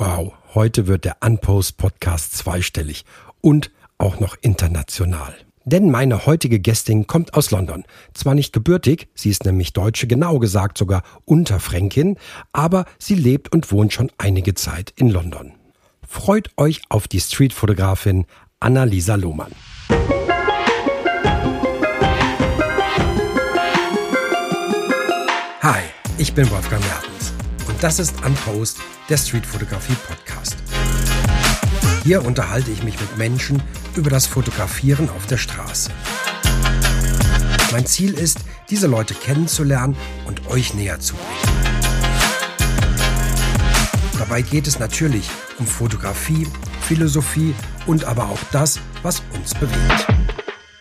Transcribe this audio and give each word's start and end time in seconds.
Wow, 0.00 0.32
heute 0.54 0.86
wird 0.86 1.04
der 1.04 1.16
Unpost 1.24 1.76
Podcast 1.76 2.38
zweistellig 2.38 3.04
und 3.40 3.72
auch 3.98 4.20
noch 4.20 4.36
international. 4.40 5.34
Denn 5.64 5.90
meine 5.90 6.24
heutige 6.24 6.60
Gästin 6.60 7.08
kommt 7.08 7.34
aus 7.34 7.50
London. 7.50 7.84
Zwar 8.14 8.36
nicht 8.36 8.52
gebürtig, 8.52 9.08
sie 9.16 9.28
ist 9.30 9.44
nämlich 9.44 9.72
Deutsche, 9.72 10.06
genau 10.06 10.38
gesagt 10.38 10.78
sogar 10.78 11.02
Unterfränkin, 11.24 12.16
aber 12.52 12.84
sie 13.00 13.16
lebt 13.16 13.52
und 13.52 13.72
wohnt 13.72 13.92
schon 13.92 14.12
einige 14.18 14.54
Zeit 14.54 14.92
in 14.94 15.10
London. 15.10 15.54
Freut 16.06 16.50
euch 16.56 16.80
auf 16.90 17.08
die 17.08 17.20
Streetfotografin 17.20 18.26
Annalisa 18.60 19.16
Lohmann. 19.16 19.50
Hi, 25.60 25.82
ich 26.18 26.32
bin 26.34 26.48
Wolfgang 26.52 26.84
Mertens 26.84 27.17
und 27.17 27.17
das 27.80 28.00
ist 28.00 28.24
Unpost, 28.24 28.78
der 29.08 29.16
Streetfotografie 29.16 29.94
Podcast. 30.08 30.56
Hier 32.02 32.24
unterhalte 32.24 32.72
ich 32.72 32.82
mich 32.82 33.00
mit 33.00 33.16
Menschen 33.16 33.62
über 33.94 34.10
das 34.10 34.26
Fotografieren 34.26 35.08
auf 35.10 35.26
der 35.26 35.36
Straße. 35.36 35.90
Mein 37.70 37.86
Ziel 37.86 38.14
ist, 38.14 38.40
diese 38.68 38.88
Leute 38.88 39.14
kennenzulernen 39.14 39.96
und 40.26 40.48
euch 40.48 40.74
näher 40.74 40.98
zu 40.98 41.14
bringen. 41.14 41.58
Dabei 44.18 44.42
geht 44.42 44.66
es 44.66 44.80
natürlich 44.80 45.30
um 45.58 45.66
Fotografie, 45.66 46.48
Philosophie 46.80 47.54
und 47.86 48.04
aber 48.04 48.24
auch 48.24 48.40
das, 48.50 48.80
was 49.02 49.22
uns 49.34 49.54
bewegt. 49.54 50.06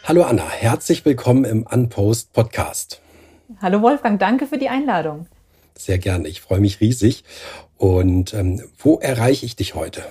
Hallo 0.04 0.24
Anna, 0.24 0.50
herzlich 0.50 1.06
willkommen 1.06 1.46
im 1.46 1.64
Unpost 1.64 2.34
Podcast. 2.34 3.02
Hallo 3.62 3.82
Wolfgang, 3.82 4.20
danke 4.20 4.48
für 4.48 4.58
die 4.58 4.70
Einladung. 4.70 5.28
Sehr 5.78 5.98
gerne, 5.98 6.28
ich 6.28 6.42
freue 6.42 6.60
mich 6.60 6.82
riesig. 6.82 7.24
Und 7.78 8.34
ähm, 8.34 8.64
wo 8.80 8.98
erreiche 8.98 9.46
ich 9.46 9.56
dich 9.56 9.76
heute? 9.76 10.04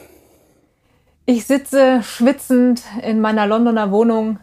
Ich 1.26 1.46
sitze 1.46 2.02
schwitzend 2.04 2.82
in 3.02 3.20
meiner 3.20 3.46
Londoner 3.46 3.90
Wohnung. 3.90 4.38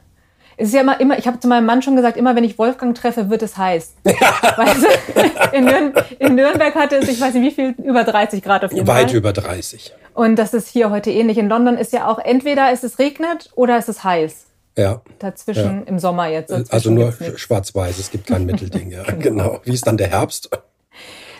Es 0.58 0.68
ist 0.68 0.74
ja 0.74 0.82
immer, 0.82 1.00
immer 1.00 1.18
ich 1.18 1.26
habe 1.26 1.40
zu 1.40 1.48
meinem 1.48 1.66
Mann 1.66 1.82
schon 1.82 1.96
gesagt, 1.96 2.18
immer 2.18 2.36
wenn 2.36 2.44
ich 2.44 2.60
Wolfgang 2.60 2.96
treffe, 2.96 3.30
wird 3.30 3.42
es 3.42 3.58
heiß. 3.58 3.96
weißt 4.04 4.84
du, 4.84 5.58
in, 5.58 5.66
Nürn 5.66 5.94
in, 6.20 6.36
Nürnberg 6.36 6.76
hatte 6.76 6.98
es, 6.98 7.08
ich 7.08 7.20
weiß 7.20 7.34
nicht 7.36 7.44
wie 7.44 7.56
viel, 7.56 7.76
über 7.84 8.04
30 8.04 8.44
Grad 8.44 8.66
auf 8.66 8.72
jeden 8.74 8.86
Weit 8.86 8.96
Fall. 8.96 9.04
Weit 9.06 9.14
über 9.14 9.34
30. 9.34 9.94
Und 10.14 10.36
das 10.36 10.54
ist 10.54 10.68
hier 10.68 10.92
heute 10.92 11.10
ähnlich. 11.10 11.38
In 11.38 11.50
London 11.50 11.78
ist 11.78 11.94
ja 11.94 12.08
auch, 12.08 12.20
entweder 12.20 12.72
ist 12.72 12.84
es 12.84 13.00
regnet 13.00 13.50
oder 13.56 13.78
ist 13.78 13.90
es 13.90 14.04
heiß. 14.04 14.46
Ja. 14.78 15.02
Dazwischen 15.20 15.82
ja. 15.82 15.88
im 15.88 16.00
Sommer 16.00 16.28
jetzt. 16.28 16.52
Also 16.72 16.92
nur 16.92 17.14
schwarz-weiß, 17.36 17.98
es 17.98 18.12
gibt 18.12 18.28
kein 18.28 18.46
Mittelding. 18.46 18.92
Ja, 18.92 19.04
genau. 19.20 19.62
Wie 19.64 19.74
ist 19.74 19.88
dann 19.88 19.98
der 19.98 20.10
Herbst? 20.10 20.50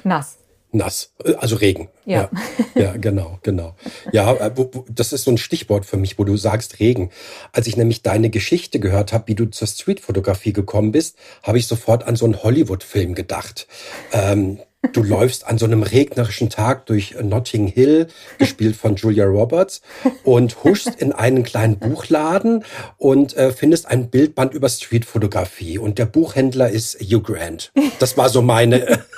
Nass 0.04 0.38
nass, 0.74 1.14
also 1.38 1.56
Regen. 1.56 1.90
Ja. 2.06 2.30
ja, 2.76 2.82
ja 2.82 2.98
genau, 2.98 3.40
genau. 3.44 3.76
Ja, 4.12 4.34
äh, 4.34 4.52
das 4.90 5.14
ist 5.14 5.24
so 5.24 5.32
ein 5.32 5.38
Stichwort 5.38 5.86
für 5.86 5.98
mich, 5.98 6.18
wo 6.18 6.24
du 6.24 6.36
sagst 6.36 6.80
Regen. 6.80 7.12
Als 7.52 7.68
ich 7.68 7.78
nämlich 7.78 8.02
deine 8.02 8.30
Geschichte 8.30 8.80
gehört 8.80 9.14
habe, 9.14 9.28
wie 9.28 9.36
du 9.36 9.46
zur 9.46 9.68
Streetfotografie 9.68 10.54
gekommen 10.54 10.92
bist, 10.92 11.18
habe 11.44 11.58
ich 11.58 11.68
sofort 11.68 12.08
an 12.08 12.16
so 12.16 12.26
einen 12.26 12.42
Hollywood-Film 12.42 13.16
gedacht. 13.16 13.68
Ähm, 14.12 14.60
Du 14.92 15.02
läufst 15.04 15.48
an 15.48 15.58
so 15.58 15.66
einem 15.66 15.82
regnerischen 15.82 16.50
Tag 16.50 16.86
durch 16.88 17.16
Notting 17.22 17.68
Hill, 17.68 18.08
gespielt 18.38 18.76
von 18.76 18.96
Julia 18.96 19.26
Roberts, 19.26 19.82
und 20.24 20.64
huschst 20.64 20.96
in 20.96 21.14
einen 21.14 21.44
kleinen 21.44 21.80
Buchladen 21.80 22.66
und 22.98 23.36
äh, 23.38 23.52
findest 23.54 23.88
ein 23.88 24.10
Bildband 24.10 24.54
über 24.54 24.68
Streetfotografie. 24.68 25.78
Und 25.78 26.00
der 26.00 26.06
Buchhändler 26.06 26.70
ist 26.70 27.00
Hugh 27.00 27.22
Grant. 27.22 27.72
Das 28.00 28.18
war 28.18 28.30
so 28.30 28.42
meine, 28.42 29.06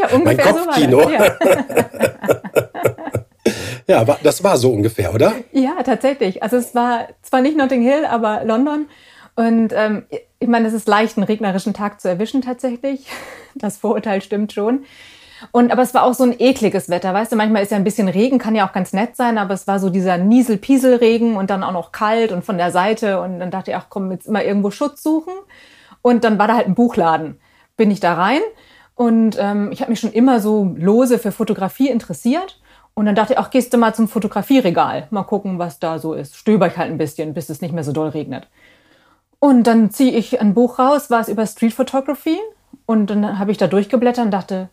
ja, 0.00 0.18
mein 0.18 0.36
Kopfkino. 0.36 1.02
So 1.02 1.10
ja. 1.10 1.36
ja, 4.04 4.04
das 4.22 4.42
war 4.42 4.56
so 4.56 4.72
ungefähr, 4.72 5.14
oder? 5.14 5.32
Ja, 5.52 5.82
tatsächlich. 5.82 6.42
Also 6.42 6.56
es 6.56 6.74
war 6.74 7.08
zwar 7.22 7.40
nicht 7.40 7.56
Notting 7.56 7.82
Hill, 7.82 8.04
aber 8.04 8.44
London. 8.44 8.86
Und 9.34 9.72
ähm, 9.72 10.06
ich 10.38 10.48
meine, 10.48 10.68
es 10.68 10.74
ist 10.74 10.88
leicht, 10.88 11.16
einen 11.16 11.24
regnerischen 11.24 11.74
Tag 11.74 12.00
zu 12.00 12.08
erwischen 12.08 12.42
tatsächlich. 12.42 13.06
Das 13.58 13.78
Vorurteil 13.78 14.20
stimmt 14.20 14.52
schon. 14.52 14.84
Und 15.50 15.72
aber 15.72 15.80
es 15.80 15.94
war 15.94 16.02
auch 16.02 16.12
so 16.12 16.24
ein 16.24 16.34
ekliges 16.38 16.90
Wetter, 16.90 17.14
weißt 17.14 17.32
du, 17.32 17.36
manchmal 17.36 17.62
ist 17.62 17.70
ja 17.70 17.78
ein 17.78 17.84
bisschen 17.84 18.06
Regen, 18.06 18.38
kann 18.38 18.54
ja 18.54 18.68
auch 18.68 18.72
ganz 18.74 18.92
nett 18.92 19.16
sein, 19.16 19.38
aber 19.38 19.54
es 19.54 19.66
war 19.66 19.78
so 19.78 19.88
dieser 19.88 20.18
Niesel-Piesel-Regen 20.18 21.36
und 21.36 21.48
dann 21.48 21.62
auch 21.62 21.72
noch 21.72 21.90
kalt 21.90 22.32
und 22.32 22.44
von 22.44 22.58
der 22.58 22.70
Seite 22.70 23.18
und 23.20 23.40
dann 23.40 23.50
dachte 23.50 23.70
ich, 23.70 23.76
ach 23.78 23.86
komm, 23.88 24.12
jetzt 24.12 24.26
immer 24.26 24.44
irgendwo 24.44 24.70
Schutz 24.70 25.02
suchen. 25.02 25.32
Und 26.02 26.22
dann 26.22 26.38
war 26.38 26.48
da 26.48 26.54
halt 26.56 26.66
ein 26.66 26.74
Buchladen. 26.74 27.40
Bin 27.78 27.90
ich 27.90 28.00
da 28.00 28.12
rein 28.12 28.42
und 28.96 29.36
ähm, 29.38 29.70
ich 29.72 29.82
habe 29.82 29.90
mich 29.90 30.00
schon 30.00 30.12
immer 30.12 30.40
so 30.40 30.74
lose 30.76 31.18
für 31.18 31.30
Fotografie 31.30 31.90
interessiert. 31.90 32.58
Und 32.94 33.04
dann 33.04 33.14
dachte 33.14 33.34
ich, 33.34 33.38
ach, 33.38 33.50
gehst 33.50 33.74
du 33.74 33.76
mal 33.76 33.94
zum 33.94 34.08
Fotografieregal, 34.08 35.06
mal 35.10 35.22
gucken, 35.24 35.58
was 35.58 35.78
da 35.78 35.98
so 35.98 36.14
ist. 36.14 36.34
Stöber 36.34 36.66
ich 36.66 36.78
halt 36.78 36.90
ein 36.90 36.96
bisschen, 36.96 37.34
bis 37.34 37.50
es 37.50 37.60
nicht 37.60 37.74
mehr 37.74 37.84
so 37.84 37.92
doll 37.92 38.08
regnet. 38.08 38.48
Und 39.38 39.64
dann 39.66 39.90
ziehe 39.90 40.12
ich 40.12 40.40
ein 40.40 40.54
Buch 40.54 40.78
raus, 40.78 41.10
war 41.10 41.20
es 41.20 41.28
über 41.28 41.46
Street 41.46 41.74
Photography. 41.74 42.38
Und 42.86 43.10
dann 43.10 43.38
habe 43.38 43.50
ich 43.50 43.58
da 43.58 43.66
durchgeblättert 43.66 44.24
und 44.24 44.30
dachte, 44.30 44.70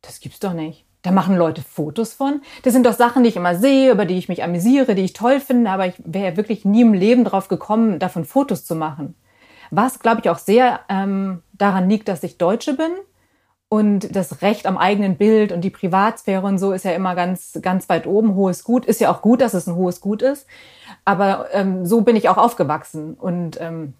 das 0.00 0.20
gibt's 0.20 0.40
doch 0.40 0.54
nicht. 0.54 0.86
Da 1.02 1.10
machen 1.10 1.36
Leute 1.36 1.60
Fotos 1.60 2.14
von. 2.14 2.40
Das 2.62 2.72
sind 2.72 2.86
doch 2.86 2.94
Sachen, 2.94 3.22
die 3.22 3.28
ich 3.28 3.36
immer 3.36 3.54
sehe, 3.54 3.92
über 3.92 4.06
die 4.06 4.16
ich 4.16 4.30
mich 4.30 4.42
amüsiere, 4.42 4.94
die 4.94 5.04
ich 5.04 5.12
toll 5.12 5.40
finde, 5.40 5.70
aber 5.70 5.86
ich 5.86 5.94
wäre 5.98 6.38
wirklich 6.38 6.64
nie 6.64 6.80
im 6.80 6.94
Leben 6.94 7.24
drauf 7.24 7.48
gekommen, 7.48 7.98
davon 7.98 8.24
Fotos 8.24 8.64
zu 8.64 8.74
machen. 8.74 9.14
Was, 9.70 10.00
glaube 10.00 10.22
ich, 10.22 10.30
auch 10.30 10.38
sehr 10.38 10.80
ähm, 10.88 11.42
daran 11.52 11.90
liegt, 11.90 12.08
dass 12.08 12.22
ich 12.22 12.38
Deutsche 12.38 12.72
bin 12.72 12.92
und 13.68 14.16
das 14.16 14.40
Recht 14.40 14.66
am 14.66 14.78
eigenen 14.78 15.16
Bild 15.16 15.52
und 15.52 15.62
die 15.62 15.70
Privatsphäre 15.70 16.46
und 16.46 16.58
so 16.58 16.72
ist 16.72 16.84
ja 16.84 16.92
immer 16.92 17.14
ganz, 17.14 17.58
ganz 17.60 17.88
weit 17.88 18.06
oben. 18.06 18.34
Hohes 18.34 18.64
Gut 18.64 18.86
ist 18.86 19.00
ja 19.00 19.12
auch 19.12 19.20
gut, 19.20 19.40
dass 19.40 19.54
es 19.54 19.66
ein 19.66 19.74
hohes 19.74 20.00
Gut 20.00 20.22
ist. 20.22 20.46
Aber 21.04 21.46
ähm, 21.52 21.84
so 21.84 22.00
bin 22.00 22.16
ich 22.16 22.28
auch 22.28 22.38
aufgewachsen 22.38 23.14
und 23.14 23.60
ähm, 23.60 23.92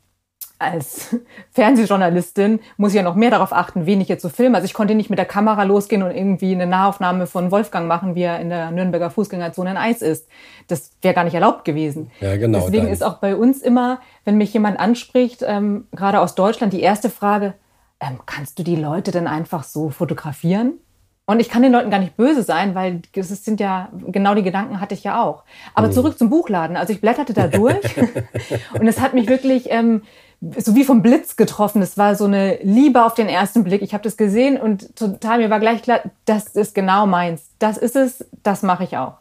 als 0.59 1.17
Fernsehjournalistin 1.53 2.61
muss 2.79 2.93
ich 2.93 2.97
ja 2.97 3.03
noch 3.03 3.15
mehr 3.15 3.31
darauf 3.31 3.53
achten, 3.53 3.87
wen 3.87 4.01
ich 4.01 4.09
jetzt 4.09 4.23
so 4.23 4.29
filme. 4.29 4.57
Also 4.57 4.65
ich 4.65 4.75
konnte 4.75 4.95
nicht 4.95 5.11
mit 5.11 5.19
der 5.19 5.27
Kamera 5.27 5.63
losgehen 5.63 6.03
und 6.03 6.11
irgendwie 6.11 6.53
eine 6.53 6.67
Nahaufnahme 6.67 7.27
von 7.27 7.51
Wolfgang 7.51 7.87
machen, 7.87 8.15
wie 8.15 8.23
er 8.23 8.41
in 8.41 8.49
der 8.49 8.71
Nürnberger 8.71 9.11
Fußgängerzone 9.11 9.71
in 9.71 9.77
Eis 9.77 10.03
ist. 10.03 10.29
Das 10.67 10.93
wäre 11.03 11.15
gar 11.15 11.25
nicht 11.25 11.35
erlaubt 11.35 11.65
gewesen. 11.65 12.11
Ja, 12.21 12.37
genau. 12.37 12.61
Deswegen 12.61 12.85
dann. 12.85 12.93
ist 12.93 13.05
auch 13.05 13.19
bei 13.19 13.37
uns 13.37 13.63
immer, 13.63 14.01
wenn 14.25 14.37
mich 14.37 14.53
jemand 14.53 14.81
anspricht, 14.81 15.45
ähm, 15.47 15.87
gerade 15.93 16.21
aus 16.21 16.35
Deutschland, 16.35 16.73
die 16.73 16.83
erste 16.83 17.11
Frage, 17.11 17.55
ähm, 18.01 18.21
kannst 18.27 18.59
du 18.59 18.63
die 18.63 18.77
Leute 18.77 19.11
denn 19.11 19.27
einfach 19.27 19.65
so 19.65 19.91
fotografieren? 19.91 20.75
Und 21.27 21.41
ich 21.41 21.51
kann 21.51 21.61
den 21.61 21.73
Leuten 21.73 21.91
gar 21.91 21.99
nicht 21.99 22.17
böse 22.17 22.43
sein, 22.43 22.75
weil 22.75 23.03
das 23.15 23.29
sind 23.29 23.61
ja, 23.61 23.91
genau 24.07 24.35
die 24.35 24.43
Gedanken 24.43 24.81
hatte 24.81 24.95
ich 24.95 25.05
ja 25.05 25.23
auch. 25.23 25.45
Aber 25.75 25.89
mhm. 25.89 25.93
zurück 25.93 26.19
zum 26.19 26.31
Buchladen. 26.31 26.75
Also 26.75 26.95
ich 26.95 27.03
blätterte 27.03 27.35
da 27.35 27.49
durch 27.49 27.85
und 28.81 28.89
es 28.89 28.99
hat 28.99 29.13
mich 29.13 29.29
wirklich 29.29 29.67
ähm, 29.71 30.05
so 30.57 30.75
wie 30.75 30.85
vom 30.85 31.03
Blitz 31.03 31.37
getroffen. 31.37 31.83
Es 31.83 31.99
war 31.99 32.15
so 32.15 32.25
eine 32.25 32.57
Liebe 32.63 33.05
auf 33.05 33.13
den 33.13 33.29
ersten 33.29 33.63
Blick. 33.63 33.83
Ich 33.83 33.93
habe 33.93 34.05
das 34.05 34.17
gesehen 34.17 34.59
und 34.59 34.97
total, 34.97 35.39
mir 35.39 35.51
war 35.51 35.61
gleich 35.61 35.83
klar, 35.83 36.01
das 36.25 36.47
ist 36.49 36.75
genau 36.75 37.07
meins. 37.07 37.51
Das 37.59 37.77
ist 37.77 37.95
es, 37.95 38.25
das 38.43 38.63
mache 38.63 38.85
ich 38.85 38.97
auch. 38.97 39.19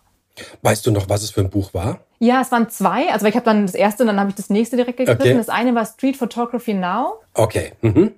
Weißt 0.62 0.86
du 0.86 0.92
noch, 0.92 1.09
was 1.09 1.24
es 1.24 1.32
für 1.32 1.42
ein 1.42 1.50
Buch 1.50 1.74
war? 1.74 2.00
Ja, 2.20 2.40
es 2.40 2.54
waren 2.54 2.70
zwei. 2.70 3.12
Also 3.12 3.26
ich 3.26 3.36
habe 3.36 3.44
dann 3.44 3.66
das 3.66 3.76
erste 3.76 4.04
und 4.04 4.08
dann 4.08 4.20
habe 4.20 4.30
ich 4.30 4.36
das 4.36 4.50
nächste 4.50 4.78
direkt 4.78 4.98
gegriffen. 4.98 5.22
Okay. 5.22 5.38
Das 5.38 5.50
eine 5.50 5.76
war 5.76 5.86
Street 5.86 6.16
Photography 6.16 6.74
Now. 6.74 7.16
Okay. 7.34 7.74
Mhm. 7.82 8.14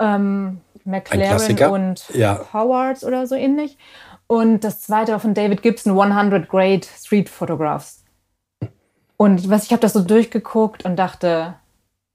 Ähm, 0.00 0.60
McLaren 0.84 1.72
und 1.72 2.08
ja. 2.10 2.40
Howards 2.52 3.04
oder 3.04 3.26
so 3.26 3.34
ähnlich. 3.34 3.78
Und 4.26 4.64
das 4.64 4.80
zweite 4.80 5.18
von 5.18 5.34
David 5.34 5.62
Gibson, 5.62 5.98
100 5.98 6.48
Great 6.48 6.84
Street 6.84 7.28
Photographs. 7.28 8.04
Und 9.16 9.48
was 9.48 9.64
ich 9.64 9.70
habe 9.70 9.80
das 9.80 9.92
so 9.92 10.02
durchgeguckt 10.02 10.84
und 10.84 10.96
dachte, 10.96 11.54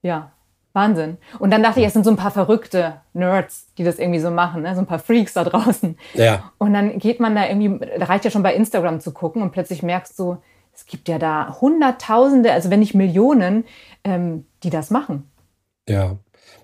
ja, 0.02 0.32
Wahnsinn. 0.74 1.18
Und 1.40 1.52
dann 1.52 1.64
dachte 1.64 1.80
ich, 1.80 1.86
es 1.86 1.94
sind 1.94 2.06
so 2.06 2.12
ein 2.12 2.18
paar 2.18 2.32
verrückte 2.32 3.02
Nerds, 3.14 3.68
die 3.78 3.84
das 3.84 3.98
irgendwie 3.98 4.20
so 4.20 4.30
machen, 4.30 4.62
ne? 4.62 4.76
so 4.76 4.82
ein 4.82 4.88
paar 4.88 5.00
Freaks 5.00 5.34
da 5.34 5.44
draußen. 5.44 5.98
Ja. 6.14 6.52
Und 6.58 6.74
dann 6.74 7.00
geht 7.00 7.20
man 7.20 7.36
da 7.36 7.48
irgendwie, 7.48 7.80
da 7.98 8.06
reicht 8.06 8.26
ja 8.26 8.32
schon 8.32 8.44
bei 8.44 8.54
Instagram 8.54 9.00
zu 9.00 9.12
gucken 9.12 9.42
und 9.42 9.52
plötzlich 9.52 9.82
merkst 9.82 10.18
du, 10.20 10.38
es 10.74 10.86
gibt 10.86 11.10
ja 11.10 11.18
da 11.18 11.58
Hunderttausende, 11.60 12.54
also 12.54 12.70
wenn 12.70 12.80
nicht 12.80 12.94
Millionen, 12.94 13.66
ähm, 14.04 14.46
die 14.64 14.70
das 14.70 14.92
machen. 14.92 15.30
Ja. 15.88 16.18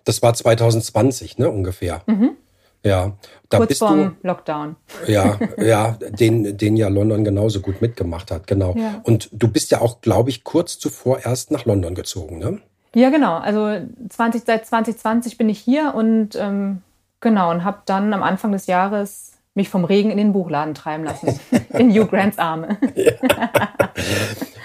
Das 0.05 0.21
war 0.21 0.33
2020, 0.33 1.37
ne, 1.37 1.49
ungefähr. 1.49 2.01
Mhm. 2.05 2.37
Ja, 2.83 3.13
da 3.49 3.57
Kurz 3.57 3.69
bist 3.69 3.79
vorm 3.79 4.15
du, 4.21 4.27
Lockdown. 4.27 4.75
Ja, 5.07 5.39
ja, 5.57 5.97
den, 5.99 6.55
den 6.55 6.77
ja 6.77 6.87
London 6.87 7.23
genauso 7.23 7.59
gut 7.59 7.81
mitgemacht 7.81 8.29
hat, 8.29 8.45
genau. 8.45 8.75
Ja. 8.77 9.01
Und 9.03 9.29
du 9.33 9.47
bist 9.47 9.71
ja 9.71 9.81
auch, 9.81 10.01
glaube 10.01 10.29
ich, 10.29 10.43
kurz 10.43 10.77
zuvor 10.77 11.25
erst 11.25 11.49
nach 11.49 11.65
London 11.65 11.95
gezogen, 11.95 12.37
ne? 12.37 12.61
Ja, 12.93 13.09
genau. 13.09 13.37
Also 13.37 13.85
20, 14.09 14.43
seit 14.45 14.65
2020 14.65 15.37
bin 15.37 15.49
ich 15.49 15.59
hier 15.59 15.93
und 15.95 16.35
ähm, 16.35 16.81
genau 17.19 17.51
und 17.51 17.63
habe 17.63 17.79
dann 17.85 18.13
am 18.13 18.23
Anfang 18.23 18.51
des 18.51 18.67
Jahres 18.67 19.34
mich 19.55 19.69
vom 19.69 19.85
Regen 19.85 20.11
in 20.11 20.17
den 20.17 20.33
Buchladen 20.33 20.75
treiben 20.75 21.05
lassen. 21.05 21.39
in 21.73 21.91
Hugh 21.91 22.07
Grants 22.07 22.37
Arme. 22.37 22.77
ja. 22.95 23.13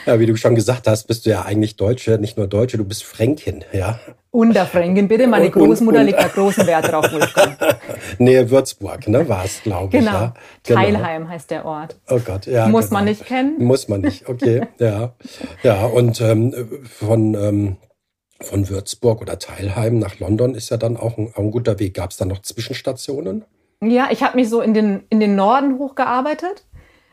ja, 0.07 0.21
wie 0.21 0.27
du 0.27 0.37
schon 0.37 0.57
gesagt 0.57 0.87
hast, 0.89 1.07
bist 1.07 1.25
du 1.25 1.31
ja 1.31 1.43
eigentlich 1.43 1.77
Deutsche, 1.77 2.19
nicht 2.19 2.37
nur 2.37 2.49
Deutsche, 2.49 2.77
du 2.77 2.85
bist 2.85 3.05
Fränkin, 3.05 3.65
ja. 3.73 4.01
Unterfränkin, 4.33 5.09
bitte. 5.09 5.27
Meine 5.27 5.51
Großmutter 5.51 6.03
legt 6.03 6.19
da 6.19 6.29
großen 6.29 6.67
Wert 6.67 6.91
drauf, 6.91 7.11
Wolfgang. 7.13 7.57
Nähe 8.19 8.51
Würzburg, 8.51 9.09
ne, 9.09 9.29
war 9.29 9.45
es, 9.45 9.63
glaube 9.63 9.91
genau. 9.91 10.11
ich. 10.11 10.13
Ja? 10.13 10.35
Genau. 10.65 10.81
Teilheim 10.81 11.29
heißt 11.29 11.51
der 11.51 11.65
Ort. 11.65 11.97
Oh 12.09 12.19
Gott, 12.19 12.47
ja. 12.47 12.67
Muss 12.67 12.87
genau. 12.87 12.99
man 12.99 13.05
nicht 13.07 13.25
kennen. 13.27 13.63
Muss 13.63 13.89
man 13.89 14.01
nicht, 14.01 14.29
okay, 14.29 14.67
ja. 14.79 15.15
Ja, 15.63 15.85
und 15.85 16.21
ähm, 16.21 16.83
von, 16.85 17.35
ähm, 17.35 17.77
von 18.41 18.69
Würzburg 18.69 19.21
oder 19.21 19.39
Teilheim 19.39 19.99
nach 19.99 20.19
London 20.19 20.55
ist 20.55 20.71
ja 20.71 20.77
dann 20.77 20.97
auch 20.97 21.17
ein, 21.17 21.33
auch 21.35 21.39
ein 21.39 21.51
guter 21.51 21.79
Weg. 21.79 21.95
Gab 21.95 22.11
es 22.11 22.17
da 22.17 22.25
noch 22.25 22.43
Zwischenstationen? 22.43 23.45
Ja, 23.82 24.09
ich 24.11 24.23
habe 24.23 24.37
mich 24.37 24.49
so 24.49 24.61
in 24.61 24.75
den, 24.75 25.05
in 25.09 25.21
den 25.21 25.37
Norden 25.37 25.79
hochgearbeitet. 25.79 26.65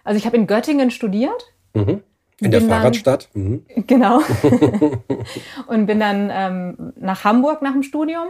Also 0.03 0.17
ich 0.17 0.25
habe 0.25 0.37
in 0.37 0.47
Göttingen 0.47 0.91
studiert. 0.91 1.53
Mhm. 1.73 2.03
In 2.39 2.51
der 2.51 2.61
Fahrradstadt? 2.61 3.29
Mhm. 3.33 3.65
Genau. 3.87 4.19
und 5.67 5.85
bin 5.85 5.99
dann 5.99 6.29
ähm, 6.31 6.93
nach 6.95 7.23
Hamburg 7.23 7.61
nach 7.61 7.71
dem 7.71 7.83
Studium, 7.83 8.27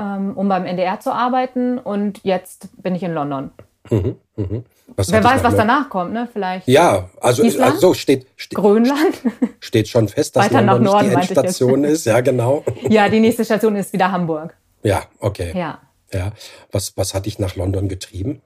ähm, 0.00 0.36
um 0.36 0.48
beim 0.48 0.66
NDR 0.66 1.00
zu 1.00 1.12
arbeiten. 1.12 1.78
Und 1.78 2.20
jetzt 2.22 2.68
bin 2.82 2.94
ich 2.94 3.02
in 3.02 3.12
London. 3.12 3.50
Mhm. 3.90 4.16
Mhm. 4.36 4.64
Wer 4.96 5.24
weiß, 5.24 5.42
was 5.44 5.56
danach 5.56 5.88
kommt, 5.90 6.12
ne? 6.12 6.28
Vielleicht. 6.32 6.66
Ja, 6.68 7.10
also, 7.20 7.42
also 7.42 7.78
so 7.78 7.94
steht, 7.94 8.26
steht 8.36 8.56
Grönland. 8.56 9.20
Steht 9.60 9.88
schon 9.88 10.08
fest, 10.08 10.36
dass 10.36 10.46
Weiter 10.46 10.62
London 10.62 10.82
nach 10.84 10.92
Norden, 10.92 11.10
die 11.10 11.14
Endstation 11.14 11.84
ist. 11.84 12.06
Ja, 12.06 12.20
genau. 12.20 12.64
Ja, 12.88 13.08
die 13.08 13.20
nächste 13.20 13.44
Station 13.44 13.76
ist 13.76 13.92
wieder 13.92 14.12
Hamburg. 14.12 14.56
Ja, 14.82 15.02
okay. 15.18 15.52
Ja. 15.54 15.80
Ja. 16.12 16.32
Was, 16.72 16.96
was 16.96 17.14
hat 17.14 17.26
dich 17.26 17.38
nach 17.38 17.56
London 17.56 17.88
getrieben? 17.88 18.42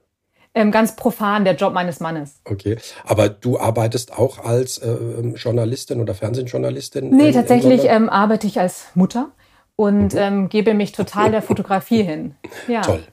Ähm, 0.55 0.71
ganz 0.71 0.95
profan, 0.95 1.45
der 1.45 1.55
Job 1.55 1.73
meines 1.73 1.99
Mannes. 1.99 2.35
Okay. 2.45 2.77
Aber 3.05 3.29
du 3.29 3.59
arbeitest 3.59 4.13
auch 4.13 4.43
als 4.43 4.77
äh, 4.77 4.95
Journalistin 5.35 5.99
oder 5.99 6.13
Fernsehjournalistin? 6.13 7.09
Nee, 7.09 7.29
in, 7.29 7.33
tatsächlich 7.33 7.85
in 7.85 7.89
ähm, 7.89 8.09
arbeite 8.09 8.45
ich 8.45 8.59
als 8.59 8.85
Mutter 8.93 9.31
und 9.75 10.13
mhm. 10.13 10.19
ähm, 10.19 10.49
gebe 10.49 10.75
mich 10.75 10.91
total 10.91 11.31
der 11.31 11.41
Fotografie 11.41 12.03
hin. 12.03 12.35
Ja. 12.67 12.81
Toll. 12.81 13.03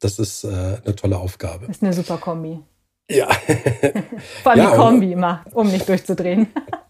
Das 0.00 0.18
ist 0.18 0.44
äh, 0.44 0.48
eine 0.84 0.94
tolle 0.96 1.18
Aufgabe. 1.18 1.66
Das 1.66 1.76
ist 1.76 1.82
eine 1.82 1.92
super 1.92 2.18
Kombi. 2.18 2.60
Ja. 3.10 3.28
Vor 4.42 4.52
allem 4.52 4.62
ja, 4.62 4.70
die 4.70 4.76
Kombi 4.76 5.12
immer, 5.12 5.44
um 5.52 5.70
nicht 5.70 5.88
durchzudrehen. 5.88 6.48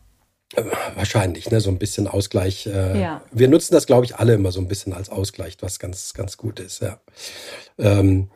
Wahrscheinlich, 0.97 1.51
ne? 1.51 1.61
so 1.61 1.71
ein 1.71 1.79
bisschen 1.79 2.09
Ausgleich. 2.09 2.67
Äh, 2.67 3.01
ja. 3.01 3.23
Wir 3.31 3.49
nutzen 3.49 3.73
das, 3.73 3.87
glaube 3.87 4.05
ich, 4.05 4.17
alle 4.17 4.35
immer 4.35 4.51
so 4.51 4.61
ein 4.61 4.67
bisschen 4.67 4.93
als 4.93 5.09
Ausgleich, 5.09 5.57
was 5.61 5.79
ganz, 5.79 6.13
ganz 6.13 6.37
gut 6.37 6.59
ist. 6.59 6.83
Ja. 6.83 7.01
Ähm, 7.79 8.31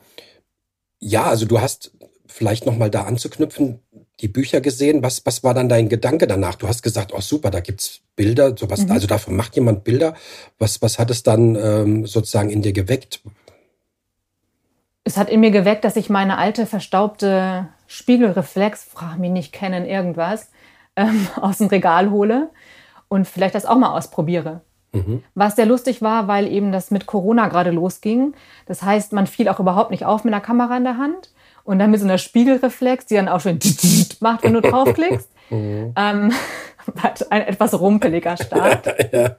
ja, 1.01 1.25
also 1.25 1.45
du 1.45 1.61
hast 1.61 1.91
vielleicht 2.27 2.67
noch 2.67 2.77
mal 2.77 2.91
da 2.91 3.03
anzuknüpfen, 3.03 3.81
die 4.21 4.29
Bücher 4.29 4.61
gesehen. 4.61 5.03
Was, 5.03 5.27
was 5.27 5.43
war 5.43 5.55
dann 5.55 5.69
dein 5.69 5.89
Gedanke 5.89 6.27
danach? 6.27 6.55
Du 6.55 6.69
hast 6.69 6.83
gesagt, 6.83 7.13
oh 7.13 7.21
super, 7.21 7.51
da 7.51 7.61
gibt's 7.61 8.01
Bilder, 8.17 8.57
sowas, 8.57 8.85
mhm. 8.85 8.93
also 8.93 9.07
davon 9.07 9.35
macht 9.35 9.57
jemand 9.57 9.85
Bilder. 9.85 10.15
Was, 10.59 10.83
was 10.83 10.99
hat 10.99 11.11
es 11.11 11.25
dann 11.25 11.57
ähm, 11.57 12.07
sozusagen 12.07 12.51
in 12.51 12.63
dir 12.63 12.73
geweckt? 12.73 13.23
Es 15.03 15.17
hat 15.17 15.29
in 15.29 15.41
mir 15.41 15.51
geweckt, 15.51 15.85
dass 15.85 15.97
ich 15.97 16.09
meine 16.09 16.39
alte 16.39 16.65
verstaubte 16.65 17.69
Spiegelreflex, 17.87 18.85
frag 18.85 19.19
mich 19.19 19.31
nicht 19.31 19.53
kennen, 19.53 19.85
irgendwas, 19.85 20.49
ähm, 20.97 21.27
aus 21.41 21.59
dem 21.59 21.69
Regal 21.69 22.11
hole 22.11 22.51
und 23.09 23.27
vielleicht 23.27 23.55
das 23.55 23.67
auch 23.67 23.77
mal 23.77 23.97
ausprobiere. 23.97 24.63
Mhm. 24.93 25.23
Was 25.35 25.57
sehr 25.57 25.67
lustig 25.67 26.03
war, 26.03 26.29
weil 26.29 26.47
eben 26.47 26.73
das 26.73 26.91
mit 26.91 27.07
Corona 27.07 27.49
gerade 27.49 27.71
losging. 27.71 28.35
Das 28.67 28.83
heißt, 28.83 29.13
man 29.13 29.27
fiel 29.27 29.49
auch 29.49 29.61
überhaupt 29.61 29.91
nicht 29.91 30.05
auf 30.05 30.25
mit 30.25 30.33
einer 30.33 30.43
Kamera 30.43 30.77
in 30.77 30.85
der 30.85 30.99
Hand. 30.99 31.33
Und 31.65 31.79
dann 31.79 31.91
mit 31.91 32.01
so 32.01 32.07
einer 32.07 32.19
Spiegelreflex, 32.19 33.07
die 33.07 33.15
dann 33.15 33.29
auch 33.29 33.41
schon 33.41 33.59
macht, 34.21 34.45
wenn 34.45 34.55
du 34.55 34.61
draufklickst. 34.61 35.31
Mhm. 35.51 35.93
Ähm, 35.97 36.33
ein 37.29 37.43
etwas 37.43 37.79
rumpeliger 37.79 38.39
Start. 38.39 38.87
ja. 39.13 39.37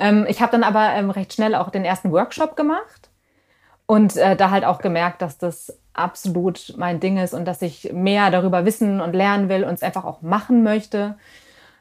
ähm, 0.00 0.26
ich 0.28 0.42
habe 0.42 0.50
dann 0.50 0.64
aber 0.64 0.94
ähm, 0.94 1.10
recht 1.10 1.32
schnell 1.32 1.54
auch 1.54 1.70
den 1.70 1.84
ersten 1.84 2.10
Workshop 2.10 2.56
gemacht 2.56 3.08
und 3.86 4.16
äh, 4.16 4.34
da 4.34 4.50
halt 4.50 4.64
auch 4.64 4.78
gemerkt, 4.78 5.22
dass 5.22 5.38
das 5.38 5.78
absolut 5.94 6.74
mein 6.76 7.00
Ding 7.00 7.16
ist 7.18 7.34
und 7.34 7.44
dass 7.46 7.62
ich 7.62 7.92
mehr 7.92 8.30
darüber 8.30 8.64
wissen 8.64 9.00
und 9.00 9.14
lernen 9.14 9.48
will 9.48 9.64
und 9.64 9.74
es 9.74 9.82
einfach 9.82 10.04
auch 10.04 10.22
machen 10.22 10.62
möchte. 10.62 11.16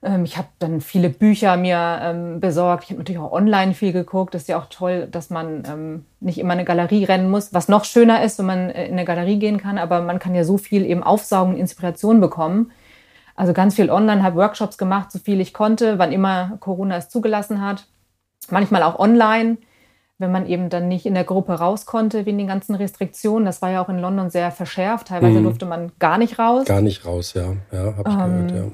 Ähm, 0.04 0.26
ich 0.26 0.38
habe 0.38 0.48
dann 0.60 0.82
viele 0.82 1.10
Bücher 1.10 1.58
mir 1.58 2.00
ähm, 2.02 2.40
besorgt. 2.40 2.86
Ich 2.86 2.90
habe 2.92 3.00
natürlich 3.00 3.22
auch 3.22 3.32
online 3.32 3.74
viel 3.74 3.92
geguckt. 3.92 4.34
Das 4.34 4.44
ist 4.44 4.48
ja 4.48 4.60
auch 4.60 4.68
toll, 4.70 5.08
dass 5.10 5.30
man 5.30 5.64
ähm, 5.68 6.06
nicht 6.20 6.38
immer 6.38 6.54
eine 6.54 6.66
Galerie 6.66 7.06
rennen 7.06 7.32
muss, 7.32 7.54
was 7.54 7.68
noch 7.68 7.86
schöner 7.86 8.24
ist, 8.24 8.40
wenn 8.40 8.46
man 8.46 8.70
äh, 8.70 8.86
in 8.86 8.94
eine 8.94 9.06
Galerie 9.06 9.40
gehen 9.40 9.58
kann. 9.58 9.78
Aber 9.78 10.02
man 10.02 10.20
kann 10.20 10.36
ja 10.36 10.44
so 10.44 10.58
viel 10.58 10.86
eben 10.86 11.04
aufsaugen, 11.04 11.58
Inspiration 11.58 12.22
bekommen. 12.22 12.72
Also 13.36 13.54
ganz 13.54 13.76
viel 13.76 13.90
online, 13.90 14.22
habe 14.22 14.36
Workshops 14.36 14.78
gemacht, 14.78 15.12
so 15.12 15.18
viel 15.18 15.42
ich 15.42 15.54
konnte, 15.54 15.98
wann 15.98 16.12
immer 16.12 16.58
Corona 16.60 16.98
es 16.98 17.10
zugelassen 17.10 17.62
hat. 17.62 17.88
Manchmal 18.52 18.84
auch 18.84 19.00
online 19.00 19.58
wenn 20.20 20.32
man 20.32 20.48
eben 20.48 20.70
dann 20.70 20.88
nicht 20.88 21.06
in 21.06 21.16
der 21.16 21.24
Gruppe 21.24 21.54
raus 21.54 21.86
konnte 21.86 22.26
wegen 22.26 22.38
den 22.38 22.48
ganzen 22.48 22.76
Restriktionen. 22.76 23.46
Das 23.46 23.62
war 23.62 23.72
ja 23.72 23.84
auch 23.84 23.90
in 23.90 24.00
London 24.00 24.30
sehr 24.30 24.52
verschärft. 24.52 25.08
Teilweise 25.08 25.40
mhm. 25.40 25.44
durfte 25.44 25.66
man 25.66 25.92
gar 26.00 26.18
nicht 26.18 26.40
raus. 26.40 26.66
Gar 26.66 26.82
nicht 26.82 27.06
raus, 27.06 27.34
ja. 27.34 27.54
Ja, 27.72 27.98
habe 27.98 28.10
ich 28.10 28.16
ähm, 28.16 28.48
gehört, 28.48 28.52
ja. 28.52 28.72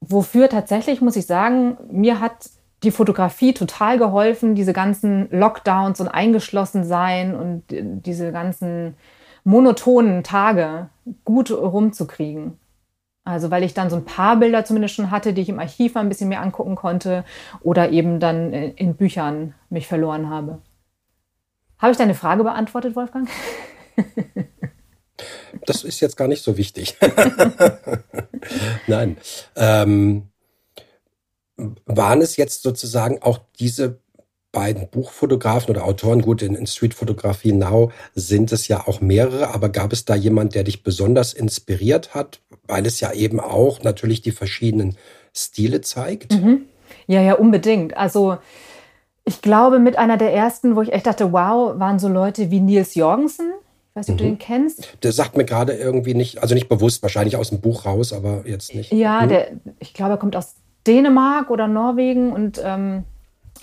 Wofür 0.00 0.48
tatsächlich, 0.48 1.00
muss 1.00 1.16
ich 1.16 1.26
sagen, 1.26 1.76
mir 1.90 2.20
hat 2.20 2.50
die 2.82 2.90
Fotografie 2.90 3.54
total 3.54 3.98
geholfen, 3.98 4.56
diese 4.56 4.72
ganzen 4.72 5.28
Lockdowns 5.30 6.00
und 6.00 6.08
eingeschlossen 6.08 6.84
sein 6.84 7.36
und 7.36 7.62
diese 7.70 8.32
ganzen 8.32 8.96
monotonen 9.44 10.24
Tage 10.24 10.88
gut 11.24 11.50
rumzukriegen. 11.50 12.58
Also 13.24 13.52
weil 13.52 13.62
ich 13.62 13.74
dann 13.74 13.88
so 13.88 13.96
ein 13.96 14.04
paar 14.04 14.36
Bilder 14.36 14.64
zumindest 14.64 14.96
schon 14.96 15.12
hatte, 15.12 15.32
die 15.32 15.42
ich 15.42 15.48
im 15.48 15.60
Archiv 15.60 15.96
ein 15.96 16.08
bisschen 16.08 16.28
mehr 16.28 16.42
angucken 16.42 16.74
konnte 16.74 17.24
oder 17.60 17.90
eben 17.90 18.18
dann 18.18 18.52
in 18.52 18.96
Büchern 18.96 19.54
mich 19.70 19.86
verloren 19.86 20.28
habe. 20.28 20.58
Habe 21.82 21.92
ich 21.92 21.98
deine 21.98 22.14
Frage 22.14 22.44
beantwortet, 22.44 22.96
Wolfgang? 22.96 23.28
Das 25.66 25.84
ist 25.84 26.00
jetzt 26.00 26.16
gar 26.16 26.26
nicht 26.26 26.42
so 26.42 26.56
wichtig. 26.56 26.96
Nein. 28.88 29.16
Ähm, 29.54 30.28
waren 31.84 32.20
es 32.20 32.36
jetzt 32.36 32.62
sozusagen 32.62 33.22
auch 33.22 33.38
diese 33.60 34.00
beiden 34.50 34.88
Buchfotografen 34.88 35.70
oder 35.70 35.84
Autoren, 35.84 36.22
gut, 36.22 36.42
in, 36.42 36.56
in 36.56 36.66
Streetfotografie 36.66 37.52
Now 37.52 37.92
sind 38.14 38.50
es 38.50 38.66
ja 38.66 38.88
auch 38.88 39.00
mehrere, 39.00 39.54
aber 39.54 39.68
gab 39.68 39.92
es 39.92 40.04
da 40.04 40.14
jemand, 40.14 40.54
der 40.54 40.64
dich 40.64 40.82
besonders 40.82 41.32
inspiriert 41.32 42.14
hat, 42.14 42.40
weil 42.66 42.86
es 42.86 42.98
ja 43.00 43.12
eben 43.12 43.38
auch 43.38 43.82
natürlich 43.82 44.22
die 44.22 44.32
verschiedenen 44.32 44.96
Stile 45.36 45.82
zeigt? 45.82 46.32
Mhm. 46.32 46.62
Ja, 47.06 47.20
ja, 47.20 47.34
unbedingt. 47.34 47.96
Also 47.96 48.38
ich 49.24 49.42
glaube, 49.42 49.78
mit 49.78 49.98
einer 49.98 50.16
der 50.16 50.34
ersten, 50.34 50.76
wo 50.76 50.82
ich 50.82 50.92
echt 50.92 51.06
dachte, 51.06 51.32
wow, 51.32 51.78
waren 51.78 51.98
so 51.98 52.08
Leute 52.08 52.50
wie 52.50 52.60
Nils 52.60 52.94
Jorgensen. 52.94 53.52
Ich 53.90 53.96
weiß 53.96 54.08
nicht, 54.08 54.14
ob 54.14 54.20
mhm. 54.20 54.24
du 54.24 54.30
den 54.30 54.38
kennst. 54.38 54.98
Der 55.02 55.12
sagt 55.12 55.36
mir 55.36 55.44
gerade 55.44 55.74
irgendwie 55.74 56.14
nicht, 56.14 56.42
also 56.42 56.54
nicht 56.54 56.68
bewusst, 56.68 57.02
wahrscheinlich 57.02 57.36
aus 57.36 57.50
dem 57.50 57.60
Buch 57.60 57.84
raus, 57.84 58.12
aber 58.12 58.42
jetzt 58.46 58.74
nicht. 58.74 58.92
Ja, 58.92 59.22
mhm. 59.22 59.28
der, 59.28 59.48
ich 59.78 59.94
glaube, 59.94 60.12
er 60.12 60.16
kommt 60.16 60.34
aus 60.34 60.56
Dänemark 60.86 61.50
oder 61.50 61.68
Norwegen 61.68 62.32
und 62.32 62.60
ähm, 62.64 63.04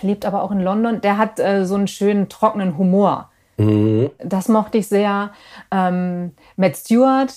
lebt 0.02 0.26
aber 0.26 0.44
auch 0.44 0.52
in 0.52 0.62
London. 0.62 1.02
Der 1.02 1.18
hat 1.18 1.40
äh, 1.40 1.66
so 1.66 1.76
einen 1.76 1.88
schönen, 1.88 2.30
trockenen 2.30 2.78
Humor. 2.78 3.30
Mhm. 3.58 4.12
Das 4.20 4.48
mochte 4.48 4.78
ich 4.78 4.88
sehr. 4.88 5.32
Ähm, 5.72 6.32
Matt 6.56 6.78
Stewart, 6.78 7.34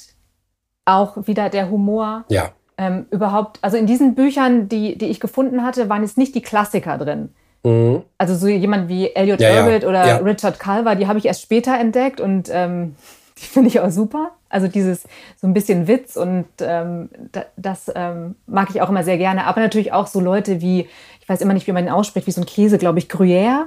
auch 0.84 1.26
wieder 1.26 1.48
der 1.48 1.70
Humor. 1.70 2.24
Ja. 2.28 2.50
Ähm, 2.78 3.06
überhaupt, 3.10 3.58
also 3.62 3.76
in 3.76 3.86
diesen 3.86 4.14
Büchern, 4.14 4.68
die, 4.68 4.96
die 4.96 5.06
ich 5.06 5.18
gefunden 5.18 5.62
hatte, 5.62 5.88
waren 5.88 6.02
jetzt 6.02 6.18
nicht 6.18 6.34
die 6.34 6.42
Klassiker 6.42 6.98
drin. 6.98 7.30
Mhm. 7.64 8.02
Also 8.18 8.34
so 8.34 8.48
jemand 8.48 8.88
wie 8.88 9.10
Elliot 9.14 9.40
ja, 9.40 9.48
Herbert 9.48 9.82
ja. 9.82 9.88
oder 9.88 10.06
ja. 10.06 10.16
Richard 10.18 10.58
Culver, 10.58 10.94
die 10.96 11.06
habe 11.06 11.18
ich 11.18 11.26
erst 11.26 11.42
später 11.42 11.78
entdeckt 11.78 12.20
und 12.20 12.48
ähm, 12.52 12.96
die 13.38 13.44
finde 13.44 13.68
ich 13.68 13.80
auch 13.80 13.90
super. 13.90 14.32
Also 14.48 14.68
dieses 14.68 15.04
so 15.40 15.46
ein 15.46 15.54
bisschen 15.54 15.88
Witz 15.88 16.16
und 16.16 16.46
ähm, 16.60 17.08
das 17.56 17.90
ähm, 17.94 18.34
mag 18.46 18.68
ich 18.70 18.82
auch 18.82 18.90
immer 18.90 19.04
sehr 19.04 19.16
gerne. 19.16 19.46
Aber 19.46 19.60
natürlich 19.60 19.92
auch 19.92 20.06
so 20.06 20.20
Leute 20.20 20.60
wie, 20.60 20.88
ich 21.20 21.28
weiß 21.28 21.40
immer 21.40 21.54
nicht, 21.54 21.66
wie 21.66 21.72
man 21.72 21.84
ihn 21.84 21.90
ausspricht, 21.90 22.26
wie 22.26 22.32
so 22.32 22.42
ein 22.42 22.46
Käse, 22.46 22.78
glaube 22.78 22.98
ich, 22.98 23.06
Gruyère. 23.06 23.64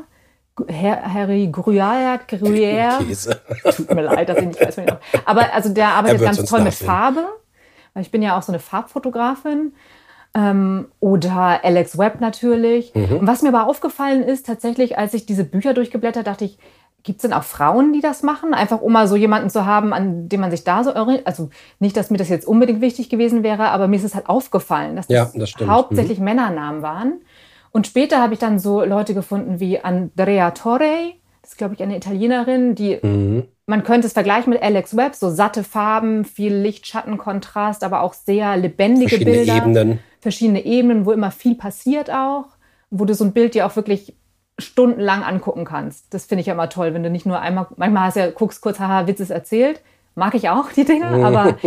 Herr, 0.67 1.13
Harry 1.13 1.49
Gruyère, 1.51 2.19
Gruyère. 2.29 2.99
Käse. 3.07 3.41
Tut 3.75 3.93
mir 3.93 4.03
leid, 4.03 4.29
dass 4.29 4.37
ich 4.37 4.45
nicht 4.45 4.61
weiß, 4.61 4.77
wie 4.77 4.81
man 4.81 4.89
ihn 4.95 5.19
Aber 5.25 5.53
also 5.53 5.69
der 5.69 5.87
arbeitet 5.89 6.21
ganz 6.21 6.45
toll 6.45 6.61
mit 6.61 6.73
Farbe. 6.73 7.25
Weil 7.93 8.03
ich 8.03 8.11
bin 8.11 8.21
ja 8.21 8.37
auch 8.37 8.43
so 8.43 8.51
eine 8.51 8.59
Farbfotografin. 8.59 9.73
Ähm, 10.35 10.87
oder 10.99 11.63
Alex 11.63 11.97
Webb 11.97 12.19
natürlich. 12.19 12.93
Mhm. 12.93 13.17
Und 13.19 13.27
was 13.27 13.41
mir 13.41 13.49
aber 13.49 13.67
aufgefallen 13.67 14.21
ist, 14.21 14.45
tatsächlich, 14.45 14.97
als 14.97 15.13
ich 15.13 15.25
diese 15.25 15.45
Bücher 15.45 15.73
durchgeblättert, 15.73 16.27
dachte 16.27 16.45
ich, 16.45 16.57
gibt 17.03 17.19
es 17.19 17.21
denn 17.21 17.33
auch 17.33 17.43
Frauen, 17.43 17.93
die 17.93 18.01
das 18.01 18.23
machen? 18.23 18.53
Einfach 18.53 18.81
um 18.81 18.91
mal 18.91 19.07
so 19.07 19.15
jemanden 19.15 19.49
zu 19.49 19.65
haben, 19.65 19.93
an 19.93 20.27
dem 20.27 20.41
man 20.41 20.51
sich 20.51 20.63
da 20.63 20.83
so 20.83 20.93
orientiert. 20.93 21.27
Also 21.27 21.49
nicht, 21.79 21.95
dass 21.95 22.09
mir 22.09 22.17
das 22.17 22.29
jetzt 22.29 22.47
unbedingt 22.47 22.81
wichtig 22.81 23.09
gewesen 23.09 23.43
wäre, 23.43 23.69
aber 23.69 23.87
mir 23.87 23.95
ist 23.95 24.03
es 24.03 24.15
halt 24.15 24.27
aufgefallen, 24.27 24.95
dass 24.95 25.07
das, 25.07 25.33
das 25.33 25.55
hauptsächlich 25.67 26.17
mhm. 26.19 26.25
Männernamen 26.25 26.81
waren. 26.81 27.21
Und 27.71 27.87
später 27.87 28.21
habe 28.21 28.33
ich 28.33 28.39
dann 28.39 28.57
so 28.57 28.83
Leute 28.83 29.13
gefunden 29.13 29.59
wie 29.59 29.79
Andrea 29.79 30.51
Torre, 30.51 31.13
das 31.41 31.51
ist, 31.51 31.57
glaube 31.57 31.75
ich, 31.75 31.83
eine 31.83 31.95
Italienerin, 31.95 32.73
die, 32.73 32.97
mhm. 32.99 33.43
man 33.67 33.83
könnte 33.83 34.07
es 34.07 34.13
vergleichen 34.13 34.51
mit 34.51 34.63
Alex 34.63 34.97
Webb, 34.97 35.13
so 35.13 35.29
satte 35.29 35.63
Farben, 35.63 36.25
viel 36.25 36.55
Licht-Schatten-Kontrast, 36.55 37.83
aber 37.83 38.01
auch 38.01 38.13
sehr 38.13 38.57
lebendige 38.57 39.09
Verschiedene 39.09 39.37
Bilder. 39.37 39.57
Ebenen. 39.57 39.99
Verschiedene 40.25 40.65
Ebenen, 40.65 41.05
wo 41.05 41.11
immer 41.11 41.29
viel 41.29 41.53
passiert 41.53 42.09
auch, 42.09 42.45
wo 42.89 43.05
du 43.05 43.13
so 43.13 43.23
ein 43.23 43.31
Bild 43.31 43.53
dir 43.53 43.67
auch 43.67 43.75
wirklich 43.75 44.15
stundenlang 44.57 45.21
angucken 45.21 45.65
kannst. 45.65 46.11
Das 46.15 46.25
finde 46.25 46.39
ich 46.39 46.47
ja 46.47 46.53
immer 46.53 46.67
toll, 46.67 46.95
wenn 46.95 47.03
du 47.03 47.11
nicht 47.11 47.27
nur 47.27 47.39
einmal, 47.41 47.67
manchmal 47.75 48.05
hast 48.05 48.15
du 48.15 48.21
ja, 48.21 48.31
guckst 48.31 48.59
kurz, 48.59 48.79
haha, 48.79 49.05
Witz 49.05 49.19
ist 49.19 49.29
erzählt. 49.29 49.81
Mag 50.15 50.33
ich 50.33 50.49
auch, 50.49 50.71
die 50.71 50.83
Dinge, 50.83 51.05
aber 51.23 51.57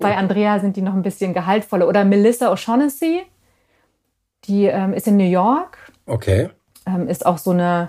bei 0.00 0.18
Andrea 0.18 0.60
sind 0.60 0.76
die 0.76 0.82
noch 0.82 0.92
ein 0.92 1.00
bisschen 1.00 1.32
gehaltvoller. 1.32 1.88
Oder 1.88 2.04
Melissa 2.04 2.52
O'Shaughnessy, 2.52 3.22
die 4.44 4.66
ähm, 4.66 4.92
ist 4.92 5.08
in 5.08 5.16
New 5.16 5.24
York. 5.24 5.78
Okay. 6.04 6.50
Ähm, 6.84 7.08
ist 7.08 7.24
auch 7.24 7.38
so 7.38 7.52
eine, 7.52 7.88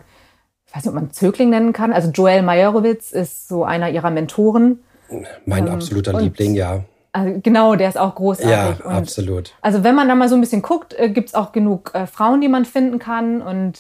ich 0.66 0.74
weiß 0.74 0.86
nicht, 0.86 0.94
ob 0.94 0.96
man 0.96 1.12
Zögling 1.12 1.50
nennen 1.50 1.74
kann. 1.74 1.92
Also 1.92 2.10
Joel 2.12 2.42
Meyerowitz 2.42 3.12
ist 3.12 3.50
so 3.50 3.66
einer 3.66 3.90
ihrer 3.90 4.12
Mentoren. 4.12 4.80
Mein 5.46 5.68
ähm, 5.68 5.74
absoluter 5.74 6.18
Liebling, 6.22 6.56
ja. 6.56 6.86
Also 7.16 7.40
genau, 7.42 7.76
der 7.76 7.88
ist 7.88 7.98
auch 7.98 8.14
großartig. 8.14 8.52
Ja, 8.52 8.86
und 8.86 8.94
absolut. 8.94 9.54
Also 9.62 9.86
wenn 9.86 9.96
man 9.96 10.10
da 10.10 10.16
mal 10.16 10.28
so 10.28 10.36
ein 10.36 10.42
bisschen 10.42 10.62
guckt, 10.62 10.94
äh, 11.00 11.10
gibt 11.10 11.30
es 11.30 11.34
auch 11.34 11.54
genug 11.54 11.92
äh, 11.94 12.08
Frauen, 12.08 12.42
die 12.42 12.50
man 12.50 12.66
finden 12.66 13.00
kann. 13.00 13.42
Und 13.42 13.80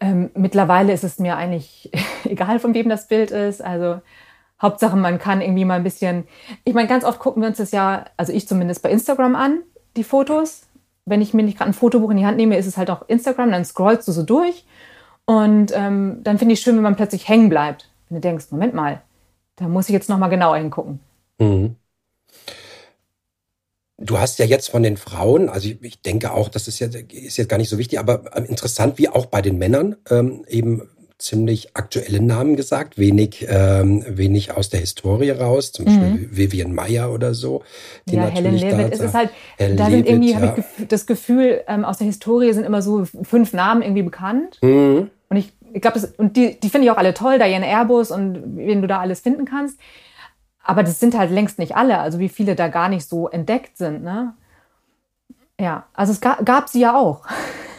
ähm, 0.00 0.30
mittlerweile 0.34 0.92
ist 0.92 1.04
es 1.04 1.20
mir 1.20 1.36
eigentlich 1.36 1.92
egal, 2.24 2.58
von 2.58 2.74
wem 2.74 2.88
das 2.88 3.06
Bild 3.06 3.30
ist. 3.30 3.62
Also 3.62 4.00
Hauptsache, 4.60 4.96
man 4.96 5.20
kann 5.20 5.42
irgendwie 5.42 5.64
mal 5.64 5.76
ein 5.76 5.84
bisschen. 5.84 6.26
Ich 6.64 6.74
meine, 6.74 6.88
ganz 6.88 7.04
oft 7.04 7.20
gucken 7.20 7.40
wir 7.40 7.48
uns 7.48 7.58
das 7.58 7.70
ja, 7.70 8.06
also 8.16 8.32
ich 8.32 8.48
zumindest 8.48 8.82
bei 8.82 8.90
Instagram 8.90 9.36
an, 9.36 9.62
die 9.96 10.02
Fotos. 10.02 10.62
Wenn 11.04 11.22
ich 11.22 11.34
mir 11.34 11.44
nicht 11.44 11.58
gerade 11.58 11.70
ein 11.70 11.74
Fotobuch 11.74 12.10
in 12.10 12.16
die 12.16 12.26
Hand 12.26 12.36
nehme, 12.36 12.56
ist 12.56 12.66
es 12.66 12.76
halt 12.76 12.90
auch 12.90 13.08
Instagram, 13.08 13.52
dann 13.52 13.64
scrollst 13.64 14.08
du 14.08 14.12
so 14.12 14.24
durch. 14.24 14.66
Und 15.24 15.70
ähm, 15.72 16.18
dann 16.24 16.38
finde 16.38 16.54
ich 16.54 16.58
es 16.58 16.64
schön, 16.64 16.74
wenn 16.74 16.82
man 16.82 16.96
plötzlich 16.96 17.28
hängen 17.28 17.48
bleibt. 17.48 17.88
Wenn 18.08 18.16
du 18.16 18.20
denkst, 18.22 18.46
Moment 18.50 18.74
mal, 18.74 19.02
da 19.54 19.68
muss 19.68 19.88
ich 19.88 19.92
jetzt 19.92 20.08
nochmal 20.08 20.30
genauer 20.30 20.56
hingucken. 20.56 20.98
Mhm. 21.38 21.76
Du 23.98 24.18
hast 24.18 24.38
ja 24.38 24.44
jetzt 24.44 24.68
von 24.70 24.82
den 24.82 24.98
Frauen, 24.98 25.48
also 25.48 25.68
ich, 25.68 25.82
ich 25.82 26.02
denke 26.02 26.32
auch, 26.32 26.48
das 26.50 26.68
ist, 26.68 26.78
ja, 26.80 26.88
ist 26.88 27.38
jetzt 27.38 27.48
gar 27.48 27.56
nicht 27.56 27.70
so 27.70 27.78
wichtig, 27.78 27.98
aber 27.98 28.36
ähm, 28.36 28.44
interessant, 28.44 28.98
wie 28.98 29.08
auch 29.08 29.26
bei 29.26 29.40
den 29.40 29.56
Männern 29.56 29.96
ähm, 30.10 30.44
eben 30.48 30.82
ziemlich 31.18 31.74
aktuelle 31.74 32.20
Namen 32.20 32.56
gesagt, 32.56 32.98
wenig, 32.98 33.46
ähm, 33.48 34.04
wenig 34.06 34.54
aus 34.54 34.68
der 34.68 34.80
Historie 34.80 35.30
raus, 35.30 35.72
zum 35.72 35.86
Beispiel 35.86 36.04
mhm. 36.04 36.28
Vivian 36.30 36.74
Meyer 36.74 37.10
oder 37.10 37.32
so. 37.32 37.62
Die 38.06 38.16
ja, 38.16 38.26
Helen 38.26 38.56
Levitt. 38.56 38.92
Es 38.92 39.00
ist 39.00 39.14
halt, 39.14 39.30
Helen 39.56 39.76
da 39.78 39.88
sind 39.88 40.06
irgendwie, 40.06 40.32
ja. 40.32 40.40
habe 40.40 40.64
ich 40.78 40.88
das 40.88 41.06
Gefühl, 41.06 41.62
ähm, 41.68 41.84
aus 41.84 41.98
der 41.98 42.06
Historie 42.06 42.52
sind 42.52 42.64
immer 42.64 42.82
so 42.82 43.06
fünf 43.22 43.54
Namen 43.54 43.80
irgendwie 43.80 44.02
bekannt. 44.02 44.58
Mhm. 44.60 45.10
Und 45.28 45.36
ich, 45.36 45.52
ich 45.72 45.80
glaube, 45.80 46.00
und 46.18 46.36
die, 46.36 46.60
die 46.60 46.68
finde 46.68 46.86
ich 46.86 46.90
auch 46.90 46.98
alle 46.98 47.14
toll, 47.14 47.38
Diane 47.38 47.66
Airbus 47.66 48.10
und 48.10 48.56
wen 48.56 48.82
du 48.82 48.88
da 48.88 49.00
alles 49.00 49.20
finden 49.20 49.46
kannst. 49.46 49.78
Aber 50.66 50.82
das 50.82 50.98
sind 50.98 51.16
halt 51.16 51.30
längst 51.30 51.60
nicht 51.60 51.76
alle, 51.76 51.98
also 51.98 52.18
wie 52.18 52.28
viele 52.28 52.56
da 52.56 52.66
gar 52.66 52.88
nicht 52.88 53.08
so 53.08 53.28
entdeckt 53.28 53.78
sind. 53.78 54.02
Ne? 54.02 54.34
Ja, 55.60 55.86
also 55.94 56.12
es 56.12 56.20
gab, 56.20 56.44
gab 56.44 56.68
sie 56.68 56.80
ja 56.80 56.96
auch. 56.96 57.24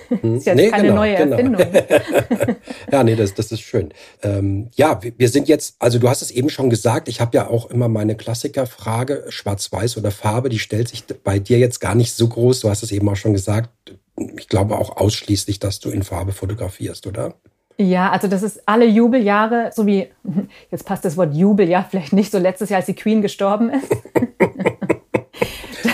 Hm. 0.10 0.38
ist 0.38 0.46
ja 0.46 0.56
nee, 0.56 0.70
keine 0.70 0.84
genau, 0.84 0.96
neue 0.96 1.18
genau. 1.18 1.36
Erfindung. 1.36 1.62
ja, 2.94 3.04
nee, 3.04 3.18
das, 3.18 3.34
das 3.34 3.52
ist 3.52 3.60
schön. 3.60 3.94
Ähm, 4.24 4.70
ja, 4.76 5.02
wir 5.18 5.28
sind 5.28 5.50
jetzt, 5.50 5.76
also 5.80 6.00
du 6.00 6.08
hast 6.08 6.22
es 6.22 6.32
eben 6.32 6.50
schon 6.50 6.70
gesagt, 6.70 7.10
ich 7.10 7.20
habe 7.20 7.36
ja 7.36 7.50
auch 7.50 7.70
immer 7.70 7.90
meine 7.90 8.16
Klassikerfrage, 8.16 9.26
Schwarz-Weiß 9.28 9.98
oder 9.98 10.12
Farbe, 10.12 10.48
die 10.48 10.60
stellt 10.60 10.88
sich 10.88 11.04
bei 11.26 11.40
dir 11.40 11.60
jetzt 11.60 11.82
gar 11.82 11.94
nicht 11.94 12.14
so 12.14 12.26
groß. 12.26 12.62
Du 12.62 12.70
hast 12.70 12.84
es 12.84 12.94
eben 12.94 13.10
auch 13.10 13.18
schon 13.18 13.34
gesagt. 13.34 13.70
Ich 14.38 14.48
glaube 14.48 14.78
auch 14.78 14.96
ausschließlich, 14.96 15.60
dass 15.60 15.82
du 15.82 15.90
in 15.90 16.04
Farbe 16.04 16.32
fotografierst, 16.32 17.06
oder? 17.06 17.34
Ja, 17.80 18.12
also 18.12 18.28
das 18.28 18.42
ist 18.42 18.64
alle 18.66 18.86
Jubeljahre, 18.86 19.72
so 19.74 19.86
wie, 19.86 20.10
jetzt 20.72 20.86
passt 20.86 21.06
das 21.06 21.16
Wort 21.16 21.34
Jubeljahr 21.34 21.86
vielleicht 21.90 22.12
nicht 22.12 22.32
so 22.32 22.40
letztes 22.40 22.70
Jahr, 22.70 22.78
als 22.78 22.88
die 22.88 22.96
Queen 22.96 23.22
gestorben 23.22 23.70
ist. 23.70 23.90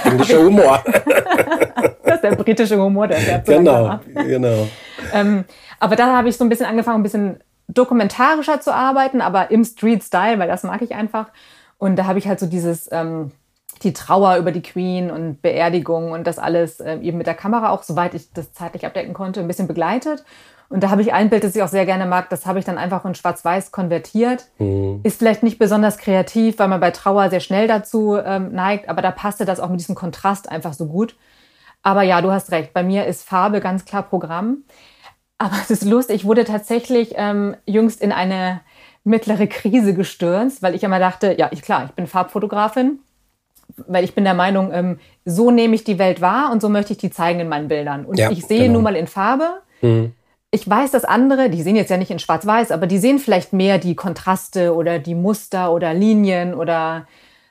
Englischer 0.05 0.43
Humor. 0.43 0.83
das 2.03 2.15
ist 2.15 2.23
der 2.23 2.35
britische 2.35 2.79
Humor, 2.79 3.07
der 3.07 3.17
fährt 3.17 3.45
so 3.45 3.53
Genau, 3.53 3.99
genau. 4.15 4.67
Ähm, 5.13 5.43
aber 5.79 5.97
da 5.97 6.15
habe 6.15 6.29
ich 6.29 6.37
so 6.37 6.45
ein 6.45 6.49
bisschen 6.49 6.65
angefangen, 6.65 7.01
ein 7.01 7.03
bisschen 7.03 7.43
dokumentarischer 7.67 8.61
zu 8.61 8.73
arbeiten, 8.73 9.19
aber 9.19 9.51
im 9.51 9.65
Street-Style, 9.65 10.39
weil 10.39 10.47
das 10.47 10.63
mag 10.63 10.81
ich 10.81 10.95
einfach. 10.95 11.27
Und 11.77 11.97
da 11.97 12.05
habe 12.05 12.19
ich 12.19 12.27
halt 12.27 12.39
so 12.39 12.45
dieses, 12.45 12.89
ähm, 12.91 13.31
die 13.81 13.93
Trauer 13.93 14.37
über 14.37 14.51
die 14.51 14.61
Queen 14.61 15.11
und 15.11 15.41
Beerdigung 15.41 16.11
und 16.11 16.27
das 16.27 16.39
alles 16.39 16.79
äh, 16.79 16.99
eben 16.99 17.17
mit 17.17 17.27
der 17.27 17.33
Kamera 17.33 17.71
auch, 17.71 17.83
soweit 17.83 18.13
ich 18.13 18.31
das 18.31 18.53
zeitlich 18.53 18.85
abdecken 18.85 19.13
konnte, 19.13 19.41
ein 19.41 19.47
bisschen 19.47 19.67
begleitet. 19.67 20.23
Und 20.74 20.82
da 20.82 20.89
habe 20.89 21.03
ich 21.03 21.13
ein 21.13 21.30
Bild, 21.30 21.44
das 21.44 21.56
ich 21.56 21.62
auch 21.62 21.68
sehr 21.68 21.86
gerne 21.86 22.08
mag, 22.08 22.32
das 22.32 22.48
habe 22.48 22.58
ich 22.58 22.65
dann 22.65 22.80
einfach 22.80 23.06
in 23.06 23.13
Schwarz-Weiß 23.13 23.72
konvertiert. 23.72 24.48
Mhm. 24.58 25.01
Ist 25.03 25.20
vielleicht 25.20 25.44
nicht 25.44 25.60
besonders 25.60 26.00
kreativ, 26.00 26.58
weil 26.58 26.68
man 26.68 26.80
bei 26.80 26.89
Trauer 26.89 27.30
sehr 27.30 27.42
schnell 27.42 27.68
dazu 27.68 28.18
ähm, 28.18 28.51
neigt, 28.53 28.89
aber 28.89 29.03
da 29.03 29.12
passte 29.12 29.46
das 29.46 29.60
auch 29.60 29.70
mit 29.70 29.80
diesem 29.80 29.94
Kontrast 29.94 30.50
einfach 30.50 30.74
so 30.74 30.88
gut. 30.88 31.15
Aber 31.84 32.01
ja, 32.01 32.24
du 32.24 32.32
hast 32.32 32.51
recht, 32.51 32.74
bei 32.74 32.82
mir 32.82 33.06
ist 33.06 33.24
Farbe 33.24 33.62
ganz 33.62 33.86
klar 33.86 34.01
Programm. 34.01 34.63
Aber 35.38 35.56
es 35.62 35.70
ist 35.70 35.86
lustig, 35.86 36.15
ich 36.15 36.25
wurde 36.25 36.44
tatsächlich 36.44 37.13
ähm, 37.18 37.56
jüngst 37.68 38.01
in 38.01 38.12
eine 38.12 38.62
mittlere 39.03 39.46
Krise 39.46 39.94
gestürzt, 39.94 40.63
weil 40.63 40.74
ich 40.74 40.84
immer 40.84 40.98
dachte, 40.98 41.36
ja, 41.38 41.50
ich 41.51 41.62
klar, 41.62 41.86
ich 41.86 41.92
bin 41.92 42.08
Farbfotografin, 42.08 42.98
weil 43.86 44.03
ich 44.03 44.15
bin 44.15 44.24
der 44.24 44.34
Meinung, 44.34 44.72
ähm, 44.74 45.00
so 45.24 45.51
nehme 45.51 45.75
ich 45.75 45.84
die 45.84 46.00
Welt 46.00 46.20
wahr 46.20 46.51
und 46.51 46.63
so 46.63 46.70
möchte 46.70 46.94
ich 46.94 46.98
die 46.98 47.12
zeigen 47.12 47.42
in 47.42 47.48
meinen 47.48 47.68
Bildern. 47.68 48.06
Und 48.06 48.18
ja, 48.18 48.32
ich 48.32 48.44
sehe 48.48 48.62
genau. 48.62 48.74
nun 48.74 48.84
mal 48.86 48.96
in 48.96 49.06
Farbe. 49.06 49.62
Mhm 49.84 50.13
ich 50.53 50.69
weiß, 50.69 50.91
dass 50.91 51.03
andere, 51.03 51.50
die 51.50 51.63
sehen 51.63 51.75
jetzt 51.75 51.89
ja 51.89 51.98
nicht 51.98 52.12
in 52.12 52.19
Schwarz-Weiß, 52.19 52.72
aber 52.72 52.86
die 52.86 53.00
sehen 53.00 53.17
vielleicht 53.17 53.53
mehr 53.53 53.79
die 53.79 53.95
Kontraste 53.95 54.75
oder 54.75 55.00
die 55.00 55.15
Muster 55.15 55.74
oder 55.74 55.95
Linien 55.95 56.53
oder 56.53 57.07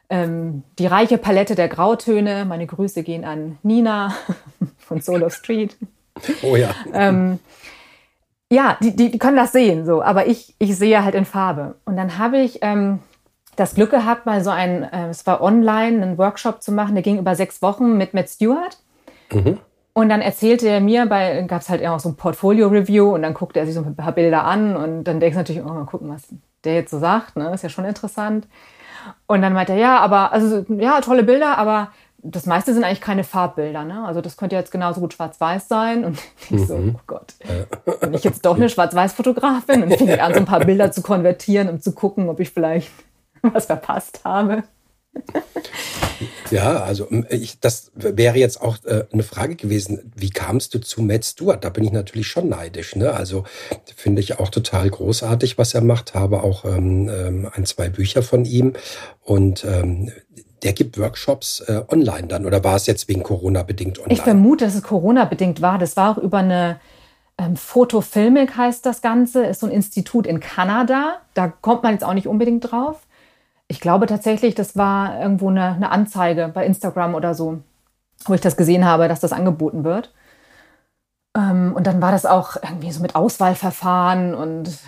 ähm, 0.09 0.63
die 0.79 0.87
reiche 0.87 1.19
Palette 1.19 1.57
der 1.57 1.67
Grautöne. 1.67 2.45
Meine 2.45 2.65
Grüße 2.65 3.03
gehen 3.03 3.25
an 3.25 3.59
Nina 3.65 4.15
von 4.79 5.01
Solo 5.01 5.29
Street. 5.31 5.77
Oh 6.43 6.57
ja. 6.57 6.75
ähm, 6.93 7.39
ja, 8.51 8.77
die, 8.83 8.95
die, 8.95 9.11
die, 9.11 9.19
können 9.19 9.39
das 9.39 9.51
sehen, 9.53 9.87
so, 9.87 10.03
aber 10.03 10.27
ich, 10.27 10.55
ich 10.59 10.77
sehe 10.77 11.03
halt 11.03 11.15
in 11.15 11.25
Farbe. 11.25 11.77
Und 11.87 11.97
dann 11.97 12.19
habe 12.19 12.39
ich 12.39 12.59
ähm, 12.61 12.99
das 13.57 13.75
Glück 13.75 13.91
gehabt, 13.91 14.27
mal 14.27 14.45
so 14.45 14.51
ein, 14.51 14.83
äh, 14.83 15.09
es 15.09 15.27
war 15.27 15.41
online, 15.41 16.03
einen 16.03 16.19
Workshop 16.19 16.63
zu 16.63 16.71
machen, 16.71 16.95
der 16.95 17.03
ging 17.03 17.19
über 17.19 17.35
sechs 17.35 17.63
Wochen 17.63 17.97
mit 17.97 18.13
Matt 18.13 18.29
Stewart. 18.29 18.77
Mhm. 19.33 19.59
Und 19.95 20.09
dann 20.09 20.23
erzählte 20.23 20.69
er 20.69 20.81
mir, 20.81 21.07
bei 21.07 21.43
gab 21.43 21.61
es 21.61 21.69
halt 21.69 21.85
auch 21.87 22.01
so 22.01 22.09
ein 22.09 22.17
Portfolio-Review 22.17 23.15
und 23.15 23.23
dann 23.23 23.35
guckte 23.35 23.61
er 23.61 23.67
sich 23.67 23.75
so 23.75 23.83
ein 23.83 23.95
paar 23.95 24.13
Bilder 24.13 24.45
an 24.45 24.75
und 24.75 25.05
dann 25.05 25.21
denkst 25.21 25.35
du 25.35 25.41
natürlich, 25.41 25.63
oh, 25.63 25.69
mal 25.69 25.85
gucken, 25.85 26.09
was 26.09 26.23
der 26.65 26.75
jetzt 26.75 26.91
so 26.91 26.99
sagt, 26.99 27.37
ne? 27.37 27.53
Ist 27.53 27.63
ja 27.63 27.69
schon 27.69 27.85
interessant. 27.85 28.47
Und 29.27 29.43
dann 29.43 29.53
meinte 29.53 29.73
er, 29.73 29.79
ja, 29.79 29.99
aber, 29.99 30.33
also, 30.33 30.65
ja, 30.69 31.01
tolle 31.01 31.25
Bilder, 31.25 31.59
aber 31.59 31.89
das 32.23 32.47
meiste 32.47 32.73
sind 32.73 32.85
eigentlich 32.85 33.01
keine 33.01 33.25
Farbbilder, 33.25 33.85
ne? 33.85 34.05
Also 34.05 34.21
das 34.21 34.37
könnte 34.37 34.55
jetzt 34.55 34.71
genauso 34.71 35.01
gut 35.01 35.13
schwarz-weiß 35.13 35.69
sein. 35.69 36.05
Und 36.05 36.19
ich 36.51 36.67
so, 36.67 36.77
mhm. 36.77 36.95
oh 36.97 37.03
Gott, 37.07 37.35
bin 38.01 38.15
ich 38.15 38.25
jetzt 38.25 38.47
doch 38.47 38.57
eine 38.57 38.69
Schwarz-Weiß-Fotografin? 38.69 39.83
Und 39.83 39.95
fing 39.95 40.09
an, 40.21 40.33
so 40.33 40.41
ein 40.41 40.47
paar 40.47 40.65
Bilder 40.65 40.93
zu 40.93 41.03
konvertieren, 41.03 41.69
um 41.69 41.81
zu 41.81 41.93
gucken, 41.93 42.29
ob 42.29 42.39
ich 42.41 42.51
vielleicht 42.51 42.91
was 43.43 43.67
verpasst 43.67 44.21
habe. 44.25 44.63
Ja, 46.51 46.83
also 46.83 47.09
ich, 47.31 47.61
das 47.61 47.91
wäre 47.95 48.37
jetzt 48.37 48.61
auch 48.61 48.77
äh, 48.85 49.05
eine 49.11 49.23
Frage 49.23 49.57
gewesen. 49.57 50.13
Wie 50.15 50.29
kamst 50.29 50.75
du 50.75 50.81
zu 50.81 51.01
Matt 51.03 51.25
Stewart? 51.25 51.65
Da 51.65 51.71
bin 51.71 51.83
ich 51.83 51.93
natürlich 51.93 52.29
schon 52.29 52.51
neidisch. 52.51 52.95
Ne? 52.95 53.13
Also 53.13 53.45
finde 53.97 54.21
ich 54.21 54.39
auch 54.39 54.51
total 54.51 54.91
großartig, 54.91 55.57
was 55.57 55.73
er 55.73 55.81
macht. 55.81 56.15
Habe 56.15 56.43
auch 56.43 56.67
ähm, 56.67 57.09
ähm, 57.09 57.49
ein, 57.53 57.65
zwei 57.65 57.89
Bücher 57.89 58.23
von 58.23 58.45
ihm. 58.45 58.75
Und 59.23 59.65
ähm, 59.65 60.13
der 60.63 60.75
gibt 60.75 60.99
Workshops 60.99 61.61
äh, 61.61 61.83
online 61.89 62.29
dann. 62.29 62.45
Oder 62.45 62.63
war 62.63 62.77
es 62.77 62.87
jetzt 62.87 63.09
wegen 63.09 63.23
Corona 63.23 63.63
bedingt 63.63 63.99
online? 63.99 64.15
Ich 64.15 64.23
vermute, 64.23 64.67
dass 64.67 64.75
es 64.75 64.83
Corona 64.83 65.25
bedingt 65.25 65.63
war. 65.63 65.79
Das 65.79 65.97
war 65.97 66.13
auch 66.13 66.23
über 66.23 66.39
eine 66.39 66.81
ähm, 67.39 67.57
Fotofilmik 67.57 68.57
heißt 68.59 68.85
das 68.85 69.01
Ganze. 69.01 69.47
Ist 69.47 69.61
so 69.61 69.67
ein 69.67 69.73
Institut 69.73 70.27
in 70.27 70.39
Kanada. 70.39 71.21
Da 71.33 71.49
kommt 71.49 71.83
man 71.83 71.93
jetzt 71.93 72.05
auch 72.05 72.15
nicht 72.15 72.29
unbedingt 72.29 72.71
drauf. 72.71 73.07
Ich 73.73 73.81
glaube 73.81 74.05
tatsächlich, 74.05 74.55
das 74.55 74.77
war 74.77 75.19
irgendwo 75.19 75.49
eine, 75.49 75.73
eine 75.73 75.91
Anzeige 75.91 76.51
bei 76.53 76.67
Instagram 76.67 77.15
oder 77.15 77.33
so, 77.33 77.61
wo 78.27 78.35
ich 78.35 78.43
das 78.43 78.59
gesehen 78.59 78.85
habe, 78.85 79.09
dass 79.09 79.21
das 79.21 79.33
angeboten 79.33 79.83
wird. 79.83 80.13
Ähm, 81.35 81.73
und 81.75 81.87
dann 81.87 82.03
war 82.03 82.13
das 82.13 82.27
auch 82.27 82.57
irgendwie 82.63 82.93
so 82.93 83.01
mit 83.01 83.15
Auswahlverfahren 83.15 84.35
und 84.35 84.79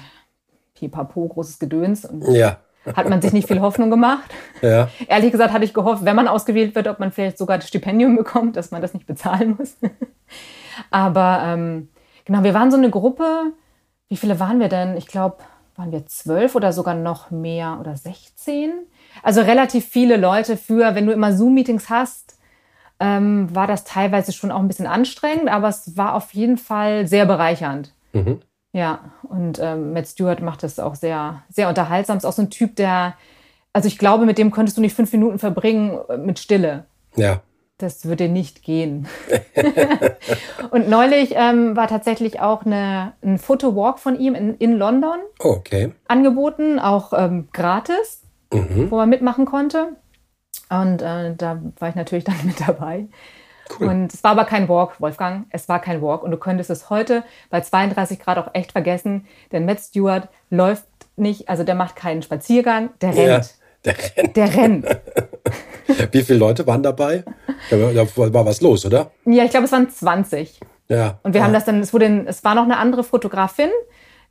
pipapo, 0.75 1.26
großes 1.26 1.59
Gedöns. 1.59 2.05
Und 2.05 2.29
ja. 2.29 2.59
Hat 2.95 3.09
man 3.09 3.23
sich 3.23 3.33
nicht 3.33 3.49
viel 3.49 3.62
Hoffnung 3.62 3.88
gemacht. 3.88 4.31
Ja. 4.61 4.91
Ehrlich 5.09 5.33
gesagt 5.33 5.55
hatte 5.55 5.64
ich 5.64 5.73
gehofft, 5.73 6.05
wenn 6.05 6.14
man 6.14 6.29
ausgewählt 6.29 6.75
wird, 6.75 6.87
ob 6.87 7.00
man 7.00 7.11
vielleicht 7.11 7.38
sogar 7.38 7.57
das 7.57 7.69
Stipendium 7.69 8.17
bekommt, 8.17 8.57
dass 8.57 8.71
man 8.71 8.83
das 8.83 8.93
nicht 8.93 9.07
bezahlen 9.07 9.57
muss. 9.57 9.79
Aber 10.91 11.41
ähm, 11.43 11.88
genau, 12.26 12.43
wir 12.43 12.53
waren 12.53 12.71
so 12.71 12.76
eine 12.76 12.91
Gruppe. 12.91 13.45
Wie 14.11 14.19
viele 14.19 14.38
waren 14.41 14.61
wir 14.61 14.69
denn? 14.69 14.95
Ich 14.99 15.07
glaube, 15.07 15.38
waren 15.76 15.93
wir 15.93 16.07
zwölf 16.07 16.54
oder 16.54 16.73
sogar 16.73 16.95
noch 16.95 17.31
mehr 17.31 17.78
oder 17.81 17.97
16. 17.97 18.73
Also 19.23 19.40
relativ 19.40 19.87
viele 19.87 20.16
Leute 20.16 20.57
für, 20.57 20.95
wenn 20.95 21.07
du 21.07 21.12
immer 21.12 21.33
Zoom-Meetings 21.33 21.90
hast, 21.90 22.37
ähm, 23.00 23.54
war 23.54 23.66
das 23.66 23.85
teilweise 23.85 24.33
schon 24.33 24.52
auch 24.52 24.61
ein 24.61 24.69
bisschen 24.69 24.87
anstrengend, 24.87 25.49
aber 25.49 25.69
es 25.69 25.97
war 25.97 26.14
auf 26.14 26.33
jeden 26.33 26.59
Fall 26.59 27.07
sehr 27.07 27.26
bereichernd. 27.26 27.93
Mhm. 28.12 28.40
Ja, 28.73 29.12
und 29.23 29.61
ähm, 29.61 29.93
Matt 29.93 30.09
Stewart 30.09 30.40
macht 30.40 30.62
das 30.62 30.81
auch 30.81 30.95
sehr, 30.95 31.43
sehr 31.49 31.69
unterhaltsam. 31.69 32.16
Ist 32.16 32.25
auch 32.25 32.33
so 32.33 32.43
ein 32.43 32.50
Typ, 32.50 32.76
der, 32.76 33.14
also 33.73 33.87
ich 33.87 33.99
glaube, 33.99 34.26
mit 34.26 34.38
dem 34.38 34.50
könntest 34.50 34.76
du 34.76 34.81
nicht 34.81 34.97
fünf 34.97 35.12
Minuten 35.12 35.38
verbringen 35.38 35.99
äh, 36.09 36.16
mit 36.16 36.38
Stille. 36.38 36.85
Ja. 37.14 37.40
Das 37.78 38.07
würde 38.07 38.28
nicht 38.28 38.62
gehen. 38.62 39.09
und 40.71 40.88
neulich 40.88 41.33
ähm, 41.35 41.76
war 41.76 41.88
tatsächlich 41.88 42.40
auch 42.40 42.64
eine, 42.64 43.14
ein 43.23 43.38
Fotowalk 43.38 43.99
von 43.99 44.19
ihm 44.19 44.35
in, 44.35 44.54
in 44.57 44.73
London 44.76 45.19
oh, 45.40 45.50
okay. 45.50 45.93
angeboten, 46.07 46.78
auch 46.78 47.12
ähm, 47.12 47.49
gratis, 47.52 48.23
mhm. 48.52 48.90
wo 48.90 48.97
man 48.97 49.09
mitmachen 49.09 49.45
konnte. 49.45 49.97
Und 50.71 51.02
äh, 51.02 51.35
da 51.35 51.61
war 51.78 51.88
ich 51.88 51.95
natürlich 51.95 52.25
dann 52.25 52.37
mit 52.45 52.61
dabei. 52.61 53.09
Cool. 53.81 53.88
Und 53.88 54.12
es 54.12 54.23
war 54.23 54.33
aber 54.33 54.45
kein 54.45 54.69
Walk, 54.69 55.00
Wolfgang. 55.00 55.47
Es 55.50 55.69
war 55.69 55.81
kein 55.81 56.02
Walk. 56.02 56.23
Und 56.23 56.31
du 56.31 56.37
könntest 56.37 56.69
es 56.71 56.90
heute 56.90 57.25
bei 57.49 57.62
32 57.62 58.21
Grad 58.21 58.38
auch 58.38 58.50
echt 58.52 58.73
vergessen, 58.73 59.26
denn 59.52 59.64
Matt 59.64 59.81
Stewart 59.81 60.28
läuft 60.50 60.85
nicht, 61.16 61.49
also 61.49 61.64
der 61.64 61.75
macht 61.75 61.97
keinen 61.97 62.23
Spaziergang, 62.23 62.90
der 63.00 63.16
rennt. 63.16 63.54
Ja, 63.87 63.93
der 63.93 63.97
rennt. 64.16 64.37
Der 64.37 64.54
rennt. 64.54 64.87
Wie 66.12 66.23
viele 66.23 66.38
Leute 66.38 66.67
waren 66.67 66.83
dabei? 66.83 67.25
Da 67.71 67.79
war 67.79 68.47
was 68.47 68.61
los, 68.61 68.85
oder? 68.87 69.11
Ja, 69.25 69.45
ich 69.45 69.50
glaube, 69.50 69.67
es 69.67 69.73
waren 69.73 69.88
20. 69.88 70.61
Ja. 70.88 71.19
Und 71.23 71.35
wir 71.35 71.41
ja. 71.41 71.47
haben 71.47 71.53
das 71.53 71.64
dann, 71.64 71.81
es 71.81 71.93
wurde, 71.93 72.25
es 72.26 72.45
war 72.45 72.55
noch 72.55 72.64
eine 72.64 72.76
andere 72.76 73.05
Fotografin, 73.05 73.71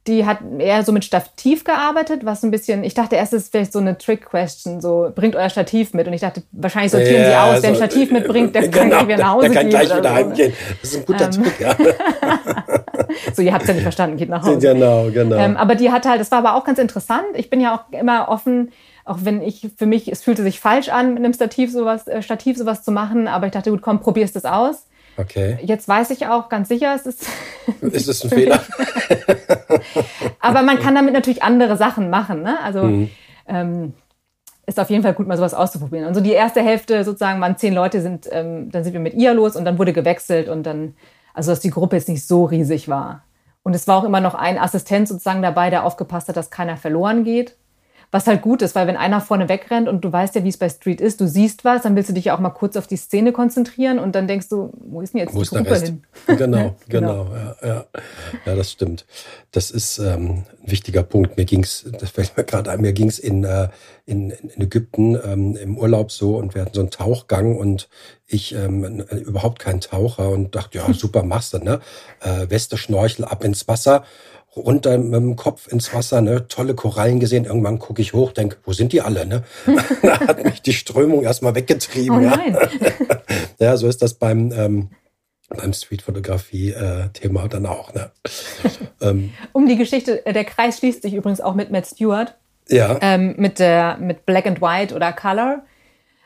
die 0.08 0.26
hat 0.26 0.40
eher 0.60 0.84
so 0.84 0.92
mit 0.92 1.06
Stativ 1.06 1.64
gearbeitet, 1.64 2.26
was 2.26 2.44
ein 2.44 2.52
bisschen, 2.52 2.84
ich 2.84 2.94
dachte 2.94 3.16
erst, 3.16 3.34
es 3.34 3.44
ist 3.44 3.52
vielleicht 3.52 3.72
so 3.72 3.80
eine 3.80 3.98
Trick-Question, 3.98 4.82
so 4.82 5.10
bringt 5.16 5.36
euer 5.36 5.50
Stativ 5.50 5.94
mit. 5.94 6.08
Und 6.08 6.14
ich 6.14 6.22
dachte, 6.22 6.44
wahrscheinlich 6.52 6.92
sortieren 6.92 7.22
ja, 7.24 7.30
sie 7.30 7.36
aus, 7.36 7.64
wer 7.64 7.70
ein 7.70 7.76
also, 7.76 7.86
Stativ 7.86 8.12
mitbringt, 8.12 8.54
der 8.54 8.68
genau, 8.68 8.98
kann 8.98 9.08
wieder 9.08 9.18
nach 9.18 9.34
Hause 9.34 9.50
gehen. 9.50 9.54
Der 9.54 9.62
kann 9.62 9.70
gleich 9.70 9.98
wieder 9.98 10.10
so. 10.10 10.16
heimgehen. 10.16 10.54
Das 10.82 10.92
ist 10.92 10.98
ein 10.98 11.06
guter 11.06 11.26
ähm. 11.26 11.32
Trick, 11.32 11.60
ja. 11.60 11.76
so, 13.34 13.42
ihr 13.42 13.54
habt 13.54 13.64
es 13.64 13.68
ja 13.68 13.74
nicht 13.74 13.84
verstanden, 13.84 14.18
geht 14.18 14.30
nach 14.30 14.44
Hause. 14.44 14.60
Genau, 14.60 15.10
genau. 15.12 15.36
Ähm, 15.36 15.58
aber 15.58 15.76
die 15.76 15.92
hat 15.92 16.06
halt, 16.06 16.20
das 16.20 16.32
war 16.32 16.40
aber 16.40 16.56
auch 16.56 16.64
ganz 16.64 16.80
interessant. 16.80 17.26
Ich 17.36 17.50
bin 17.50 17.62
ja 17.62 17.76
auch 17.76 17.98
immer 17.98 18.30
offen, 18.30 18.72
auch 19.06 19.20
wenn 19.24 19.42
ich, 19.42 19.70
für 19.78 19.86
mich, 19.86 20.12
es 20.12 20.24
fühlte 20.24 20.44
sich 20.44 20.60
falsch 20.60 20.90
an, 20.90 21.14
mit 21.14 21.24
einem 21.24 21.34
Stativ 21.34 21.72
sowas, 21.72 22.08
äh, 22.08 22.22
Stativ 22.22 22.58
sowas 22.58 22.84
zu 22.84 22.92
machen, 22.92 23.28
aber 23.28 23.48
ich 23.48 23.52
dachte, 23.52 23.72
gut, 23.72 23.82
komm, 23.82 24.00
probierst 24.00 24.36
es 24.36 24.46
aus. 24.46 24.86
Okay. 25.18 25.60
Jetzt 25.62 25.88
weiß 25.88 26.10
ich 26.10 26.28
auch 26.28 26.50
ganz 26.50 26.70
sicher, 26.70 26.96
es 26.96 27.06
ist. 27.06 27.28
Ist 27.82 28.08
es 28.08 28.24
ein 28.24 28.30
Fehler? 28.32 28.62
Aber 30.40 30.64
man 30.64 30.80
kann 30.80 30.96
damit 30.96 31.14
natürlich 31.14 31.44
andere 31.44 31.78
Sachen 31.78 32.10
machen. 32.10 32.42
Ne? 32.42 32.58
Also 32.64 32.84
mhm. 32.84 33.10
ähm, 33.48 33.94
ist 34.66 34.80
auf 34.80 34.90
jeden 34.90 35.04
Fall 35.04 35.14
gut, 35.14 35.28
mal 35.28 35.38
sowas 35.38 35.54
auszuprobieren. 35.54 36.08
Und 36.08 36.16
so 36.16 36.22
die 36.22 36.32
erste 36.32 36.62
Hälfte 36.62 37.04
sozusagen 37.04 37.42
waren 37.42 37.58
zehn 37.58 37.74
Leute, 37.74 38.02
sind, 38.02 38.28
ähm, 38.32 38.72
dann 38.72 38.84
sind 38.84 38.94
wir 38.94 39.00
mit 39.00 39.14
ihr 39.14 39.34
los 39.34 39.56
und 39.56 39.66
dann 39.66 39.78
wurde 39.78 39.94
gewechselt 39.94 40.50
und 40.50 40.64
dann, 40.64 40.96
also 41.34 41.52
dass 41.52 41.60
die 41.60 41.72
Gruppe 41.72 41.96
jetzt 41.96 42.10
nicht 42.10 42.26
so 42.26 42.46
riesig 42.46 42.88
war. 42.88 43.24
Und 43.64 43.74
es 43.74 43.88
war 43.88 43.98
auch 43.98 44.04
immer 44.04 44.22
noch 44.22 44.36
ein 44.36 44.58
Assistent 44.58 45.08
sozusagen 45.08 45.42
dabei, 45.42 45.70
der 45.70 45.84
aufgepasst 45.86 46.28
hat, 46.28 46.38
dass 46.38 46.52
keiner 46.52 46.78
verloren 46.78 47.24
geht. 47.24 47.56
Was 48.14 48.28
halt 48.28 48.44
gut 48.44 48.62
ist, 48.62 48.76
weil 48.76 48.86
wenn 48.86 48.96
einer 48.96 49.22
vorne 49.22 49.50
wegrennt 49.50 49.90
und 49.90 50.06
du 50.06 50.12
weißt 50.12 50.36
ja, 50.36 50.44
wie 50.44 50.50
es 50.50 50.58
bei 50.58 50.70
Street 50.70 51.02
ist, 51.02 51.20
du 51.20 51.28
siehst 51.28 51.66
was, 51.66 51.82
dann 51.82 51.96
willst 51.96 52.12
du 52.12 52.14
dich 52.14 52.26
ja 52.26 52.36
auch 52.36 52.40
mal 52.40 52.52
kurz 52.52 52.78
auf 52.78 52.86
die 52.86 52.96
Szene 52.96 53.32
konzentrieren 53.32 53.98
und 53.98 54.14
dann 54.14 54.28
denkst 54.28 54.50
du, 54.50 54.72
wo 54.86 55.02
ist 55.02 55.16
denn 55.16 55.22
jetzt 55.22 55.34
wo 55.34 55.42
die 55.42 55.50
Gruppe 55.50 55.80
hin? 55.80 56.04
Genau, 56.28 56.76
genau, 56.90 57.26
genau. 57.26 57.28
Ja, 57.34 57.68
ja. 57.68 57.86
ja, 58.46 58.56
das 58.56 58.72
stimmt. 58.72 59.08
Das 59.50 59.72
ist 59.72 59.98
ähm, 59.98 60.44
ein 60.62 60.72
wichtiger 60.72 61.02
Punkt. 61.02 61.38
Mir 61.38 61.46
ging's, 61.46 61.86
das 62.00 62.12
fällt 62.12 62.38
mir 62.38 62.44
gerade 62.44 62.70
ein, 62.70 62.82
mir 62.82 62.94
ging's 62.94 63.18
in, 63.18 63.46
äh, 63.46 63.70
in, 64.06 64.30
in 64.30 64.62
Ägypten 64.62 65.18
ähm, 65.26 65.56
im 65.56 65.76
Urlaub 65.80 66.12
so 66.12 66.38
und 66.38 66.54
wir 66.54 66.62
hatten 66.62 66.76
so 66.76 66.82
einen 66.82 66.92
Tauchgang 66.92 67.58
und 67.58 67.90
ich 68.28 68.54
ähm, 68.54 69.02
überhaupt 69.10 69.58
kein 69.58 69.82
Taucher 69.82 70.30
und 70.30 70.54
dachte, 70.54 70.78
ja, 70.78 70.94
super, 70.94 71.24
machst 71.24 71.56
du, 71.56 71.58
ne? 71.58 71.80
Äh, 72.22 72.48
Weste, 72.52 72.78
Schnorchel, 72.78 73.26
ab 73.26 73.44
ins 73.44 73.68
Wasser 73.68 74.04
runter 74.56 74.98
mit 74.98 75.14
dem 75.14 75.36
Kopf 75.36 75.68
ins 75.68 75.94
Wasser, 75.94 76.22
ne, 76.22 76.48
tolle 76.48 76.76
Korallen 76.76 77.20
gesehen. 77.20 77.46
Irgendwann 77.46 77.80
gucke 77.80 78.02
ich 78.02 78.14
hoch, 78.14 78.32
denke, 78.32 78.58
wo 78.64 78.74
sind 78.74 78.94
die 78.94 79.02
alle? 79.02 79.26
Ne? 79.26 79.44
da 80.02 80.20
hat 80.20 80.44
mich 80.44 80.62
die 80.62 80.74
Strömung 80.74 81.24
erstmal 81.24 81.56
weggetrieben. 81.56 82.18
Oh 82.18 82.22
nein. 82.22 82.56
Ja. 82.56 83.18
ja, 83.60 83.78
so 83.78 83.88
ist 83.88 84.02
das 84.02 84.14
beim, 84.16 84.52
ähm, 84.52 84.90
beim 85.50 85.74
Streetfotografie-Thema 85.74 87.48
dann 87.48 87.66
auch. 87.66 87.94
Ne? 87.94 88.12
ähm, 89.02 89.34
um 89.52 89.68
die 89.68 89.78
Geschichte, 89.78 90.26
äh, 90.26 90.34
der 90.34 90.46
Kreis 90.46 90.78
schließt 90.78 91.02
sich 91.02 91.14
übrigens 91.14 91.42
auch 91.42 91.56
mit 91.56 91.72
Matt 91.72 91.88
Stewart. 91.88 92.36
Ja. 92.70 92.98
Ähm, 93.02 93.36
mit, 93.38 93.60
der, 93.60 93.98
mit 93.98 94.26
Black 94.26 94.46
and 94.46 94.62
White 94.62 94.96
oder 94.96 95.12
Color. 95.12 95.64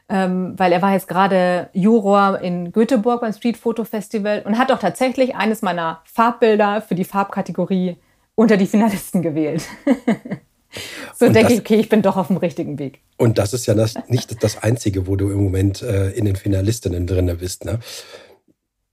Ähm, 0.10 0.54
weil 0.58 0.72
er 0.72 0.82
war 0.82 0.94
jetzt 0.94 1.10
gerade 1.10 1.70
Juror 1.74 2.40
in 2.40 2.72
Göteborg 2.72 3.20
beim 3.20 3.34
Street 3.34 3.58
Photo 3.58 3.84
Festival 3.84 4.42
und 4.46 4.58
hat 4.58 4.72
auch 4.72 4.80
tatsächlich 4.80 5.36
eines 5.36 5.62
meiner 5.62 6.02
Farbbilder 6.06 6.82
für 6.82 6.96
die 6.96 7.04
Farbkategorie 7.04 7.98
unter 8.38 8.56
die 8.56 8.68
Finalisten 8.68 9.22
gewählt. 9.22 9.64
so 11.16 11.26
und 11.26 11.34
denke 11.34 11.54
ich, 11.54 11.60
okay, 11.60 11.76
ich 11.76 11.90
bin 11.90 12.04
doch 12.04 12.16
auf 12.16 12.28
dem 12.28 12.38
richtigen 12.38 12.78
Weg. 12.78 13.02
Und 13.18 13.40
das 13.40 13.54
ist 13.54 13.66
ja 13.66 13.74
das, 13.74 13.96
nicht 14.08 14.42
das 14.44 14.62
Einzige, 14.62 15.08
wo 15.08 15.16
du 15.16 15.32
im 15.32 15.44
Moment 15.44 15.82
äh, 15.82 16.12
in 16.12 16.26
den 16.26 16.36
Finalistinnen 16.36 17.08
drin 17.08 17.36
bist, 17.40 17.66
ne? 17.66 17.80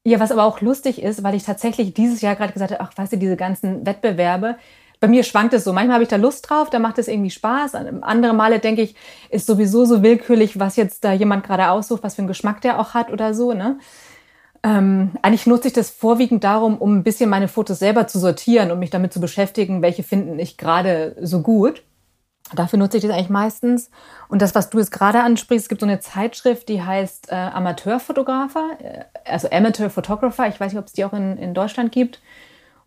Ja, 0.06 0.20
was 0.20 0.32
aber 0.32 0.44
auch 0.44 0.60
lustig 0.60 1.00
ist, 1.00 1.22
weil 1.22 1.34
ich 1.34 1.44
tatsächlich 1.44 1.94
dieses 1.94 2.20
Jahr 2.20 2.36
gerade 2.36 2.52
gesagt 2.52 2.72
habe, 2.72 2.80
ach, 2.82 2.92
weißt 2.96 3.14
du, 3.14 3.16
diese 3.16 3.36
ganzen 3.36 3.86
Wettbewerbe, 3.86 4.56
bei 5.00 5.08
mir 5.08 5.22
schwankt 5.24 5.52
es 5.54 5.64
so. 5.64 5.72
Manchmal 5.72 5.94
habe 5.94 6.04
ich 6.04 6.08
da 6.08 6.16
Lust 6.16 6.48
drauf, 6.48 6.70
da 6.70 6.78
macht 6.78 6.98
es 6.98 7.08
irgendwie 7.08 7.30
Spaß. 7.30 7.74
Andere 7.74 8.32
Male 8.32 8.58
denke 8.58 8.82
ich, 8.82 8.94
ist 9.28 9.46
sowieso 9.46 9.84
so 9.84 10.02
willkürlich, 10.02 10.58
was 10.58 10.76
jetzt 10.76 11.04
da 11.04 11.12
jemand 11.12 11.44
gerade 11.44 11.68
aussucht, 11.70 12.02
was 12.02 12.14
für 12.14 12.20
einen 12.20 12.28
Geschmack 12.28 12.62
der 12.62 12.78
auch 12.78 12.94
hat 12.94 13.10
oder 13.10 13.34
so, 13.34 13.52
ne? 13.52 13.78
Ähm, 14.64 15.10
eigentlich 15.20 15.46
nutze 15.46 15.68
ich 15.68 15.74
das 15.74 15.90
vorwiegend 15.90 16.42
darum, 16.42 16.78
um 16.78 16.96
ein 16.96 17.04
bisschen 17.04 17.28
meine 17.28 17.48
Fotos 17.48 17.78
selber 17.78 18.06
zu 18.06 18.18
sortieren 18.18 18.70
und 18.70 18.78
mich 18.78 18.88
damit 18.88 19.12
zu 19.12 19.20
beschäftigen, 19.20 19.82
welche 19.82 20.02
finden 20.02 20.38
ich 20.38 20.56
gerade 20.56 21.14
so 21.20 21.42
gut. 21.42 21.82
Dafür 22.54 22.78
nutze 22.78 22.96
ich 22.96 23.02
das 23.02 23.12
eigentlich 23.12 23.28
meistens. 23.28 23.90
Und 24.28 24.40
das, 24.40 24.54
was 24.54 24.70
du 24.70 24.78
jetzt 24.78 24.90
gerade 24.90 25.20
ansprichst, 25.22 25.66
es 25.66 25.68
gibt 25.68 25.82
so 25.82 25.86
eine 25.86 26.00
Zeitschrift, 26.00 26.70
die 26.70 26.82
heißt 26.82 27.30
äh, 27.30 27.34
Amateurfotografer, 27.34 28.70
äh, 28.80 29.04
also 29.26 29.50
Amateur 29.50 29.90
Photographer. 29.90 30.48
Ich 30.48 30.58
weiß 30.58 30.72
nicht, 30.72 30.80
ob 30.80 30.86
es 30.86 30.94
die 30.94 31.04
auch 31.04 31.12
in, 31.12 31.36
in 31.36 31.52
Deutschland 31.52 31.92
gibt. 31.92 32.20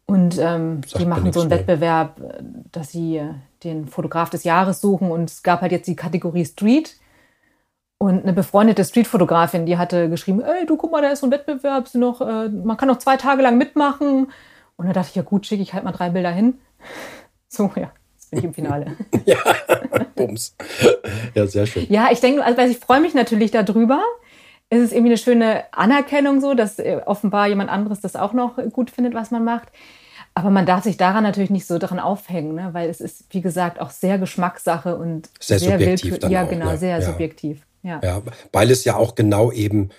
Und 0.08 0.40
ähm, 0.40 0.82
die 0.98 1.06
machen 1.06 1.32
so 1.32 1.42
einen 1.42 1.50
mehr. 1.50 1.60
Wettbewerb, 1.60 2.20
äh, 2.20 2.44
dass 2.72 2.92
sie 2.92 3.18
äh, 3.18 3.34
den 3.64 3.88
Fotograf 3.88 4.32
des 4.32 4.46
Jahres 4.46 4.82
suchen. 4.82 5.12
Und 5.12 5.30
es 5.30 5.44
gab 5.44 5.62
halt 5.62 5.72
jetzt 5.72 5.88
die 5.88 5.96
Kategorie 5.96 6.46
Street. 6.46 6.96
Und 8.00 8.24
eine 8.24 8.34
befreundete 8.34 8.86
Streetfotografin, 8.86 9.66
die 9.66 9.78
hatte 9.78 10.10
geschrieben, 10.10 10.42
ey, 10.42 10.66
du 10.68 10.78
guck 10.78 10.92
mal, 10.92 11.02
da 11.02 11.10
ist 11.10 11.22
so 11.22 11.28
ein 11.28 11.32
Wettbewerb, 11.32 11.94
noch, 11.96 12.22
äh, 12.22 12.48
man 12.50 12.78
kann 12.78 12.88
noch 12.88 13.00
zwei 13.00 13.18
Tage 13.18 13.42
lang 13.42 13.58
mitmachen. 13.58 14.32
Und 14.76 14.86
da 14.86 14.94
dachte 14.94 15.10
ich, 15.10 15.16
ja 15.16 15.24
gut, 15.24 15.48
schicke 15.48 15.64
ich 15.64 15.74
halt 15.74 15.84
mal 15.84 15.92
drei 15.92 16.10
Bilder 16.10 16.32
hin. 16.32 16.60
So, 17.50 17.72
ja, 17.78 17.94
jetzt 18.14 18.30
bin 18.30 18.40
ich 18.40 18.46
im 18.46 18.54
Finale. 18.54 18.98
ja, 19.26 19.38
bums. 20.16 20.54
Ja, 21.34 21.48
sehr 21.48 21.66
schön. 21.66 21.86
Ja, 21.88 22.10
ich 22.12 22.20
denke, 22.20 22.44
also 22.44 22.62
ich 22.62 22.78
freue 22.78 23.00
mich 23.00 23.14
natürlich 23.14 23.52
darüber. 23.52 24.04
Es 24.70 24.82
ist 24.82 24.92
irgendwie 24.92 25.12
eine 25.12 25.18
schöne 25.18 25.64
Anerkennung 25.72 26.42
so, 26.42 26.54
dass 26.54 26.78
äh, 26.78 27.00
offenbar 27.06 27.48
jemand 27.48 27.70
anderes 27.70 28.02
das 28.02 28.18
auch 28.18 28.34
noch 28.34 28.58
gut 28.74 28.92
findet, 28.92 29.14
was 29.14 29.32
man 29.32 29.46
macht. 29.46 29.70
Aber 30.38 30.50
man 30.50 30.66
darf 30.66 30.84
sich 30.84 30.98
daran 30.98 31.24
natürlich 31.24 31.50
nicht 31.50 31.66
so 31.66 31.80
daran 31.80 32.00
aufhängen, 32.00 32.54
ne? 32.54 32.70
weil 32.74 32.90
es 32.90 33.02
ist, 33.02 33.34
wie 33.34 33.42
gesagt, 33.42 33.80
auch 33.80 33.90
sehr 33.90 34.20
Geschmackssache 34.20 34.96
und 34.98 35.30
sehr, 35.40 35.58
sehr 35.58 35.80
subjektiv. 35.80 36.20
Ja, 36.30 36.44
auch, 36.44 36.50
genau, 36.50 36.72
ne? 36.72 36.78
sehr 36.78 37.00
ja. 37.00 37.02
subjektiv. 37.02 37.66
Ja. 37.84 38.02
ja, 38.04 38.22
weil 38.52 38.72
es 38.72 38.84
ja 38.84 38.96
auch 38.96 39.16
genau 39.16 39.52
eben, 39.52 39.90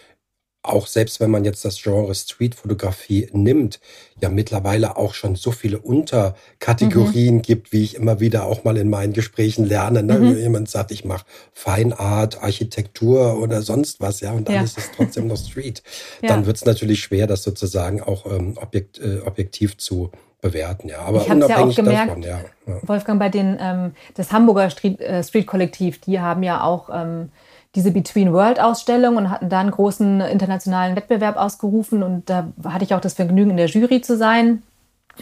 auch 0.62 0.86
selbst 0.86 1.20
wenn 1.20 1.30
man 1.30 1.44
jetzt 1.44 1.64
das 1.64 1.80
Genre 1.80 2.14
Streetfotografie 2.14 3.28
nimmt, 3.32 3.80
ja 4.20 4.28
mittlerweile 4.28 4.96
auch 4.96 5.14
schon 5.14 5.36
so 5.36 5.52
viele 5.52 5.78
Unterkategorien 5.78 7.36
mhm. 7.36 7.42
gibt, 7.42 7.72
wie 7.72 7.84
ich 7.84 7.94
immer 7.94 8.20
wieder 8.20 8.44
auch 8.44 8.64
mal 8.64 8.76
in 8.76 8.90
meinen 8.90 9.12
Gesprächen 9.12 9.64
lerne. 9.64 10.02
Ne? 10.02 10.18
Mhm. 10.18 10.36
Jemand 10.36 10.68
sagt, 10.68 10.90
ich 10.90 11.04
mache 11.04 11.24
Feinart, 11.52 12.42
Architektur 12.42 13.40
oder 13.40 13.62
sonst 13.62 14.00
was, 14.00 14.20
ja, 14.20 14.32
und 14.32 14.48
dann 14.48 14.56
ja. 14.56 14.62
ist 14.62 14.76
es 14.76 14.90
trotzdem 14.96 15.26
noch 15.26 15.38
Street. 15.38 15.82
Ja. 16.20 16.28
Dann 16.28 16.46
wird 16.46 16.56
es 16.56 16.64
natürlich 16.64 17.00
schwer, 17.00 17.26
das 17.26 17.42
sozusagen 17.42 18.02
auch 18.02 18.26
ähm, 18.26 18.56
objekt, 18.60 18.98
äh, 18.98 19.20
objektiv 19.24 19.76
zu 19.76 20.10
bewerten, 20.40 20.88
ja. 20.88 21.00
Aber 21.00 21.22
ich 21.22 21.30
habe 21.30 21.46
ja 21.48 21.58
auch 21.58 21.74
gemerkt, 21.74 22.08
davon, 22.08 22.22
ja, 22.22 22.40
ja. 22.66 22.80
Wolfgang, 22.82 23.20
bei 23.20 23.28
den 23.28 23.56
ähm, 23.60 23.92
das 24.14 24.32
Hamburger 24.32 24.70
Street, 24.70 25.00
äh, 25.00 25.22
Street 25.22 25.46
Kollektiv, 25.46 26.00
die 26.00 26.20
haben 26.20 26.42
ja 26.42 26.62
auch 26.62 26.90
ähm, 26.92 27.30
diese 27.74 27.90
Between 27.90 28.32
World 28.32 28.60
Ausstellung 28.60 29.16
und 29.16 29.30
hatten 29.30 29.48
da 29.48 29.60
einen 29.60 29.70
großen 29.70 30.20
internationalen 30.22 30.96
Wettbewerb 30.96 31.36
ausgerufen. 31.36 32.02
Und 32.02 32.30
da 32.30 32.48
hatte 32.64 32.84
ich 32.84 32.94
auch 32.94 33.00
das 33.00 33.14
Vergnügen, 33.14 33.50
in 33.50 33.56
der 33.56 33.66
Jury 33.66 34.00
zu 34.00 34.16
sein 34.16 34.62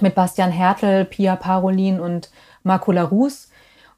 mit 0.01 0.15
Bastian 0.15 0.51
Hertel, 0.51 1.05
Pia 1.05 1.37
Parolin 1.37 2.01
und 2.01 2.31
Marco 2.63 2.93
Larus. 2.93 3.49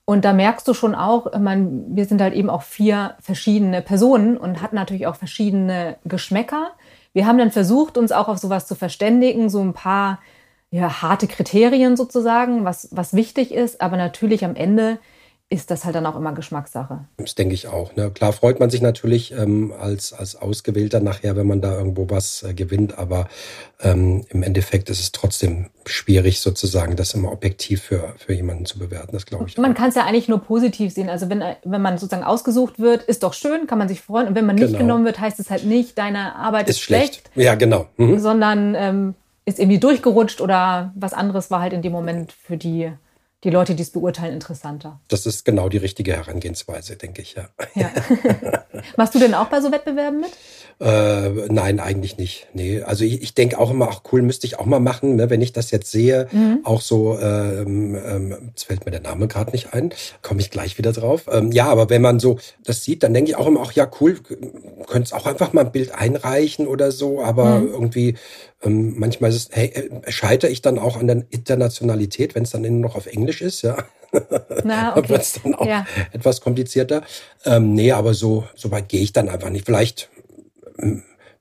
Und 0.04 0.24
da 0.24 0.32
merkst 0.32 0.66
du 0.66 0.72
schon 0.72 0.94
auch, 0.94 1.26
ich 1.32 1.38
meine, 1.38 1.84
wir 1.88 2.06
sind 2.06 2.22
halt 2.22 2.32
eben 2.32 2.48
auch 2.48 2.62
vier 2.62 3.14
verschiedene 3.20 3.82
Personen 3.82 4.38
und 4.38 4.62
hatten 4.62 4.76
natürlich 4.76 5.06
auch 5.06 5.16
verschiedene 5.16 5.96
Geschmäcker. 6.04 6.70
Wir 7.12 7.26
haben 7.26 7.36
dann 7.36 7.50
versucht, 7.50 7.98
uns 7.98 8.12
auch 8.12 8.28
auf 8.28 8.38
sowas 8.38 8.66
zu 8.66 8.74
verständigen, 8.74 9.50
so 9.50 9.60
ein 9.60 9.74
paar 9.74 10.18
ja, 10.70 11.02
harte 11.02 11.26
Kriterien 11.26 11.96
sozusagen, 11.96 12.64
was, 12.64 12.88
was 12.90 13.12
wichtig 13.12 13.52
ist. 13.52 13.82
Aber 13.82 13.98
natürlich 13.98 14.44
am 14.44 14.54
Ende 14.54 14.98
ist 15.50 15.70
das 15.70 15.86
halt 15.86 15.94
dann 15.94 16.04
auch 16.04 16.16
immer 16.16 16.32
Geschmackssache. 16.32 17.06
Das 17.16 17.34
denke 17.34 17.54
ich 17.54 17.68
auch. 17.68 17.96
Ne? 17.96 18.10
Klar 18.10 18.34
freut 18.34 18.60
man 18.60 18.68
sich 18.68 18.82
natürlich 18.82 19.32
ähm, 19.32 19.72
als, 19.80 20.12
als 20.12 20.36
Ausgewählter 20.36 21.00
nachher, 21.00 21.36
wenn 21.36 21.46
man 21.46 21.62
da 21.62 21.72
irgendwo 21.72 22.10
was 22.10 22.42
äh, 22.42 22.52
gewinnt, 22.52 22.98
aber 22.98 23.28
ähm, 23.80 24.26
im 24.28 24.42
Endeffekt 24.42 24.90
ist 24.90 25.00
es 25.00 25.10
trotzdem 25.10 25.70
schwierig, 25.86 26.40
sozusagen 26.40 26.96
das 26.96 27.14
immer 27.14 27.32
objektiv 27.32 27.80
für, 27.80 28.14
für 28.18 28.34
jemanden 28.34 28.66
zu 28.66 28.78
bewerten. 28.78 29.12
Das 29.12 29.24
glaube 29.24 29.46
ich. 29.48 29.56
Man 29.56 29.72
kann 29.72 29.88
es 29.88 29.94
ja 29.94 30.04
eigentlich 30.04 30.28
nur 30.28 30.40
positiv 30.40 30.92
sehen. 30.92 31.08
Also 31.08 31.30
wenn, 31.30 31.42
wenn 31.64 31.80
man 31.80 31.96
sozusagen 31.96 32.24
ausgesucht 32.24 32.78
wird, 32.78 33.04
ist 33.04 33.22
doch 33.22 33.32
schön, 33.32 33.66
kann 33.66 33.78
man 33.78 33.88
sich 33.88 34.02
freuen. 34.02 34.28
Und 34.28 34.34
wenn 34.34 34.44
man 34.44 34.56
nicht 34.56 34.66
genau. 34.66 34.80
genommen 34.80 35.06
wird, 35.06 35.18
heißt 35.18 35.40
es 35.40 35.48
halt 35.48 35.64
nicht, 35.64 35.96
deine 35.96 36.36
Arbeit 36.36 36.68
ist, 36.68 36.76
ist 36.76 36.82
schlecht. 36.82 37.14
schlecht. 37.14 37.30
Ja, 37.36 37.54
genau. 37.54 37.86
Mhm. 37.96 38.18
Sondern 38.18 38.74
ähm, 38.74 39.14
ist 39.46 39.58
irgendwie 39.58 39.78
durchgerutscht 39.78 40.42
oder 40.42 40.92
was 40.94 41.14
anderes 41.14 41.50
war 41.50 41.62
halt 41.62 41.72
in 41.72 41.80
dem 41.80 41.92
Moment 41.92 42.32
für 42.32 42.58
die 42.58 42.92
die 43.44 43.50
Leute, 43.50 43.74
die 43.74 43.82
es 43.82 43.90
beurteilen, 43.90 44.34
interessanter. 44.34 45.00
Das 45.08 45.24
ist 45.26 45.44
genau 45.44 45.68
die 45.68 45.76
richtige 45.76 46.12
Herangehensweise, 46.14 46.96
denke 46.96 47.22
ich, 47.22 47.34
ja. 47.34 47.48
ja. 47.74 47.90
Machst 48.96 49.14
du 49.14 49.18
denn 49.18 49.34
auch 49.34 49.46
bei 49.46 49.60
so 49.60 49.70
Wettbewerben 49.70 50.20
mit? 50.20 50.30
Äh, 50.80 51.30
nein, 51.48 51.80
eigentlich 51.80 52.18
nicht. 52.18 52.46
Nee, 52.54 52.82
also 52.82 53.04
ich, 53.04 53.20
ich 53.20 53.34
denke 53.34 53.58
auch 53.58 53.70
immer, 53.70 53.88
ach 53.90 54.02
cool, 54.12 54.22
müsste 54.22 54.46
ich 54.46 54.60
auch 54.60 54.66
mal 54.66 54.78
machen, 54.78 55.16
ne, 55.16 55.28
wenn 55.28 55.42
ich 55.42 55.52
das 55.52 55.72
jetzt 55.72 55.90
sehe. 55.90 56.28
Mhm. 56.30 56.60
Auch 56.62 56.82
so, 56.82 57.18
ähm, 57.18 57.96
ähm, 57.96 58.36
jetzt 58.50 58.64
fällt 58.64 58.84
mir 58.84 58.92
der 58.92 59.00
Name 59.00 59.26
gerade 59.26 59.50
nicht 59.50 59.74
ein, 59.74 59.92
komme 60.22 60.40
ich 60.40 60.52
gleich 60.52 60.78
wieder 60.78 60.92
drauf. 60.92 61.24
Ähm, 61.32 61.50
ja, 61.50 61.66
aber 61.66 61.90
wenn 61.90 62.00
man 62.00 62.20
so 62.20 62.38
das 62.64 62.84
sieht, 62.84 63.02
dann 63.02 63.12
denke 63.12 63.30
ich 63.30 63.36
auch 63.36 63.48
immer, 63.48 63.62
ach 63.64 63.72
ja, 63.72 63.90
cool, 64.00 64.20
könntest 64.86 65.14
auch 65.14 65.26
einfach 65.26 65.52
mal 65.52 65.64
ein 65.64 65.72
Bild 65.72 65.92
einreichen 65.92 66.68
oder 66.68 66.92
so, 66.92 67.22
aber 67.24 67.58
mhm. 67.58 67.68
irgendwie 67.72 68.14
ähm, 68.62 68.94
manchmal 68.98 69.30
ist 69.30 69.36
es, 69.36 69.48
hey, 69.50 69.66
äh, 69.68 70.12
scheitere 70.12 70.50
ich 70.50 70.62
dann 70.62 70.78
auch 70.78 70.96
an 70.96 71.08
der 71.08 71.24
Internationalität, 71.30 72.36
wenn 72.36 72.44
es 72.44 72.50
dann 72.50 72.62
nur 72.62 72.70
noch 72.70 72.94
auf 72.94 73.06
Englisch 73.06 73.42
ist, 73.42 73.62
ja. 73.62 73.78
Na, 74.62 74.92
okay. 74.96 75.08
wird 75.08 75.22
es 75.22 75.40
dann 75.42 75.56
auch 75.56 75.66
ja. 75.66 75.86
etwas 76.12 76.40
komplizierter. 76.40 77.02
Ähm, 77.44 77.74
nee, 77.74 77.90
aber 77.90 78.14
so, 78.14 78.44
so 78.54 78.70
weit 78.70 78.88
gehe 78.88 79.02
ich 79.02 79.12
dann 79.12 79.28
einfach 79.28 79.50
nicht. 79.50 79.66
Vielleicht 79.66 80.08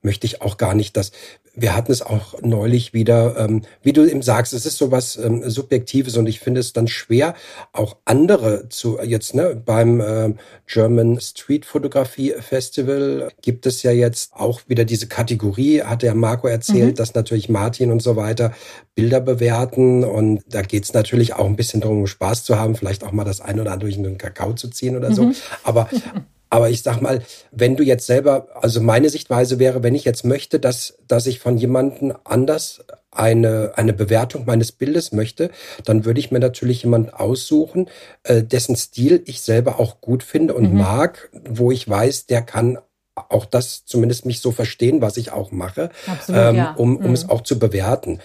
möchte 0.02 0.28
ich 0.28 0.42
auch 0.42 0.58
gar 0.58 0.74
nicht, 0.74 0.96
dass 0.98 1.12
wir 1.60 1.76
hatten 1.76 1.92
es 1.92 2.04
auch 2.04 2.40
neulich 2.42 2.94
wieder, 2.94 3.36
ähm, 3.38 3.64
wie 3.82 3.92
du 3.92 4.06
eben 4.06 4.22
sagst, 4.22 4.54
es 4.54 4.68
ist 4.68 4.78
sowas 4.78 5.18
ähm, 5.18 5.50
Subjektives 5.50 6.16
und 6.16 6.28
ich 6.28 6.40
finde 6.40 6.60
es 6.60 6.72
dann 6.72 6.88
schwer, 6.88 7.34
auch 7.74 7.98
andere 8.06 8.70
zu 8.70 9.00
jetzt 9.02 9.34
ne 9.34 9.60
beim 9.66 10.00
äh, 10.00 10.34
German 10.68 11.20
Street 11.20 11.66
Photography 11.66 12.36
Festival 12.40 13.32
gibt 13.42 13.66
es 13.66 13.82
ja 13.82 13.92
jetzt 13.92 14.34
auch 14.34 14.62
wieder 14.68 14.86
diese 14.86 15.08
Kategorie, 15.08 15.82
hat 15.82 16.04
der 16.04 16.14
Marco 16.14 16.48
erzählt, 16.48 16.92
mhm. 16.92 16.96
dass 16.96 17.16
natürlich 17.16 17.50
Martin 17.50 17.92
und 17.92 18.04
so 18.04 18.16
weiter 18.16 18.54
Bilder 18.94 19.20
bewerten 19.20 20.04
und 20.04 20.44
da 20.48 20.62
geht 20.62 20.84
es 20.84 20.94
natürlich 20.94 21.34
auch 21.34 21.46
ein 21.46 21.56
bisschen 21.56 21.82
darum, 21.82 22.06
Spaß 22.06 22.44
zu 22.44 22.60
haben, 22.60 22.76
vielleicht 22.76 23.04
auch 23.04 23.12
mal 23.12 23.26
das 23.26 23.42
ein 23.42 23.60
oder 23.60 23.72
andere 23.72 23.90
durch 23.90 23.98
einen 23.98 24.20
Kakao 24.20 24.54
zu 24.54 24.70
ziehen 24.70 24.96
oder 24.96 25.12
so, 25.12 25.24
mhm. 25.24 25.36
aber 25.64 25.90
Aber 26.50 26.70
ich 26.70 26.82
sag 26.82 27.02
mal, 27.02 27.22
wenn 27.52 27.76
du 27.76 27.84
jetzt 27.84 28.06
selber, 28.06 28.48
also 28.62 28.82
meine 28.82 29.10
Sichtweise 29.10 29.60
wäre, 29.60 29.84
wenn 29.84 29.96
ich 29.96 30.06
jetzt 30.06 30.24
möchte, 30.24 30.60
dass, 30.60 30.98
dass 31.08 31.28
ich 31.28 31.40
von 31.40 31.58
jemandem 31.58 32.14
anders 32.24 32.82
eine, 33.12 33.74
eine 33.76 33.94
Bewertung 33.94 34.46
meines 34.46 34.72
Bildes 34.72 35.12
möchte, 35.12 35.50
dann 35.84 36.06
würde 36.06 36.20
ich 36.20 36.32
mir 36.32 36.40
natürlich 36.40 36.84
jemanden 36.84 37.10
aussuchen, 37.10 37.90
äh, 38.24 38.44
dessen 38.44 38.76
Stil 38.76 39.24
ich 39.26 39.42
selber 39.42 39.80
auch 39.80 40.02
gut 40.02 40.24
finde 40.24 40.54
und 40.54 40.72
mhm. 40.72 40.80
mag, 40.80 41.30
wo 41.50 41.72
ich 41.72 41.88
weiß, 41.88 42.28
der 42.28 42.44
kann 42.44 42.78
auch 43.16 43.46
das 43.46 43.86
zumindest 43.86 44.26
mich 44.26 44.42
so 44.42 44.52
verstehen, 44.52 45.02
was 45.02 45.18
ich 45.18 45.32
auch 45.32 45.52
mache, 45.52 45.90
Absolut, 46.06 46.42
ähm, 46.42 46.56
ja. 46.56 46.72
um, 46.74 46.98
um 46.98 47.08
mhm. 47.08 47.14
es 47.14 47.28
auch 47.30 47.42
zu 47.42 47.58
bewerten. 47.58 48.20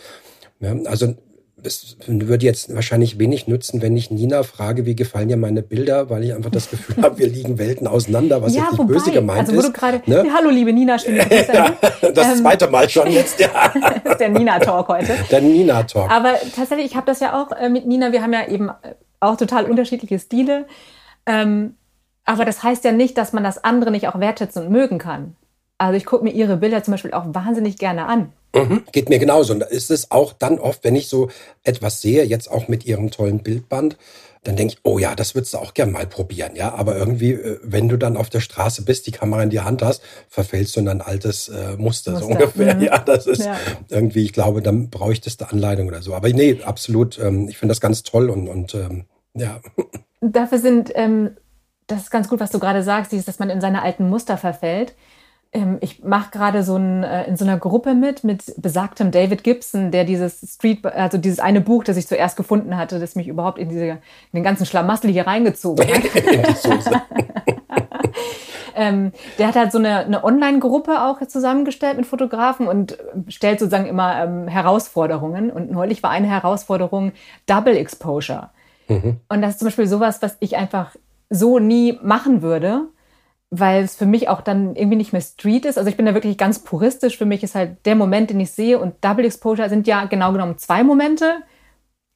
Ja, 0.61 0.77
also 0.85 1.17
es 1.65 1.97
würde 2.07 2.45
jetzt 2.45 2.75
wahrscheinlich 2.75 3.19
wenig 3.19 3.47
nützen, 3.47 3.83
wenn 3.83 3.97
ich 3.97 4.11
Nina 4.11 4.43
frage, 4.43 4.87
wie 4.87 4.97
gefallen 4.97 5.29
dir 5.29 5.37
meine 5.37 5.63
Bilder, 5.63 6.11
weil 6.11 6.25
ich 6.25 6.35
einfach 6.35 6.51
das 6.51 6.71
Gefühl 6.71 7.03
habe, 7.03 7.19
wir 7.19 7.29
liegen 7.29 7.59
Welten 7.59 7.87
auseinander, 7.87 8.43
was 8.43 8.55
ja, 8.55 8.63
jetzt 8.63 8.73
nicht 8.73 8.79
wobei, 8.79 8.95
böse 8.95 9.11
gemeint 9.13 9.41
also, 9.41 9.55
wo 9.55 9.61
ist. 9.61 9.69
Du 9.69 9.73
grade, 9.73 10.03
ne? 10.07 10.27
Hallo, 10.35 10.51
liebe 10.51 10.73
Nina, 10.73 10.99
schön, 10.99 11.17
dass 11.17 11.29
du 11.29 11.53
ja, 11.53 11.71
Das 12.15 12.27
ähm, 12.27 12.37
zweite 12.37 12.69
Mal 12.69 12.89
schon 12.89 13.11
jetzt, 13.11 13.39
ja. 13.39 13.49
das 14.05 14.13
ist 14.13 14.21
der 14.21 14.29
Nina-Talk 14.31 14.89
heute. 14.89 15.15
Der 15.31 15.41
Nina-Talk. 15.41 16.11
Aber 16.11 16.35
tatsächlich, 16.55 16.87
ich 16.87 16.97
habe 16.97 17.07
das 17.07 17.21
ja 17.21 17.41
auch 17.41 17.53
äh, 17.53 17.69
mit 17.69 17.87
Nina, 17.87 18.13
wir 18.13 18.23
haben 18.23 18.33
ja 18.33 18.49
eben 18.49 18.71
auch 19.21 19.37
total 19.37 19.67
unterschiedliche 19.67 20.19
Stile. 20.19 20.67
Ähm, 21.27 21.77
aber 22.25 22.45
das 22.45 22.63
heißt 22.63 22.85
ja 22.85 22.93
nicht, 22.93 23.17
dass 23.19 23.33
man 23.33 23.45
das 23.45 23.63
andere 23.63 23.91
nicht 23.91 24.09
auch 24.09 24.19
wertschätzen 24.19 24.67
und 24.67 24.73
mögen 24.73 24.99
kann. 24.99 25.37
Also 25.79 25.97
ich 25.97 26.05
gucke 26.05 26.25
mir 26.25 26.31
ihre 26.31 26.57
Bilder 26.57 26.83
zum 26.83 26.93
Beispiel 26.93 27.13
auch 27.13 27.25
wahnsinnig 27.27 27.79
gerne 27.79 28.07
an. 28.07 28.33
Mhm, 28.55 28.85
geht 28.93 29.09
mir 29.09 29.19
genauso. 29.19 29.53
Und 29.53 29.61
da 29.61 29.67
ist 29.67 29.91
es 29.91 30.11
auch 30.11 30.33
dann 30.33 30.59
oft, 30.59 30.85
wenn 30.85 30.97
ich 30.97 31.09
so 31.09 31.31
etwas 31.63 32.01
sehe, 32.01 32.25
jetzt 32.25 32.51
auch 32.51 32.69
mit 32.69 32.85
ihrem 32.85 33.11
tollen 33.11 33.43
Bildband, 33.43 33.97
dann 34.45 34.57
denke 34.57 34.75
ich, 34.75 34.81
oh 34.83 34.99
ja, 34.99 35.15
das 35.15 35.35
würdest 35.35 35.55
du 35.55 35.59
auch 35.59 35.73
gern 35.73 35.93
mal 35.93 36.07
probieren, 36.07 36.57
ja. 36.57 36.75
Aber 36.75 36.97
irgendwie, 36.97 37.33
äh, 37.33 37.61
wenn 37.63 37.89
du 37.89 37.97
dann 37.97 38.17
auf 38.17 38.29
der 38.29 38.41
Straße 38.41 38.83
bist, 38.83 39.07
die 39.07 39.13
Kamera 39.13 39.43
in 39.43 39.51
die 39.51 39.61
Hand 39.61 39.83
hast, 39.83 40.03
verfällst 40.29 40.75
du 40.75 40.81
in 40.81 40.89
ein 40.89 41.01
altes 41.01 41.49
äh, 41.49 41.77
Muster, 41.77 42.13
Muster, 42.13 42.17
so 42.19 42.27
ungefähr. 42.27 42.75
Mhm. 42.75 42.83
Ja, 42.83 42.99
das 42.99 43.27
ist 43.27 43.45
ja. 43.45 43.57
irgendwie, 43.89 44.25
ich 44.25 44.33
glaube, 44.33 44.61
dann 44.61 44.91
bräuchtest 44.91 45.41
du 45.41 45.49
Anleitung 45.49 45.87
oder 45.87 46.03
so. 46.03 46.15
Aber 46.15 46.29
nee, 46.29 46.61
absolut. 46.65 47.19
Ähm, 47.21 47.49
ich 47.49 47.57
finde 47.57 47.71
das 47.71 47.81
ganz 47.81 48.03
toll 48.03 48.31
und, 48.31 48.49
und 48.49 48.75
ähm, 48.75 49.05
ja. 49.35 49.61
Dafür 50.21 50.59
sind, 50.59 50.91
ähm, 50.95 51.37
das 51.87 52.03
ist 52.03 52.11
ganz 52.11 52.29
gut, 52.29 52.41
was 52.41 52.51
du 52.51 52.59
gerade 52.59 52.83
sagst, 52.83 53.13
dieses, 53.13 53.27
dass 53.27 53.39
man 53.39 53.49
in 53.49 53.61
seine 53.61 53.83
alten 53.83 54.09
Muster 54.09 54.37
verfällt. 54.37 54.95
Ähm, 55.55 55.79
ich 55.81 56.03
mache 56.03 56.31
gerade 56.31 56.63
so 56.63 56.77
ein, 56.77 57.03
äh, 57.03 57.27
in 57.27 57.37
so 57.37 57.45
einer 57.45 57.59
Gruppe 57.59 57.95
mit, 57.95 58.25
mit 58.25 58.55
besagtem 58.57 59.11
David 59.11 59.45
Gibson, 59.45 59.91
der 59.91 60.05
dieses 60.05 60.41
Street, 60.55 60.85
also 60.87 61.19
dieses 61.19 61.41
eine 61.41 61.61
Buch, 61.61 61.85
das 61.85 61.99
ich 61.99 62.07
zuerst 62.07 62.37
gefunden 62.37 62.77
hatte, 62.77 62.99
das 62.99 63.17
mich 63.17 63.29
überhaupt 63.29 63.59
in, 63.59 63.69
diese, 63.69 63.85
in 63.85 63.99
den 64.33 64.45
ganzen 64.45 64.65
Schlamassel 64.65 65.11
hier 65.11 65.27
reingezogen 65.27 65.87
hat. 65.87 66.03
ähm, 68.75 69.13
der 69.39 69.49
hat 69.49 69.57
halt 69.57 69.73
so 69.73 69.79
eine, 69.79 70.07
eine 70.07 70.25
Online-Gruppe 70.25 71.03
auch 71.03 71.21
zusammengestellt 71.27 71.99
mit 71.99 72.07
Fotografen 72.07 72.67
und 72.67 72.97
stellt 73.29 73.61
sozusagen 73.61 73.87
immer 73.87 74.25
ähm, 74.25 74.49
Herausforderungen. 74.49 75.51
Und 75.51 75.71
neulich 75.71 76.03
war 76.03 76.11
eine 76.11 76.29
Herausforderung 76.29 77.13
Double 77.47 77.77
Exposure. 77.77 78.51
Mhm. 78.89 79.21
Und 79.29 79.43
das 79.43 79.53
ist 79.53 79.59
zum 79.59 79.67
Beispiel 79.67 79.87
sowas, 79.87 80.23
was 80.23 80.37
ich 80.41 80.57
einfach 80.57 80.97
so 81.29 81.59
nie 81.59 81.99
machen 82.03 82.43
würde 82.43 82.89
weil 83.55 83.85
es 83.85 83.97
für 83.97 84.07
mich 84.07 84.31
auch 84.31 84.41
dann 84.41 84.75
irgendwie 84.77 84.97
nicht 84.97 85.13
mehr 85.13 85.21
Street 85.21 85.67
ist. 85.67 85.77
Also 85.77 85.91
ich 85.91 85.99
bin 85.99 86.07
da 86.07 86.15
wirklich 86.15 86.39
ganz 86.39 86.61
puristisch. 86.61 87.19
Für 87.19 87.27
mich 87.27 87.43
ist 87.43 87.55
halt 87.55 87.85
der 87.85 87.95
Moment, 87.95 88.31
den 88.31 88.41
ich 88.41 88.51
sehe 88.51 88.79
und 88.79 88.95
Double 89.03 89.27
Exposure 89.27 89.69
sind 89.69 89.87
ja 89.87 90.07
genau 90.07 90.33
genommen 90.33 90.57
zwei 90.57 90.83
Momente. 90.83 91.43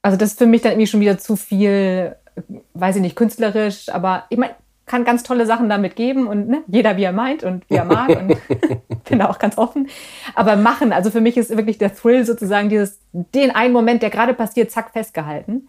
Also 0.01 0.17
das 0.17 0.31
ist 0.31 0.39
für 0.39 0.47
mich 0.47 0.63
dann 0.63 0.71
irgendwie 0.71 0.87
schon 0.87 0.99
wieder 0.99 1.19
zu 1.19 1.35
viel, 1.35 2.15
weiß 2.73 2.95
ich 2.95 3.03
nicht, 3.03 3.15
künstlerisch, 3.15 3.89
aber 3.89 4.23
ich 4.29 4.37
meine, 4.39 4.55
kann 4.87 5.05
ganz 5.05 5.21
tolle 5.21 5.45
Sachen 5.45 5.69
damit 5.69 5.95
geben 5.95 6.27
und 6.27 6.47
ne, 6.47 6.63
jeder 6.67 6.97
wie 6.97 7.03
er 7.03 7.11
meint 7.11 7.43
und 7.43 7.69
wie 7.69 7.75
er 7.75 7.85
mag 7.85 8.09
und 8.09 8.37
bin 9.03 9.19
da 9.19 9.29
auch 9.29 9.37
ganz 9.37 9.59
offen. 9.59 9.89
Aber 10.33 10.55
machen, 10.55 10.91
also 10.91 11.11
für 11.11 11.21
mich 11.21 11.37
ist 11.37 11.55
wirklich 11.55 11.77
der 11.77 11.93
Thrill 11.93 12.25
sozusagen 12.25 12.69
dieses, 12.69 12.99
den 13.11 13.51
einen 13.51 13.73
Moment, 13.73 14.01
der 14.01 14.09
gerade 14.09 14.33
passiert, 14.33 14.71
zack, 14.71 14.91
festgehalten. 14.91 15.67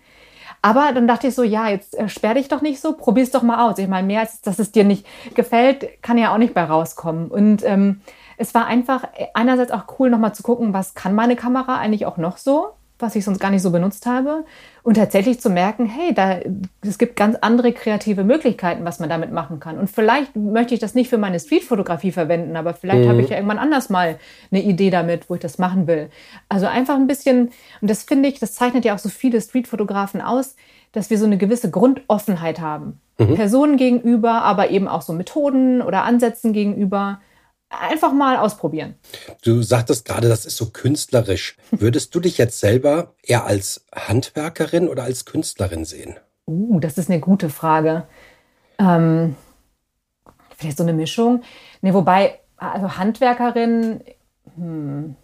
Aber 0.63 0.93
dann 0.93 1.07
dachte 1.07 1.29
ich 1.29 1.35
so, 1.35 1.43
ja, 1.43 1.69
jetzt 1.69 1.97
äh, 1.97 2.09
sperr 2.09 2.35
dich 2.35 2.49
doch 2.49 2.63
nicht 2.63 2.81
so, 2.81 2.93
probier's 2.95 3.31
doch 3.31 3.43
mal 3.43 3.69
aus. 3.69 3.79
Ich 3.79 3.89
meine, 3.89 4.07
mehr 4.07 4.21
als 4.21 4.41
dass 4.41 4.59
es 4.59 4.73
dir 4.73 4.85
nicht 4.85 5.07
gefällt, 5.35 6.03
kann 6.03 6.19
ja 6.19 6.33
auch 6.33 6.39
nicht 6.39 6.55
bei 6.55 6.65
rauskommen. 6.65 7.29
Und 7.29 7.65
ähm, 7.65 8.01
es 8.37 8.55
war 8.55 8.67
einfach 8.67 9.05
einerseits 9.35 9.73
auch 9.73 9.85
cool, 9.99 10.11
nochmal 10.11 10.35
zu 10.35 10.43
gucken, 10.43 10.73
was 10.73 10.95
kann 10.95 11.15
meine 11.15 11.37
Kamera 11.37 11.79
eigentlich 11.79 12.07
auch 12.07 12.17
noch 12.17 12.37
so? 12.37 12.71
Was 12.99 13.15
ich 13.15 13.25
sonst 13.25 13.39
gar 13.39 13.51
nicht 13.51 13.63
so 13.63 13.71
benutzt 13.71 14.07
habe. 14.07 14.45
Und 14.83 14.95
tatsächlich 14.95 15.41
zu 15.41 15.51
merken, 15.51 15.87
hey, 15.87 16.15
da, 16.15 16.41
es 16.83 16.99
gibt 16.99 17.17
ganz 17.17 17.37
andere 17.41 17.73
kreative 17.73 18.25
Möglichkeiten, 18.25 18.85
was 18.85 18.99
man 19.01 19.09
damit 19.09 19.33
machen 19.33 19.61
kann. 19.61 19.79
Und 19.79 19.89
vielleicht 19.89 20.35
möchte 20.35 20.75
ich 20.75 20.81
das 20.81 20.95
nicht 20.95 21.09
für 21.09 21.19
meine 21.19 21.39
Streetfotografie 21.39 22.13
verwenden, 22.13 22.57
aber 22.57 22.75
vielleicht 22.75 23.05
mhm. 23.05 23.09
habe 23.09 23.23
ich 23.23 23.29
ja 23.29 23.37
irgendwann 23.37 23.59
anders 23.59 23.91
mal 23.91 24.19
eine 24.51 24.63
Idee 24.63 24.91
damit, 24.91 25.29
wo 25.31 25.35
ich 25.35 25.41
das 25.41 25.59
machen 25.59 25.87
will. 25.87 26.11
Also 26.49 26.67
einfach 26.67 26.97
ein 26.97 27.07
bisschen, 27.07 27.51
und 27.81 27.91
das 27.91 28.03
finde 28.03 28.29
ich, 28.29 28.41
das 28.41 28.55
zeichnet 28.55 28.85
ja 28.85 28.95
auch 28.95 28.99
so 28.99 29.09
viele 29.09 29.41
Streetfotografen 29.41 30.21
aus, 30.21 30.57
dass 30.93 31.11
wir 31.11 31.19
so 31.19 31.27
eine 31.27 31.39
gewisse 31.39 31.71
Grundoffenheit 31.71 32.61
haben. 32.61 33.01
Mhm. 33.19 33.35
Personen 33.35 33.77
gegenüber, 33.77 34.43
aber 34.43 34.71
eben 34.71 34.89
auch 34.89 35.03
so 35.03 35.13
Methoden 35.13 35.83
oder 35.83 36.05
Ansätzen 36.05 36.53
gegenüber 36.53 37.21
einfach 37.71 38.13
mal 38.13 38.37
ausprobieren. 38.37 38.95
Du 39.43 39.63
sagtest 39.63 40.05
gerade, 40.05 40.29
das 40.29 40.47
ist 40.47 40.57
so 40.57 40.71
künstlerisch. 40.71 41.57
Würdest 41.71 42.15
du 42.15 42.21
dich 42.21 42.39
jetzt 42.39 42.61
selber 42.61 43.15
eher 43.23 43.45
als 43.45 43.87
Handwerkerin 43.95 44.89
oder 44.89 45.05
als 45.05 45.25
Künstlerin 45.25 45.85
sehen? 45.85 46.17
Uh, 46.47 46.81
das 46.81 46.99
ist 46.99 47.11
eine 47.11 47.21
gute 47.21 47.51
Frage. 47.51 48.07
Ähm, 48.79 49.37
vielleicht 50.57 50.79
so 50.79 50.83
eine 50.83 50.93
Mischung. 50.95 51.43
Nee, 51.83 51.93
wobei, 51.93 52.41
also 52.57 52.97
Handwerkerin, 52.97 54.03
hm, 54.57 55.17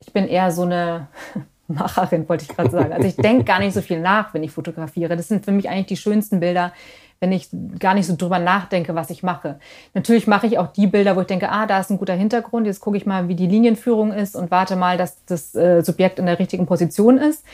ich 0.00 0.12
bin 0.12 0.26
eher 0.26 0.50
so 0.50 0.62
eine 0.62 1.08
Macherin, 1.70 2.28
wollte 2.28 2.44
ich 2.44 2.54
gerade 2.56 2.70
sagen. 2.70 2.92
Also 2.92 3.06
ich 3.06 3.16
denke 3.16 3.44
gar 3.44 3.58
nicht 3.58 3.74
so 3.74 3.80
viel 3.80 4.00
nach, 4.00 4.34
wenn 4.34 4.42
ich 4.42 4.50
fotografiere. 4.50 5.16
Das 5.16 5.28
sind 5.28 5.44
für 5.44 5.52
mich 5.52 5.68
eigentlich 5.68 5.86
die 5.86 5.96
schönsten 5.96 6.40
Bilder, 6.40 6.72
wenn 7.20 7.32
ich 7.32 7.48
gar 7.78 7.94
nicht 7.94 8.06
so 8.06 8.16
drüber 8.16 8.38
nachdenke, 8.38 8.94
was 8.94 9.10
ich 9.10 9.22
mache. 9.22 9.58
Natürlich 9.94 10.26
mache 10.26 10.46
ich 10.46 10.58
auch 10.58 10.68
die 10.68 10.86
Bilder, 10.86 11.16
wo 11.16 11.20
ich 11.20 11.26
denke, 11.26 11.50
ah, 11.50 11.66
da 11.66 11.78
ist 11.78 11.90
ein 11.90 11.98
guter 11.98 12.14
Hintergrund, 12.14 12.66
jetzt 12.66 12.80
gucke 12.80 12.96
ich 12.96 13.06
mal, 13.06 13.28
wie 13.28 13.34
die 13.34 13.46
Linienführung 13.46 14.12
ist 14.12 14.36
und 14.36 14.50
warte 14.50 14.76
mal, 14.76 14.96
dass 14.96 15.24
das 15.26 15.54
äh, 15.54 15.82
Subjekt 15.82 16.18
in 16.18 16.26
der 16.26 16.38
richtigen 16.38 16.66
Position 16.66 17.18
ist. 17.18 17.44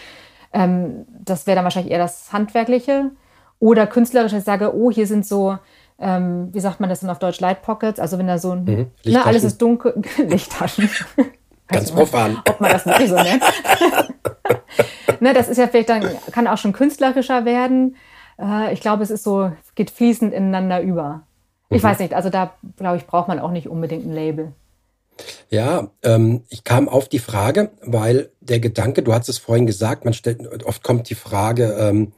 Ähm, 0.53 1.05
das 1.25 1.47
wäre 1.47 1.57
dann 1.57 1.65
wahrscheinlich 1.65 1.93
eher 1.93 1.99
das 1.99 2.33
Handwerkliche. 2.33 3.11
Oder 3.59 3.87
künstlerisch, 3.87 4.33
ich 4.33 4.45
sage, 4.45 4.77
oh, 4.77 4.91
hier 4.91 5.07
sind 5.07 5.27
so, 5.27 5.59
ähm, 5.99 6.51
wie 6.53 6.61
sagt 6.61 6.79
man 6.79 6.91
das 6.91 7.01
denn 7.01 7.11
auf 7.11 7.19
Deutsch, 7.19 7.41
Light 7.41 7.63
Pockets, 7.63 7.99
also 7.99 8.19
wenn 8.19 8.27
da 8.27 8.39
so, 8.39 8.55
mhm. 8.55 8.91
ne, 9.05 9.25
alles 9.25 9.45
ist 9.45 9.61
dunkel, 9.61 9.95
Lichttaschen. 10.19 10.89
Ganz 11.69 11.91
profan. 11.91 12.39
Ob 12.49 12.61
man 12.61 12.71
das 12.71 12.87
wirklich 12.87 13.09
so 13.09 13.17
nennt. 13.17 13.43
ne, 15.21 15.35
das 15.35 15.49
ist 15.49 15.59
ja 15.59 15.67
vielleicht 15.67 15.89
dann, 15.89 16.09
kann 16.33 16.47
auch 16.47 16.59
schon 16.59 16.73
künstlerischer 16.73 17.45
werden. 17.45 17.97
Äh, 18.41 18.73
ich 18.73 18.81
glaube, 18.81 19.03
es 19.03 19.11
ist 19.11 19.25
so, 19.25 19.53
geht 19.75 19.91
fließend 19.91 20.33
ineinander 20.33 20.81
über. 20.81 21.23
Ich 21.69 21.83
mhm. 21.83 21.89
weiß 21.89 21.99
nicht, 21.99 22.15
also 22.15 22.31
da, 22.31 22.55
glaube 22.77 22.99
ich, 22.99 23.07
braucht 23.07 23.29
man 23.29 23.39
auch 23.39 23.51
nicht 23.51 23.69
unbedingt 23.69 24.07
ein 24.07 24.13
Label. 24.13 24.53
Ja, 25.49 25.89
ähm, 26.03 26.43
ich 26.49 26.65
kam 26.65 26.89
auf 26.89 27.09
die 27.09 27.19
Frage, 27.19 27.71
weil 27.83 28.31
der 28.41 28.61
Gedanke, 28.61 29.03
du 29.03 29.15
hast 29.15 29.29
es 29.29 29.39
vorhin 29.39 29.67
gesagt, 29.67 30.05
man 30.05 30.15
stellt, 30.15 30.65
oft 30.65 30.83
kommt 30.83 31.09
die 31.09 31.15
Frage, 31.15 31.77
ähm, 31.79 32.13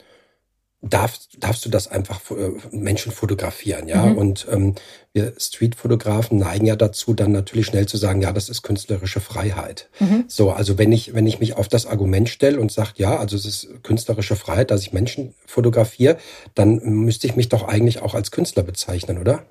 darfst, 0.80 1.30
darfst 1.38 1.64
du 1.64 1.70
das 1.70 1.88
einfach 1.88 2.20
äh, 2.30 2.52
Menschen 2.70 3.10
fotografieren, 3.12 3.88
ja? 3.88 4.06
Mhm. 4.06 4.18
Und 4.18 4.46
ähm, 4.50 4.74
wir 5.12 5.34
Streetfotografen 5.36 6.38
neigen 6.38 6.66
ja 6.66 6.76
dazu, 6.76 7.14
dann 7.14 7.32
natürlich 7.32 7.66
schnell 7.66 7.86
zu 7.86 7.96
sagen, 7.96 8.22
ja, 8.22 8.32
das 8.32 8.48
ist 8.48 8.62
künstlerische 8.62 9.20
Freiheit. 9.20 9.88
Mhm. 9.98 10.24
So, 10.28 10.52
also 10.52 10.78
wenn 10.78 10.92
ich, 10.92 11.14
wenn 11.14 11.26
ich 11.26 11.40
mich 11.40 11.56
auf 11.56 11.68
das 11.68 11.86
Argument 11.86 12.28
stelle 12.28 12.60
und 12.60 12.70
sage, 12.70 12.92
ja, 12.96 13.16
also 13.16 13.36
es 13.36 13.44
ist 13.44 13.82
künstlerische 13.82 14.36
Freiheit, 14.36 14.70
dass 14.70 14.82
ich 14.82 14.92
Menschen 14.92 15.34
fotografiere, 15.46 16.18
dann 16.54 16.76
müsste 16.76 17.26
ich 17.26 17.34
mich 17.34 17.48
doch 17.48 17.66
eigentlich 17.66 18.00
auch 18.00 18.14
als 18.14 18.30
Künstler 18.30 18.62
bezeichnen, 18.62 19.18
oder? 19.18 19.44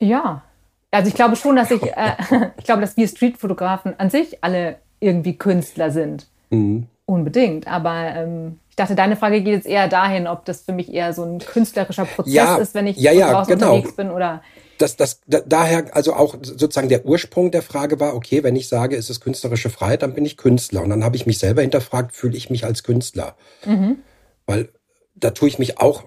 Ja. 0.00 0.42
Also 0.90 1.08
ich 1.08 1.14
glaube 1.14 1.36
schon, 1.36 1.56
dass 1.56 1.70
ich, 1.70 1.82
äh, 1.96 2.16
ich 2.56 2.64
glaube, 2.64 2.80
dass 2.80 2.96
wir 2.96 3.08
Streetfotografen 3.08 3.98
an 3.98 4.08
sich 4.08 4.42
alle 4.42 4.78
irgendwie 5.00 5.36
Künstler 5.36 5.90
sind. 5.90 6.28
Mhm. 6.48 6.86
Unbedingt. 7.06 7.68
Aber 7.68 8.14
ähm, 8.14 8.58
ich 8.70 8.76
dachte, 8.76 8.94
deine 8.94 9.16
Frage 9.16 9.42
geht 9.42 9.54
jetzt 9.54 9.66
eher 9.66 9.88
dahin, 9.88 10.26
ob 10.26 10.44
das 10.44 10.62
für 10.62 10.72
mich 10.72 10.92
eher 10.92 11.12
so 11.12 11.22
ein 11.22 11.38
künstlerischer 11.38 12.06
Prozess 12.06 12.32
ja, 12.32 12.56
ist, 12.56 12.74
wenn 12.74 12.86
ich 12.86 12.96
ja, 12.96 13.12
ja, 13.12 13.32
draußen 13.32 13.54
genau. 13.54 13.74
unterwegs 13.74 13.96
bin 13.96 14.10
oder. 14.10 14.42
Das, 14.78 14.96
das, 14.96 15.20
da, 15.26 15.40
daher, 15.46 15.94
also 15.94 16.14
auch 16.14 16.34
sozusagen 16.42 16.88
der 16.88 17.06
Ursprung 17.06 17.50
der 17.50 17.62
Frage 17.62 18.00
war, 18.00 18.14
okay, 18.14 18.42
wenn 18.42 18.56
ich 18.56 18.68
sage, 18.68 18.96
es 18.96 19.10
ist 19.10 19.20
künstlerische 19.20 19.70
Freiheit, 19.70 20.02
dann 20.02 20.14
bin 20.14 20.24
ich 20.24 20.36
Künstler. 20.36 20.82
Und 20.82 20.90
dann 20.90 21.04
habe 21.04 21.14
ich 21.14 21.26
mich 21.26 21.38
selber 21.38 21.62
hinterfragt, 21.62 22.16
fühle 22.16 22.36
ich 22.36 22.50
mich 22.50 22.64
als 22.64 22.82
Künstler? 22.82 23.36
Mhm. 23.64 23.98
Weil 24.46 24.70
da 25.14 25.30
tue 25.30 25.48
ich 25.48 25.58
mich 25.58 25.78
auch 25.78 26.04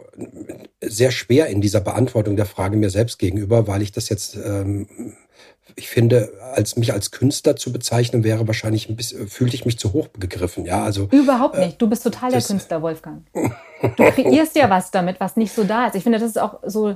sehr 0.81 1.11
schwer 1.11 1.47
in 1.47 1.61
dieser 1.61 1.79
Beantwortung 1.79 2.35
der 2.35 2.45
Frage 2.45 2.75
mir 2.75 2.89
selbst 2.89 3.19
gegenüber, 3.19 3.67
weil 3.67 3.81
ich 3.81 3.91
das 3.91 4.09
jetzt 4.09 4.35
ähm, 4.35 5.15
ich 5.75 5.89
finde, 5.89 6.31
als 6.55 6.77
mich 6.77 6.93
als 6.93 7.11
Künstler 7.11 7.55
zu 7.55 7.71
bezeichnen, 7.71 8.23
wäre 8.23 8.47
wahrscheinlich 8.47 8.89
ein 8.89 8.95
bisschen, 8.95 9.27
fühlte 9.27 9.55
ich 9.55 9.65
mich 9.65 9.77
zu 9.77 9.93
hoch 9.93 10.09
gegriffen. 10.17 10.65
Ja, 10.65 10.83
also. 10.83 11.07
Überhaupt 11.11 11.55
äh, 11.55 11.67
nicht. 11.67 11.81
Du 11.81 11.87
bist 11.87 12.03
total 12.03 12.31
der 12.31 12.41
Künstler, 12.41 12.81
Wolfgang. 12.81 13.23
Du 13.33 14.03
kreierst 14.11 14.55
ja 14.55 14.69
was 14.69 14.91
damit, 14.91 15.19
was 15.19 15.35
nicht 15.35 15.53
so 15.53 15.63
da 15.63 15.87
ist. 15.87 15.95
Ich 15.95 16.03
finde, 16.03 16.19
das 16.19 16.29
ist 16.29 16.39
auch 16.39 16.59
so 16.65 16.95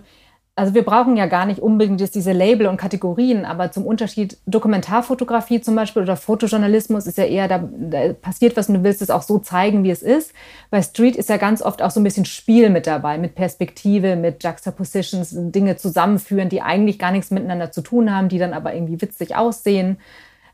also 0.62 0.76
wir 0.76 0.86
brauchen 0.86 1.18
ja 1.18 1.26
gar 1.26 1.48
nicht 1.48 1.60
unbedingt 1.60 2.00
jetzt 2.02 2.14
diese 2.14 2.34
Label 2.34 2.68
und 2.68 2.78
Kategorien, 2.78 3.46
aber 3.46 3.72
zum 3.72 3.84
Unterschied 3.84 4.38
Dokumentarfotografie 4.46 5.60
zum 5.60 5.76
Beispiel 5.76 6.04
oder 6.04 6.16
Fotojournalismus 6.16 7.08
ist 7.08 7.18
ja 7.18 7.24
eher, 7.24 7.48
da, 7.48 7.68
da, 7.68 8.14
passiert 8.14 8.56
was 8.56 8.70
und 8.70 8.76
du 8.76 8.84
willst 8.84 9.02
es 9.02 9.10
auch 9.10 9.24
so 9.24 9.40
zeigen, 9.40 9.84
wie 9.84 9.90
es 9.90 10.04
ist. 10.04 10.34
Bei 10.70 10.84
Street 10.84 11.16
ist 11.16 11.30
ja 11.30 11.38
ganz 11.38 11.64
oft 11.64 11.82
auch 11.82 11.90
so 11.90 12.00
ein 12.00 12.04
bisschen 12.04 12.26
Spiel 12.26 12.70
mit 12.70 12.86
dabei, 12.86 13.18
mit 13.18 13.34
Perspektive, 13.34 14.16
mit 14.16 14.44
Juxtapositions, 14.44 15.34
Dinge 15.36 15.78
zusammenführen, 15.78 16.50
die 16.50 16.62
eigentlich 16.62 17.00
gar 17.00 17.10
nichts 17.10 17.32
miteinander 17.32 17.72
zu 17.72 17.82
tun 17.82 18.14
haben, 18.14 18.30
die 18.30 18.38
dann 18.38 18.54
aber 18.54 18.76
irgendwie 18.76 19.02
witzig 19.02 19.36
aussehen. 19.36 19.98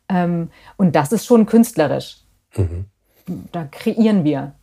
Ähm, 0.07 0.51
und 0.77 0.95
das 0.95 1.11
ist 1.11 1.25
schon 1.25 1.45
künstlerisch. 1.47 2.19
Mhm. 2.55 2.85
Da 3.51 3.65
kreieren 3.65 4.23
wir 4.23 4.53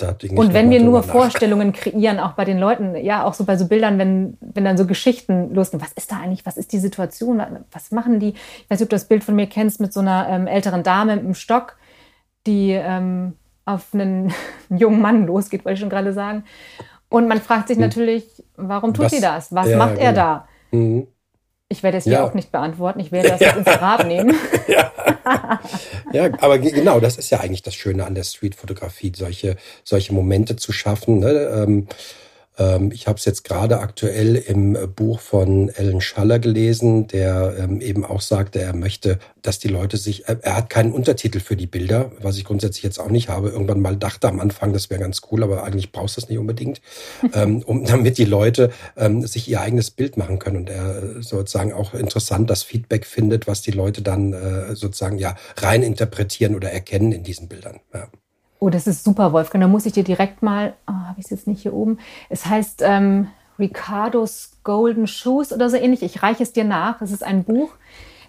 und 0.00 0.52
wenn 0.54 0.70
wir 0.70 0.80
nur. 0.80 1.02
Vorstellungen 1.02 1.72
kreieren, 1.72 2.20
auch 2.20 2.32
bei 2.32 2.44
den 2.44 2.58
Leuten, 2.58 2.94
ja, 2.96 3.24
auch 3.24 3.34
so 3.34 3.44
bei 3.44 3.56
so 3.56 3.66
Bildern, 3.66 3.98
wenn, 3.98 4.36
wenn 4.40 4.64
dann 4.64 4.76
so 4.76 4.86
Geschichten 4.86 5.52
losgehen, 5.54 5.82
was 5.82 5.92
ist 5.92 6.12
da 6.12 6.18
eigentlich, 6.18 6.46
was 6.46 6.56
ist 6.56 6.72
die 6.72 6.78
Situation, 6.78 7.42
was 7.72 7.90
machen 7.90 8.20
die? 8.20 8.30
Ich 8.30 8.70
weiß 8.70 8.78
nicht, 8.78 8.86
ob 8.86 8.90
du 8.90 8.96
das 8.96 9.06
Bild 9.06 9.24
von 9.24 9.34
mir 9.34 9.46
kennst 9.46 9.80
mit 9.80 9.92
so 9.92 10.00
einer 10.00 10.28
ähm, 10.28 10.46
älteren 10.46 10.82
Dame 10.82 11.16
mit 11.16 11.24
einem 11.24 11.34
Stock, 11.34 11.76
die 12.46 12.70
ähm, 12.70 13.34
auf 13.64 13.92
einen 13.92 14.32
jungen 14.70 15.00
Mann 15.00 15.26
losgeht, 15.26 15.64
wollte 15.64 15.74
ich 15.74 15.80
schon 15.80 15.90
gerade 15.90 16.12
sagen. 16.12 16.44
Und 17.08 17.26
man 17.26 17.40
fragt 17.40 17.68
sich 17.68 17.76
hm. 17.76 17.84
natürlich, 17.84 18.44
warum 18.56 18.94
tut 18.94 19.06
was, 19.06 19.12
sie 19.12 19.20
das? 19.20 19.52
Was 19.54 19.68
ja, 19.68 19.78
macht 19.78 19.98
er 19.98 20.12
genau. 20.12 20.22
da? 20.22 20.48
Mhm. 20.70 21.06
Ich 21.70 21.82
werde 21.82 21.98
es 21.98 22.06
ja. 22.06 22.10
hier 22.12 22.24
auch 22.24 22.34
nicht 22.34 22.50
beantworten. 22.50 23.00
Ich 23.00 23.12
werde 23.12 23.28
das 23.38 23.40
ja. 23.40 23.50
ins 23.50 23.66
Grab 23.66 24.06
nehmen. 24.06 24.34
Ja. 24.68 25.60
ja, 26.12 26.30
aber 26.40 26.58
genau, 26.58 27.00
das 27.00 27.16
ist 27.16 27.30
ja 27.30 27.40
eigentlich 27.40 27.62
das 27.62 27.74
Schöne 27.74 28.06
an 28.06 28.14
der 28.14 28.24
Streetfotografie, 28.24 29.12
solche, 29.14 29.56
solche 29.84 30.14
Momente 30.14 30.56
zu 30.56 30.72
schaffen. 30.72 31.20
Ne? 31.20 31.30
Ähm, 31.30 31.88
ich 32.90 33.06
habe 33.06 33.18
es 33.18 33.24
jetzt 33.24 33.44
gerade 33.44 33.78
aktuell 33.78 34.34
im 34.34 34.76
Buch 34.96 35.20
von 35.20 35.68
Ellen 35.68 36.00
Schaller 36.00 36.38
gelesen, 36.38 37.06
der 37.06 37.54
ähm, 37.58 37.80
eben 37.80 38.04
auch 38.04 38.20
sagte, 38.20 38.60
er 38.60 38.74
möchte, 38.74 39.18
dass 39.42 39.60
die 39.60 39.68
Leute 39.68 39.96
sich, 39.96 40.26
er 40.26 40.56
hat 40.56 40.68
keinen 40.68 40.92
Untertitel 40.92 41.38
für 41.38 41.56
die 41.56 41.66
Bilder, 41.66 42.10
was 42.20 42.36
ich 42.36 42.44
grundsätzlich 42.44 42.82
jetzt 42.82 42.98
auch 42.98 43.10
nicht 43.10 43.28
habe. 43.28 43.50
Irgendwann 43.50 43.80
mal 43.80 43.96
dachte 43.96 44.28
am 44.28 44.40
Anfang, 44.40 44.72
das 44.72 44.90
wäre 44.90 45.00
ganz 45.00 45.22
cool, 45.30 45.44
aber 45.44 45.62
eigentlich 45.62 45.92
brauchst 45.92 46.16
du 46.16 46.20
das 46.20 46.28
nicht 46.28 46.38
unbedingt, 46.38 46.80
ähm, 47.32 47.62
um, 47.64 47.84
damit 47.84 48.18
die 48.18 48.24
Leute 48.24 48.70
sich 49.20 49.48
ihr 49.48 49.60
eigenes 49.60 49.90
Bild 49.90 50.16
machen 50.16 50.38
können. 50.38 50.56
Und 50.56 50.70
er 50.70 51.02
äh, 51.02 51.22
sozusagen 51.22 51.72
auch 51.72 51.94
interessant 51.94 52.50
das 52.50 52.62
Feedback 52.62 53.06
findet, 53.06 53.46
was 53.46 53.62
die 53.62 53.70
Leute 53.70 54.02
dann 54.02 54.32
äh, 54.32 54.74
sozusagen 54.74 55.18
ja 55.18 55.36
rein 55.56 55.82
interpretieren 55.82 56.54
oder 56.54 56.70
erkennen 56.70 57.12
in 57.12 57.22
diesen 57.22 57.48
Bildern. 57.48 57.80
Ja. 57.94 58.08
Oh, 58.60 58.70
das 58.70 58.86
ist 58.86 59.04
super, 59.04 59.32
Wolfgang. 59.32 59.62
Da 59.62 59.68
muss 59.68 59.86
ich 59.86 59.92
dir 59.92 60.04
direkt 60.04 60.42
mal, 60.42 60.74
oh, 60.88 60.92
habe 60.92 61.18
ich 61.18 61.26
es 61.26 61.30
jetzt 61.30 61.46
nicht 61.46 61.62
hier 61.62 61.74
oben. 61.74 61.98
Es 62.28 62.46
heißt 62.46 62.82
ähm, 62.84 63.28
Ricardo's 63.58 64.52
Golden 64.64 65.06
Shoes 65.06 65.52
oder 65.52 65.70
so 65.70 65.76
ähnlich. 65.76 66.02
Ich 66.02 66.22
reiche 66.22 66.42
es 66.42 66.52
dir 66.52 66.64
nach. 66.64 67.00
Es 67.00 67.12
ist 67.12 67.24
ein 67.24 67.44
Buch. 67.44 67.70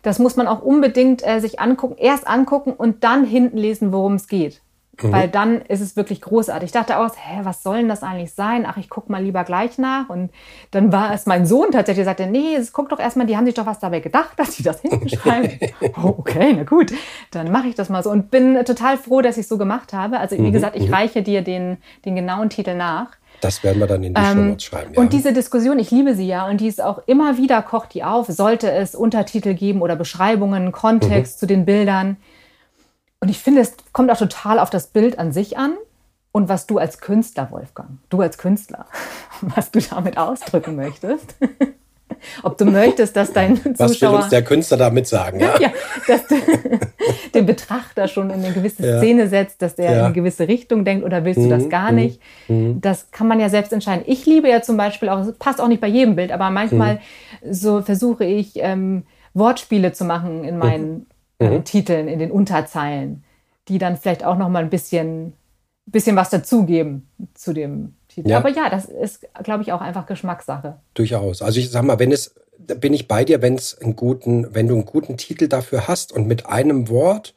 Das 0.01 0.19
muss 0.19 0.35
man 0.35 0.47
auch 0.47 0.61
unbedingt 0.61 1.25
äh, 1.25 1.39
sich 1.39 1.59
angucken. 1.59 1.95
Erst 1.97 2.27
angucken 2.27 2.73
und 2.73 3.03
dann 3.03 3.25
hinten 3.25 3.57
lesen, 3.57 3.91
worum 3.91 4.15
es 4.15 4.27
geht. 4.27 4.61
Mhm. 5.01 5.11
Weil 5.11 5.27
dann 5.27 5.61
ist 5.61 5.81
es 5.81 5.95
wirklich 5.95 6.21
großartig. 6.21 6.67
Ich 6.67 6.71
dachte 6.71 6.97
auch, 6.99 7.09
hä, 7.15 7.39
was 7.43 7.63
soll 7.63 7.77
denn 7.77 7.89
das 7.89 8.03
eigentlich 8.03 8.33
sein? 8.33 8.65
Ach, 8.67 8.77
ich 8.77 8.89
gucke 8.89 9.11
mal 9.11 9.23
lieber 9.23 9.43
gleich 9.43 9.77
nach. 9.77 10.09
Und 10.09 10.31
dann 10.71 10.91
war 10.91 11.13
es 11.13 11.25
mein 11.25 11.45
Sohn 11.45 11.71
tatsächlich, 11.71 12.05
der 12.05 12.15
sagte, 12.15 12.27
nee, 12.27 12.57
guck 12.73 12.89
doch 12.89 12.99
erstmal, 12.99 13.27
die 13.27 13.37
haben 13.37 13.45
sich 13.45 13.55
doch 13.55 13.65
was 13.65 13.79
dabei 13.79 13.99
gedacht, 13.99 14.31
dass 14.37 14.55
sie 14.55 14.63
das 14.63 14.81
hinschreiben. 14.81 15.51
oh, 16.03 16.15
okay, 16.17 16.53
na 16.55 16.63
gut, 16.63 16.93
dann 17.31 17.51
mache 17.51 17.67
ich 17.67 17.75
das 17.75 17.89
mal 17.89 18.03
so. 18.03 18.09
Und 18.09 18.31
bin 18.31 18.55
total 18.65 18.97
froh, 18.97 19.21
dass 19.21 19.37
ich 19.37 19.43
es 19.43 19.49
so 19.49 19.57
gemacht 19.57 19.93
habe. 19.93 20.19
Also 20.19 20.37
wie 20.37 20.41
mhm, 20.41 20.53
gesagt, 20.53 20.75
ich 20.75 20.87
mhm. 20.87 20.93
reiche 20.93 21.23
dir 21.23 21.41
den, 21.41 21.77
den 22.05 22.15
genauen 22.15 22.49
Titel 22.49 22.75
nach. 22.75 23.19
Das 23.41 23.63
werden 23.63 23.79
wir 23.79 23.87
dann 23.87 24.03
in 24.03 24.13
die 24.13 24.21
ähm, 24.21 24.27
Shownotes 24.27 24.63
schreiben. 24.63 24.93
Ja. 24.93 24.99
Und 24.99 25.13
diese 25.13 25.31
Diskussion, 25.31 25.79
ich 25.79 25.91
liebe 25.91 26.13
sie 26.13 26.27
ja, 26.27 26.47
und 26.47 26.59
die 26.59 26.67
ist 26.67 26.81
auch 26.81 27.01
immer 27.05 27.37
wieder 27.37 27.61
kocht 27.61 27.93
die 27.93 28.03
auf. 28.03 28.27
Sollte 28.27 28.69
es 28.69 28.95
Untertitel 28.95 29.53
geben 29.53 29.81
oder 29.81 29.95
Beschreibungen, 29.95 30.71
Kontext 30.71 31.37
mhm. 31.37 31.39
zu 31.39 31.45
den 31.45 31.65
Bildern? 31.65 32.17
Und 33.21 33.29
ich 33.29 33.39
finde, 33.39 33.61
es 33.61 33.73
kommt 33.91 34.09
auch 34.11 34.17
total 34.17 34.59
auf 34.59 34.69
das 34.69 34.87
Bild 34.87 35.19
an 35.19 35.31
sich 35.31 35.57
an 35.57 35.73
und 36.31 36.47
was 36.47 36.67
du 36.67 36.77
als 36.77 36.99
Künstler, 36.99 37.51
Wolfgang, 37.51 37.99
du 38.09 38.21
als 38.21 38.37
Künstler, 38.37 38.85
was 39.41 39.71
du 39.71 39.79
damit 39.81 40.17
ausdrücken 40.17 40.75
möchtest. 40.75 41.35
Ob 42.43 42.57
du 42.57 42.65
möchtest, 42.65 43.15
dass 43.15 43.31
dein 43.31 43.55
Zuschauer... 43.55 43.77
Was 43.77 44.01
will 44.01 44.09
uns 44.09 44.29
der 44.29 44.43
Künstler 44.43 44.77
damit 44.77 45.07
sagen? 45.07 45.39
Ja, 45.39 45.53
ja 45.59 45.71
dass 46.07 46.27
du 46.27 46.35
den 47.33 47.45
Betrachter 47.45 48.07
schon 48.07 48.29
in 48.29 48.43
eine 48.43 48.53
gewisse 48.53 48.85
ja. 48.85 48.97
Szene 48.97 49.29
setzt, 49.29 49.61
dass 49.61 49.75
der 49.75 49.85
ja. 49.85 49.91
in 49.91 50.05
eine 50.05 50.13
gewisse 50.13 50.47
Richtung 50.47 50.83
denkt 50.83 51.05
oder 51.05 51.23
willst 51.23 51.39
du 51.39 51.47
das 51.47 51.63
mhm. 51.65 51.69
gar 51.69 51.91
nicht? 51.91 52.19
Mhm. 52.47 52.81
Das 52.81 53.11
kann 53.11 53.27
man 53.27 53.39
ja 53.39 53.47
selbst 53.47 53.71
entscheiden. 53.71 54.03
Ich 54.05 54.25
liebe 54.25 54.49
ja 54.49 54.61
zum 54.61 54.75
Beispiel 54.75 55.07
auch, 55.07 55.25
passt 55.37 55.61
auch 55.61 55.67
nicht 55.67 55.81
bei 55.81 55.87
jedem 55.87 56.15
Bild, 56.15 56.31
aber 56.31 56.49
manchmal 56.49 56.95
mhm. 57.41 57.53
so 57.53 57.81
versuche 57.81 58.25
ich 58.25 58.53
ähm, 58.55 59.03
Wortspiele 59.33 59.93
zu 59.93 60.03
machen 60.03 60.43
in 60.43 60.57
meinen 60.57 61.05
mhm. 61.39 61.47
äh, 61.47 61.61
Titeln, 61.61 62.07
in 62.07 62.19
den 62.19 62.31
Unterzeilen, 62.31 63.23
die 63.67 63.77
dann 63.77 63.97
vielleicht 63.97 64.23
auch 64.23 64.37
noch 64.37 64.49
mal 64.49 64.63
ein 64.63 64.69
bisschen, 64.69 65.33
bisschen 65.85 66.15
was 66.15 66.29
dazugeben 66.29 67.09
zu 67.33 67.53
dem 67.53 67.95
Titel. 68.07 68.29
Ja. 68.29 68.37
Aber 68.37 68.49
ja, 68.49 68.69
das 68.69 68.85
ist, 68.85 69.25
glaube 69.43 69.63
ich, 69.63 69.71
auch 69.71 69.81
einfach 69.81 70.05
Geschmackssache. 70.05 70.79
Durchaus. 70.93 71.41
Also 71.41 71.59
ich 71.59 71.69
sag 71.71 71.83
mal, 71.83 71.99
wenn 71.99 72.11
es, 72.11 72.35
bin 72.57 72.93
ich 72.93 73.07
bei 73.07 73.23
dir, 73.23 73.41
wenn 73.41 73.55
es 73.55 73.79
einen 73.79 73.95
guten, 73.95 74.53
wenn 74.53 74.67
du 74.67 74.75
einen 74.75 74.85
guten 74.85 75.17
Titel 75.17 75.47
dafür 75.47 75.87
hast 75.87 76.11
und 76.11 76.27
mit 76.27 76.45
einem 76.45 76.89
Wort 76.89 77.33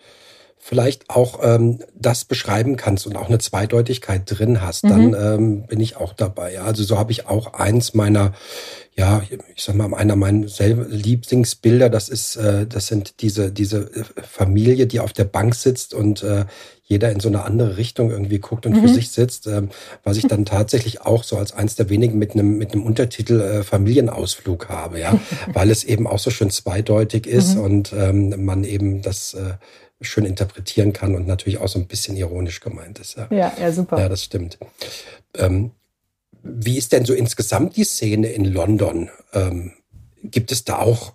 vielleicht 0.65 1.11
auch 1.11 1.41
ähm, 1.43 1.81
das 1.93 2.25
beschreiben 2.25 2.77
kannst 2.77 3.09
und 3.09 3.17
auch 3.17 3.27
eine 3.27 3.41
Zweideutigkeit 3.41 4.23
drin 4.27 4.63
hast, 4.63 4.85
dann 4.85 5.09
mhm. 5.09 5.17
ähm, 5.19 5.67
bin 5.67 5.81
ich 5.81 5.97
auch 5.97 6.13
dabei. 6.13 6.55
Ja. 6.55 6.63
Also 6.63 6.85
so 6.85 6.97
habe 6.97 7.11
ich 7.11 7.27
auch 7.27 7.55
eins 7.55 7.95
meiner, 7.95 8.33
ja, 8.95 9.23
ich 9.57 9.65
sag 9.65 9.75
mal, 9.75 9.93
einer 9.93 10.15
meiner 10.15 10.47
Lieblingsbilder, 10.47 11.91
das 11.91 12.09
ist, 12.09 12.37
äh, 12.37 12.65
das 12.65 12.87
sind 12.87 13.23
diese, 13.23 13.51
diese 13.51 13.91
äh, 13.93 14.05
Familie, 14.23 14.87
die 14.87 15.01
auf 15.01 15.13
der 15.13 15.25
Bank 15.25 15.57
sitzt 15.57 15.95
und 15.95 16.23
äh, 16.23 16.45
jeder 16.85 17.11
in 17.11 17.19
so 17.19 17.29
eine 17.29 17.43
andere 17.43 17.77
Richtung 17.77 18.13
irgendwie 18.13 18.39
guckt 18.39 18.65
und 18.65 18.77
mhm. 18.77 18.83
für 18.83 18.95
sich 18.95 19.11
sitzt, 19.11 19.49
äh, 19.49 19.63
was 20.05 20.17
ich 20.17 20.29
dann 20.29 20.45
tatsächlich 20.45 21.01
auch 21.01 21.25
so 21.25 21.39
als 21.39 21.53
eins 21.53 21.75
der 21.75 21.89
wenigen 21.89 22.19
mit 22.19 22.35
einem 22.35 22.57
mit 22.57 22.73
einem 22.73 22.85
Untertitel 22.85 23.41
äh, 23.41 23.63
Familienausflug 23.65 24.69
habe, 24.69 25.01
ja, 25.01 25.19
weil 25.53 25.73
es 25.73 25.83
eben 25.83 26.07
auch 26.07 26.21
so 26.21 26.31
schön 26.31 26.51
zweideutig 26.51 27.27
ist 27.27 27.57
mhm. 27.57 27.61
und 27.63 27.93
ähm, 27.93 28.45
man 28.45 28.63
eben 28.63 29.03
das 29.03 29.35
äh, 29.35 29.55
schön 30.03 30.25
interpretieren 30.25 30.93
kann 30.93 31.15
und 31.15 31.27
natürlich 31.27 31.59
auch 31.59 31.69
so 31.69 31.79
ein 31.79 31.87
bisschen 31.87 32.17
ironisch 32.17 32.61
gemeint 32.61 32.99
ist. 32.99 33.17
Ja, 33.17 33.27
ja, 33.31 33.53
ja 33.61 33.73
super. 33.73 33.99
Ja, 33.99 34.09
das 34.09 34.23
stimmt. 34.25 34.59
Ähm, 35.37 35.73
wie 36.43 36.77
ist 36.77 36.93
denn 36.93 37.05
so 37.05 37.15
insgesamt 37.15 37.77
die 37.77 37.85
Szene 37.85 38.29
in 38.29 38.45
London? 38.45 39.11
Ähm, 39.33 39.73
gibt 40.23 40.53
es 40.53 40.65
da 40.65 40.79
auch 40.79 41.13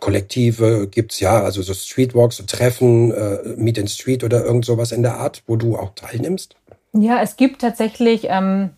Kollektive? 0.00 0.88
Gibt 0.88 1.12
es 1.12 1.20
ja, 1.20 1.42
also 1.42 1.62
so 1.62 1.74
Streetwalks, 1.74 2.36
so 2.36 2.44
Treffen, 2.44 3.12
äh, 3.12 3.54
Meet 3.56 3.78
in 3.78 3.88
Street 3.88 4.24
oder 4.24 4.44
irgend 4.44 4.64
sowas 4.64 4.92
in 4.92 5.02
der 5.02 5.16
Art, 5.16 5.42
wo 5.46 5.56
du 5.56 5.76
auch 5.76 5.94
teilnimmst? 5.94 6.56
Ja, 6.92 7.20
es 7.22 7.36
gibt 7.36 7.60
tatsächlich 7.60 8.26
ähm, 8.28 8.70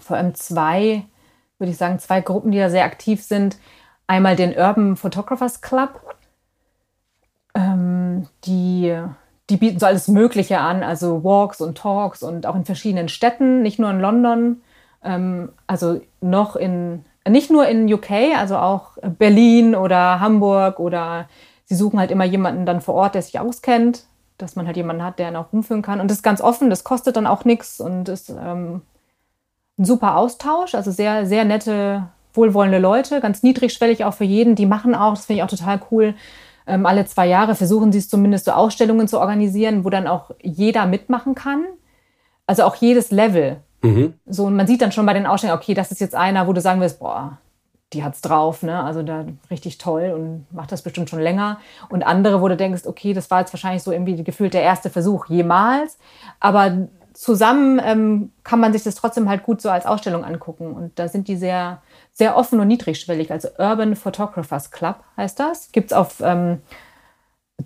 vor 0.00 0.16
allem 0.16 0.34
zwei, 0.34 1.04
würde 1.58 1.72
ich 1.72 1.78
sagen, 1.78 1.98
zwei 1.98 2.20
Gruppen, 2.20 2.52
die 2.52 2.58
da 2.58 2.70
sehr 2.70 2.84
aktiv 2.84 3.22
sind. 3.22 3.56
Einmal 4.06 4.36
den 4.36 4.56
Urban 4.56 4.96
Photographers 4.96 5.60
Club. 5.60 6.00
Ähm, 7.58 8.28
die, 8.44 8.96
die 9.50 9.56
bieten 9.56 9.80
so 9.80 9.86
alles 9.86 10.06
Mögliche 10.06 10.60
an, 10.60 10.84
also 10.84 11.24
Walks 11.24 11.60
und 11.60 11.76
Talks 11.76 12.22
und 12.22 12.46
auch 12.46 12.54
in 12.54 12.64
verschiedenen 12.64 13.08
Städten, 13.08 13.62
nicht 13.62 13.80
nur 13.80 13.90
in 13.90 14.00
London, 14.00 14.62
ähm, 15.02 15.50
also 15.66 16.00
noch 16.20 16.54
in, 16.54 17.04
nicht 17.28 17.50
nur 17.50 17.66
in 17.66 17.92
UK, 17.92 18.36
also 18.36 18.56
auch 18.58 18.92
Berlin 19.18 19.74
oder 19.74 20.20
Hamburg 20.20 20.78
oder 20.78 21.28
sie 21.64 21.74
suchen 21.74 21.98
halt 21.98 22.12
immer 22.12 22.24
jemanden 22.24 22.64
dann 22.64 22.80
vor 22.80 22.94
Ort, 22.94 23.16
der 23.16 23.22
sich 23.22 23.40
auskennt, 23.40 24.04
dass 24.38 24.54
man 24.54 24.66
halt 24.66 24.76
jemanden 24.76 25.02
hat, 25.02 25.18
der 25.18 25.28
ihn 25.28 25.36
auch 25.36 25.52
rumführen 25.52 25.82
kann. 25.82 26.00
Und 26.00 26.08
das 26.08 26.18
ist 26.18 26.22
ganz 26.22 26.40
offen, 26.40 26.70
das 26.70 26.84
kostet 26.84 27.16
dann 27.16 27.26
auch 27.26 27.44
nichts 27.44 27.80
und 27.80 28.08
ist 28.08 28.30
ähm, 28.30 28.82
ein 29.78 29.84
super 29.84 30.16
Austausch, 30.16 30.76
also 30.76 30.92
sehr, 30.92 31.26
sehr 31.26 31.44
nette, 31.44 32.06
wohlwollende 32.34 32.78
Leute, 32.78 33.20
ganz 33.20 33.42
niedrigschwellig 33.42 34.04
auch 34.04 34.14
für 34.14 34.24
jeden. 34.24 34.54
Die 34.54 34.66
machen 34.66 34.94
auch, 34.94 35.14
das 35.14 35.26
finde 35.26 35.38
ich 35.38 35.42
auch 35.42 35.50
total 35.50 35.80
cool, 35.90 36.14
ähm, 36.68 36.86
alle 36.86 37.06
zwei 37.06 37.26
Jahre 37.26 37.54
versuchen 37.54 37.90
sie 37.90 37.98
es 37.98 38.08
zumindest 38.08 38.44
so 38.44 38.52
Ausstellungen 38.52 39.08
zu 39.08 39.18
organisieren, 39.18 39.84
wo 39.84 39.90
dann 39.90 40.06
auch 40.06 40.30
jeder 40.42 40.86
mitmachen 40.86 41.34
kann. 41.34 41.64
Also 42.46 42.64
auch 42.64 42.76
jedes 42.76 43.10
Level. 43.10 43.56
Mhm. 43.82 44.14
So, 44.26 44.44
und 44.46 44.56
man 44.56 44.66
sieht 44.66 44.82
dann 44.82 44.92
schon 44.92 45.06
bei 45.06 45.14
den 45.14 45.26
Ausstellungen, 45.26 45.60
okay, 45.60 45.74
das 45.74 45.90
ist 45.90 46.00
jetzt 46.00 46.14
einer, 46.14 46.46
wo 46.46 46.52
du 46.52 46.60
sagen 46.60 46.80
wirst, 46.80 46.98
boah, 47.00 47.38
die 47.92 48.04
hat's 48.04 48.20
drauf, 48.20 48.62
ne? 48.62 48.82
Also 48.82 49.02
da 49.02 49.24
richtig 49.50 49.78
toll 49.78 50.12
und 50.14 50.46
macht 50.54 50.72
das 50.72 50.82
bestimmt 50.82 51.08
schon 51.08 51.20
länger. 51.20 51.58
Und 51.88 52.02
andere, 52.02 52.42
wo 52.42 52.48
du 52.48 52.56
denkst, 52.56 52.82
okay, 52.86 53.14
das 53.14 53.30
war 53.30 53.40
jetzt 53.40 53.52
wahrscheinlich 53.52 53.82
so 53.82 53.92
irgendwie 53.92 54.22
gefühlt 54.22 54.52
der 54.52 54.62
erste 54.62 54.90
Versuch 54.90 55.26
jemals. 55.26 55.98
Aber 56.38 56.88
zusammen 57.14 57.80
ähm, 57.82 58.32
kann 58.44 58.60
man 58.60 58.72
sich 58.72 58.82
das 58.82 58.94
trotzdem 58.94 59.28
halt 59.28 59.42
gut 59.42 59.62
so 59.62 59.70
als 59.70 59.86
Ausstellung 59.86 60.24
angucken. 60.24 60.72
Und 60.72 60.98
da 60.98 61.08
sind 61.08 61.28
die 61.28 61.36
sehr, 61.36 61.80
sehr 62.18 62.36
offen 62.36 62.58
und 62.58 62.66
niedrigschwellig. 62.66 63.30
Also 63.30 63.48
Urban 63.58 63.94
Photographers 63.94 64.72
Club 64.72 64.96
heißt 65.16 65.38
das. 65.38 65.70
Gibt's 65.70 65.92
auf, 65.92 66.20
ähm, 66.20 66.60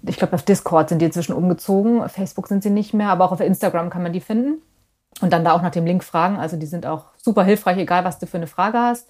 ich 0.07 0.19
glaube, 0.19 0.35
auf 0.35 0.43
Discord 0.43 0.91
sind 0.91 1.01
die 1.01 1.07
inzwischen 1.07 1.33
umgezogen. 1.33 2.07
Facebook 2.11 2.49
sind 2.49 2.63
sie 2.63 2.71
nicht 2.71 2.93
mehr, 2.93 3.09
aber 3.09 3.25
auch 3.25 3.33
auf 3.33 3.41
Instagram 3.41 3.89
kann 3.89 4.03
man 4.03 4.13
die 4.13 4.21
finden. 4.21 4.61
Und 5.23 5.33
dann 5.33 5.45
da 5.45 5.53
auch 5.53 5.63
nach 5.63 5.71
dem 5.71 5.87
Link 5.87 6.05
fragen. 6.05 6.37
Also 6.37 6.59
die 6.59 6.67
sind 6.67 6.85
auch 6.85 7.07
super 7.17 7.45
hilfreich, 7.45 7.79
egal 7.79 8.05
was 8.05 8.19
du 8.19 8.27
für 8.27 8.37
eine 8.37 8.47
Frage 8.47 8.79
hast. 8.79 9.09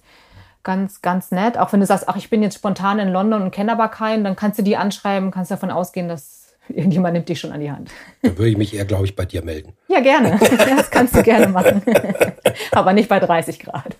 Ganz, 0.63 1.01
ganz 1.01 1.31
nett. 1.31 1.57
Auch 1.57 1.73
wenn 1.73 1.81
du 1.81 1.85
sagst, 1.85 2.07
ach, 2.07 2.15
ich 2.15 2.29
bin 2.29 2.41
jetzt 2.41 2.55
spontan 2.55 2.99
in 2.99 3.09
London 3.09 3.41
und 3.41 3.51
kenne 3.51 3.73
aber 3.73 3.89
keinen, 3.89 4.23
dann 4.23 4.37
kannst 4.37 4.59
du 4.59 4.63
die 4.63 4.77
anschreiben, 4.77 5.31
kannst 5.31 5.51
davon 5.51 5.71
ausgehen, 5.71 6.07
dass 6.07 6.55
irgendjemand 6.69 7.15
nimmt 7.15 7.27
dich 7.27 7.41
schon 7.41 7.51
an 7.51 7.59
die 7.59 7.71
Hand. 7.71 7.91
Dann 8.21 8.37
würde 8.37 8.49
ich 8.49 8.57
mich 8.57 8.73
eher, 8.73 8.85
glaube 8.85 9.03
ich, 9.03 9.13
bei 9.13 9.25
dir 9.25 9.43
melden. 9.43 9.73
Ja, 9.89 9.99
gerne. 9.99 10.39
Das 10.77 10.89
kannst 10.89 11.15
du 11.17 11.21
gerne 11.21 11.47
machen. 11.47 11.81
aber 12.71 12.93
nicht 12.93 13.09
bei 13.09 13.19
30 13.19 13.59
Grad. 13.59 13.97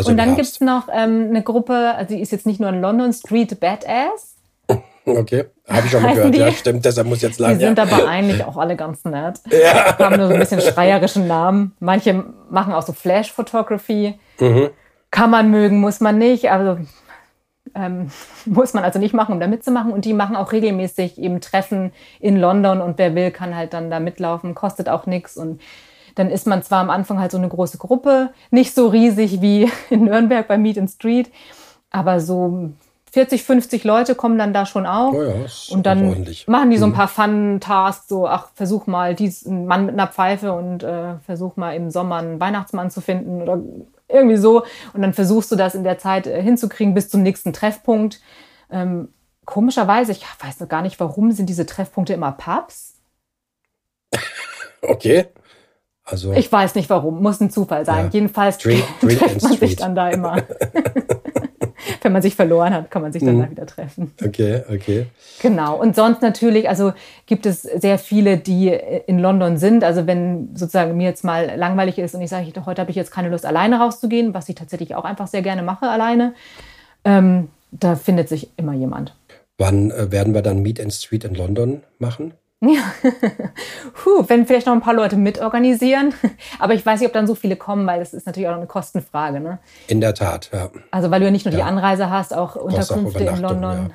Also 0.00 0.10
und 0.12 0.16
dann 0.16 0.34
gibt 0.36 0.48
es 0.48 0.60
noch 0.60 0.88
ähm, 0.92 1.26
eine 1.28 1.42
Gruppe, 1.42 1.94
also 1.94 2.14
die 2.14 2.22
ist 2.22 2.32
jetzt 2.32 2.46
nicht 2.46 2.58
nur 2.58 2.70
in 2.70 2.80
London, 2.80 3.12
Street 3.12 3.60
Badass. 3.60 4.36
Okay, 5.06 5.46
habe 5.66 5.86
ich 5.86 5.90
schon 5.90 6.02
mal 6.02 6.14
gehört. 6.14 6.34
Die? 6.34 6.38
Ja, 6.38 6.52
stimmt, 6.52 6.84
deshalb 6.84 7.06
muss 7.08 7.22
jetzt 7.22 7.40
lang. 7.40 7.58
Die 7.58 7.64
sind 7.64 7.80
aber 7.80 8.06
eigentlich 8.06 8.44
auch 8.44 8.56
alle 8.58 8.76
ganz 8.76 9.02
nett. 9.04 9.40
Ja. 9.50 9.98
Haben 9.98 10.18
nur 10.18 10.28
so 10.28 10.34
ein 10.34 10.38
bisschen 10.38 10.60
schreierischen 10.60 11.26
Namen. 11.26 11.74
Manche 11.80 12.22
machen 12.50 12.74
auch 12.74 12.82
so 12.82 12.92
Flash-Photography. 12.92 14.20
Mhm. 14.38 14.70
Kann 15.10 15.30
man 15.30 15.50
mögen, 15.50 15.80
muss 15.80 16.00
man 16.00 16.18
nicht. 16.18 16.50
Also 16.50 16.76
ähm, 17.74 18.10
muss 18.44 18.74
man 18.74 18.84
also 18.84 18.98
nicht 18.98 19.14
machen, 19.14 19.32
um 19.32 19.40
da 19.40 19.46
mitzumachen. 19.46 19.90
Und 19.90 20.04
die 20.04 20.12
machen 20.12 20.36
auch 20.36 20.52
regelmäßig 20.52 21.18
eben 21.18 21.40
Treffen 21.40 21.92
in 22.20 22.36
London 22.36 22.80
und 22.80 22.98
wer 22.98 23.14
will, 23.14 23.30
kann 23.30 23.56
halt 23.56 23.72
dann 23.72 23.90
da 23.90 24.00
mitlaufen, 24.00 24.54
kostet 24.54 24.88
auch 24.88 25.06
nichts. 25.06 25.36
Und 25.36 25.60
dann 26.14 26.30
ist 26.30 26.46
man 26.46 26.62
zwar 26.62 26.80
am 26.80 26.90
Anfang 26.90 27.18
halt 27.18 27.32
so 27.32 27.38
eine 27.38 27.48
große 27.48 27.78
Gruppe, 27.78 28.30
nicht 28.50 28.74
so 28.74 28.88
riesig 28.88 29.40
wie 29.40 29.70
in 29.90 30.04
Nürnberg 30.04 30.46
bei 30.46 30.58
Meet 30.58 30.76
in 30.76 30.88
Street, 30.88 31.30
aber 31.90 32.20
so 32.20 32.70
40, 33.12 33.42
50 33.42 33.84
Leute 33.84 34.14
kommen 34.14 34.38
dann 34.38 34.52
da 34.52 34.66
schon 34.66 34.86
auf. 34.86 35.14
Oh 35.14 35.22
ja, 35.22 35.34
und 35.70 35.84
dann 35.84 36.26
machen 36.46 36.70
die 36.70 36.78
so 36.78 36.84
ein 36.84 36.90
mhm. 36.90 36.94
paar 36.94 37.08
Fun-Tasks, 37.08 38.08
so, 38.08 38.28
ach, 38.28 38.48
versuch 38.54 38.86
mal 38.86 39.14
diesen 39.14 39.66
Mann 39.66 39.86
mit 39.86 39.94
einer 39.94 40.06
Pfeife 40.06 40.52
und 40.52 40.84
äh, 40.84 41.18
versuch 41.26 41.56
mal 41.56 41.74
im 41.74 41.90
Sommer 41.90 42.16
einen 42.16 42.38
Weihnachtsmann 42.38 42.90
zu 42.90 43.00
finden 43.00 43.42
oder 43.42 43.60
irgendwie 44.08 44.36
so. 44.36 44.64
Und 44.92 45.02
dann 45.02 45.12
versuchst 45.12 45.50
du 45.50 45.56
das 45.56 45.74
in 45.74 45.82
der 45.82 45.98
Zeit 45.98 46.26
äh, 46.28 46.40
hinzukriegen 46.40 46.94
bis 46.94 47.08
zum 47.08 47.22
nächsten 47.22 47.52
Treffpunkt. 47.52 48.20
Ähm, 48.70 49.08
komischerweise, 49.44 50.12
ich 50.12 50.24
weiß 50.40 50.60
noch 50.60 50.68
gar 50.68 50.82
nicht, 50.82 51.00
warum 51.00 51.32
sind 51.32 51.48
diese 51.48 51.66
Treffpunkte 51.66 52.12
immer 52.12 52.32
Pubs? 52.32 52.94
Okay. 54.82 55.26
Also, 56.10 56.32
ich 56.32 56.50
weiß 56.50 56.74
nicht 56.74 56.90
warum, 56.90 57.22
muss 57.22 57.40
ein 57.40 57.50
Zufall 57.50 57.84
sein. 57.84 58.06
Ja. 58.06 58.10
Jedenfalls 58.12 58.58
Drink, 58.58 58.82
Drink 59.00 59.18
trifft 59.18 59.42
man 59.42 59.56
sich 59.56 59.76
dann 59.76 59.94
da 59.94 60.10
immer. 60.10 60.42
Wenn 62.02 62.12
man 62.12 62.22
sich 62.22 62.34
verloren 62.34 62.74
hat, 62.74 62.90
kann 62.90 63.02
man 63.02 63.12
sich 63.12 63.22
dann 63.22 63.36
mhm. 63.36 63.42
da 63.42 63.50
wieder 63.50 63.66
treffen. 63.66 64.12
Okay, 64.24 64.62
okay. 64.70 65.06
Genau. 65.40 65.78
Und 65.78 65.96
sonst 65.96 66.22
natürlich, 66.22 66.68
also 66.68 66.92
gibt 67.26 67.46
es 67.46 67.62
sehr 67.62 67.98
viele, 67.98 68.38
die 68.38 68.68
in 68.68 69.18
London 69.18 69.58
sind. 69.58 69.84
Also 69.84 70.06
wenn 70.06 70.54
sozusagen 70.54 70.96
mir 70.96 71.08
jetzt 71.08 71.24
mal 71.24 71.56
langweilig 71.56 71.98
ist 71.98 72.14
und 72.14 72.22
ich 72.22 72.30
sage, 72.30 72.46
heute 72.66 72.80
habe 72.80 72.90
ich 72.90 72.96
jetzt 72.96 73.10
keine 73.10 73.28
Lust, 73.28 73.46
alleine 73.46 73.80
rauszugehen, 73.80 74.34
was 74.34 74.48
ich 74.48 74.54
tatsächlich 74.54 74.94
auch 74.94 75.04
einfach 75.04 75.26
sehr 75.26 75.42
gerne 75.42 75.62
mache, 75.62 75.88
alleine, 75.88 76.34
ähm, 77.04 77.48
da 77.70 77.96
findet 77.96 78.28
sich 78.28 78.50
immer 78.56 78.74
jemand. 78.74 79.14
Wann 79.58 79.90
äh, 79.90 80.10
werden 80.10 80.34
wir 80.34 80.42
dann 80.42 80.62
Meet 80.62 80.80
and 80.80 80.92
Street 80.92 81.24
in 81.24 81.34
London 81.34 81.82
machen? 81.98 82.32
Ja, 82.62 82.92
Puh, 83.94 84.24
wenn 84.28 84.46
vielleicht 84.46 84.66
noch 84.66 84.74
ein 84.74 84.82
paar 84.82 84.92
Leute 84.92 85.16
mitorganisieren. 85.16 86.12
Aber 86.58 86.74
ich 86.74 86.84
weiß 86.84 87.00
nicht, 87.00 87.06
ob 87.06 87.14
dann 87.14 87.26
so 87.26 87.34
viele 87.34 87.56
kommen, 87.56 87.86
weil 87.86 88.00
das 88.00 88.12
ist 88.12 88.26
natürlich 88.26 88.48
auch 88.50 88.54
eine 88.54 88.66
Kostenfrage. 88.66 89.40
Ne? 89.40 89.58
In 89.86 90.02
der 90.02 90.14
Tat, 90.14 90.50
ja. 90.52 90.68
Also 90.90 91.10
weil 91.10 91.20
du 91.20 91.26
ja 91.26 91.32
nicht 91.32 91.46
nur 91.46 91.54
die 91.54 91.62
Anreise 91.62 92.10
hast, 92.10 92.34
auch 92.34 92.56
Unterkünfte 92.56 93.30
auch 93.30 93.36
in 93.36 93.42
London 93.42 93.62
ja. 93.62 93.90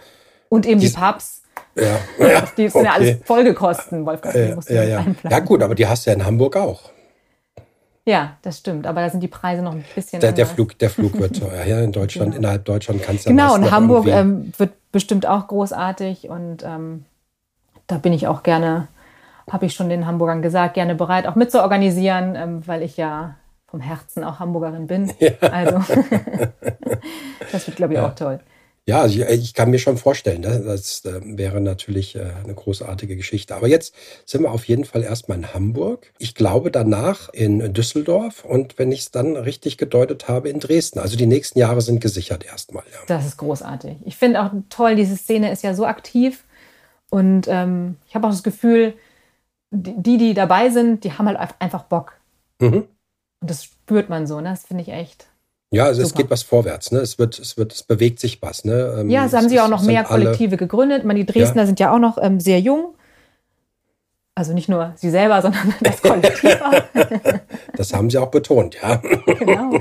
und 0.49 0.65
eben 0.65 0.80
die, 0.80 0.89
die 0.89 0.93
Pubs. 0.93 1.43
Ja, 1.75 1.99
ja. 2.28 2.43
Die 2.58 2.69
sind 2.69 2.75
okay. 2.75 2.86
ja 2.86 2.93
alles 2.93 3.17
Folgekosten, 3.23 4.06
Wolfgang. 4.06 4.34
Ja, 4.34 4.58
ja, 4.69 4.84
ja. 4.84 5.06
ja, 5.30 5.39
gut, 5.39 5.62
aber 5.62 5.75
die 5.75 5.86
hast 5.86 6.06
du 6.06 6.10
ja 6.10 6.15
in 6.15 6.25
Hamburg 6.25 6.58
auch. 6.58 6.89
Ja, 8.08 8.38
das 8.41 8.60
stimmt. 8.60 8.88
Aber 8.88 9.01
da 9.01 9.10
sind 9.10 9.21
die 9.21 9.28
Preise 9.28 9.62
noch 9.62 9.73
ein 9.73 9.84
bisschen. 9.93 10.21
Der, 10.21 10.32
der 10.32 10.45
Flug, 10.45 10.78
der 10.80 10.89
Flug 10.89 11.17
wird 11.19 11.39
teuer. 11.39 11.65
Ja, 11.65 11.82
in 11.82 11.91
Deutschland, 11.91 12.32
genau. 12.32 12.39
innerhalb 12.39 12.65
Deutschland 12.65 13.01
kannst 13.04 13.25
du 13.25 13.30
ja 13.30 13.36
Genau, 13.36 13.56
und 13.56 13.71
Hamburg 13.71 14.08
ähm, 14.08 14.54
wird 14.58 14.73
bestimmt 14.91 15.25
auch 15.25 15.47
großartig 15.47 16.30
und 16.30 16.63
ähm, 16.63 17.06
da 17.88 17.98
bin 17.98 18.13
ich 18.13 18.28
auch 18.28 18.43
gerne, 18.43 18.88
habe 19.50 19.65
ich 19.65 19.74
schon 19.74 19.89
den 19.89 20.06
Hamburgern 20.06 20.41
gesagt, 20.41 20.74
gerne 20.74 20.95
bereit, 20.95 21.28
auch 21.28 21.36
mitzuorganisieren, 21.36 22.36
ähm, 22.36 22.67
weil 22.67 22.82
ich 22.82 22.98
ja 22.98 23.36
vom 23.67 23.82
Herzen 23.82 24.24
auch 24.24 24.39
Hamburgerin 24.39 24.88
bin. 24.88 25.12
Ja. 25.19 25.32
Also 25.52 25.78
das 27.52 27.67
wird, 27.67 27.78
glaube 27.78 27.93
ich, 27.93 28.00
ja. 28.00 28.08
auch 28.08 28.15
toll. 28.15 28.39
Ja, 28.88 29.02
also 29.02 29.19
ich, 29.19 29.28
ich, 29.28 29.54
kann 29.56 29.71
mir 29.71 29.80
schon 29.80 29.98
vorstellen, 29.98 30.43
das, 30.43 30.63
das 30.63 31.06
äh, 31.06 31.19
wäre 31.24 31.60
natürlich 31.60 32.15
äh, 32.15 32.34
eine 32.43 32.54
großartige 32.54 33.15
Geschichte. 33.15 33.56
Aber 33.56 33.67
jetzt 33.67 33.95
sind 34.26 34.43
wir 34.43 34.52
auf 34.52 34.65
jeden 34.65 34.86
Fall 34.86 35.02
erstmal 35.02 35.39
in 35.39 35.54
Hamburg. 35.56 36.13
Ich 36.19 36.36
glaube 36.36 36.69
danach 36.69 37.30
in 37.34 37.74
Düsseldorf 37.74 38.45
und 38.45 38.78
wenn 38.78 38.91
ich 38.91 39.00
es 39.00 39.12
dann 39.12 39.38
richtig 39.38 39.80
gedeutet 39.80 40.28
habe, 40.28 40.50
in 40.50 40.60
Dresden. 40.60 41.00
Also 41.00 41.17
die 41.17 41.26
nächsten 41.26 41.58
Jahre 41.58 41.82
sind 41.82 42.00
gesichert 42.00 42.45
erstmal. 42.45 42.84
Ja. 42.93 43.00
Das 43.08 43.26
ist 43.26 43.38
großartig. 43.38 43.98
Ich 44.06 44.17
finde 44.17 44.43
auch 44.43 44.52
toll, 44.69 44.95
diese 44.95 45.17
Szene 45.17 45.52
ist 45.52 45.63
ja 45.63 45.74
so 45.74 45.88
aktiv. 45.88 46.44
Und 47.09 47.47
ähm, 47.47 47.97
ich 48.07 48.15
habe 48.15 48.27
auch 48.27 48.31
das 48.31 48.43
Gefühl, 48.43 48.93
die, 49.71 50.17
die 50.17 50.33
dabei 50.33 50.69
sind, 50.69 51.03
die 51.03 51.13
haben 51.13 51.27
halt 51.27 51.39
einfach 51.59 51.83
Bock. 51.83 52.13
Mhm. 52.59 52.85
Und 53.41 53.49
das 53.49 53.63
spürt 53.63 54.09
man 54.09 54.27
so, 54.27 54.41
ne? 54.41 54.49
Das 54.49 54.65
finde 54.65 54.83
ich 54.83 54.89
echt. 54.89 55.27
Ja, 55.71 55.85
also 55.85 56.01
super. 56.01 56.07
es 56.07 56.15
geht 56.15 56.29
was 56.29 56.43
vorwärts, 56.43 56.91
ne? 56.91 56.99
Es 56.99 57.19
wird, 57.19 57.37
es 57.39 57.57
wird, 57.57 57.73
es 57.73 57.83
bewegt 57.83 58.19
sich 58.19 58.41
was, 58.41 58.65
ne? 58.65 58.97
Ähm, 58.99 59.09
ja, 59.09 59.25
es 59.25 59.33
haben 59.33 59.49
sie 59.49 59.59
auch 59.59 59.67
noch 59.67 59.83
mehr 59.83 60.03
Kollektive 60.03 60.51
alle, 60.51 60.57
gegründet. 60.57 61.03
Man, 61.03 61.15
die 61.15 61.25
Dresdner 61.25 61.63
ja. 61.63 61.65
sind 61.65 61.79
ja 61.79 61.93
auch 61.93 61.99
noch 61.99 62.17
ähm, 62.21 62.39
sehr 62.39 62.59
jung. 62.59 62.93
Also 64.35 64.53
nicht 64.53 64.69
nur 64.69 64.93
sie 64.95 65.09
selber, 65.09 65.41
sondern 65.41 65.73
das 65.81 66.01
Kollektiv 66.01 66.61
auch. 66.61 66.73
Das 67.77 67.93
haben 67.93 68.09
sie 68.09 68.17
auch 68.17 68.31
betont, 68.31 68.77
ja. 68.81 69.01
Genau. 69.25 69.77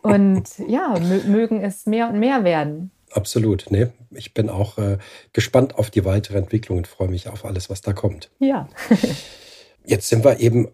Und 0.00 0.44
ja, 0.66 0.94
mögen 1.26 1.62
es 1.62 1.84
mehr 1.84 2.08
und 2.08 2.18
mehr 2.18 2.44
werden. 2.44 2.90
Absolut. 3.16 3.66
Nee, 3.70 3.86
ich 4.10 4.34
bin 4.34 4.50
auch 4.50 4.76
äh, 4.76 4.98
gespannt 5.32 5.76
auf 5.76 5.90
die 5.90 6.04
weitere 6.04 6.36
Entwicklung 6.36 6.76
und 6.76 6.86
freue 6.86 7.08
mich 7.08 7.28
auf 7.28 7.46
alles, 7.46 7.70
was 7.70 7.80
da 7.80 7.94
kommt. 7.94 8.30
Ja. 8.38 8.68
Jetzt 9.86 10.08
sind 10.08 10.22
wir 10.22 10.38
eben 10.38 10.68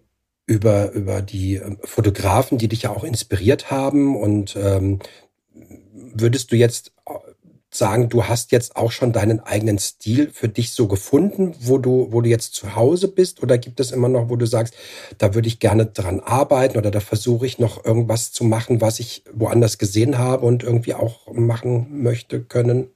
über, 0.47 0.91
über 0.91 1.23
die 1.23 1.55
ähm, 1.57 1.79
Fotografen, 1.85 2.59
die 2.59 2.67
dich 2.67 2.83
ja 2.83 2.91
auch 2.91 3.05
inspiriert 3.05 3.71
haben. 3.71 4.17
Und 4.17 4.57
ähm, 4.57 4.99
würdest 5.93 6.51
du 6.51 6.57
jetzt 6.57 6.92
sagen, 7.75 8.09
du 8.09 8.25
hast 8.25 8.53
jetzt 8.53 8.77
auch 8.77 8.91
schon 8.91 9.13
deinen 9.13 9.41
eigenen 9.41 9.79
Stil 9.79 10.31
für 10.31 10.49
dich 10.49 10.73
so 10.73 10.89
gefunden, 10.89 11.55
wo 11.61 11.79
du, 11.79 12.09
wo 12.11 12.21
du 12.21 12.29
jetzt 12.29 12.55
zu 12.55 12.77
Hause 12.77 13.09
bist? 13.09 13.43
Oder 13.43 13.59
gibt 13.59 13.81
es 13.81 13.93
immer 13.93 14.09
noch, 14.09 14.29
wo 14.29 14.37
du 14.37 14.47
sagst, 14.47 14.75
da 15.19 15.35
würde 15.35 15.49
ich 15.49 15.59
gerne 15.59 15.87
dran 15.87 16.21
arbeiten 16.21 16.79
oder 16.79 16.91
da 16.91 17.01
versuche 17.01 17.47
ich 17.47 17.59
noch 17.59 17.85
irgendwas 17.85 18.33
zu 18.33 18.45
machen, 18.45 18.81
was 18.81 19.01
ich 19.01 19.25
woanders 19.33 19.79
gesehen 19.79 20.19
habe 20.19 20.45
und 20.45 20.63
irgendwie 20.63 20.95
auch 20.95 21.33
machen 21.33 22.03
möchte 22.03 22.43
können? 22.43 22.89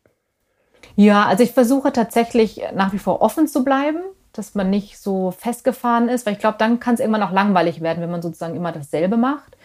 Ja, 0.94 1.26
also 1.26 1.42
ich 1.42 1.52
versuche 1.52 1.92
tatsächlich 1.92 2.62
nach 2.74 2.92
wie 2.92 2.98
vor 2.98 3.20
offen 3.20 3.48
zu 3.48 3.64
bleiben, 3.64 3.98
dass 4.32 4.54
man 4.54 4.70
nicht 4.70 4.98
so 4.98 5.30
festgefahren 5.30 6.08
ist, 6.08 6.26
weil 6.26 6.34
ich 6.34 6.38
glaube, 6.38 6.56
dann 6.58 6.80
kann 6.80 6.94
es 6.94 7.00
irgendwann 7.00 7.22
auch 7.22 7.32
langweilig 7.32 7.80
werden, 7.80 8.02
wenn 8.02 8.10
man 8.10 8.22
sozusagen 8.22 8.56
immer 8.56 8.72
dasselbe 8.72 9.16
macht. 9.16 9.56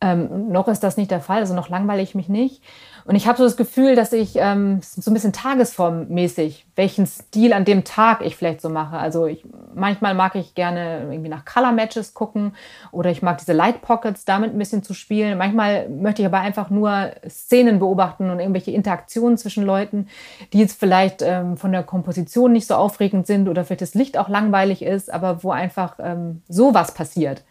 Ähm, 0.00 0.50
noch 0.50 0.68
ist 0.68 0.80
das 0.80 0.96
nicht 0.96 1.10
der 1.10 1.20
Fall, 1.20 1.38
also 1.38 1.54
noch 1.54 1.68
langweile 1.68 2.02
ich 2.02 2.14
mich 2.14 2.28
nicht. 2.28 2.62
Und 3.04 3.16
ich 3.16 3.26
habe 3.26 3.38
so 3.38 3.44
das 3.44 3.56
Gefühl, 3.56 3.96
dass 3.96 4.12
ich 4.12 4.36
ähm, 4.36 4.80
so 4.82 5.10
ein 5.10 5.14
bisschen 5.14 5.32
tagesformmäßig, 5.32 6.66
welchen 6.76 7.06
Stil 7.06 7.52
an 7.52 7.64
dem 7.64 7.84
Tag 7.84 8.24
ich 8.24 8.36
vielleicht 8.36 8.60
so 8.60 8.68
mache. 8.68 8.96
Also 8.96 9.26
ich, 9.26 9.44
manchmal 9.74 10.14
mag 10.14 10.34
ich 10.34 10.54
gerne 10.54 11.00
irgendwie 11.10 11.28
nach 11.28 11.44
Color 11.44 11.72
Matches 11.72 12.14
gucken 12.14 12.54
oder 12.92 13.10
ich 13.10 13.22
mag 13.22 13.38
diese 13.38 13.52
Light 13.52 13.82
Pockets 13.82 14.24
damit 14.24 14.54
ein 14.54 14.58
bisschen 14.58 14.82
zu 14.82 14.94
spielen. 14.94 15.38
Manchmal 15.38 15.88
möchte 15.88 16.22
ich 16.22 16.26
aber 16.26 16.40
einfach 16.40 16.70
nur 16.70 17.10
Szenen 17.28 17.78
beobachten 17.78 18.30
und 18.30 18.38
irgendwelche 18.38 18.70
Interaktionen 18.70 19.36
zwischen 19.36 19.64
Leuten, 19.64 20.08
die 20.52 20.58
jetzt 20.58 20.78
vielleicht 20.78 21.22
ähm, 21.22 21.56
von 21.56 21.72
der 21.72 21.82
Komposition 21.82 22.52
nicht 22.52 22.66
so 22.66 22.74
aufregend 22.74 23.26
sind 23.26 23.48
oder 23.48 23.64
vielleicht 23.64 23.82
das 23.82 23.94
Licht 23.94 24.16
auch 24.16 24.28
langweilig 24.28 24.82
ist, 24.82 25.12
aber 25.12 25.42
wo 25.42 25.50
einfach 25.50 25.98
ähm, 26.00 26.42
sowas 26.48 26.94
passiert. 26.94 27.42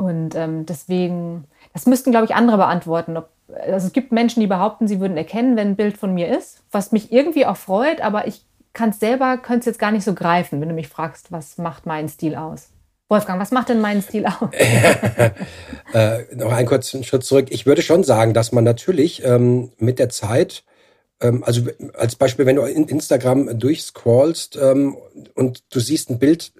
Und 0.00 0.34
ähm, 0.34 0.64
deswegen, 0.64 1.44
das 1.72 1.86
müssten, 1.86 2.10
glaube 2.10 2.26
ich, 2.26 2.34
andere 2.34 2.56
beantworten, 2.56 3.16
also 3.48 3.86
es 3.86 3.92
gibt 3.92 4.12
Menschen, 4.12 4.40
die 4.40 4.46
behaupten, 4.46 4.88
sie 4.88 5.00
würden 5.00 5.16
erkennen, 5.16 5.56
wenn 5.56 5.68
ein 5.68 5.76
Bild 5.76 5.98
von 5.98 6.14
mir 6.14 6.36
ist, 6.36 6.62
was 6.70 6.92
mich 6.92 7.12
irgendwie 7.12 7.46
auch 7.46 7.56
freut, 7.56 8.00
aber 8.00 8.26
ich 8.26 8.44
kann 8.72 8.90
es 8.90 9.00
selber, 9.00 9.36
könnte 9.38 9.60
es 9.60 9.66
jetzt 9.66 9.78
gar 9.78 9.90
nicht 9.90 10.04
so 10.04 10.14
greifen, 10.14 10.60
wenn 10.60 10.68
du 10.68 10.74
mich 10.74 10.88
fragst, 10.88 11.32
was 11.32 11.58
macht 11.58 11.86
mein 11.86 12.08
Stil 12.08 12.36
aus? 12.36 12.68
Wolfgang, 13.08 13.40
was 13.40 13.50
macht 13.50 13.68
denn 13.68 13.80
mein 13.80 14.02
Stil 14.02 14.24
aus? 14.26 14.50
äh, 15.92 16.34
noch 16.36 16.52
einen 16.52 16.68
kurzen 16.68 17.02
Schritt 17.02 17.24
zurück. 17.24 17.46
Ich 17.50 17.66
würde 17.66 17.82
schon 17.82 18.04
sagen, 18.04 18.34
dass 18.34 18.52
man 18.52 18.62
natürlich 18.62 19.24
ähm, 19.24 19.72
mit 19.78 19.98
der 19.98 20.10
Zeit, 20.10 20.62
ähm, 21.20 21.42
also 21.42 21.62
als 21.94 22.14
Beispiel, 22.14 22.46
wenn 22.46 22.54
du 22.54 22.62
in 22.62 22.86
Instagram 22.86 23.58
durchscrollst 23.58 24.56
ähm, 24.62 24.96
und 25.34 25.64
du 25.74 25.80
siehst 25.80 26.10
ein 26.10 26.20
Bild, 26.20 26.52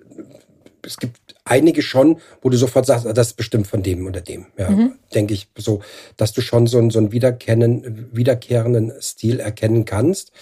es 0.84 0.96
gibt 0.96 1.18
einige 1.44 1.82
schon, 1.82 2.18
wo 2.42 2.48
du 2.48 2.56
sofort 2.56 2.86
sagst, 2.86 3.06
ah, 3.06 3.12
das 3.12 3.28
ist 3.28 3.36
bestimmt 3.36 3.66
von 3.66 3.82
dem 3.82 4.06
oder 4.06 4.20
dem. 4.20 4.46
Ja, 4.56 4.70
mhm. 4.70 4.94
denke 5.14 5.34
ich 5.34 5.48
so, 5.56 5.80
dass 6.16 6.32
du 6.32 6.40
schon 6.40 6.66
so, 6.66 6.78
einen, 6.78 6.90
so 6.90 6.98
einen 6.98 7.12
wiederkehrenden 7.12 8.92
Stil 9.00 9.40
erkennen 9.40 9.84
kannst. 9.84 10.32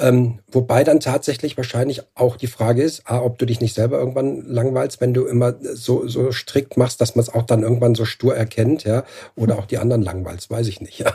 Ähm, 0.00 0.38
wobei 0.50 0.82
dann 0.82 0.98
tatsächlich 0.98 1.58
wahrscheinlich 1.58 2.02
auch 2.14 2.36
die 2.36 2.46
Frage 2.46 2.82
ist, 2.82 3.02
ah, 3.04 3.20
ob 3.20 3.38
du 3.38 3.44
dich 3.44 3.60
nicht 3.60 3.74
selber 3.74 3.98
irgendwann 3.98 4.46
langweilst, 4.46 5.00
wenn 5.02 5.12
du 5.12 5.26
immer 5.26 5.54
so, 5.60 6.08
so 6.08 6.32
strikt 6.32 6.78
machst, 6.78 7.02
dass 7.02 7.16
man 7.16 7.22
es 7.22 7.28
auch 7.28 7.42
dann 7.42 7.62
irgendwann 7.62 7.94
so 7.94 8.06
stur 8.06 8.34
erkennt, 8.34 8.84
ja, 8.84 9.04
oder 9.36 9.58
auch 9.58 9.66
die 9.66 9.76
anderen 9.76 10.00
langweilst, 10.00 10.50
weiß 10.50 10.68
ich 10.68 10.80
nicht. 10.80 11.00
Ja. 11.00 11.12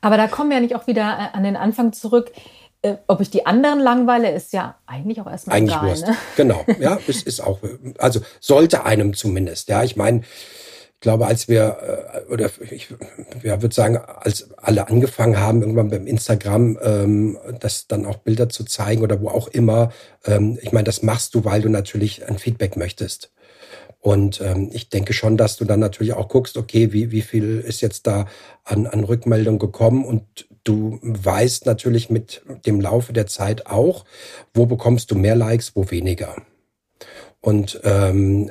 Aber 0.00 0.16
da 0.16 0.28
kommen 0.28 0.50
wir 0.50 0.58
ja 0.58 0.62
nicht 0.62 0.76
auch 0.76 0.86
wieder 0.86 1.02
äh, 1.02 1.36
an 1.36 1.42
den 1.42 1.56
Anfang 1.56 1.92
zurück. 1.92 2.30
Äh, 2.82 2.96
ob 3.06 3.20
ich 3.20 3.30
die 3.30 3.46
anderen 3.46 3.78
langweile, 3.78 4.32
ist 4.32 4.52
ja 4.52 4.76
eigentlich 4.86 5.20
auch 5.20 5.30
erstmal 5.30 5.56
eigentlich 5.56 5.76
egal. 5.76 6.00
Ne? 6.00 6.16
Genau, 6.36 6.64
ja, 6.80 6.98
es 7.06 7.22
ist 7.22 7.40
auch, 7.40 7.60
also 7.98 8.20
sollte 8.40 8.84
einem 8.84 9.14
zumindest, 9.14 9.68
ja. 9.68 9.84
Ich 9.84 9.94
meine, 9.94 10.20
ich 10.20 11.00
glaube, 11.00 11.26
als 11.26 11.46
wir, 11.46 12.24
äh, 12.28 12.32
oder 12.32 12.50
ich 12.70 12.88
ja, 13.44 13.62
würde 13.62 13.74
sagen, 13.74 13.98
als 13.98 14.50
alle 14.56 14.88
angefangen 14.88 15.38
haben, 15.38 15.62
irgendwann 15.62 15.90
beim 15.90 16.08
Instagram, 16.08 16.78
ähm, 16.82 17.38
das 17.60 17.86
dann 17.86 18.04
auch 18.04 18.16
Bilder 18.16 18.48
zu 18.48 18.64
zeigen 18.64 19.02
oder 19.02 19.20
wo 19.20 19.28
auch 19.28 19.46
immer, 19.46 19.92
ähm, 20.24 20.58
ich 20.60 20.72
meine, 20.72 20.84
das 20.84 21.02
machst 21.02 21.36
du, 21.36 21.44
weil 21.44 21.62
du 21.62 21.68
natürlich 21.68 22.28
ein 22.28 22.38
Feedback 22.38 22.76
möchtest. 22.76 23.32
Und 24.00 24.40
ähm, 24.40 24.70
ich 24.72 24.88
denke 24.88 25.12
schon, 25.12 25.36
dass 25.36 25.56
du 25.56 25.64
dann 25.64 25.78
natürlich 25.78 26.14
auch 26.14 26.28
guckst, 26.28 26.56
okay, 26.56 26.92
wie, 26.92 27.12
wie 27.12 27.22
viel 27.22 27.60
ist 27.60 27.80
jetzt 27.80 28.08
da 28.08 28.26
an, 28.64 28.88
an 28.88 29.04
Rückmeldung 29.04 29.60
gekommen 29.60 30.04
und 30.04 30.48
du 30.64 30.98
weißt 31.02 31.66
natürlich 31.66 32.10
mit 32.10 32.42
dem 32.66 32.80
Laufe 32.80 33.12
der 33.12 33.26
Zeit 33.26 33.66
auch, 33.66 34.04
wo 34.54 34.66
bekommst 34.66 35.10
du 35.10 35.14
mehr 35.14 35.36
Likes, 35.36 35.74
wo 35.74 35.90
weniger. 35.90 36.36
Und 37.40 37.80
ähm, 37.84 38.50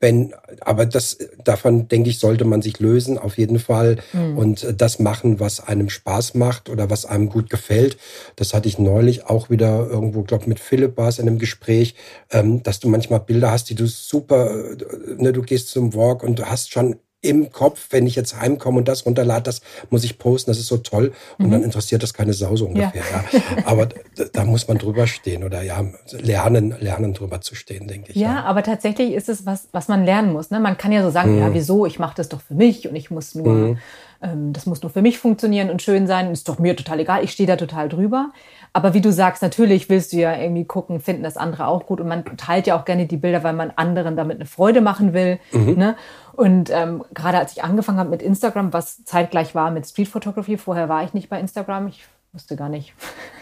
wenn, 0.00 0.32
aber 0.62 0.86
das, 0.86 1.18
davon 1.44 1.88
denke 1.88 2.08
ich, 2.08 2.18
sollte 2.18 2.44
man 2.44 2.62
sich 2.62 2.80
lösen, 2.80 3.18
auf 3.18 3.36
jeden 3.36 3.58
Fall. 3.58 3.98
Mhm. 4.12 4.38
Und 4.38 4.74
das 4.80 4.98
machen, 4.98 5.40
was 5.40 5.60
einem 5.60 5.90
Spaß 5.90 6.34
macht 6.34 6.68
oder 6.70 6.88
was 6.90 7.04
einem 7.04 7.28
gut 7.28 7.50
gefällt. 7.50 7.98
Das 8.36 8.54
hatte 8.54 8.68
ich 8.68 8.78
neulich 8.78 9.26
auch 9.26 9.50
wieder 9.50 9.86
irgendwo, 9.88 10.22
glaube 10.22 10.48
mit 10.48 10.58
Philipp 10.58 10.96
war 10.96 11.08
es 11.08 11.18
in 11.18 11.28
einem 11.28 11.38
Gespräch, 11.38 11.94
ähm, 12.30 12.62
dass 12.62 12.80
du 12.80 12.88
manchmal 12.88 13.20
Bilder 13.20 13.50
hast, 13.50 13.68
die 13.68 13.74
du 13.74 13.86
super, 13.86 14.50
äh, 14.50 15.14
ne, 15.18 15.32
du 15.32 15.42
gehst 15.42 15.68
zum 15.68 15.94
Walk 15.94 16.22
und 16.22 16.38
du 16.38 16.46
hast 16.46 16.72
schon 16.72 16.96
im 17.22 17.52
Kopf, 17.52 17.88
wenn 17.90 18.06
ich 18.06 18.14
jetzt 18.14 18.40
heimkomme 18.40 18.78
und 18.78 18.88
das 18.88 19.04
runterlade, 19.04 19.42
das 19.42 19.60
muss 19.90 20.04
ich 20.04 20.18
posten, 20.18 20.50
das 20.50 20.58
ist 20.58 20.68
so 20.68 20.78
toll. 20.78 21.12
Und 21.38 21.48
mhm. 21.48 21.50
dann 21.50 21.62
interessiert 21.62 22.02
das 22.02 22.14
keine 22.14 22.32
Sau 22.32 22.56
so 22.56 22.66
ungefähr. 22.66 23.02
Ja. 23.10 23.24
ja. 23.30 23.66
Aber 23.66 23.86
da, 23.86 24.24
da, 24.32 24.44
muss 24.44 24.68
man 24.68 24.78
drüber 24.78 25.06
stehen 25.06 25.44
oder 25.44 25.62
ja, 25.62 25.84
lernen, 26.12 26.74
lernen 26.80 27.12
drüber 27.12 27.42
zu 27.42 27.54
stehen, 27.54 27.88
denke 27.88 28.12
ich. 28.12 28.16
Ja, 28.16 28.36
ja, 28.36 28.44
aber 28.44 28.62
tatsächlich 28.62 29.12
ist 29.12 29.28
es 29.28 29.44
was, 29.44 29.68
was 29.72 29.88
man 29.88 30.04
lernen 30.04 30.32
muss. 30.32 30.50
Ne? 30.50 30.60
Man 30.60 30.78
kann 30.78 30.92
ja 30.92 31.02
so 31.02 31.10
sagen, 31.10 31.34
mhm. 31.34 31.40
ja, 31.40 31.54
wieso, 31.54 31.84
ich 31.84 31.98
mache 31.98 32.14
das 32.16 32.30
doch 32.30 32.40
für 32.40 32.54
mich 32.54 32.88
und 32.88 32.96
ich 32.96 33.10
muss 33.10 33.34
nur, 33.34 33.52
mhm. 33.52 33.78
ähm, 34.22 34.52
das 34.54 34.64
muss 34.64 34.82
nur 34.82 34.90
für 34.90 35.02
mich 35.02 35.18
funktionieren 35.18 35.68
und 35.68 35.82
schön 35.82 36.06
sein. 36.06 36.32
Ist 36.32 36.48
doch 36.48 36.58
mir 36.58 36.74
total 36.74 37.00
egal, 37.00 37.22
ich 37.22 37.32
stehe 37.32 37.46
da 37.46 37.56
total 37.56 37.90
drüber. 37.90 38.32
Aber 38.72 38.94
wie 38.94 39.00
du 39.00 39.12
sagst, 39.12 39.42
natürlich 39.42 39.88
willst 39.88 40.12
du 40.12 40.18
ja 40.18 40.36
irgendwie 40.36 40.64
gucken, 40.64 41.00
finden 41.00 41.24
das 41.24 41.36
andere 41.36 41.66
auch 41.66 41.86
gut. 41.86 42.00
Und 42.00 42.08
man 42.08 42.24
teilt 42.36 42.66
ja 42.66 42.78
auch 42.78 42.84
gerne 42.84 43.06
die 43.06 43.16
Bilder, 43.16 43.42
weil 43.42 43.52
man 43.52 43.72
anderen 43.74 44.16
damit 44.16 44.36
eine 44.36 44.46
Freude 44.46 44.80
machen 44.80 45.12
will. 45.12 45.40
Mhm. 45.52 45.74
Ne? 45.74 45.96
Und 46.32 46.70
ähm, 46.70 47.04
gerade 47.12 47.38
als 47.38 47.52
ich 47.52 47.64
angefangen 47.64 47.98
habe 47.98 48.10
mit 48.10 48.22
Instagram, 48.22 48.72
was 48.72 49.04
zeitgleich 49.04 49.54
war 49.54 49.70
mit 49.70 49.86
Street 49.86 50.08
Photography, 50.08 50.56
vorher 50.56 50.88
war 50.88 51.02
ich 51.02 51.14
nicht 51.14 51.28
bei 51.28 51.40
Instagram. 51.40 51.88
Ich 51.88 52.04
wusste 52.32 52.54
gar 52.54 52.68
nicht, 52.68 52.94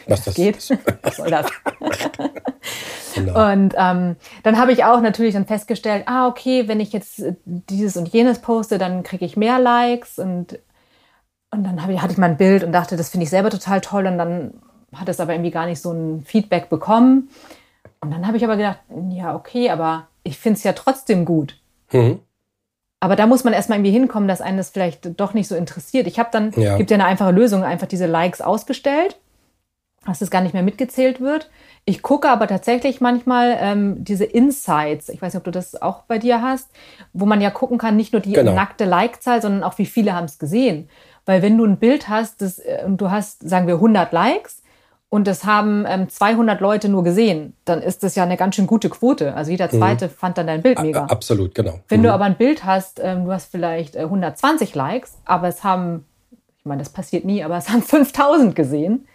was 0.07 0.25
das 0.25 0.35
geht. 0.35 0.57
Was 1.03 1.17
soll 1.17 1.31
das? 1.31 1.47
genau. 3.15 3.53
Und 3.53 3.75
ähm, 3.77 4.17
dann 4.43 4.59
habe 4.59 4.73
ich 4.73 4.85
auch 4.85 5.03
natürlich 5.03 5.35
dann 5.35 5.47
festgestellt, 5.47 6.05
ah, 6.07 6.27
okay, 6.27 6.69
wenn 6.69 6.81
ich 6.81 6.95
jetzt 6.95 7.23
dieses 7.45 7.99
und 7.99 8.09
jenes 8.09 8.39
poste, 8.39 8.79
dann 8.79 9.03
kriege 9.03 9.27
ich 9.27 9.37
mehr 9.37 9.59
Likes 9.59 10.19
und 10.19 10.59
und 11.51 11.65
dann 11.65 11.79
ich, 11.91 12.03
hatte 12.03 12.13
ich 12.13 12.19
mal 12.19 12.31
ein 12.31 12.37
Bild 12.37 12.63
und 12.63 12.73
dachte, 12.73 12.97
das 12.97 13.09
finde 13.09 13.25
ich 13.25 13.31
selber 13.31 13.49
total 13.49 13.81
toll. 13.81 14.07
Und 14.07 14.19
dann 14.19 14.61
hat 14.95 15.09
es 15.09 15.21
aber 15.21 15.33
irgendwie 15.33 15.51
gar 15.51 15.67
nicht 15.67 15.81
so 15.81 15.93
ein 15.93 16.23
Feedback 16.25 16.69
bekommen. 16.69 17.29
Und 18.01 18.11
dann 18.11 18.27
habe 18.27 18.37
ich 18.37 18.45
aber 18.45 18.57
gedacht, 18.57 18.79
ja, 19.11 19.35
okay, 19.35 19.71
aber 19.71 20.09
ich 20.23 20.39
finde 20.39 20.59
es 20.59 20.65
ja 20.65 20.73
trotzdem 20.73 21.25
gut. 21.25 21.59
Mhm. 21.93 22.21
Aber 23.01 23.17
da 23.17 23.27
muss 23.27 23.45
man 23.45 23.53
erstmal 23.53 23.79
irgendwie 23.79 23.93
hinkommen, 23.93 24.29
dass 24.29 24.41
einen 24.41 24.57
das 24.57 24.71
vielleicht 24.71 25.21
doch 25.21 25.33
nicht 25.33 25.49
so 25.49 25.55
interessiert. 25.55 26.07
Ich 26.07 26.19
habe 26.19 26.31
dann, 26.33 26.53
ja. 26.57 26.77
gibt 26.77 26.91
ja 26.91 26.97
eine 26.97 27.05
einfache 27.05 27.31
Lösung, 27.31 27.63
einfach 27.63 27.87
diese 27.87 28.07
Likes 28.07 28.41
ausgestellt, 28.41 29.17
dass 30.05 30.21
es 30.21 30.31
gar 30.31 30.41
nicht 30.41 30.53
mehr 30.53 30.65
mitgezählt 30.65 31.21
wird. 31.21 31.49
Ich 31.85 32.03
gucke 32.03 32.29
aber 32.29 32.49
tatsächlich 32.49 33.01
manchmal 33.01 33.57
ähm, 33.61 34.05
diese 34.05 34.25
Insights, 34.25 35.09
ich 35.09 35.23
weiß 35.23 35.33
nicht, 35.33 35.39
ob 35.39 35.45
du 35.45 35.51
das 35.53 35.81
auch 35.81 36.03
bei 36.03 36.19
dir 36.19 36.43
hast, 36.43 36.69
wo 37.13 37.25
man 37.25 37.41
ja 37.41 37.51
gucken 37.51 37.79
kann, 37.79 37.97
nicht 37.97 38.13
nur 38.13 38.21
die 38.21 38.33
genau. 38.33 38.53
nackte 38.53 38.85
Like-Zahl, 38.85 39.41
sondern 39.41 39.63
auch, 39.63 39.79
wie 39.79 39.87
viele 39.87 40.15
haben 40.15 40.25
es 40.25 40.39
gesehen. 40.39 40.89
Weil 41.25 41.41
wenn 41.41 41.57
du 41.57 41.65
ein 41.65 41.79
Bild 41.79 42.09
hast 42.09 42.43
das, 42.43 42.59
äh, 42.59 42.83
und 42.85 43.01
du 43.01 43.11
hast, 43.11 43.49
sagen 43.49 43.67
wir, 43.69 43.75
100 43.75 44.13
Likes, 44.13 44.63
und 45.11 45.27
das 45.27 45.45
haben 45.45 45.85
ähm, 45.89 46.09
200 46.09 46.61
Leute 46.61 46.89
nur 46.89 47.03
gesehen, 47.03 47.55
dann 47.65 47.81
ist 47.81 48.03
das 48.03 48.15
ja 48.15 48.25
eine 48.25 48.37
ganz 48.37 48.57
schön 48.57 48.67
gute 48.67 48.91
Quote. 48.91 49.35
Also 49.35 49.51
jeder 49.51 49.67
mhm. 49.67 49.79
zweite 49.79 50.07
mhm. 50.07 50.11
fand 50.11 50.39
dann 50.39 50.47
dein 50.47 50.63
Bild 50.63 50.81
mega. 50.83 51.05
Absolut, 51.07 51.55
genau. 51.55 51.81
Wenn 51.89 52.01
mhm. 52.01 52.05
du 52.05 52.13
aber 52.13 52.25
ein 52.25 52.37
Bild 52.37 52.65
hast, 52.65 53.01
ähm, 53.03 53.25
du 53.25 53.33
hast 53.33 53.51
vielleicht 53.51 53.97
äh, 53.97 54.01
120 54.01 54.75
Likes, 54.75 55.17
aber 55.25 55.49
es 55.49 55.65
haben, 55.65 56.05
ich 56.59 56.65
meine, 56.67 56.81
das 56.81 56.91
passiert 56.91 57.25
nie, 57.25 57.43
aber 57.43 57.57
es 57.57 57.71
haben 57.71 57.83
5000 57.83 58.55
gesehen, 58.55 59.07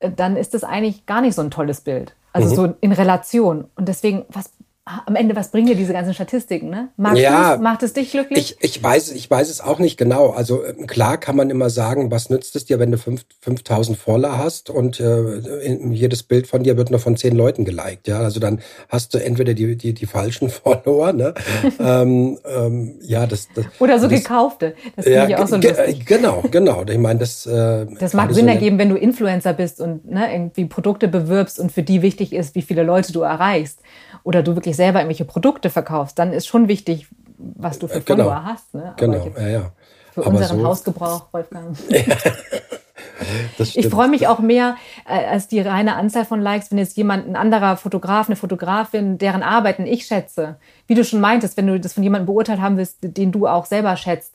äh, 0.00 0.10
dann 0.10 0.36
ist 0.36 0.54
das 0.54 0.64
eigentlich 0.64 1.06
gar 1.06 1.20
nicht 1.20 1.36
so 1.36 1.42
ein 1.42 1.52
tolles 1.52 1.82
Bild. 1.82 2.16
Also 2.32 2.50
mhm. 2.50 2.54
so 2.54 2.74
in 2.80 2.92
Relation. 2.92 3.66
Und 3.76 3.88
deswegen, 3.88 4.24
was 4.28 4.50
am 4.86 5.16
Ende, 5.16 5.34
was 5.34 5.50
bringen 5.50 5.66
dir 5.66 5.74
diese 5.74 5.92
ganzen 5.92 6.14
Statistiken? 6.14 6.70
Ne? 6.70 6.88
Magst 6.96 7.20
ja, 7.20 7.58
macht 7.60 7.82
es 7.82 7.92
dich 7.92 8.12
glücklich? 8.12 8.56
Ich, 8.60 8.76
ich, 8.76 8.82
weiß, 8.82 9.10
ich 9.10 9.28
weiß 9.28 9.50
es 9.50 9.60
auch 9.60 9.80
nicht 9.80 9.96
genau. 9.96 10.30
Also 10.30 10.64
ähm, 10.64 10.86
klar 10.86 11.18
kann 11.18 11.34
man 11.34 11.50
immer 11.50 11.70
sagen, 11.70 12.12
was 12.12 12.30
nützt 12.30 12.54
es 12.54 12.66
dir, 12.66 12.78
wenn 12.78 12.92
du 12.92 12.98
5000 12.98 13.98
Follower 13.98 14.38
hast 14.38 14.70
und 14.70 15.00
äh, 15.00 15.74
jedes 15.90 16.22
Bild 16.22 16.46
von 16.46 16.62
dir 16.62 16.76
wird 16.76 16.90
nur 16.90 17.00
von 17.00 17.16
zehn 17.16 17.34
Leuten 17.34 17.64
geliked. 17.64 18.06
Ja, 18.06 18.20
also 18.20 18.38
dann 18.38 18.60
hast 18.88 19.12
du 19.12 19.18
entweder 19.18 19.54
die, 19.54 19.74
die, 19.74 19.92
die 19.92 20.06
falschen 20.06 20.50
Follower, 20.50 21.12
ne? 21.12 21.34
ähm, 21.80 22.38
ähm, 22.44 22.94
ja, 23.02 23.26
das, 23.26 23.48
das 23.56 23.66
Oder 23.80 23.98
so 23.98 24.06
das, 24.06 24.22
gekaufte. 24.22 24.76
Das 24.94 25.04
finde 25.04 25.18
ja, 25.18 25.28
ich 25.28 25.36
auch 25.36 25.48
so 25.48 25.56
lustig. 25.56 26.06
Genau, 26.06 26.44
genau. 26.48 26.84
Ich 26.88 26.98
meine, 26.98 27.18
das. 27.18 27.44
Äh, 27.44 27.86
das 27.98 28.14
mag 28.14 28.32
Sinn 28.32 28.44
so 28.44 28.52
ergeben, 28.52 28.78
wenn 28.78 28.90
du 28.90 28.96
Influencer 28.96 29.52
bist 29.52 29.80
und 29.80 30.08
ne, 30.08 30.32
irgendwie 30.32 30.66
Produkte 30.66 31.08
bewirbst 31.08 31.58
und 31.58 31.72
für 31.72 31.82
die 31.82 32.02
wichtig 32.02 32.32
ist, 32.32 32.54
wie 32.54 32.62
viele 32.62 32.84
Leute 32.84 33.12
du 33.12 33.22
erreichst 33.22 33.80
oder 34.26 34.42
du 34.42 34.56
wirklich 34.56 34.74
selber 34.74 34.98
irgendwelche 34.98 35.24
Produkte 35.24 35.70
verkaufst, 35.70 36.18
dann 36.18 36.32
ist 36.32 36.48
schon 36.48 36.66
wichtig, 36.66 37.06
was 37.38 37.78
du 37.78 37.86
für 37.86 37.98
äh, 37.98 38.00
genau. 38.00 38.24
Follower 38.24 38.44
hast. 38.44 38.74
Ne? 38.74 38.92
genau, 38.96 39.30
ja, 39.38 39.48
ja. 39.48 39.72
Für 40.12 40.26
Aber 40.26 40.30
unseren 40.30 40.58
so 40.58 40.66
Hausgebrauch, 40.66 41.26
Wolfgang. 41.30 41.76
ich 43.58 43.88
freue 43.88 44.08
mich 44.08 44.26
auch 44.26 44.40
mehr 44.40 44.74
äh, 45.08 45.26
als 45.26 45.46
die 45.46 45.60
reine 45.60 45.94
Anzahl 45.94 46.24
von 46.24 46.40
Likes, 46.40 46.72
wenn 46.72 46.78
jetzt 46.78 46.96
jemand, 46.96 47.28
ein 47.28 47.36
anderer 47.36 47.76
Fotograf, 47.76 48.26
eine 48.26 48.34
Fotografin, 48.34 49.16
deren 49.18 49.44
Arbeiten 49.44 49.86
ich 49.86 50.06
schätze, 50.06 50.56
wie 50.88 50.94
du 50.94 51.04
schon 51.04 51.20
meintest, 51.20 51.56
wenn 51.56 51.68
du 51.68 51.78
das 51.78 51.92
von 51.92 52.02
jemandem 52.02 52.26
beurteilt 52.26 52.60
haben 52.60 52.78
willst, 52.78 52.98
den 53.02 53.30
du 53.30 53.46
auch 53.46 53.66
selber 53.66 53.96
schätzt, 53.96 54.34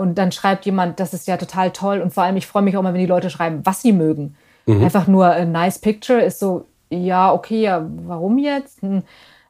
und 0.00 0.18
dann 0.18 0.32
schreibt 0.32 0.66
jemand, 0.66 0.98
das 0.98 1.14
ist 1.14 1.28
ja 1.28 1.36
total 1.36 1.70
toll. 1.70 2.00
Und 2.00 2.12
vor 2.12 2.24
allem, 2.24 2.36
ich 2.36 2.48
freue 2.48 2.62
mich 2.62 2.76
auch 2.76 2.80
immer, 2.80 2.92
wenn 2.92 3.00
die 3.00 3.06
Leute 3.06 3.30
schreiben, 3.30 3.60
was 3.62 3.82
sie 3.82 3.92
mögen. 3.92 4.34
Mhm. 4.66 4.82
Einfach 4.82 5.06
nur 5.06 5.28
ein 5.28 5.52
nice 5.52 5.78
picture 5.78 6.20
ist 6.20 6.40
so, 6.40 6.66
ja, 6.90 7.32
okay, 7.32 7.62
ja, 7.62 7.86
warum 8.06 8.38
jetzt? 8.38 8.82
Hm. 8.82 9.02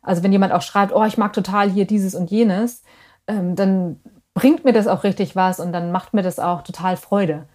Also 0.03 0.23
wenn 0.23 0.33
jemand 0.33 0.53
auch 0.53 0.63
schreibt, 0.63 0.93
oh, 0.95 1.05
ich 1.05 1.19
mag 1.19 1.33
total 1.33 1.71
hier 1.71 1.87
dieses 1.87 2.15
und 2.15 2.31
jenes, 2.31 2.83
ähm, 3.27 3.57
dann 3.57 4.01
bringt 4.35 4.65
mir 4.65 4.73
das 4.73 4.87
auch 4.87 5.05
richtig 5.05 5.37
was 5.37 5.61
und 5.61 5.73
dann 5.73 5.93
macht 5.93 6.15
mir 6.15 6.23
das 6.23 6.39
auch 6.39 6.63
total 6.63 6.97
Freude. 6.97 7.47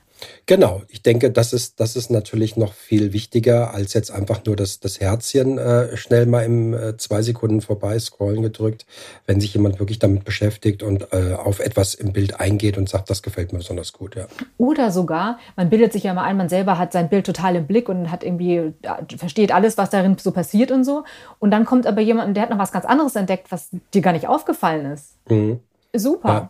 Genau, 0.46 0.82
ich 0.90 1.02
denke, 1.02 1.32
das 1.32 1.54
ist, 1.54 1.80
das 1.80 1.96
ist 1.96 2.12
natürlich 2.12 2.58
noch 2.58 2.74
viel 2.74 3.14
wichtiger, 3.14 3.74
als 3.74 3.94
jetzt 3.94 4.12
einfach 4.12 4.44
nur 4.46 4.56
das, 4.56 4.80
das 4.80 5.00
Herzchen 5.00 5.58
äh, 5.58 5.96
schnell 5.96 6.26
mal 6.26 6.44
im 6.44 6.74
äh, 6.74 6.98
zwei 6.98 7.22
Sekunden 7.22 7.62
vorbei 7.62 7.98
scrollen 7.98 8.42
gedrückt, 8.42 8.86
wenn 9.26 9.40
sich 9.40 9.54
jemand 9.54 9.80
wirklich 9.80 10.00
damit 10.00 10.26
beschäftigt 10.26 10.84
und 10.84 11.14
äh, 11.14 11.34
auf 11.34 11.60
etwas 11.60 11.94
im 11.94 12.12
Bild 12.12 12.40
eingeht 12.40 12.78
und 12.78 12.90
sagt, 12.90 13.10
das 13.10 13.24
gefällt 13.24 13.54
mir 13.54 13.60
besonders 13.60 13.94
gut. 13.94 14.16
Ja. 14.16 14.26
Oder 14.58 14.92
sogar, 14.92 15.40
man 15.56 15.70
bildet 15.70 15.94
sich 15.94 16.04
ja 16.04 16.14
mal 16.14 16.24
ein, 16.24 16.38
man 16.38 16.50
selber 16.50 16.78
hat 16.78 16.92
sein 16.92 17.10
Bild 17.10 17.26
total 17.26 17.56
im 17.56 17.66
Blick 17.66 17.88
und 17.88 18.12
hat 18.12 18.24
irgendwie, 18.24 18.56
äh, 18.56 18.74
versteht 19.18 19.54
alles, 19.54 19.78
was 19.78 19.90
darin 19.90 20.18
so 20.18 20.32
passiert 20.32 20.72
und 20.72 20.84
so. 20.84 21.04
Und 21.40 21.52
dann 21.52 21.66
kommt 21.66 21.88
aber 21.88 22.02
jemand 22.02 22.28
und 22.28 22.34
der 22.34 22.44
hat 22.44 22.50
noch 22.50 22.60
was 22.60 22.72
ganz 22.72 22.86
anderes 22.86 23.16
entdeckt, 23.16 23.52
was 23.52 23.70
dir 23.94 24.02
gar 24.02 24.14
nicht 24.14 24.28
aufgefallen 24.28 24.86
ist. 24.88 25.16
Mhm. 25.30 25.60
Super. 25.96 26.30
Ja. 26.30 26.50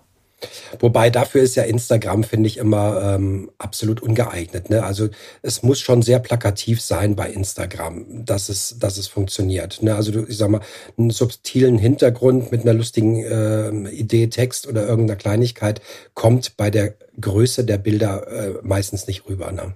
Wobei 0.80 1.10
dafür 1.10 1.42
ist 1.42 1.56
ja 1.56 1.64
Instagram, 1.64 2.24
finde 2.24 2.48
ich, 2.48 2.58
immer 2.58 3.16
ähm, 3.16 3.52
absolut 3.58 4.02
ungeeignet. 4.02 4.70
Ne? 4.70 4.84
Also 4.84 5.10
es 5.42 5.64
muss 5.64 5.80
schon 5.80 6.02
sehr 6.02 6.20
plakativ 6.20 6.82
sein 6.82 7.16
bei 7.16 7.30
Instagram, 7.30 8.26
dass 8.26 8.50
es, 8.50 8.78
dass 8.80 8.98
es 8.98 9.08
funktioniert. 9.08 9.82
Ne? 9.82 9.96
Also 9.96 10.26
ich 10.28 10.38
sag 10.38 10.50
mal, 10.50 10.62
einen 10.98 11.10
subtilen 11.10 11.78
Hintergrund 11.78 12.52
mit 12.52 12.62
einer 12.62 12.74
lustigen 12.74 13.24
äh, 13.24 13.90
Idee, 13.92 14.28
Text 14.28 14.68
oder 14.68 14.88
irgendeiner 14.88 15.18
Kleinigkeit 15.18 15.82
kommt 16.14 16.58
bei 16.58 16.70
der 16.70 16.96
Größe 17.20 17.66
der 17.66 17.78
Bilder 17.78 18.28
äh, 18.28 18.54
meistens 18.64 19.08
nicht 19.08 19.28
rüber. 19.28 19.52
Ne? 19.52 19.76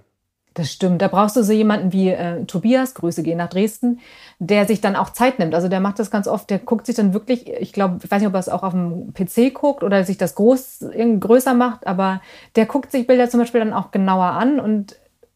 Das 0.57 0.72
stimmt. 0.72 1.03
Da 1.03 1.07
brauchst 1.07 1.36
du 1.36 1.43
so 1.43 1.53
jemanden 1.53 1.93
wie 1.93 2.09
äh, 2.09 2.43
Tobias, 2.45 2.95
Grüße 2.95 3.22
gehen 3.22 3.38
nach 3.38 3.49
Dresden, 3.49 3.99
der 4.39 4.67
sich 4.67 4.81
dann 4.81 4.95
auch 4.95 5.09
Zeit 5.09 5.39
nimmt. 5.39 5.55
Also 5.55 5.67
der 5.67 5.79
macht 5.79 5.97
das 5.99 6.11
ganz 6.11 6.27
oft, 6.27 6.49
der 6.49 6.59
guckt 6.59 6.85
sich 6.85 6.95
dann 6.95 7.13
wirklich, 7.13 7.49
ich 7.49 7.73
glaube, 7.73 7.99
ich 8.03 8.11
weiß 8.11 8.19
nicht, 8.21 8.27
ob 8.27 8.35
er 8.35 8.39
es 8.39 8.49
auch 8.49 8.63
auf 8.63 8.73
dem 8.73 9.13
PC 9.13 9.53
guckt 9.53 9.83
oder 9.83 10.03
sich 10.03 10.17
das 10.17 10.35
groß, 10.35 10.85
größer 11.19 11.55
macht, 11.55 11.88
aber 11.88 12.21
der 12.55 12.67
guckt 12.67 12.91
sich 12.91 13.07
Bilder 13.07 13.29
zum 13.29 13.39
Beispiel 13.39 13.61
dann 13.61 13.73
auch 13.73 13.91
genauer 13.91 14.25
an 14.25 14.59
und 14.59 14.95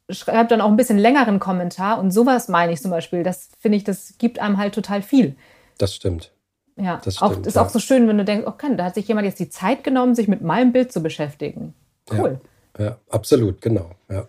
schreibt 0.10 0.52
dann 0.52 0.62
auch 0.62 0.70
ein 0.70 0.78
bisschen 0.78 1.00
längeren 1.00 1.40
Kommentar. 1.40 2.00
Und 2.00 2.12
sowas 2.12 2.48
meine 2.48 2.74
ich 2.74 2.82
zum 2.82 2.92
Beispiel. 2.92 3.24
Das 3.24 3.50
finde 3.60 3.78
ich, 3.78 3.84
das 3.84 4.16
gibt 4.20 4.40
einem 4.40 4.58
halt 4.58 4.76
total 4.76 5.02
viel. 5.02 5.36
Das 5.78 5.96
stimmt. 5.96 6.32
Ja, 6.76 7.02
das 7.04 7.18
stimmt, 7.18 7.32
auch, 7.32 7.46
ist 7.46 7.56
ja. 7.56 7.64
auch 7.64 7.70
so 7.70 7.80
schön, 7.80 8.08
wenn 8.08 8.18
du 8.18 8.26
denkst, 8.26 8.48
okay, 8.48 8.76
da 8.76 8.86
hat 8.86 8.96
sich 8.96 9.08
jemand 9.08 9.26
jetzt 9.26 9.40
die 9.40 9.50
Zeit 9.50 9.84
genommen, 9.84 10.16
sich 10.16 10.28
mit 10.28 10.42
meinem 10.42 10.72
Bild 10.72 10.92
zu 10.92 11.02
beschäftigen. 11.02 11.74
Cool. 12.12 12.40
Ja, 12.78 12.86
ja 12.86 12.98
absolut, 13.10 13.62
genau. 13.62 13.92
Ja. 14.10 14.28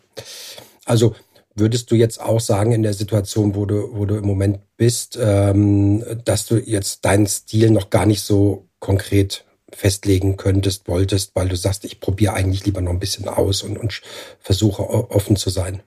Also 0.85 1.15
würdest 1.55 1.91
du 1.91 1.95
jetzt 1.95 2.21
auch 2.21 2.41
sagen, 2.41 2.73
in 2.73 2.83
der 2.83 2.95
Situation, 2.95 3.55
wo 3.55 3.67
du, 3.67 3.91
wo 3.93 4.07
du 4.07 4.17
im 4.17 4.27
Moment 4.27 4.61
bist, 4.77 5.19
ähm, 5.21 6.05
dass 6.25 6.47
du 6.47 6.57
jetzt 6.57 7.05
deinen 7.05 7.27
Stil 7.27 7.71
noch 7.71 7.91
gar 7.91 8.07
nicht 8.07 8.23
so 8.23 8.69
konkret 8.79 9.45
festlegen 9.75 10.37
könntest, 10.37 10.89
wolltest, 10.89 11.35
weil 11.35 11.49
du 11.49 11.57
sagst, 11.57 11.85
ich 11.85 12.01
probiere 12.01 12.35
eigentlich 12.35 12.65
lieber 12.65 12.81
noch 12.81 12.93
ein 12.93 12.99
bisschen 12.99 13.29
aus 13.29 13.63
und, 13.63 13.79
und 13.79 14.03
versuche 14.39 14.83
offen 14.83 15.37
zu 15.37 15.51
sein? 15.51 15.83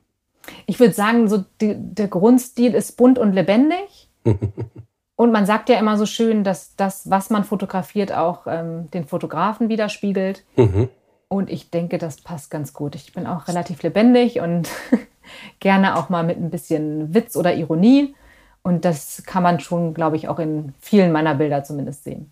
Ich 0.65 0.79
würde 0.79 0.93
sagen, 0.93 1.27
so 1.27 1.43
die, 1.61 1.75
der 1.77 2.07
Grundstil 2.07 2.73
ist 2.73 2.97
bunt 2.97 3.19
und 3.19 3.33
lebendig. 3.33 4.09
und 5.15 5.31
man 5.31 5.45
sagt 5.45 5.69
ja 5.69 5.77
immer 5.79 5.97
so 5.97 6.05
schön, 6.05 6.43
dass 6.43 6.75
das, 6.75 7.09
was 7.09 7.29
man 7.29 7.43
fotografiert, 7.43 8.11
auch 8.11 8.47
ähm, 8.47 8.89
den 8.91 9.05
Fotografen 9.05 9.69
widerspiegelt. 9.69 10.43
Mhm. 10.55 10.89
Und 11.27 11.49
ich 11.49 11.71
denke, 11.71 11.97
das 11.97 12.21
passt 12.21 12.51
ganz 12.51 12.73
gut. 12.73 12.95
Ich 12.95 13.13
bin 13.13 13.25
auch 13.25 13.47
relativ 13.47 13.81
lebendig 13.83 14.39
und 14.39 14.69
gerne 15.59 15.97
auch 15.97 16.09
mal 16.09 16.23
mit 16.23 16.37
ein 16.37 16.49
bisschen 16.49 17.13
Witz 17.13 17.35
oder 17.35 17.53
Ironie. 17.55 18.15
Und 18.63 18.83
das 18.83 19.23
kann 19.25 19.43
man 19.43 19.59
schon, 19.59 19.93
glaube 19.93 20.15
ich, 20.15 20.27
auch 20.27 20.39
in 20.39 20.73
vielen 20.79 21.11
meiner 21.11 21.35
Bilder 21.35 21.63
zumindest 21.63 22.03
sehen. 22.03 22.31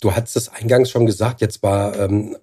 Du 0.00 0.14
hast 0.14 0.36
es 0.36 0.50
eingangs 0.50 0.90
schon 0.90 1.06
gesagt, 1.06 1.40
jetzt 1.40 1.62
war 1.62 1.98
ähm, 1.98 2.36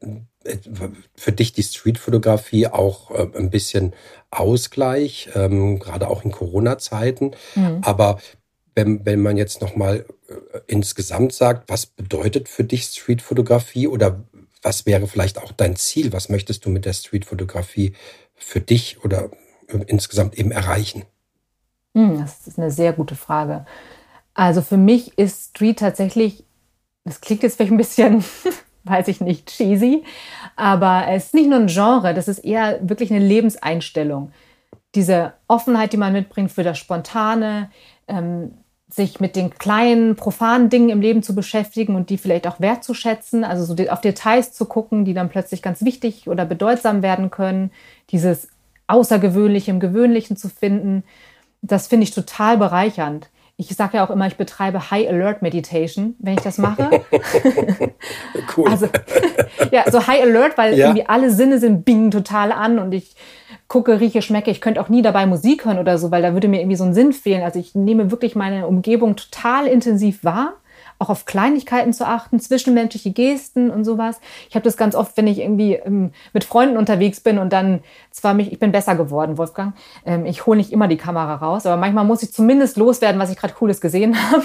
für 1.16 1.32
dich 1.32 1.54
die 1.54 1.64
Streetfotografie 1.64 2.68
auch 2.68 3.12
äh, 3.12 3.28
ein 3.38 3.52
bisschen 3.52 3.94
Ausgleich, 4.32 5.30
ähm, 5.36 5.80
gerade 5.80 6.08
auch 6.08 6.24
in 6.26 6.32
Corona-Zeiten. 6.32 7.32
Mhm. 7.56 7.82
Aber 7.84 8.20
wenn, 8.74 9.06
wenn 9.06 9.22
man 9.22 9.38
jetzt 9.38 9.62
nochmal 9.62 10.06
äh, 10.28 10.60
insgesamt 10.68 11.34
sagt, 11.34 11.70
was 11.70 11.86
bedeutet 11.86 12.50
für 12.50 12.64
dich 12.64 12.86
Streetfotografie 12.86 13.88
oder 13.88 14.24
was 14.64 14.86
wäre 14.86 15.08
vielleicht 15.08 15.38
auch 15.38 15.52
dein 15.52 15.76
Ziel? 15.76 16.14
Was 16.14 16.30
möchtest 16.30 16.66
du 16.66 16.70
mit 16.70 16.86
der 16.86 16.94
Streetfotografie 16.94 17.94
für 18.44 18.60
dich 18.60 19.04
oder 19.04 19.30
insgesamt 19.88 20.38
eben 20.38 20.52
erreichen? 20.52 21.04
Hm, 21.96 22.20
das 22.20 22.48
ist 22.48 22.60
eine 22.60 22.72
sehr 22.72 22.94
gute 22.94 23.16
Frage. 23.16 23.66
Also 24.34 24.62
für 24.62 24.78
mich 24.78 25.18
ist 25.18 25.50
Street 25.50 25.80
tatsächlich, 25.80 26.46
das 27.04 27.22
klingt 27.22 27.44
jetzt 27.44 27.58
vielleicht 27.58 27.72
ein 27.72 27.78
bisschen, 27.78 28.24
weiß 28.84 29.08
ich 29.08 29.22
nicht, 29.22 29.50
cheesy, 29.50 30.04
aber 30.56 31.06
es 31.10 31.26
ist 31.26 31.34
nicht 31.34 31.50
nur 31.50 31.60
ein 31.60 31.68
Genre, 31.68 32.14
das 32.14 32.28
ist 32.28 32.40
eher 32.40 32.80
wirklich 32.88 33.12
eine 33.12 33.24
Lebenseinstellung. 33.24 34.32
Diese 34.96 35.34
Offenheit, 35.48 35.94
die 35.94 35.98
man 35.98 36.14
mitbringt 36.14 36.52
für 36.52 36.64
das 36.64 36.78
Spontane, 36.78 37.70
ähm, 38.08 38.54
sich 38.94 39.20
mit 39.20 39.36
den 39.36 39.52
kleinen, 39.58 40.16
profanen 40.16 40.70
Dingen 40.70 40.90
im 40.90 41.02
Leben 41.02 41.24
zu 41.24 41.34
beschäftigen 41.34 41.96
und 41.96 42.10
die 42.10 42.18
vielleicht 42.18 42.46
auch 42.48 42.60
wertzuschätzen, 42.60 43.44
also 43.44 43.64
so 43.64 43.76
auf 43.90 44.02
Details 44.02 44.52
zu 44.52 44.66
gucken, 44.66 45.06
die 45.06 45.14
dann 45.14 45.30
plötzlich 45.30 45.62
ganz 45.62 45.84
wichtig 45.84 46.28
oder 46.28 46.46
bedeutsam 46.46 47.02
werden 47.02 47.32
können, 47.32 47.72
dieses 48.10 48.50
Außergewöhnliche 48.88 49.72
im 49.72 49.80
Gewöhnlichen 49.80 50.36
zu 50.36 50.50
finden, 50.50 51.04
das 51.62 51.88
finde 51.88 52.04
ich 52.04 52.12
total 52.12 52.58
bereichernd. 52.58 53.30
Ich 53.56 53.70
sage 53.70 53.98
ja 53.98 54.06
auch 54.06 54.10
immer, 54.10 54.28
ich 54.28 54.38
betreibe 54.38 54.92
High 54.92 55.08
Alert 55.08 55.42
Meditation, 55.42 56.16
wenn 56.20 56.34
ich 56.34 56.42
das 56.42 56.58
mache. 56.58 56.90
cool. 58.58 58.68
Also, 58.68 58.88
ja, 59.72 59.90
so 59.90 60.06
High 60.08 60.24
Alert, 60.24 60.58
weil 60.58 60.76
ja. 60.76 60.88
irgendwie 60.88 61.06
alle 61.06 61.32
Sinne 61.32 61.60
sind 61.60 61.86
bing 61.86 62.12
total 62.12 62.52
an 62.52 62.80
und 62.80 62.92
ich 62.92 63.16
gucke, 63.72 64.02
rieche, 64.02 64.22
schmecke. 64.22 64.52
Ich 64.52 64.60
könnte 64.60 64.82
auch 64.82 64.90
nie 64.90 65.02
dabei 65.02 65.26
Musik 65.26 65.64
hören 65.64 65.80
oder 65.80 65.98
so, 65.98 66.12
weil 66.12 66.22
da 66.22 66.34
würde 66.34 66.50
mir 66.50 66.60
irgendwie 66.60 66.76
so 66.76 66.84
ein 66.84 66.94
Sinn 66.94 67.14
fehlen. 67.14 67.42
Also 67.42 67.58
ich 67.58 67.74
nehme 67.74 68.12
wirklich 68.12 68.36
meine 68.36 68.68
Umgebung 68.68 69.16
total 69.16 69.66
intensiv 69.66 70.26
wahr 70.26 70.56
auch 71.00 71.10
auf 71.10 71.26
Kleinigkeiten 71.26 71.94
zu 71.94 72.06
achten, 72.06 72.40
zwischenmenschliche 72.40 73.10
Gesten 73.10 73.72
und 73.72 73.86
sowas. 73.86 74.20
Ich 74.50 74.56
habe 74.56 74.64
das 74.64 74.78
ganz 74.78 74.94
oft, 74.94 75.18
wenn 75.18 75.26
ich 75.26 75.40
irgendwie 75.40 75.74
ähm, 75.74 76.12
mit 76.32 76.44
Freunden 76.44 76.78
unterwegs 76.78 77.22
bin 77.22 77.40
und 77.40 77.52
dann 77.52 77.80
zwar 78.12 78.36
mich, 78.36 78.52
ich 78.52 78.60
bin 78.60 78.72
besser 78.72 78.96
geworden, 78.96 79.40
Wolfgang, 79.40 79.74
ähm, 80.06 80.28
ich 80.28 80.46
hole 80.46 80.58
nicht 80.58 80.72
immer 80.72 80.88
die 80.88 80.98
Kamera 80.98 81.34
raus, 81.36 81.66
aber 81.66 81.76
manchmal 81.76 82.06
muss 82.06 82.22
ich 82.22 82.32
zumindest 82.32 82.78
loswerden, 82.78 83.20
was 83.20 83.32
ich 83.32 83.38
gerade 83.38 83.56
Cooles 83.56 83.82
gesehen 83.82 84.16
habe. 84.32 84.44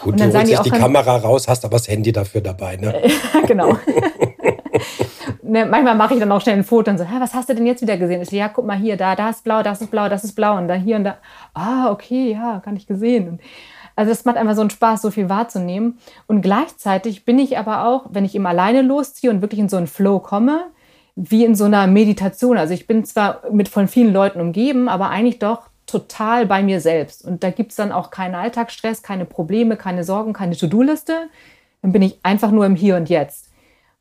Gut, 0.00 0.14
und 0.14 0.20
dann 0.20 0.30
du 0.30 0.38
holst 0.38 0.64
die, 0.64 0.70
die 0.70 0.78
Kamera 0.78 1.16
raus, 1.16 1.46
hast 1.46 1.62
aber 1.66 1.76
das 1.76 1.88
Handy 1.88 2.10
dafür 2.10 2.40
dabei, 2.40 2.76
ne? 2.76 2.94
genau. 3.46 3.76
ne, 5.50 5.66
manchmal 5.66 5.94
mache 5.94 6.14
ich 6.14 6.20
dann 6.20 6.32
auch 6.32 6.40
schnell 6.40 6.56
ein 6.56 6.64
Foto 6.64 6.90
und 6.90 6.98
so, 6.98 7.04
was 7.18 7.34
hast 7.34 7.48
du 7.48 7.54
denn 7.54 7.66
jetzt 7.66 7.82
wieder 7.82 7.96
gesehen? 7.96 8.22
Ich 8.22 8.30
ja, 8.30 8.48
guck 8.48 8.66
mal 8.66 8.76
hier, 8.76 8.96
da, 8.96 9.16
da 9.16 9.30
ist 9.30 9.44
blau, 9.44 9.62
das 9.62 9.82
ist 9.82 9.90
blau, 9.90 10.08
das 10.08 10.24
ist 10.24 10.34
blau 10.34 10.56
und 10.56 10.68
dann 10.68 10.80
hier 10.80 10.96
und 10.96 11.04
da. 11.04 11.18
Ah, 11.54 11.90
okay, 11.90 12.32
ja, 12.32 12.58
gar 12.58 12.72
nicht 12.72 12.86
gesehen. 12.86 13.40
Also 13.96 14.12
es 14.12 14.24
macht 14.24 14.36
einfach 14.36 14.54
so 14.54 14.62
einen 14.62 14.70
Spaß, 14.70 15.02
so 15.02 15.10
viel 15.10 15.28
wahrzunehmen. 15.28 15.98
Und 16.26 16.40
gleichzeitig 16.40 17.24
bin 17.24 17.38
ich 17.38 17.58
aber 17.58 17.84
auch, 17.86 18.06
wenn 18.10 18.24
ich 18.24 18.34
eben 18.34 18.46
alleine 18.46 18.82
losziehe 18.82 19.30
und 19.30 19.42
wirklich 19.42 19.60
in 19.60 19.68
so 19.68 19.76
einen 19.76 19.88
Flow 19.88 20.20
komme, 20.20 20.66
wie 21.16 21.44
in 21.44 21.54
so 21.54 21.64
einer 21.64 21.86
Meditation. 21.86 22.56
Also 22.56 22.72
ich 22.72 22.86
bin 22.86 23.04
zwar 23.04 23.42
mit 23.50 23.68
von 23.68 23.88
vielen 23.88 24.12
Leuten 24.12 24.40
umgeben, 24.40 24.88
aber 24.88 25.10
eigentlich 25.10 25.38
doch 25.38 25.68
total 25.86 26.46
bei 26.46 26.62
mir 26.62 26.80
selbst. 26.80 27.24
Und 27.24 27.42
da 27.42 27.50
gibt 27.50 27.72
es 27.72 27.76
dann 27.76 27.92
auch 27.92 28.10
keinen 28.10 28.36
Alltagsstress, 28.36 29.02
keine 29.02 29.24
Probleme, 29.24 29.76
keine 29.76 30.04
Sorgen, 30.04 30.32
keine 30.32 30.56
To-Do-Liste. 30.56 31.28
Dann 31.82 31.92
bin 31.92 32.02
ich 32.02 32.20
einfach 32.22 32.52
nur 32.52 32.64
im 32.64 32.76
Hier 32.76 32.96
und 32.96 33.10
Jetzt. 33.10 33.49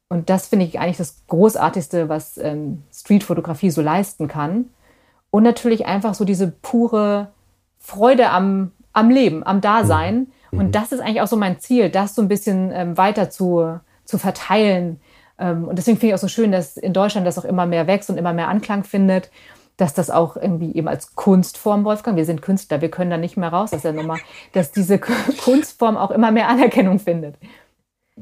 Und 0.10 0.30
das 0.30 0.48
finde 0.48 0.66
ich 0.66 0.80
eigentlich 0.80 0.98
das 0.98 1.24
Großartigste, 1.28 2.10
was 2.10 2.38
ähm, 2.38 2.84
Streetfotografie 2.92 3.70
so 3.70 3.82
leisten 3.82 4.28
kann. 4.28 4.66
Und 5.30 5.44
natürlich 5.44 5.86
einfach 5.86 6.16
so 6.16 6.26
diese 6.26 6.48
pure 6.48 7.28
Freude 7.78 8.32
am, 8.32 8.72
am 8.92 9.12
Leben, 9.12 9.46
am 9.46 9.62
Dasein. 9.62 10.28
Mhm. 10.52 10.60
Und 10.60 10.76
das 10.76 10.92
ist 10.92 11.00
eigentlich 11.00 11.22
auch 11.22 11.28
so 11.28 11.38
mein 11.38 11.60
Ziel, 11.60 11.92
das 11.92 12.16
so 12.16 12.24
ein 12.24 12.28
bisschen 12.28 12.72
ähm, 12.74 12.98
weiter 12.98 13.30
zu, 13.30 13.80
zu 14.04 14.18
verteilen. 14.18 15.00
Ähm, 15.38 15.68
und 15.68 15.78
deswegen 15.78 15.98
finde 15.98 16.08
ich 16.08 16.16
auch 16.16 16.24
so 16.24 16.28
schön, 16.28 16.52
dass 16.52 16.76
in 16.76 16.94
Deutschland 16.94 17.28
das 17.28 17.38
auch 17.38 17.46
immer 17.46 17.68
mehr 17.68 17.86
wächst 17.86 18.10
und 18.10 18.18
immer 18.18 18.34
mehr 18.34 18.50
Anklang 18.50 18.84
findet 18.84 19.30
dass 19.78 19.94
das 19.94 20.10
auch 20.10 20.36
irgendwie 20.36 20.76
eben 20.76 20.90
als 20.90 21.16
Kunstform, 21.16 21.86
Wolfgang, 21.86 22.18
wir 22.18 22.26
sind 22.26 22.42
Künstler, 22.42 22.82
wir 22.82 22.92
können 22.92 23.12
da 23.12 23.16
nicht 23.16 23.38
mehr 23.38 23.48
raus 23.48 23.72
aus 23.72 23.84
der 23.84 23.94
Nummer, 23.94 24.18
dass 24.52 24.74
diese 24.74 25.00
Kunstform 25.42 25.96
auch 25.96 26.12
immer 26.12 26.32
mehr 26.32 26.50
Anerkennung 26.50 27.00
findet 27.00 27.36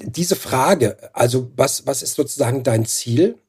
diese 0.04 0.36
Frage, 0.36 0.98
also 1.14 1.52
was, 1.56 1.86
was 1.86 2.02
ist 2.02 2.16
sozusagen 2.16 2.64
dein 2.64 2.86
Ziel? 2.86 3.40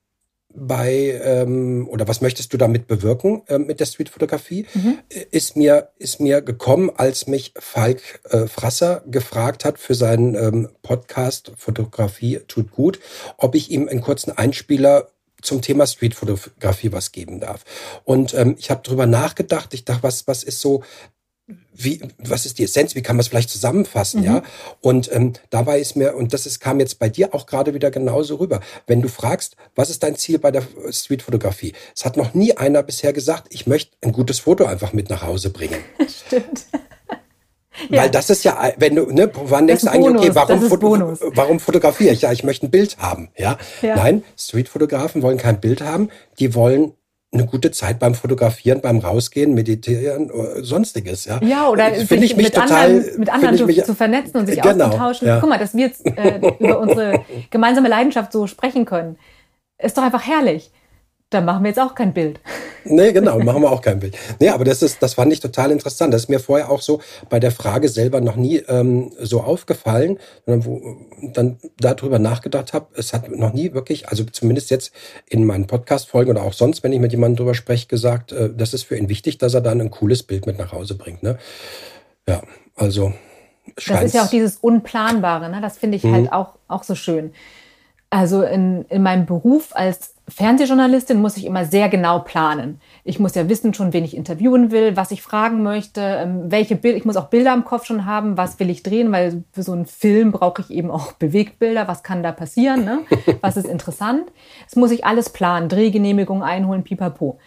bei 0.55 1.21
ähm, 1.23 1.89
oder 1.91 2.09
was 2.09 2.21
möchtest 2.21 2.53
du 2.53 2.57
damit 2.57 2.87
bewirken 2.87 3.43
äh, 3.49 3.59
mit 3.59 3.81
der 3.81 3.87
Streetfotografie, 3.87 4.67
mhm. 4.75 4.99
ist 5.31 5.57
mir 5.57 5.91
ist 5.99 6.21
mir 6.21 6.41
gekommen, 6.41 6.91
als 6.95 7.27
mich 7.27 7.53
Falk 7.59 8.21
äh, 8.31 8.47
Frasser 8.47 9.03
gefragt 9.07 9.65
hat 9.65 9.79
für 9.79 9.95
seinen 9.95 10.35
ähm, 10.35 10.69
Podcast 10.83 11.53
Fotografie 11.57 12.41
tut 12.49 12.71
gut, 12.71 12.99
ob 13.37 13.55
ich 13.55 13.71
ihm 13.71 13.89
einen 13.89 14.01
kurzen 14.01 14.37
Einspieler 14.37 15.09
zum 15.43 15.63
Thema 15.63 15.87
Streetfotografie 15.87 16.93
was 16.93 17.13
geben 17.13 17.41
darf. 17.41 17.65
Und 18.05 18.35
ähm, 18.35 18.57
ich 18.59 18.71
habe 18.71 18.83
drüber 18.83 19.07
nachgedacht. 19.07 19.73
Ich 19.75 19.85
dachte, 19.85 20.03
was 20.03 20.27
was 20.27 20.43
ist 20.43 20.61
so 20.61 20.83
wie, 21.73 22.01
was 22.19 22.45
ist 22.45 22.59
die 22.59 22.65
Essenz, 22.65 22.95
wie 22.95 23.03
kann 23.03 23.17
man 23.17 23.21
es 23.21 23.29
vielleicht 23.29 23.51
zusammenfassen, 23.51 24.21
mhm. 24.21 24.27
ja? 24.27 24.43
Und 24.81 25.11
ähm, 25.13 25.33
dabei 25.51 25.81
ist 25.81 25.97
mir, 25.97 26.15
und 26.15 26.35
das 26.35 26.45
ist, 26.45 26.61
kam 26.61 26.81
jetzt 26.81 26.99
bei 26.99 27.09
dir 27.09 27.35
auch 27.35 27.47
gerade 27.47 27.73
wieder 27.73 27.91
genauso 27.91 28.37
rüber, 28.37 28.61
wenn 28.87 29.01
du 29.01 29.09
fragst, 29.09 29.57
was 29.75 29.89
ist 29.89 30.03
dein 30.03 30.17
Ziel 30.17 30.39
bei 30.39 30.51
der 30.51 30.63
Streetfotografie? 30.91 31.73
Es 31.95 32.05
hat 32.05 32.17
noch 32.17 32.35
nie 32.35 32.57
einer 32.57 32.83
bisher 32.83 33.13
gesagt, 33.13 33.47
ich 33.51 33.67
möchte 33.67 33.97
ein 34.03 34.13
gutes 34.13 34.41
Foto 34.41 34.67
einfach 34.67 34.93
mit 34.93 35.09
nach 35.09 35.23
Hause 35.23 35.51
bringen. 35.51 35.79
Stimmt. 36.27 36.67
Weil 37.89 37.99
ja. 37.99 38.09
das 38.09 38.29
ist 38.29 38.45
ja, 38.45 38.73
wenn 38.77 38.97
du, 38.97 39.07
ne, 39.07 39.31
wann 39.35 39.67
denkst 39.67 39.85
du 39.85 39.91
eigentlich, 39.91 40.17
okay, 40.17 40.35
warum, 40.35 41.17
warum 41.37 41.61
fotografiere 41.61 42.13
ich? 42.13 42.23
Ja, 42.23 42.33
ich 42.33 42.43
möchte 42.43 42.67
ein 42.67 42.71
Bild 42.71 42.99
haben, 42.99 43.31
ja? 43.37 43.57
ja. 43.83 43.95
Nein, 43.95 44.25
Streetfotografen 44.37 45.23
wollen 45.23 45.39
kein 45.39 45.61
Bild 45.61 45.81
haben, 45.81 46.11
die 46.41 46.55
wollen 46.55 46.95
eine 47.31 47.45
gute 47.45 47.71
Zeit 47.71 47.99
beim 47.99 48.15
Fotografieren, 48.15 48.81
beim 48.81 48.99
Rausgehen, 48.99 49.53
Meditieren, 49.53 50.31
oder 50.31 50.65
sonstiges. 50.65 51.27
Ja, 51.27 51.41
ja 51.43 51.69
oder 51.69 51.93
finde 51.93 52.25
ich 52.25 52.37
mich 52.37 52.47
mit 52.47 52.55
total, 52.55 52.97
anderen, 52.97 53.21
mit 53.21 53.29
anderen 53.31 53.67
mich, 53.67 53.85
zu 53.85 53.95
vernetzen 53.95 54.41
und 54.41 54.47
sich 54.47 54.61
genau, 54.61 54.87
auszutauschen. 54.87 55.29
Ja. 55.29 55.41
Guck 55.41 55.51
mal, 55.51 55.59
dass 55.59 55.75
wir 55.75 55.87
jetzt 55.87 56.07
äh, 56.07 56.41
über 56.59 56.81
unsere 56.81 57.25
gemeinsame 57.51 57.89
Leidenschaft 57.89 58.33
so 58.33 58.47
sprechen 58.47 58.87
können, 58.87 59.19
ist 59.79 59.99
doch 59.99 60.03
einfach 60.03 60.27
herrlich 60.27 60.71
dann 61.31 61.45
machen 61.45 61.63
wir 61.63 61.69
jetzt 61.69 61.81
auch 61.81 61.95
kein 61.95 62.13
Bild. 62.13 62.41
Nee, 62.91 63.13
genau, 63.13 63.39
machen 63.41 63.61
wir 63.61 63.71
auch 63.71 63.83
kein 63.83 64.01
Bild. 64.01 64.17
Nee, 64.41 64.49
aber 64.49 64.65
das 64.65 64.81
ist, 64.83 65.03
das 65.03 65.15
fand 65.15 65.31
ich 65.31 65.41
total 65.41 65.73
interessant. 65.73 66.15
Das 66.15 66.23
ist 66.23 66.29
mir 66.29 66.41
vorher 66.41 66.71
auch 66.71 66.81
so 66.81 67.03
bei 67.29 67.39
der 67.39 67.51
Frage 67.51 67.91
selber 67.91 68.23
noch 68.23 68.37
nie 68.37 68.59
ähm, 68.69 69.13
so 69.21 69.43
aufgefallen, 69.43 70.19
sondern 70.47 70.65
wo 70.65 70.97
dann 71.35 71.59
darüber 71.79 72.19
nachgedacht 72.19 72.73
habe. 72.73 72.87
Es 72.95 73.13
hat 73.13 73.31
noch 73.31 73.53
nie 73.53 73.75
wirklich, 73.75 74.09
also 74.09 74.25
zumindest 74.25 74.71
jetzt 74.71 74.93
in 75.27 75.45
meinen 75.45 75.67
Podcast-Folgen 75.67 76.31
oder 76.31 76.45
auch 76.45 76.55
sonst, 76.55 76.83
wenn 76.83 76.93
ich 76.93 77.01
mit 77.01 77.13
jemandem 77.13 77.37
drüber 77.37 77.55
spreche, 77.55 77.89
gesagt, 77.89 78.33
äh, 78.33 78.49
das 78.57 78.73
ist 78.73 78.85
für 78.85 78.97
ihn 78.97 79.11
wichtig, 79.11 79.37
dass 79.37 79.53
er 79.53 79.61
dann 79.61 79.83
ein 79.83 79.91
cooles 79.91 80.23
Bild 80.23 80.47
mit 80.47 80.57
nach 80.59 80.73
Hause 80.73 80.95
bringt. 80.95 81.23
Ne? 81.23 81.37
Ja, 82.27 82.41
also. 82.75 83.13
Das 83.87 84.05
ist 84.05 84.15
ja 84.15 84.25
auch 84.25 84.31
dieses 84.31 84.57
Unplanbare, 84.57 85.51
ne? 85.51 85.61
Das 85.61 85.77
finde 85.77 85.99
ich 85.99 86.05
mhm. 86.05 86.15
halt 86.15 86.33
auch, 86.33 86.55
auch 86.69 86.85
so 86.85 86.95
schön. 86.95 87.35
Also 88.09 88.43
in, 88.43 88.87
in 88.89 89.03
meinem 89.03 89.27
Beruf 89.27 89.71
als 89.73 90.15
Fernsehjournalistin 90.29 91.21
muss 91.21 91.39
ich 91.39 91.47
immer 91.47 91.65
sehr 91.65 91.89
genau 91.89 92.19
planen. 92.19 92.81
Ich 93.03 93.19
muss 93.19 93.35
ja 93.35 93.49
wissen 93.49 93.73
schon, 93.73 93.95
wen 93.95 94.05
ich 94.05 94.15
interviewen 94.17 94.71
will, 94.71 94.95
was 94.97 95.11
ich 95.11 95.23
fragen 95.23 95.63
möchte, 95.63 96.03
ähm, 96.03 96.51
welche 96.51 96.77
Bilder, 96.77 96.99
ich 96.99 97.07
muss 97.07 97.17
auch 97.17 97.29
Bilder 97.29 97.55
im 97.55 97.65
Kopf 97.65 97.87
schon 97.87 98.05
haben, 98.05 98.37
was 98.37 98.61
will 98.61 98.69
ich 98.69 98.83
drehen, 98.83 99.11
weil 99.11 99.45
für 99.53 99.63
so 99.63 99.73
einen 99.73 99.87
Film 99.87 100.33
brauche 100.33 100.63
ich 100.63 100.71
eben 100.71 100.91
auch 100.91 101.13
Bewegtbilder, 101.13 101.89
was 101.89 102.03
kann 102.03 102.23
da 102.23 102.33
passieren, 102.33 102.85
ne? 102.85 103.01
was 103.41 103.57
ist 103.57 103.67
interessant. 103.67 104.31
Das 104.65 104.77
muss 104.77 104.91
ich 104.91 105.07
alles 105.07 105.31
planen, 105.31 105.69
Drehgenehmigung 105.69 106.43
einholen, 106.43 106.85
pipapo. 106.85 107.39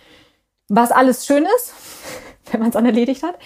Was 0.68 0.92
alles 0.92 1.26
schön 1.26 1.46
ist, 1.58 1.74
wenn 2.52 2.62
man 2.62 2.70
es 2.70 2.74
dann 2.74 2.86
erledigt 2.86 3.22
hat. 3.22 3.38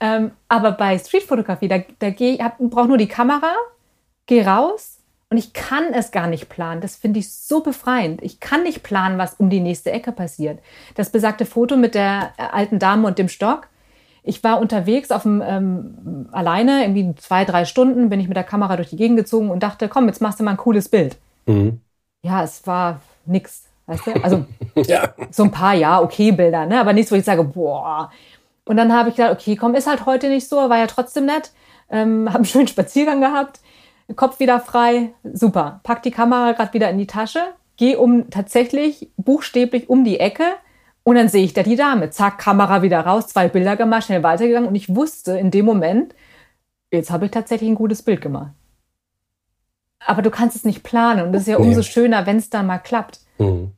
Ähm, 0.00 0.32
aber 0.48 0.72
bei 0.72 0.98
Streetfotografie, 0.98 1.68
da, 1.68 1.78
da 2.00 2.10
brauche 2.58 2.88
nur 2.88 2.98
die 2.98 3.08
Kamera, 3.08 3.54
gehe 4.26 4.44
raus, 4.44 4.99
und 5.30 5.36
ich 5.36 5.52
kann 5.52 5.94
es 5.94 6.10
gar 6.10 6.26
nicht 6.26 6.48
planen. 6.48 6.80
Das 6.80 6.96
finde 6.96 7.20
ich 7.20 7.32
so 7.32 7.60
befreiend. 7.60 8.20
Ich 8.20 8.40
kann 8.40 8.64
nicht 8.64 8.82
planen, 8.82 9.16
was 9.16 9.34
um 9.34 9.48
die 9.48 9.60
nächste 9.60 9.92
Ecke 9.92 10.10
passiert. 10.10 10.58
Das 10.96 11.10
besagte 11.10 11.46
Foto 11.46 11.76
mit 11.76 11.94
der 11.94 12.32
äh, 12.36 12.42
alten 12.50 12.80
Dame 12.80 13.06
und 13.06 13.16
dem 13.16 13.28
Stock. 13.28 13.68
Ich 14.24 14.42
war 14.42 14.60
unterwegs 14.60 15.12
auf 15.12 15.22
dem, 15.22 15.40
ähm, 15.40 16.28
alleine, 16.32 16.82
irgendwie 16.82 17.14
zwei, 17.14 17.44
drei 17.44 17.64
Stunden, 17.64 18.10
bin 18.10 18.18
ich 18.18 18.26
mit 18.26 18.36
der 18.36 18.44
Kamera 18.44 18.74
durch 18.76 18.90
die 18.90 18.96
Gegend 18.96 19.16
gezogen 19.16 19.50
und 19.50 19.62
dachte, 19.62 19.88
komm, 19.88 20.08
jetzt 20.08 20.20
machst 20.20 20.40
du 20.40 20.44
mal 20.44 20.50
ein 20.50 20.56
cooles 20.56 20.88
Bild. 20.88 21.16
Mhm. 21.46 21.80
Ja, 22.22 22.42
es 22.42 22.66
war 22.66 23.00
nix. 23.24 23.66
Weißt 23.86 24.08
du? 24.08 24.24
Also 24.24 24.46
ja. 24.74 25.14
so 25.30 25.44
ein 25.44 25.52
paar, 25.52 25.74
ja, 25.74 26.02
okay 26.02 26.32
Bilder, 26.32 26.66
ne? 26.66 26.80
aber 26.80 26.92
nichts, 26.92 27.12
wo 27.12 27.16
ich 27.16 27.24
sage, 27.24 27.44
boah. 27.44 28.10
Und 28.64 28.76
dann 28.76 28.92
habe 28.92 29.10
ich 29.10 29.14
gedacht, 29.14 29.32
okay, 29.32 29.54
komm, 29.54 29.76
ist 29.76 29.86
halt 29.86 30.06
heute 30.06 30.28
nicht 30.28 30.48
so, 30.48 30.56
war 30.56 30.78
ja 30.78 30.88
trotzdem 30.88 31.26
nett. 31.26 31.52
Ähm, 31.88 32.26
habe 32.28 32.38
einen 32.38 32.44
schönen 32.44 32.68
Spaziergang 32.68 33.20
gehabt 33.20 33.60
Kopf 34.16 34.40
wieder 34.40 34.60
frei, 34.60 35.12
super. 35.24 35.80
Pack 35.82 36.02
die 36.02 36.10
Kamera 36.10 36.52
gerade 36.52 36.72
wieder 36.74 36.90
in 36.90 36.98
die 36.98 37.06
Tasche, 37.06 37.40
geh 37.76 37.96
um 37.96 38.30
tatsächlich 38.30 39.10
buchstäblich 39.16 39.88
um 39.88 40.04
die 40.04 40.20
Ecke 40.20 40.44
und 41.02 41.16
dann 41.16 41.28
sehe 41.28 41.44
ich 41.44 41.52
da 41.52 41.62
die 41.62 41.76
Dame. 41.76 42.10
Zack, 42.10 42.38
Kamera 42.38 42.82
wieder 42.82 43.00
raus, 43.00 43.28
zwei 43.28 43.48
Bilder 43.48 43.76
gemacht, 43.76 44.04
schnell 44.04 44.22
weitergegangen 44.22 44.68
und 44.68 44.74
ich 44.74 44.94
wusste 44.94 45.38
in 45.38 45.50
dem 45.50 45.64
Moment, 45.64 46.14
jetzt 46.90 47.10
habe 47.10 47.26
ich 47.26 47.30
tatsächlich 47.30 47.70
ein 47.70 47.76
gutes 47.76 48.02
Bild 48.02 48.20
gemacht. 48.20 48.52
Aber 50.06 50.22
du 50.22 50.30
kannst 50.30 50.56
es 50.56 50.64
nicht 50.64 50.82
planen 50.82 51.26
und 51.26 51.34
es 51.34 51.42
ist 51.42 51.48
ja 51.48 51.58
umso 51.58 51.82
schöner, 51.82 52.26
wenn 52.26 52.38
es 52.38 52.50
dann 52.50 52.66
mal 52.66 52.78
klappt. 52.78 53.20
Mhm. 53.38 53.72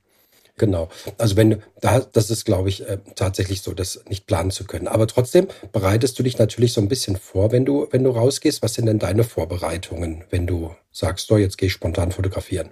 Genau. 0.59 0.88
Also 1.18 1.36
wenn 1.36 1.50
du, 1.50 1.59
da, 1.80 2.00
das 2.00 2.30
ist, 2.30 2.44
glaube 2.44 2.68
ich, 2.68 2.86
äh, 2.86 2.98
tatsächlich 3.14 3.62
so, 3.62 3.72
das 3.72 4.05
nicht 4.09 4.26
planen 4.26 4.50
zu 4.50 4.64
können. 4.64 4.86
Aber 4.86 5.07
trotzdem 5.07 5.48
bereitest 5.72 6.18
du 6.18 6.22
dich 6.22 6.38
natürlich 6.38 6.72
so 6.74 6.80
ein 6.80 6.88
bisschen 6.88 7.16
vor, 7.16 7.53
wenn 7.53 7.64
du, 7.64 7.88
wenn 7.90 8.05
du 8.05 8.11
rausgehst. 8.11 8.62
Was 8.62 8.74
sind 8.74 8.86
denn 8.86 8.98
deine 8.98 9.24
Vorbereitungen, 9.24 10.24
wenn 10.30 10.46
du 10.46 10.74
sagst, 10.90 11.26
so, 11.26 11.38
jetzt 11.38 11.57
gehe 11.57 11.68
ich 11.68 11.72
spontan 11.72 12.12
fotografieren? 12.12 12.70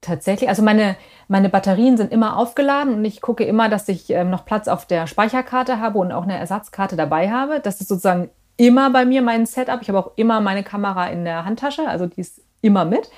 Tatsächlich, 0.00 0.48
also 0.48 0.62
meine, 0.62 0.96
meine 1.26 1.48
Batterien 1.48 1.96
sind 1.96 2.12
immer 2.12 2.36
aufgeladen 2.36 2.94
und 2.94 3.04
ich 3.04 3.20
gucke 3.20 3.42
immer, 3.42 3.68
dass 3.68 3.88
ich 3.88 4.10
ähm, 4.10 4.30
noch 4.30 4.44
Platz 4.44 4.68
auf 4.68 4.86
der 4.86 5.08
Speicherkarte 5.08 5.80
habe 5.80 5.98
und 5.98 6.12
auch 6.12 6.22
eine 6.22 6.38
Ersatzkarte 6.38 6.94
dabei 6.94 7.30
habe. 7.30 7.58
Das 7.58 7.80
ist 7.80 7.88
sozusagen 7.88 8.30
immer 8.56 8.90
bei 8.90 9.04
mir 9.04 9.22
mein 9.22 9.44
Setup. 9.44 9.80
Ich 9.82 9.88
habe 9.88 9.98
auch 9.98 10.12
immer 10.14 10.40
meine 10.40 10.62
Kamera 10.62 11.08
in 11.08 11.24
der 11.24 11.44
Handtasche, 11.44 11.88
also 11.88 12.06
die 12.06 12.20
ist 12.20 12.42
immer 12.60 12.84
mit. 12.84 13.10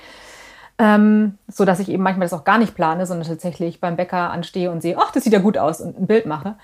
Ähm, 0.81 1.37
so 1.47 1.67
dass 1.67 1.79
ich 1.79 1.91
eben 1.91 2.03
manchmal 2.03 2.27
das 2.27 2.33
auch 2.33 2.45
gar 2.45 2.57
nicht 2.57 2.75
plane, 2.75 3.05
sondern 3.05 3.29
tatsächlich 3.29 3.81
beim 3.81 3.97
Bäcker 3.97 4.31
anstehe 4.31 4.71
und 4.71 4.81
sehe, 4.81 4.97
ach, 4.99 5.13
das 5.13 5.25
sieht 5.25 5.33
ja 5.35 5.39
gut 5.39 5.59
aus 5.59 5.83
und 5.83 5.99
ein 5.99 6.07
Bild 6.07 6.25
mache. 6.25 6.57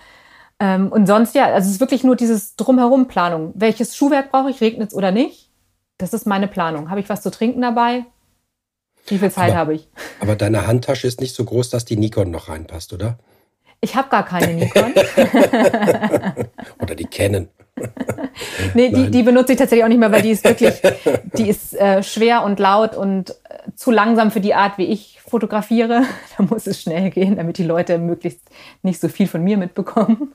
Ähm, 0.59 0.91
und 0.91 1.07
sonst 1.07 1.35
ja, 1.35 1.45
also 1.45 1.67
es 1.67 1.75
ist 1.75 1.81
wirklich 1.81 2.03
nur 2.03 2.17
dieses 2.17 2.57
drumherum 2.57 3.09
Planung. 3.09 3.53
Welches 3.55 3.95
Schuhwerk 3.95 4.31
brauche 4.31 4.49
ich, 4.49 4.63
regnet 4.63 4.89
es 4.89 4.95
oder 4.95 5.11
nicht? 5.11 5.51
Das 5.99 6.15
ist 6.15 6.27
meine 6.27 6.49
Planung. 6.49 6.89
Habe 6.89 7.01
ich 7.01 7.11
was 7.11 7.21
zu 7.21 7.31
trinken 7.31 7.61
dabei? 7.61 8.07
Wie 9.07 9.19
viel 9.19 9.31
Zeit 9.31 9.55
habe 9.55 9.75
ich? 9.75 9.89
Aber 10.21 10.35
deine 10.35 10.67
Handtasche 10.67 11.07
ist 11.07 11.21
nicht 11.21 11.35
so 11.35 11.45
groß, 11.45 11.71
dass 11.71 11.85
die 11.85 11.97
Nikon 11.97 12.31
noch 12.31 12.49
reinpasst, 12.49 12.95
oder? 12.95 13.19
Ich 13.81 13.95
habe 13.95 14.09
gar 14.09 14.25
keine 14.25 14.55
Nikon. 14.55 14.93
oder 16.81 16.95
die 16.95 17.05
Canon. 17.05 17.49
nee, 18.75 18.89
die, 18.89 19.11
die 19.11 19.23
benutze 19.23 19.53
ich 19.53 19.59
tatsächlich 19.59 19.85
auch 19.85 19.89
nicht 19.89 19.99
mehr, 19.99 20.11
weil 20.11 20.23
die 20.23 20.31
ist 20.31 20.45
wirklich, 20.45 20.75
die 21.35 21.49
ist 21.49 21.75
äh, 21.75 22.03
schwer 22.03 22.43
und 22.43 22.59
laut 22.59 22.97
und 22.97 23.37
zu 23.75 23.91
langsam 23.91 24.31
für 24.31 24.41
die 24.41 24.55
Art, 24.55 24.79
wie 24.79 24.87
ich 24.87 25.21
fotografiere. 25.27 26.03
Da 26.37 26.45
muss 26.45 26.67
es 26.67 26.81
schnell 26.81 27.11
gehen, 27.11 27.37
damit 27.37 27.59
die 27.59 27.65
Leute 27.65 27.99
möglichst 27.99 28.43
nicht 28.83 29.01
so 29.01 29.09
viel 29.09 29.27
von 29.27 29.43
mir 29.43 29.57
mitbekommen. 29.57 30.35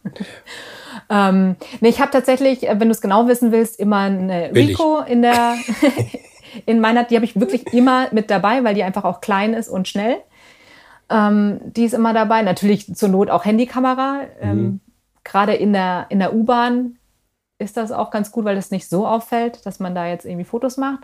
ähm, 1.09 1.55
nee, 1.79 1.89
ich 1.89 2.01
habe 2.01 2.11
tatsächlich, 2.11 2.67
äh, 2.67 2.79
wenn 2.79 2.87
du 2.87 2.91
es 2.91 3.01
genau 3.01 3.27
wissen 3.27 3.51
willst, 3.51 3.79
immer 3.79 3.97
eine 3.97 4.49
Will 4.53 4.67
Rico 4.67 5.03
ich. 5.03 5.11
in 5.11 5.21
der 5.21 5.55
in 6.65 6.79
meiner, 6.79 7.03
die 7.03 7.15
habe 7.15 7.25
ich 7.25 7.39
wirklich 7.39 7.73
immer 7.73 8.07
mit 8.11 8.29
dabei, 8.29 8.63
weil 8.63 8.75
die 8.75 8.83
einfach 8.83 9.03
auch 9.03 9.21
klein 9.21 9.53
ist 9.53 9.69
und 9.69 9.87
schnell. 9.87 10.17
Ähm, 11.09 11.59
die 11.63 11.85
ist 11.85 11.93
immer 11.93 12.13
dabei. 12.13 12.41
Natürlich 12.41 12.93
zur 12.95 13.09
Not 13.09 13.29
auch 13.29 13.45
Handykamera. 13.45 14.21
Ähm, 14.41 14.57
mhm. 14.57 14.79
Gerade 15.23 15.53
in 15.53 15.73
der, 15.73 16.07
in 16.09 16.19
der 16.19 16.33
U-Bahn 16.33 16.97
ist 17.59 17.77
das 17.77 17.91
auch 17.91 18.11
ganz 18.11 18.31
gut, 18.31 18.45
weil 18.45 18.57
es 18.57 18.71
nicht 18.71 18.89
so 18.89 19.05
auffällt, 19.05 19.65
dass 19.65 19.79
man 19.79 19.93
da 19.93 20.07
jetzt 20.07 20.25
irgendwie 20.25 20.45
Fotos 20.45 20.77
macht. 20.77 21.01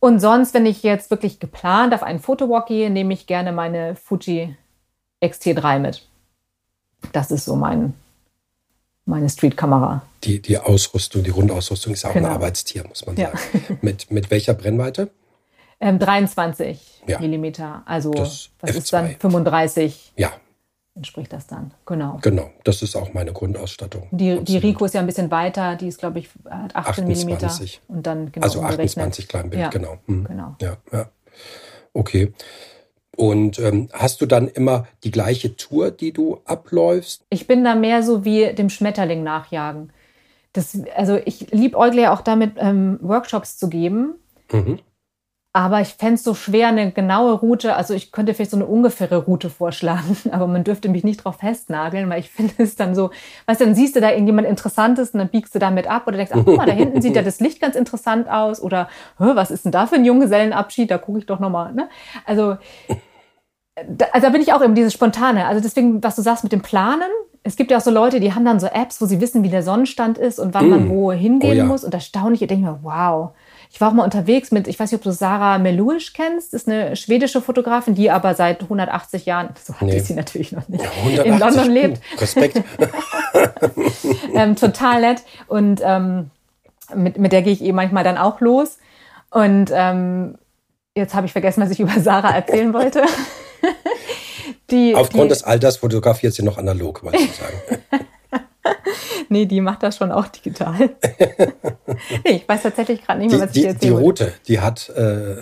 Und 0.00 0.18
sonst, 0.18 0.54
wenn 0.54 0.66
ich 0.66 0.82
jetzt 0.82 1.10
wirklich 1.10 1.38
geplant 1.40 1.94
auf 1.94 2.02
einen 2.02 2.20
Fotowalk 2.20 2.66
gehe, 2.66 2.90
nehme 2.90 3.12
ich 3.12 3.26
gerne 3.26 3.52
meine 3.52 3.94
Fuji 3.96 4.56
XT3 5.22 5.78
mit. 5.78 6.06
Das 7.12 7.30
ist 7.30 7.44
so 7.44 7.54
mein, 7.54 7.94
meine 9.04 9.28
Streetkamera. 9.28 10.02
Die, 10.24 10.40
die 10.40 10.58
Ausrüstung, 10.58 11.22
die 11.22 11.30
Rundausrüstung 11.30 11.92
ist 11.92 12.04
auch 12.06 12.14
genau. 12.14 12.28
ein 12.28 12.34
Arbeitstier, 12.34 12.84
muss 12.88 13.04
man 13.06 13.16
sagen. 13.16 13.38
Ja. 13.52 13.76
mit, 13.82 14.10
mit 14.10 14.30
welcher 14.30 14.54
Brennweite? 14.54 15.10
Ähm, 15.80 15.98
23 15.98 17.02
ja. 17.06 17.20
Millimeter. 17.20 17.82
Also, 17.86 18.12
das 18.12 18.50
was 18.60 18.70
F2. 18.70 18.76
ist 18.78 18.92
dann 18.92 19.16
35? 19.18 20.12
Ja, 20.16 20.32
entspricht 21.00 21.32
das 21.32 21.46
dann. 21.46 21.72
Genau. 21.86 22.18
Genau, 22.20 22.50
das 22.62 22.82
ist 22.82 22.94
auch 22.94 23.14
meine 23.14 23.32
Grundausstattung. 23.32 24.06
Die, 24.10 24.44
die 24.44 24.58
Rico 24.58 24.84
ist 24.84 24.92
ja 24.92 25.00
ein 25.00 25.06
bisschen 25.06 25.30
weiter, 25.30 25.74
die 25.74 25.88
ist, 25.88 25.98
glaube 25.98 26.18
ich, 26.18 26.28
18 26.74 27.08
mm. 27.08 27.38
Und 27.88 28.06
dann 28.06 28.30
genau. 28.30 28.44
Also 28.44 28.60
28 28.60 29.26
Kleinbild, 29.26 29.62
ja, 29.62 29.68
genau. 29.70 29.96
Hm. 30.06 30.24
genau. 30.24 30.56
Ja, 30.60 30.76
ja. 30.92 31.08
Okay. 31.94 32.34
Und 33.16 33.58
ähm, 33.58 33.88
hast 33.94 34.20
du 34.20 34.26
dann 34.26 34.46
immer 34.46 34.86
die 35.02 35.10
gleiche 35.10 35.56
Tour, 35.56 35.90
die 35.90 36.12
du 36.12 36.40
abläufst? 36.44 37.24
Ich 37.30 37.46
bin 37.46 37.64
da 37.64 37.74
mehr 37.74 38.02
so 38.02 38.26
wie 38.26 38.52
dem 38.52 38.68
Schmetterling 38.68 39.22
nachjagen. 39.22 39.92
Das, 40.52 40.78
also 40.94 41.18
ich 41.24 41.50
liebe 41.50 41.78
Eugle 41.78 42.02
ja 42.02 42.12
auch 42.12 42.20
damit, 42.20 42.52
ähm, 42.58 42.98
Workshops 43.00 43.56
zu 43.56 43.70
geben. 43.70 44.16
Mhm. 44.52 44.80
Aber 45.52 45.80
ich 45.80 45.88
fände 45.88 46.14
es 46.14 46.22
so 46.22 46.34
schwer, 46.34 46.68
eine 46.68 46.92
genaue 46.92 47.32
Route, 47.32 47.74
also 47.74 47.92
ich 47.92 48.12
könnte 48.12 48.34
vielleicht 48.34 48.52
so 48.52 48.56
eine 48.56 48.66
ungefähre 48.66 49.16
Route 49.16 49.50
vorschlagen, 49.50 50.16
aber 50.30 50.46
man 50.46 50.62
dürfte 50.62 50.88
mich 50.88 51.02
nicht 51.02 51.24
drauf 51.24 51.38
festnageln, 51.38 52.08
weil 52.08 52.20
ich 52.20 52.30
finde 52.30 52.54
es 52.58 52.76
dann 52.76 52.94
so, 52.94 53.10
weißt 53.46 53.60
du, 53.60 53.64
dann 53.64 53.74
siehst 53.74 53.96
du 53.96 54.00
da 54.00 54.10
irgendjemand 54.10 54.46
Interessantes 54.46 55.10
und 55.10 55.18
dann 55.18 55.28
biegst 55.28 55.52
du 55.54 55.58
damit 55.58 55.88
ab 55.88 56.06
oder 56.06 56.18
denkst, 56.18 56.32
ach 56.34 56.42
guck 56.44 56.56
mal, 56.56 56.66
da 56.66 56.72
hinten 56.72 57.02
sieht 57.02 57.16
ja 57.16 57.22
das 57.22 57.40
Licht 57.40 57.60
ganz 57.60 57.74
interessant 57.74 58.30
aus 58.30 58.62
oder 58.62 58.88
was 59.18 59.50
ist 59.50 59.64
denn 59.64 59.72
da 59.72 59.88
für 59.88 59.96
ein 59.96 60.04
Junggesellenabschied, 60.04 60.88
da 60.88 60.98
gucke 60.98 61.18
ich 61.18 61.26
doch 61.26 61.40
nochmal. 61.40 61.72
Ne? 61.72 61.88
Also, 62.24 62.56
da, 63.88 64.06
also 64.12 64.26
da 64.26 64.30
bin 64.30 64.42
ich 64.42 64.52
auch 64.52 64.62
eben 64.62 64.76
dieses 64.76 64.92
Spontane. 64.92 65.46
Also 65.46 65.60
deswegen, 65.60 66.02
was 66.02 66.14
du 66.14 66.22
sagst 66.22 66.44
mit 66.44 66.52
dem 66.52 66.62
Planen, 66.62 67.10
es 67.42 67.56
gibt 67.56 67.70
ja 67.70 67.78
auch 67.78 67.82
so 67.82 67.90
Leute, 67.90 68.20
die 68.20 68.34
haben 68.34 68.44
dann 68.44 68.60
so 68.60 68.66
Apps, 68.66 69.00
wo 69.00 69.06
sie 69.06 69.20
wissen, 69.20 69.42
wie 69.42 69.48
der 69.48 69.62
Sonnenstand 69.62 70.18
ist 70.18 70.38
und 70.38 70.52
wann 70.52 70.66
mm. 70.66 70.70
man 70.70 70.90
wo 70.90 71.10
hingehen 71.10 71.52
oh, 71.52 71.54
ja. 71.54 71.64
muss. 71.64 71.84
Und 71.84 71.94
erstaunlich, 71.94 72.42
ich 72.42 72.48
denke 72.48 72.66
mir, 72.66 72.78
wow, 72.82 73.30
ich 73.72 73.80
war 73.80 73.88
auch 73.88 73.92
mal 73.92 74.04
unterwegs 74.04 74.50
mit, 74.50 74.66
ich 74.66 74.78
weiß 74.78 74.90
nicht, 74.90 74.98
ob 74.98 75.04
du 75.04 75.12
Sarah 75.12 75.58
Meluisch 75.58 76.12
kennst, 76.12 76.54
ist 76.54 76.68
eine 76.68 76.96
schwedische 76.96 77.40
Fotografin, 77.40 77.94
die 77.94 78.10
aber 78.10 78.34
seit 78.34 78.62
180 78.62 79.26
Jahren, 79.26 79.50
so 79.62 79.74
hat 79.74 79.82
nee. 79.82 80.00
sie 80.00 80.14
natürlich 80.14 80.50
noch 80.50 80.68
nicht, 80.68 80.84
ja, 81.14 81.22
in 81.22 81.38
London 81.38 81.70
lebt. 81.70 82.00
Respekt. 82.18 82.62
ähm, 84.34 84.56
total 84.56 85.00
nett. 85.02 85.22
Und 85.46 85.80
ähm, 85.84 86.30
mit, 86.94 87.18
mit 87.18 87.30
der 87.30 87.42
gehe 87.42 87.52
ich 87.52 87.62
eh 87.62 87.72
manchmal 87.72 88.02
dann 88.02 88.18
auch 88.18 88.40
los. 88.40 88.78
Und 89.30 89.70
ähm, 89.72 90.36
jetzt 90.96 91.14
habe 91.14 91.26
ich 91.26 91.32
vergessen, 91.32 91.62
was 91.62 91.70
ich 91.70 91.78
über 91.78 92.00
Sarah 92.00 92.34
erzählen 92.34 92.74
wollte. 92.74 93.04
die, 94.70 94.96
Aufgrund 94.96 95.26
die, 95.26 95.28
des 95.28 95.44
Alters 95.44 95.76
fotografiert 95.76 96.34
sie 96.34 96.42
noch 96.42 96.58
analog, 96.58 97.04
wollte 97.04 97.18
ich 97.18 97.36
sagen. 97.36 98.06
nee, 99.30 99.46
die 99.46 99.60
macht 99.60 99.82
das 99.82 99.96
schon 99.96 100.12
auch 100.12 100.26
digital. 100.26 100.76
nee, 102.24 102.36
ich 102.36 102.48
weiß 102.48 102.62
tatsächlich 102.62 103.04
gerade 103.04 103.20
nicht 103.20 103.30
mehr, 103.30 103.40
was 103.40 103.52
die, 103.52 103.60
ich 103.60 103.66
jetzt 103.66 103.82
Die 103.82 103.88
Route, 103.88 104.32
die 104.46 104.60
hat, 104.60 104.90
äh, 104.90 105.36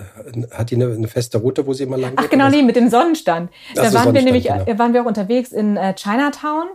hat 0.53 0.71
die 0.71 0.77
eine, 0.77 0.93
eine, 0.93 1.09
feste 1.09 1.39
Route, 1.39 1.67
wo 1.67 1.73
sie 1.73 1.85
immer 1.85 1.97
lang 1.97 2.11
geht? 2.11 2.21
Ach 2.25 2.31
genau, 2.31 2.49
nee, 2.49 2.63
mit 2.63 2.77
dem 2.77 2.89
Sonnenstand. 2.89 3.51
Da 3.75 3.83
waren 3.83 3.91
Sonnenstand, 3.91 4.15
wir 4.15 4.23
nämlich, 4.23 4.45
genau. 4.45 4.79
waren 4.79 4.93
wir 4.93 5.03
auch 5.03 5.07
unterwegs 5.07 5.53
in 5.53 5.77
äh, 5.77 5.95
Chinatown. 5.95 6.69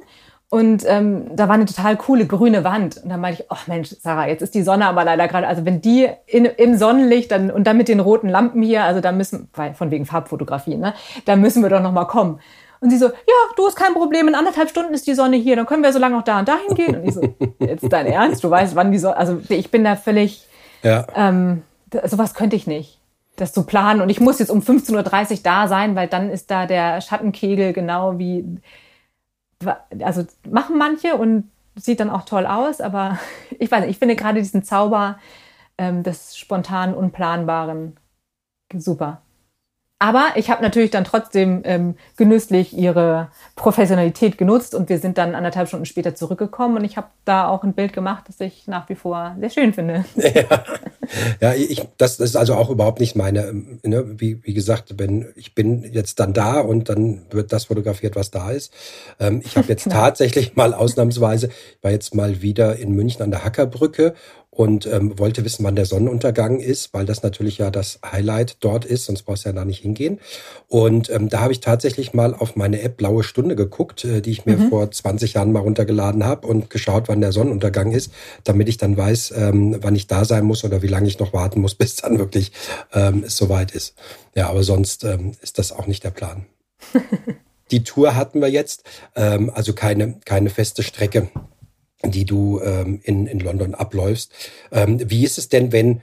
Und 0.50 0.84
ähm, 0.86 1.36
da 1.36 1.48
war 1.48 1.56
eine 1.56 1.66
total 1.66 1.98
coole 1.98 2.28
grüne 2.28 2.64
Wand. 2.64 2.98
Und 2.98 3.10
dann 3.10 3.20
meinte 3.20 3.42
ich, 3.42 3.48
oh 3.50 3.58
Mensch, 3.66 3.90
Sarah, 4.00 4.28
jetzt 4.28 4.44
ist 4.44 4.54
die 4.54 4.62
Sonne 4.62 4.86
aber 4.86 5.04
leider 5.04 5.28
gerade, 5.28 5.48
also 5.48 5.66
wenn 5.66 5.82
die 5.82 6.08
in, 6.28 6.46
im 6.46 6.78
Sonnenlicht 6.78 7.32
dann 7.32 7.50
und 7.50 7.66
dann 7.66 7.76
mit 7.76 7.88
den 7.88 8.00
roten 8.00 8.30
Lampen 8.30 8.62
hier, 8.62 8.84
also 8.84 9.02
da 9.02 9.12
müssen, 9.12 9.50
weil 9.56 9.74
von 9.74 9.90
wegen 9.90 10.06
Farbfotografie, 10.06 10.76
ne, 10.76 10.94
da 11.26 11.36
müssen 11.36 11.64
wir 11.64 11.70
doch 11.70 11.82
noch 11.82 11.92
mal 11.92 12.06
kommen. 12.06 12.40
Und 12.84 12.90
sie 12.90 12.98
so, 12.98 13.06
ja, 13.06 13.54
du 13.56 13.66
hast 13.66 13.78
kein 13.78 13.94
Problem, 13.94 14.28
in 14.28 14.36
anderthalb 14.36 14.70
Stunden 14.70 14.94
ist 14.94 15.08
die 15.08 15.14
Sonne 15.14 15.38
hier, 15.38 15.56
dann 15.56 15.66
können 15.66 15.84
wir 15.84 15.94
so 15.94 16.00
lange 16.00 16.18
noch 16.18 16.24
da 16.26 16.40
und 16.40 16.50
dahin 16.50 16.76
gehen. 16.76 16.98
Und 16.98 17.06
ich 17.06 17.14
so, 17.14 17.22
jetzt 17.60 17.86
dein 17.90 18.06
Ernst, 18.08 18.44
du 18.44 18.50
weißt, 18.50 18.76
wann 18.76 18.92
die 18.92 18.98
Sonne, 18.98 19.16
also 19.16 19.42
ich 19.48 19.72
bin 19.72 19.86
da 19.86 19.96
völlig, 19.96 20.46
ja. 20.82 21.08
ähm, 21.16 21.64
sowas 22.04 22.34
könnte 22.34 22.58
ich 22.58 22.68
nicht, 22.68 23.00
das 23.38 23.54
zu 23.54 23.66
planen. 23.66 24.02
Und 24.02 24.10
ich 24.10 24.20
muss 24.20 24.40
jetzt 24.40 24.50
um 24.50 24.60
15.30 24.60 25.32
Uhr 25.32 25.40
da 25.44 25.70
sein, 25.70 25.96
weil 25.96 26.10
dann 26.10 26.30
ist 26.30 26.52
da 26.52 26.66
der 26.66 27.00
Schattenkegel 27.00 27.72
genau 27.72 28.20
wie, 28.20 28.60
also 30.02 30.26
machen 30.50 30.78
manche 30.78 31.16
und 31.16 31.50
sieht 31.76 32.02
dann 32.02 32.10
auch 32.10 32.26
toll 32.26 32.46
aus, 32.46 32.82
aber 32.82 33.18
ich 33.60 33.72
weiß 33.72 33.80
nicht, 33.82 33.92
ich 33.92 33.98
finde 33.98 34.18
gerade 34.18 34.40
diesen 34.40 34.64
Zauber 34.64 35.20
ähm, 35.78 36.04
des 36.04 36.36
spontanen, 36.36 36.94
unplanbaren 36.96 37.96
super. 38.76 39.22
Aber 40.04 40.32
ich 40.36 40.50
habe 40.50 40.62
natürlich 40.62 40.92
dann 40.92 41.06
trotzdem 41.06 41.62
ähm, 41.64 41.96
genüsslich 42.18 42.78
ihre 42.78 43.30
Professionalität 43.56 44.38
genutzt 44.38 44.76
und 44.76 44.90
wir 44.90 45.00
sind 45.00 45.18
dann 45.18 45.34
anderthalb 45.34 45.70
Stunden 45.70 45.86
später 45.86 46.14
zurückgekommen 46.14 46.76
und 46.76 46.84
ich 46.84 46.98
habe 46.98 47.08
da 47.24 47.48
auch 47.48 47.64
ein 47.64 47.72
Bild 47.72 47.94
gemacht, 47.94 48.26
das 48.28 48.42
ich 48.42 48.68
nach 48.68 48.90
wie 48.90 48.96
vor 48.96 49.38
sehr 49.40 49.50
schön 49.50 49.74
finde. 49.74 50.04
Ja, 50.34 50.64
ja 51.40 51.54
ich, 51.54 51.88
das, 51.98 52.18
das 52.18 52.32
ist 52.32 52.36
also 52.36 52.56
auch 52.56 52.70
überhaupt 52.70 53.00
nicht 53.00 53.16
meine, 53.16 53.48
ähm, 53.48 53.80
ne, 53.84 54.20
wie, 54.20 54.44
wie 54.44 54.54
gesagt, 54.54 54.96
wenn, 54.98 55.32
ich 55.36 55.56
bin 55.56 55.84
jetzt 55.84 56.20
dann 56.20 56.34
da 56.34 56.60
und 56.60 56.90
dann 56.90 57.22
wird 57.30 57.54
das 57.54 57.66
fotografiert, 57.66 58.16
was 58.16 58.32
da 58.32 58.52
ist. 58.52 58.74
Ähm, 59.20 59.42
ich 59.46 59.56
habe 59.56 59.68
jetzt 59.68 59.84
tatsächlich 59.90 60.56
mal 60.56 60.74
ausnahmsweise, 60.74 61.50
war 61.82 61.92
jetzt 61.92 62.14
mal 62.14 62.42
wieder 62.42 62.76
in 62.76 62.92
München 62.92 63.22
an 63.22 63.32
der 63.32 63.46
Hackerbrücke 63.46 64.16
und 64.56 64.86
ähm, 64.86 65.18
wollte 65.18 65.44
wissen, 65.46 65.64
wann 65.64 65.76
der 65.76 65.86
Sonnenuntergang 65.86 66.60
ist, 66.60 66.94
weil 66.94 67.06
das 67.06 67.24
natürlich 67.24 67.58
ja 67.58 67.72
das 67.72 68.00
Highlight 68.06 68.58
dort 68.60 68.86
ist, 68.86 69.06
sonst 69.06 69.24
brauchst 69.24 69.46
du 69.46 69.50
ja 69.50 69.54
da 69.54 69.66
nicht 69.66 69.82
hingehen. 69.82 70.20
Und 70.68 71.10
ähm, 71.10 71.30
da 71.30 71.42
habe 71.42 71.52
ich 71.52 71.60
tatsächlich 71.60 72.14
mal 72.14 72.36
auf 72.36 72.56
meine 72.56 72.82
App 72.82 72.98
Blaue 72.98 73.24
Stunde 73.24 73.56
geguckt, 73.56 74.06
äh, 74.06 74.22
die 74.22 74.32
ich 74.32 74.46
mir 74.46 74.58
mhm. 74.58 74.70
vor 74.70 74.92
20 74.92 75.34
Jahren 75.34 75.52
mal 75.52 75.62
runtergeladen 75.62 76.24
habe 76.24 76.48
und 76.48 76.70
geschaut, 76.70 77.08
wann 77.08 77.22
der 77.22 77.32
Sonnenuntergang 77.32 77.92
ist, 77.92 78.14
damit 78.44 78.70
ich 78.70 78.78
dann 78.78 78.96
weiß, 78.96 79.34
ähm, 79.36 79.78
wann 79.82 79.96
ich 79.96 80.06
da 80.06 80.24
sein 80.24 80.46
muss 80.46 80.64
oder 80.64 80.84
wie 80.84 80.88
lange 80.88 81.08
ich 81.08 81.18
noch 81.18 81.34
warten 81.34 81.60
muss, 81.60 81.74
bis 81.84 81.96
dann 81.96 82.20
wirklich 82.20 82.52
ähm, 82.94 83.24
es 83.26 83.36
soweit 83.38 83.72
ist. 83.72 83.96
Ja, 84.36 84.50
aber 84.50 84.64
sonst 84.64 85.04
ähm, 85.04 85.32
ist 85.42 85.58
das 85.58 85.72
auch 85.72 85.88
nicht 85.88 86.04
der 86.04 86.12
Plan. 86.12 86.46
die 87.72 87.84
Tour 87.84 88.16
hatten 88.16 88.40
wir 88.40 88.50
jetzt, 88.50 88.84
ähm, 89.16 89.52
also 89.52 89.74
keine, 89.74 90.20
keine 90.26 90.52
feste 90.52 90.84
Strecke 90.84 91.30
die 92.06 92.26
du 92.26 92.60
ähm, 92.62 93.00
in, 93.04 93.28
in 93.28 93.40
London 93.40 93.76
abläufst. 93.76 94.32
Ähm, 94.72 95.00
wie 95.10 95.24
ist 95.24 95.38
es 95.38 95.50
denn, 95.50 95.72
wenn, 95.72 96.02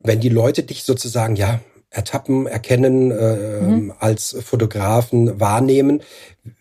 wenn 0.00 0.20
die 0.20 0.28
Leute 0.28 0.62
dich 0.62 0.84
sozusagen, 0.84 1.36
ja, 1.36 1.60
ertappen, 1.90 2.46
erkennen, 2.46 3.10
äh, 3.10 3.60
mhm. 3.60 3.92
als 3.98 4.36
Fotografen 4.44 5.40
wahrnehmen? 5.40 6.02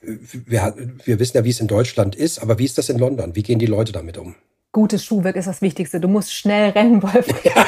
Wir, 0.02 0.74
wir 1.04 1.20
wissen 1.20 1.38
ja, 1.38 1.44
wie 1.44 1.50
es 1.50 1.60
in 1.60 1.68
Deutschland 1.68 2.16
ist, 2.16 2.40
aber 2.40 2.60
wie 2.60 2.66
ist 2.66 2.78
das 2.78 2.90
in 2.90 2.98
London? 2.98 3.36
Wie 3.36 3.44
gehen 3.44 3.60
die 3.60 3.66
Leute 3.66 3.92
damit 3.92 4.18
um? 4.18 4.36
Gutes 4.72 5.04
Schuhwerk 5.04 5.36
ist 5.36 5.48
das 5.48 5.62
Wichtigste. 5.62 6.00
Du 6.00 6.08
musst 6.08 6.34
schnell 6.34 6.70
rennen, 6.70 7.02
Wolfgang. 7.02 7.44
Ja, 7.44 7.66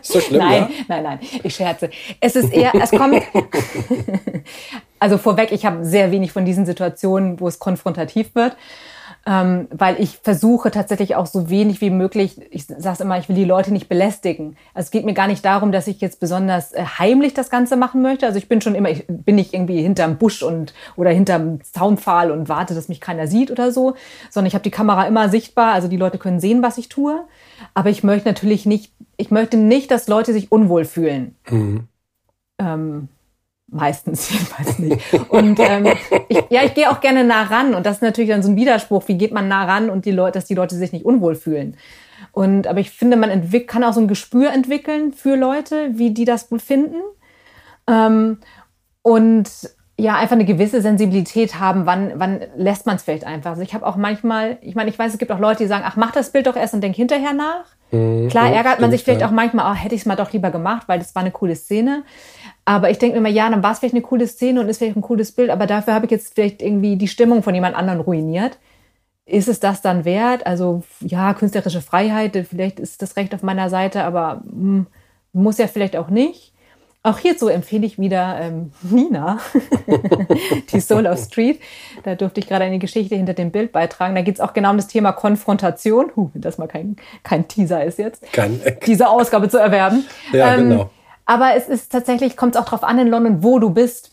so 0.00 0.20
schlimm, 0.20 0.38
nein, 0.38 0.62
ja? 0.62 0.70
nein, 0.88 1.02
nein, 1.02 1.18
ich 1.42 1.54
scherze. 1.54 1.90
Es 2.20 2.34
ist 2.34 2.52
eher, 2.52 2.72
es 2.74 2.90
kommt, 2.90 3.22
also 4.98 5.18
vorweg, 5.18 5.52
ich 5.52 5.66
habe 5.66 5.84
sehr 5.84 6.10
wenig 6.10 6.32
von 6.32 6.44
diesen 6.44 6.64
Situationen, 6.64 7.40
wo 7.40 7.48
es 7.48 7.58
konfrontativ 7.58 8.34
wird 8.34 8.56
ähm, 9.28 9.66
weil 9.72 10.00
ich 10.00 10.20
versuche 10.22 10.70
tatsächlich 10.70 11.16
auch 11.16 11.26
so 11.26 11.50
wenig 11.50 11.80
wie 11.80 11.90
möglich, 11.90 12.40
ich 12.50 12.66
sage 12.66 13.02
immer, 13.02 13.18
ich 13.18 13.28
will 13.28 13.34
die 13.34 13.44
Leute 13.44 13.72
nicht 13.72 13.88
belästigen. 13.88 14.56
Also 14.72 14.86
es 14.86 14.90
geht 14.92 15.04
mir 15.04 15.14
gar 15.14 15.26
nicht 15.26 15.44
darum, 15.44 15.72
dass 15.72 15.88
ich 15.88 16.00
jetzt 16.00 16.20
besonders 16.20 16.72
äh, 16.72 16.84
heimlich 16.84 17.34
das 17.34 17.50
Ganze 17.50 17.76
machen 17.76 18.02
möchte. 18.02 18.24
Also 18.24 18.38
ich 18.38 18.48
bin 18.48 18.60
schon 18.60 18.76
immer, 18.76 18.88
ich 18.88 19.04
bin 19.08 19.34
nicht 19.34 19.52
irgendwie 19.52 19.82
hinterm 19.82 20.16
Busch 20.16 20.44
und 20.44 20.74
oder 20.94 21.10
hinterm 21.10 21.58
Zaunpfahl 21.64 22.30
und 22.30 22.48
warte, 22.48 22.76
dass 22.76 22.88
mich 22.88 23.00
keiner 23.00 23.26
sieht 23.26 23.50
oder 23.50 23.72
so, 23.72 23.96
sondern 24.30 24.46
ich 24.46 24.54
habe 24.54 24.62
die 24.62 24.70
Kamera 24.70 25.08
immer 25.08 25.28
sichtbar, 25.28 25.74
also 25.74 25.88
die 25.88 25.96
Leute 25.96 26.18
können 26.18 26.38
sehen, 26.38 26.62
was 26.62 26.78
ich 26.78 26.88
tue. 26.88 27.24
Aber 27.74 27.90
ich 27.90 28.04
möchte 28.04 28.28
natürlich 28.28 28.64
nicht, 28.64 28.92
ich 29.16 29.32
möchte 29.32 29.56
nicht, 29.56 29.90
dass 29.90 30.06
Leute 30.06 30.32
sich 30.32 30.52
unwohl 30.52 30.84
fühlen. 30.84 31.34
Mhm. 31.50 31.88
Ähm, 32.60 33.08
Meistens 33.76 34.30
jedenfalls 34.32 34.78
nicht. 34.78 34.98
Und 35.28 35.60
ähm, 35.60 35.86
ich, 36.28 36.42
ja, 36.48 36.64
ich 36.64 36.74
gehe 36.74 36.90
auch 36.90 37.00
gerne 37.00 37.24
nah 37.24 37.42
ran. 37.42 37.74
Und 37.74 37.84
das 37.84 37.96
ist 37.96 38.02
natürlich 38.02 38.30
dann 38.30 38.42
so 38.42 38.50
ein 38.50 38.56
Widerspruch. 38.56 39.06
Wie 39.06 39.18
geht 39.18 39.32
man 39.32 39.48
nah 39.48 39.64
ran 39.64 39.90
und 39.90 40.06
die 40.06 40.12
Leute, 40.12 40.38
dass 40.38 40.46
die 40.46 40.54
Leute 40.54 40.74
sich 40.74 40.92
nicht 40.92 41.04
unwohl 41.04 41.34
fühlen? 41.34 41.76
Und 42.32 42.66
aber 42.66 42.80
ich 42.80 42.90
finde, 42.90 43.16
man 43.16 43.30
entwick 43.30 43.68
kann 43.68 43.84
auch 43.84 43.92
so 43.92 44.00
ein 44.00 44.08
Gespür 44.08 44.52
entwickeln 44.52 45.12
für 45.12 45.36
Leute, 45.36 45.90
wie 45.92 46.12
die 46.12 46.24
das 46.24 46.50
wohl 46.50 46.58
finden. 46.58 47.00
Ähm, 47.86 48.38
und 49.02 49.48
ja, 49.98 50.16
einfach 50.16 50.34
eine 50.34 50.44
gewisse 50.44 50.82
Sensibilität 50.82 51.58
haben, 51.58 51.86
wann, 51.86 52.12
wann 52.16 52.40
lässt 52.56 52.84
man 52.84 52.96
es 52.96 53.02
vielleicht 53.02 53.24
einfach. 53.24 53.52
Also 53.52 53.62
ich 53.62 53.72
habe 53.72 53.86
auch 53.86 53.96
manchmal, 53.96 54.58
ich 54.60 54.74
meine, 54.74 54.90
ich 54.90 54.98
weiß, 54.98 55.12
es 55.12 55.18
gibt 55.18 55.32
auch 55.32 55.38
Leute, 55.38 55.64
die 55.64 55.68
sagen, 55.68 55.84
ach, 55.86 55.96
mach 55.96 56.10
das 56.10 56.32
Bild 56.32 56.46
doch 56.46 56.56
erst 56.56 56.74
und 56.74 56.82
denk 56.82 56.94
hinterher 56.94 57.32
nach. 57.32 57.64
Mhm, 57.92 58.28
Klar 58.28 58.50
ärgert 58.50 58.80
man 58.80 58.90
sich 58.90 59.04
vielleicht 59.04 59.22
ja. 59.22 59.28
auch 59.28 59.32
manchmal, 59.32 59.72
oh, 59.72 59.74
hätte 59.74 59.94
ich 59.94 60.02
es 60.02 60.06
mal 60.06 60.16
doch 60.16 60.32
lieber 60.32 60.50
gemacht, 60.50 60.86
weil 60.86 60.98
das 60.98 61.14
war 61.14 61.22
eine 61.22 61.30
coole 61.30 61.56
Szene. 61.56 62.02
Aber 62.68 62.90
ich 62.90 62.98
denke 62.98 63.14
mir 63.14 63.28
immer, 63.28 63.34
ja, 63.34 63.48
dann 63.48 63.62
war 63.62 63.72
es 63.72 63.78
vielleicht 63.78 63.94
eine 63.94 64.02
coole 64.02 64.26
Szene 64.26 64.60
und 64.60 64.68
ist 64.68 64.78
vielleicht 64.78 64.96
ein 64.96 65.02
cooles 65.02 65.30
Bild, 65.30 65.50
aber 65.50 65.66
dafür 65.66 65.94
habe 65.94 66.06
ich 66.06 66.10
jetzt 66.10 66.34
vielleicht 66.34 66.60
irgendwie 66.60 66.96
die 66.96 67.06
Stimmung 67.06 67.44
von 67.44 67.54
jemand 67.54 67.76
anderem 67.76 68.00
ruiniert. 68.00 68.58
Ist 69.24 69.48
es 69.48 69.60
das 69.60 69.82
dann 69.82 70.04
wert? 70.04 70.46
Also 70.46 70.82
ja, 71.00 71.32
künstlerische 71.32 71.80
Freiheit, 71.80 72.36
vielleicht 72.48 72.80
ist 72.80 73.02
das 73.02 73.16
Recht 73.16 73.34
auf 73.34 73.44
meiner 73.44 73.70
Seite, 73.70 74.02
aber 74.02 74.42
hm, 74.48 74.88
muss 75.32 75.58
ja 75.58 75.68
vielleicht 75.68 75.96
auch 75.96 76.08
nicht. 76.08 76.54
Auch 77.04 77.18
hierzu 77.18 77.46
empfehle 77.46 77.86
ich 77.86 78.00
wieder 78.00 78.36
ähm, 78.40 78.72
Nina, 78.82 79.38
die 80.72 80.80
Soul 80.80 81.06
of 81.06 81.20
Street. 81.20 81.60
Da 82.02 82.16
durfte 82.16 82.40
ich 82.40 82.48
gerade 82.48 82.64
eine 82.64 82.80
Geschichte 82.80 83.14
hinter 83.14 83.34
dem 83.34 83.52
Bild 83.52 83.70
beitragen. 83.70 84.16
Da 84.16 84.22
geht 84.22 84.34
es 84.34 84.40
auch 84.40 84.54
genau 84.54 84.70
um 84.70 84.76
das 84.76 84.88
Thema 84.88 85.12
Konfrontation. 85.12 86.10
Huh, 86.16 86.30
wenn 86.32 86.42
das 86.42 86.58
mal 86.58 86.66
kein, 86.66 86.96
kein 87.22 87.46
Teaser 87.46 87.84
ist 87.84 88.00
jetzt, 88.00 88.32
kein, 88.32 88.60
diese 88.84 89.08
Ausgabe 89.08 89.48
zu 89.48 89.58
erwerben. 89.58 90.04
Ja, 90.32 90.54
ähm, 90.54 90.70
genau. 90.70 90.90
Aber 91.26 91.54
es 91.54 91.68
ist 91.68 91.92
tatsächlich, 91.92 92.36
kommt 92.36 92.54
es 92.54 92.60
auch 92.60 92.66
drauf 92.66 92.84
an 92.84 92.98
in 92.98 93.08
London, 93.08 93.42
wo 93.42 93.58
du 93.58 93.70
bist. 93.70 94.12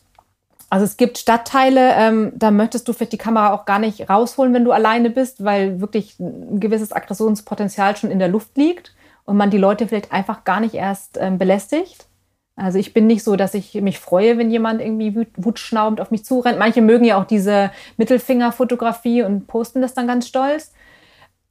Also 0.70 0.86
es 0.86 0.98
gibt 0.98 1.20
Stadtteile, 1.20 1.94
ähm, 1.94 2.32
da 2.36 2.50
möchtest 2.50 2.88
du 2.88 2.94
vielleicht 2.94 3.14
die 3.14 3.20
Kamera 3.20 3.54
auch 3.54 3.66
gar 3.66 3.78
nicht 3.78 4.10
rausholen, 4.10 4.56
wenn 4.56 4.66
du 4.66 4.72
alleine 4.72 5.12
bist, 5.12 5.44
weil 5.44 5.80
wirklich 5.80 6.20
ein 6.20 6.60
gewisses 6.60 6.92
Aggressionspotenzial 6.92 7.96
schon 7.96 8.10
in 8.10 8.18
der 8.18 8.28
Luft 8.28 8.58
liegt 8.58 8.96
und 9.26 9.38
man 9.38 9.52
die 9.52 9.60
Leute 9.60 9.88
vielleicht 9.88 10.12
einfach 10.12 10.44
gar 10.44 10.60
nicht 10.60 10.74
erst 10.74 11.20
ähm, 11.22 11.38
belästigt. 11.38 12.08
Also 12.56 12.78
ich 12.78 12.94
bin 12.94 13.08
nicht 13.08 13.24
so, 13.24 13.36
dass 13.36 13.54
ich 13.54 13.74
mich 13.82 14.00
freue, 14.00 14.38
wenn 14.38 14.52
jemand 14.52 14.82
irgendwie 14.82 15.28
wutschnaubend 15.38 16.02
auf 16.02 16.12
mich 16.12 16.26
zurennt. 16.26 16.60
Manche 16.60 16.82
mögen 16.82 17.06
ja 17.06 17.20
auch 17.20 17.26
diese 17.26 17.72
Mittelfingerfotografie 17.98 19.24
und 19.24 19.48
posten 19.48 19.82
das 19.82 19.94
dann 19.94 20.08
ganz 20.08 20.28
stolz. 20.28 20.72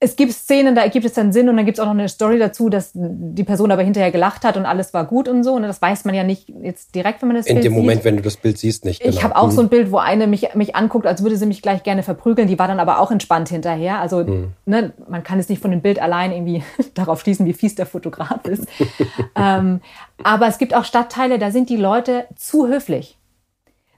Es 0.05 0.17
gibt 0.17 0.33
Szenen, 0.33 0.75
da 0.75 0.83
ergibt 0.83 1.07
es 1.07 1.13
dann 1.13 1.33
Sinn 1.33 1.49
und 1.49 1.57
dann 1.57 1.65
gibt 1.65 1.79
es 1.79 1.81
auch 1.81 1.87
noch 1.87 1.93
eine 1.93 2.09
Story 2.09 2.37
dazu, 2.37 2.69
dass 2.69 2.91
die 2.95 3.45
Person 3.45 3.71
aber 3.71 3.83
hinterher 3.83 4.11
gelacht 4.11 4.43
hat 4.45 4.57
und 4.57 4.67
alles 4.67 4.93
war 4.93 5.05
gut 5.05 5.29
und 5.29 5.45
so. 5.45 5.53
Und 5.55 5.63
das 5.63 5.81
weiß 5.81 6.05
man 6.05 6.15
ja 6.17 6.25
nicht 6.25 6.49
jetzt 6.61 6.97
direkt, 6.97 7.23
wenn 7.23 7.29
man 7.29 7.37
das 7.37 7.47
In 7.47 7.55
Bild 7.55 7.67
dem 7.67 7.73
Moment, 7.75 7.99
sieht. 7.99 8.05
wenn 8.07 8.17
du 8.17 8.23
das 8.23 8.37
Bild 8.37 8.59
siehst, 8.59 8.85
nicht. 8.85 9.01
Ich 9.05 9.11
genau. 9.13 9.23
habe 9.23 9.37
auch 9.37 9.47
Mhm. 9.47 9.51
so 9.53 9.61
ein 9.61 9.69
Bild, 9.69 9.93
wo 9.93 9.99
eine 9.99 10.27
mich, 10.27 10.55
mich 10.57 10.75
anguckt, 10.75 11.07
als 11.07 11.23
würde 11.23 11.37
sie 11.37 11.47
mich 11.47 11.63
gleich 11.63 11.85
gerne 11.85 12.03
verprügeln. 12.03 12.49
Die 12.49 12.59
war 12.59 12.67
dann 12.67 12.81
aber 12.81 12.99
auch 12.99 13.13
entspannt 13.13 13.49
hinterher. 13.49 14.01
Also 14.01 14.25
Mhm. 14.25 14.53
ne, 14.67 14.93
man 15.09 15.23
kann 15.23 15.39
es 15.39 15.49
nicht 15.49 15.63
von 15.63 15.71
dem 15.71 15.83
Bild 15.83 16.03
allein 16.03 16.33
irgendwie 16.33 16.65
darauf 16.95 17.21
schließen, 17.21 17.47
wie 17.47 17.53
fies 17.53 17.77
der 17.77 17.87
Fotograf 17.87 18.45
ist. 18.47 18.67
ähm, 19.37 19.81
aber 20.25 20.49
es 20.49 20.59
gibt 20.59 20.75
auch 20.75 20.85
Stadtteile, 20.85 21.39
da 21.39 21.53
sind 21.53 21.71
die 21.71 21.77
Leute 21.77 22.27
zu 22.35 22.67
höflich. 22.67 23.19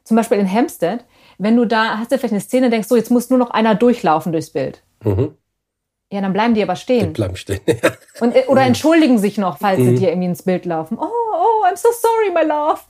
Zum 0.05 0.19
Beispiel 0.19 0.37
in 0.39 0.53
Hampstead, 0.53 1.05
wenn 1.39 1.57
du 1.57 1.65
da 1.65 1.97
hast 1.99 2.13
du 2.13 2.19
vielleicht 2.19 2.35
eine 2.35 2.41
Szene, 2.43 2.69
denkst 2.69 2.89
so, 2.89 2.97
jetzt 2.97 3.11
muss 3.11 3.31
nur 3.31 3.39
noch 3.39 3.51
einer 3.51 3.75
durchlaufen 3.75 4.33
durchs 4.33 4.51
Bild. 4.51 4.83
Mhm. 5.03 5.31
Ja, 6.15 6.21
dann 6.21 6.33
bleiben 6.33 6.55
die 6.55 6.63
aber 6.63 6.75
Die 6.75 6.81
stehen. 6.81 7.13
bleiben 7.13 7.35
stehen. 7.35 7.59
Und, 8.21 8.37
äh, 8.37 8.45
oder 8.47 8.63
entschuldigen 8.63 9.19
sich 9.19 9.37
noch, 9.37 9.59
falls 9.59 9.81
Mhm. 9.81 9.85
sie 9.89 9.95
dir 9.97 10.11
irgendwie 10.11 10.29
ins 10.29 10.43
Bild 10.45 10.65
laufen. 10.65 10.97
Oh, 11.01 11.05
oh, 11.33 11.65
I'm 11.67 11.77
so 11.77 11.89
sorry, 11.91 12.31
my 12.33 12.49
love. 12.49 12.81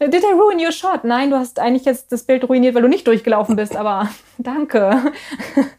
Did 0.00 0.24
I 0.24 0.32
ruin 0.32 0.58
your 0.58 0.72
shot? 0.72 1.04
Nein, 1.04 1.30
du 1.30 1.36
hast 1.36 1.60
eigentlich 1.60 1.84
jetzt 1.84 2.10
das 2.10 2.24
Bild 2.24 2.48
ruiniert, 2.48 2.74
weil 2.74 2.82
du 2.82 2.88
nicht 2.88 3.06
durchgelaufen 3.06 3.54
bist, 3.54 3.76
aber 3.76 4.08
danke. 4.38 5.12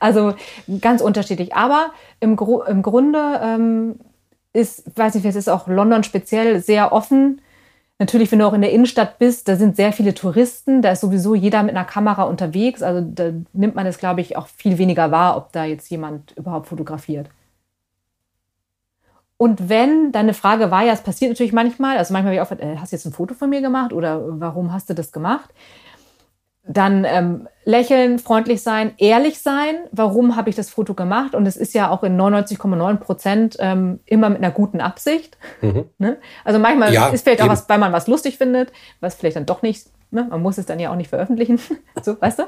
Also 0.00 0.34
ganz 0.80 1.00
unterschiedlich. 1.00 1.54
Aber 1.54 1.92
im, 2.18 2.34
Gru 2.34 2.62
im 2.62 2.82
Grunde 2.82 3.40
ähm, 3.40 4.00
ist, 4.52 4.82
weiß 4.98 5.14
nicht, 5.14 5.24
es 5.24 5.36
ist 5.36 5.48
auch 5.48 5.68
London 5.68 6.02
speziell 6.02 6.60
sehr 6.60 6.90
offen. 6.92 7.40
Natürlich, 8.00 8.32
wenn 8.32 8.38
du 8.38 8.46
auch 8.46 8.54
in 8.54 8.62
der 8.62 8.72
Innenstadt 8.72 9.18
bist, 9.18 9.46
da 9.46 9.56
sind 9.56 9.76
sehr 9.76 9.92
viele 9.92 10.14
Touristen, 10.14 10.80
da 10.80 10.92
ist 10.92 11.02
sowieso 11.02 11.34
jeder 11.34 11.62
mit 11.62 11.76
einer 11.76 11.84
Kamera 11.84 12.22
unterwegs. 12.22 12.82
Also 12.82 13.06
da 13.06 13.30
nimmt 13.52 13.74
man 13.74 13.84
es, 13.84 13.98
glaube 13.98 14.22
ich, 14.22 14.38
auch 14.38 14.46
viel 14.46 14.78
weniger 14.78 15.10
wahr, 15.10 15.36
ob 15.36 15.52
da 15.52 15.66
jetzt 15.66 15.90
jemand 15.90 16.32
überhaupt 16.34 16.66
fotografiert. 16.66 17.28
Und 19.36 19.68
wenn, 19.68 20.12
deine 20.12 20.32
Frage 20.32 20.70
war 20.70 20.82
ja, 20.82 20.94
es 20.94 21.02
passiert 21.02 21.30
natürlich 21.30 21.52
manchmal, 21.52 21.98
also 21.98 22.14
manchmal 22.14 22.38
habe 22.38 22.42
ich 22.42 22.58
auch, 22.62 22.66
äh, 22.66 22.78
hast 22.78 22.92
du 22.92 22.96
jetzt 22.96 23.04
ein 23.04 23.12
Foto 23.12 23.34
von 23.34 23.50
mir 23.50 23.60
gemacht 23.60 23.92
oder 23.92 24.22
warum 24.40 24.72
hast 24.72 24.88
du 24.88 24.94
das 24.94 25.12
gemacht? 25.12 25.50
Dann 26.64 27.04
ähm, 27.04 27.48
lächeln, 27.64 28.18
freundlich 28.18 28.62
sein, 28.62 28.92
ehrlich 28.98 29.40
sein. 29.40 29.76
Warum 29.92 30.36
habe 30.36 30.50
ich 30.50 30.56
das 30.56 30.70
Foto 30.70 30.94
gemacht? 30.94 31.34
Und 31.34 31.46
es 31.46 31.56
ist 31.56 31.74
ja 31.74 31.90
auch 31.90 32.02
in 32.02 32.20
99,9 32.20 32.96
Prozent 32.96 33.56
ähm, 33.60 34.00
immer 34.04 34.28
mit 34.28 34.38
einer 34.38 34.50
guten 34.50 34.80
Absicht. 34.80 35.38
Ne? 35.98 36.18
Also 36.44 36.58
manchmal 36.58 36.92
Ja, 36.92 37.08
ist 37.08 37.24
vielleicht 37.24 37.40
auch 37.40 37.46
eben. 37.46 37.52
was, 37.52 37.68
weil 37.68 37.78
man 37.78 37.92
was 37.92 38.06
lustig 38.06 38.36
findet, 38.38 38.72
was 39.00 39.14
vielleicht 39.14 39.36
dann 39.36 39.46
doch 39.46 39.62
nicht. 39.62 39.86
Ne? 40.12 40.26
Man 40.28 40.42
muss 40.42 40.58
es 40.58 40.66
dann 40.66 40.80
ja 40.80 40.90
auch 40.90 40.96
nicht 40.96 41.08
veröffentlichen, 41.08 41.60
so, 42.02 42.20
weißt 42.20 42.40
du? 42.40 42.42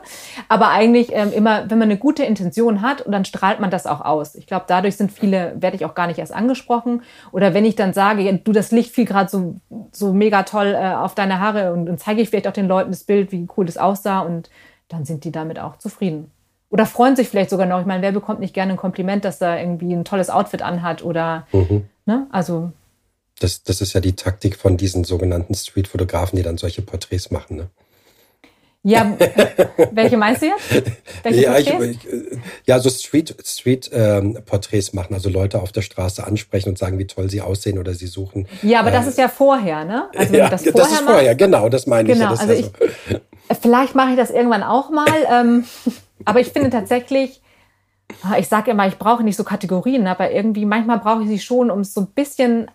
Aber 0.49 0.71
eigentlich 0.71 1.11
ähm, 1.13 1.33
immer, 1.33 1.71
wenn 1.71 1.79
man 1.79 1.89
eine 1.91 1.97
gute 1.99 2.25
Intention 2.25 2.83
hat, 2.83 3.03
und 3.03 3.13
dann 3.13 3.25
strahlt 3.25 3.61
man 3.61 3.71
das 3.71 3.87
auch 3.87 4.01
aus. 4.01 4.35
Ich 4.35 4.47
glaube, 4.47 4.65
dadurch 4.67 4.97
sind 4.97 5.13
viele, 5.13 5.55
werde 5.61 5.77
ich 5.77 5.85
auch 5.85 5.95
gar 5.95 6.07
nicht 6.09 6.19
erst 6.19 6.35
angesprochen. 6.35 7.03
Oder 7.31 7.55
wenn 7.55 7.65
ich 7.65 7.77
dann 7.77 7.93
sage, 7.93 8.23
ja, 8.23 8.33
du, 8.33 8.53
das 8.53 8.73
Licht 8.73 8.93
fiel 8.93 9.05
gerade 9.05 9.31
so, 9.31 9.57
so 9.93 10.13
mega 10.13 10.43
toll 10.43 10.75
äh, 10.77 10.95
auf 10.95 11.15
deine 11.15 11.39
Haare 11.41 11.73
und 11.73 11.87
dann 11.87 11.99
zeige 11.99 12.21
ich 12.21 12.31
vielleicht 12.31 12.49
auch 12.49 12.53
den 12.53 12.67
Leuten 12.69 12.91
das 12.91 13.05
Bild, 13.05 13.31
wie 13.33 13.47
cool 13.57 13.67
das 13.67 13.79
aussah 13.79 14.21
und 14.21 14.51
dann 14.89 15.05
sind 15.05 15.25
die 15.25 15.33
damit 15.33 15.59
auch 15.61 15.77
zufrieden. 15.79 16.31
Oder 16.69 16.87
freuen 16.87 17.17
sich 17.17 17.29
vielleicht 17.29 17.51
sogar 17.51 17.67
noch. 17.67 17.81
Ich 17.81 17.87
meine, 17.87 18.03
wer 18.03 18.13
bekommt 18.13 18.41
nicht 18.41 18.55
gerne 18.55 18.73
ein 18.73 18.79
Kompliment, 18.79 19.25
dass 19.25 19.41
er 19.41 19.61
irgendwie 19.61 19.93
ein 19.95 20.05
tolles 20.05 20.31
Outfit 20.31 20.63
anhat 20.63 21.05
oder, 21.05 21.47
Mhm. 21.53 21.85
ne? 22.07 22.27
Also, 22.33 22.73
Das, 23.43 23.63
das 23.63 23.81
ist 23.81 23.93
ja 23.93 24.01
die 24.01 24.15
Taktik 24.15 24.57
von 24.57 24.77
diesen 24.77 25.05
sogenannten 25.05 25.55
Street-Fotografen, 25.55 26.37
die 26.37 26.43
dann 26.43 26.59
solche 26.59 26.83
Porträts 26.83 27.31
machen. 27.31 27.57
Ne? 27.57 27.71
ja, 28.85 29.17
welche 29.93 30.17
meinst 30.17 30.43
du 30.43 30.47
jetzt? 30.47 30.83
Welche 31.23 31.43
Ja, 31.43 31.59
ich, 31.59 31.69
ich, 31.69 32.13
äh, 32.13 32.39
ja, 32.67 32.81
so 32.81 32.91
Street-Porträts 32.91 33.59
Street, 33.59 33.91
ähm, 33.93 34.39
Porträts 34.45 34.93
machen, 34.93 35.15
also 35.15 35.29
Leute 35.29 35.63
auf 35.63 35.71
der 35.71 35.83
Straße 35.83 36.25
ansprechen 36.27 36.71
und 36.71 36.79
sagen, 36.79 36.99
wie 36.99 37.07
toll 37.07 37.31
sie 37.31 37.41
aussehen 37.41 37.79
oder 37.79 37.95
sie 37.95 38.09
suchen. 38.09 38.49
Ja, 38.63 38.81
aber 38.81 38.91
das 38.91 39.07
ist 39.07 39.19
ja 39.19 39.29
vorher, 39.29 39.85
ne? 39.85 40.09
Also 40.17 40.35
ja, 40.35 40.49
das 40.49 40.65
das, 40.65 40.73
vorher 40.73 40.93
ist 40.93 41.01
vorher, 41.01 41.25
machst, 41.31 41.39
genau, 41.39 41.69
das 41.69 41.87
meine 41.87 42.11
ich. 42.11 42.19
Genau, 42.19 42.31
ja, 42.31 42.31
das 42.33 42.41
also 42.41 42.53
ist 42.55 42.73
ich, 43.09 43.21
vielleicht 43.61 43.95
mache 43.95 44.11
ich 44.11 44.17
das 44.17 44.31
irgendwann 44.31 44.65
auch 44.65 44.91
mal. 44.91 45.07
Ähm, 45.31 45.65
aber 46.25 46.41
ich 46.41 46.49
finde 46.49 46.71
tatsächlich, 46.71 47.41
ah, 48.23 48.37
ich 48.39 48.49
sage 48.49 48.73
immer, 48.73 48.89
ich 48.89 48.99
brauche 48.99 49.23
nicht 49.23 49.37
so 49.37 49.45
Kategorien, 49.45 50.09
aber 50.09 50.33
irgendwie 50.33 50.65
manchmal 50.65 50.99
brauche 50.99 51.23
ich 51.23 51.29
sie 51.29 51.39
schon, 51.39 51.71
um 51.71 51.81
es 51.81 51.95
so 51.95 52.01
ein 52.01 52.09
bisschen 52.09 52.69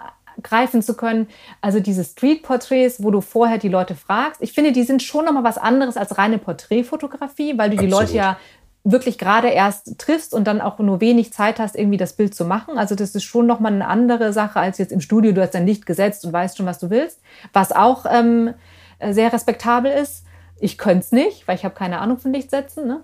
greifen 0.43 0.81
zu 0.81 0.95
können. 0.95 1.27
Also 1.61 1.79
diese 1.79 2.03
Street-Porträts, 2.03 3.03
wo 3.03 3.11
du 3.11 3.21
vorher 3.21 3.57
die 3.57 3.69
Leute 3.69 3.95
fragst, 3.95 4.41
ich 4.41 4.53
finde, 4.53 4.71
die 4.71 4.83
sind 4.83 5.03
schon 5.03 5.25
nochmal 5.25 5.43
was 5.43 5.57
anderes 5.57 5.97
als 5.97 6.17
reine 6.17 6.37
Porträtfotografie, 6.37 7.57
weil 7.57 7.69
du 7.69 7.77
die 7.77 7.85
Absolut. 7.85 8.07
Leute 8.07 8.15
ja 8.15 8.37
wirklich 8.83 9.17
gerade 9.17 9.49
erst 9.49 9.97
triffst 9.97 10.33
und 10.33 10.45
dann 10.45 10.61
auch 10.61 10.79
nur 10.79 11.01
wenig 11.01 11.33
Zeit 11.33 11.59
hast, 11.59 11.75
irgendwie 11.75 11.97
das 11.97 12.13
Bild 12.13 12.33
zu 12.33 12.45
machen. 12.45 12.77
Also 12.77 12.95
das 12.95 13.15
ist 13.15 13.23
schon 13.23 13.45
nochmal 13.45 13.73
eine 13.73 13.87
andere 13.87 14.31
Sache 14.31 14.59
als 14.59 14.77
jetzt 14.77 14.93
im 14.93 15.01
Studio. 15.01 15.33
Du 15.33 15.41
hast 15.41 15.53
dein 15.53 15.67
Licht 15.67 15.85
gesetzt 15.85 16.23
und 16.25 16.31
weißt 16.31 16.57
schon, 16.57 16.65
was 16.65 16.79
du 16.79 16.89
willst. 16.89 17.19
Was 17.51 17.73
auch 17.73 18.05
ähm, 18.09 18.53
sehr 19.01 19.33
respektabel 19.33 19.91
ist. 19.91 20.23
Ich 20.59 20.77
könnte 20.77 20.99
es 20.99 21.11
nicht, 21.11 21.47
weil 21.47 21.55
ich 21.55 21.65
habe 21.65 21.75
keine 21.75 21.99
Ahnung 21.99 22.17
von 22.17 22.31
Lichtsetzen. 22.31 22.87
Ne? 22.87 23.01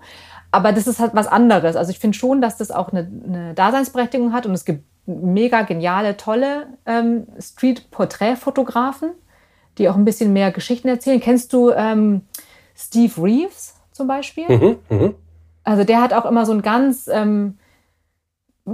Aber 0.50 0.72
das 0.72 0.86
ist 0.86 1.00
halt 1.00 1.14
was 1.14 1.26
anderes. 1.26 1.76
Also 1.76 1.90
ich 1.90 1.98
finde 1.98 2.16
schon, 2.16 2.40
dass 2.40 2.56
das 2.56 2.70
auch 2.70 2.90
eine, 2.90 3.00
eine 3.00 3.54
Daseinsberechtigung 3.54 4.32
hat 4.32 4.46
und 4.46 4.54
es 4.54 4.64
gibt 4.64 4.84
mega 5.06 5.62
geniale, 5.62 6.16
tolle 6.16 6.66
ähm, 6.86 7.26
Street-Porträtfotografen, 7.38 9.10
die 9.78 9.88
auch 9.88 9.96
ein 9.96 10.04
bisschen 10.04 10.32
mehr 10.32 10.50
Geschichten 10.50 10.88
erzählen. 10.88 11.20
Kennst 11.20 11.52
du 11.52 11.70
ähm, 11.70 12.22
Steve 12.76 13.22
Reeves 13.22 13.74
zum 13.92 14.06
Beispiel? 14.06 14.48
Mhm, 14.48 14.76
mhm. 14.88 15.14
Also 15.62 15.84
der 15.84 16.00
hat 16.00 16.12
auch 16.12 16.26
immer 16.26 16.46
so 16.46 16.52
einen 16.52 16.62
ganz, 16.62 17.08
ähm, 17.08 17.58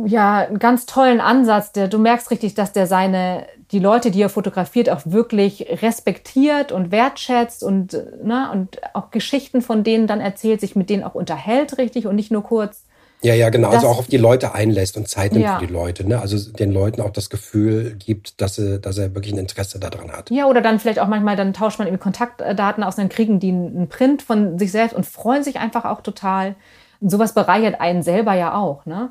ja, 0.04 0.38
einen 0.38 0.58
ganz 0.58 0.86
tollen 0.86 1.20
Ansatz. 1.20 1.72
Der, 1.72 1.88
du 1.88 1.98
merkst 1.98 2.30
richtig, 2.30 2.54
dass 2.54 2.72
der 2.72 2.86
seine, 2.86 3.46
die 3.70 3.78
Leute, 3.78 4.10
die 4.10 4.22
er 4.22 4.28
fotografiert, 4.28 4.90
auch 4.90 5.00
wirklich 5.04 5.66
respektiert 5.82 6.72
und 6.72 6.90
wertschätzt 6.90 7.62
und, 7.62 7.94
äh, 7.94 8.04
ne, 8.22 8.50
und 8.52 8.80
auch 8.94 9.10
Geschichten 9.10 9.62
von 9.62 9.84
denen 9.84 10.06
dann 10.06 10.20
erzählt, 10.20 10.60
sich 10.60 10.76
mit 10.76 10.90
denen 10.90 11.04
auch 11.04 11.14
unterhält 11.14 11.78
richtig 11.78 12.06
und 12.06 12.16
nicht 12.16 12.30
nur 12.30 12.42
kurz. 12.42 12.84
Ja, 13.22 13.34
ja, 13.34 13.50
genau. 13.50 13.68
Also 13.68 13.86
auch 13.86 13.98
auf 13.98 14.06
die 14.06 14.16
Leute 14.16 14.54
einlässt 14.54 14.96
und 14.96 15.06
Zeit 15.08 15.32
nimmt 15.32 15.44
Ja. 15.44 15.58
für 15.58 15.66
die 15.66 15.72
Leute. 15.72 16.08
Ne? 16.08 16.20
Also 16.20 16.50
den 16.52 16.72
Leuten 16.72 17.02
auch 17.02 17.10
das 17.10 17.28
Gefühl 17.28 17.96
gibt, 17.98 18.40
dass, 18.40 18.54
sie, 18.54 18.80
dass 18.80 18.96
er 18.96 19.14
wirklich 19.14 19.34
ein 19.34 19.38
Interesse 19.38 19.78
daran 19.78 20.10
hat. 20.10 20.30
Ja, 20.30 20.46
oder 20.46 20.62
dann 20.62 20.78
vielleicht 20.78 21.00
auch 21.00 21.06
manchmal, 21.08 21.36
dann 21.36 21.52
tauscht 21.52 21.78
man 21.78 21.86
irgendwie 21.86 22.02
Kontaktdaten 22.02 22.82
aus, 22.82 22.96
dann 22.96 23.10
kriegen 23.10 23.38
die 23.38 23.50
einen 23.50 23.88
Print 23.88 24.22
von 24.22 24.58
sich 24.58 24.72
selbst 24.72 24.94
und 24.94 25.04
freuen 25.04 25.42
sich 25.44 25.58
einfach 25.58 25.84
auch 25.84 26.00
total. 26.00 26.54
Und 27.00 27.10
sowas 27.10 27.34
bereichert 27.34 27.80
einen 27.80 28.02
selber 28.02 28.34
ja 28.34 28.54
auch. 28.54 28.86
Ne? 28.86 29.10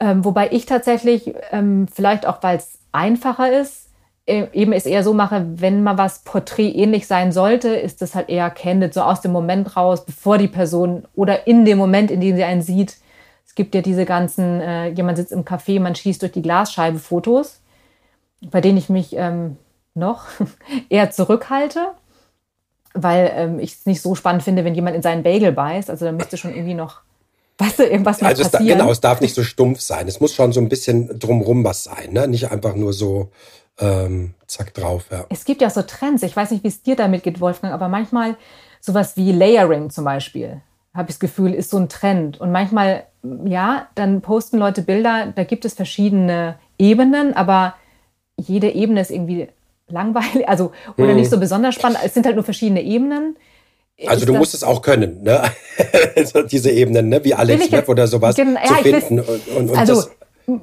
Ähm, 0.00 0.24
wobei 0.24 0.48
ich 0.50 0.64
tatsächlich, 0.66 1.34
ähm, 1.50 1.88
vielleicht 1.92 2.26
auch, 2.26 2.42
weil 2.42 2.56
es 2.56 2.78
einfacher 2.90 3.52
ist, 3.60 3.90
äh, 4.24 4.46
eben 4.52 4.72
es 4.72 4.86
eher 4.86 5.04
so 5.04 5.12
mache, 5.12 5.44
wenn 5.56 5.82
mal 5.82 5.98
was 5.98 6.20
porträtähnlich 6.20 7.06
sein 7.06 7.32
sollte, 7.32 7.68
ist 7.68 8.00
das 8.00 8.14
halt 8.14 8.28
eher 8.28 8.50
candid, 8.50 8.94
so 8.94 9.02
aus 9.02 9.20
dem 9.20 9.32
Moment 9.32 9.76
raus, 9.76 10.06
bevor 10.06 10.38
die 10.38 10.48
Person 10.48 11.04
oder 11.14 11.46
in 11.46 11.64
dem 11.64 11.76
Moment, 11.76 12.10
in 12.10 12.20
dem 12.20 12.36
sie 12.36 12.44
einen 12.44 12.62
sieht. 12.62 12.96
Es 13.52 13.56
gibt 13.56 13.74
ja 13.74 13.82
diese 13.82 14.06
ganzen, 14.06 14.62
äh, 14.62 14.88
jemand 14.88 15.18
sitzt 15.18 15.30
im 15.30 15.44
Café, 15.44 15.78
man 15.78 15.94
schießt 15.94 16.22
durch 16.22 16.32
die 16.32 16.40
Glasscheibe 16.40 16.98
Fotos, 16.98 17.60
bei 18.40 18.62
denen 18.62 18.78
ich 18.78 18.88
mich 18.88 19.14
ähm, 19.14 19.58
noch 19.92 20.24
eher 20.88 21.10
zurückhalte, 21.10 21.88
weil 22.94 23.30
ähm, 23.34 23.58
ich 23.58 23.74
es 23.74 23.84
nicht 23.84 24.00
so 24.00 24.14
spannend 24.14 24.42
finde, 24.42 24.64
wenn 24.64 24.74
jemand 24.74 24.96
in 24.96 25.02
seinen 25.02 25.22
Bagel 25.22 25.52
beißt. 25.52 25.90
Also 25.90 26.06
da 26.06 26.12
müsste 26.12 26.38
schon 26.38 26.54
irgendwie 26.54 26.72
noch, 26.72 27.02
weißt 27.58 27.80
du, 27.80 27.82
irgendwas 27.84 28.22
Also 28.22 28.40
es 28.40 28.50
da, 28.50 28.56
passieren. 28.56 28.78
genau, 28.78 28.90
es 28.90 29.02
darf 29.02 29.20
nicht 29.20 29.34
so 29.34 29.42
stumpf 29.42 29.82
sein. 29.82 30.08
Es 30.08 30.18
muss 30.18 30.32
schon 30.32 30.54
so 30.54 30.60
ein 30.60 30.70
bisschen 30.70 31.18
drumrum 31.18 31.62
was 31.62 31.84
sein, 31.84 32.14
ne? 32.14 32.26
Nicht 32.26 32.50
einfach 32.50 32.74
nur 32.74 32.94
so 32.94 33.28
ähm, 33.78 34.32
zack 34.46 34.72
drauf, 34.72 35.04
ja. 35.10 35.26
Es 35.28 35.44
gibt 35.44 35.60
ja 35.60 35.68
so 35.68 35.82
Trends, 35.82 36.22
ich 36.22 36.34
weiß 36.34 36.52
nicht, 36.52 36.64
wie 36.64 36.68
es 36.68 36.82
dir 36.82 36.96
damit 36.96 37.22
geht, 37.22 37.38
Wolfgang, 37.38 37.74
aber 37.74 37.88
manchmal 37.88 38.38
sowas 38.80 39.14
wie 39.18 39.30
Layering 39.30 39.90
zum 39.90 40.06
Beispiel, 40.06 40.62
habe 40.94 41.10
ich 41.10 41.16
das 41.16 41.20
Gefühl, 41.20 41.52
ist 41.52 41.68
so 41.68 41.76
ein 41.76 41.90
Trend. 41.90 42.40
Und 42.40 42.50
manchmal, 42.50 43.04
ja, 43.44 43.88
dann 43.94 44.20
posten 44.20 44.58
Leute 44.58 44.82
Bilder, 44.82 45.32
da 45.34 45.44
gibt 45.44 45.64
es 45.64 45.74
verschiedene 45.74 46.56
Ebenen, 46.78 47.34
aber 47.34 47.74
jede 48.36 48.70
Ebene 48.70 49.00
ist 49.00 49.10
irgendwie 49.10 49.48
langweilig, 49.88 50.48
also 50.48 50.72
oder 50.96 51.08
Mhm. 51.08 51.16
nicht 51.16 51.30
so 51.30 51.38
besonders 51.38 51.74
spannend. 51.74 51.98
Es 52.04 52.14
sind 52.14 52.26
halt 52.26 52.34
nur 52.36 52.44
verschiedene 52.44 52.82
Ebenen. 52.82 53.36
Also 54.06 54.20
Ist 54.22 54.28
du 54.28 54.34
musst 54.34 54.54
es 54.54 54.64
auch 54.64 54.82
können, 54.82 55.22
ne? 55.22 55.42
diese 56.50 56.70
Ebenen, 56.70 57.08
ne? 57.10 57.22
Wie 57.24 57.34
Alex 57.34 57.66
ich 57.66 57.72
Web 57.72 57.80
jetzt- 57.80 57.88
oder 57.88 58.06
sowas 58.06 58.34
Gen- 58.34 58.56
zu 58.64 58.72
ja, 58.74 58.80
finden. 58.80 59.20
Und, 59.20 59.48
und, 59.56 59.70
und 59.70 59.78
also 59.78 59.94
das, 59.96 60.10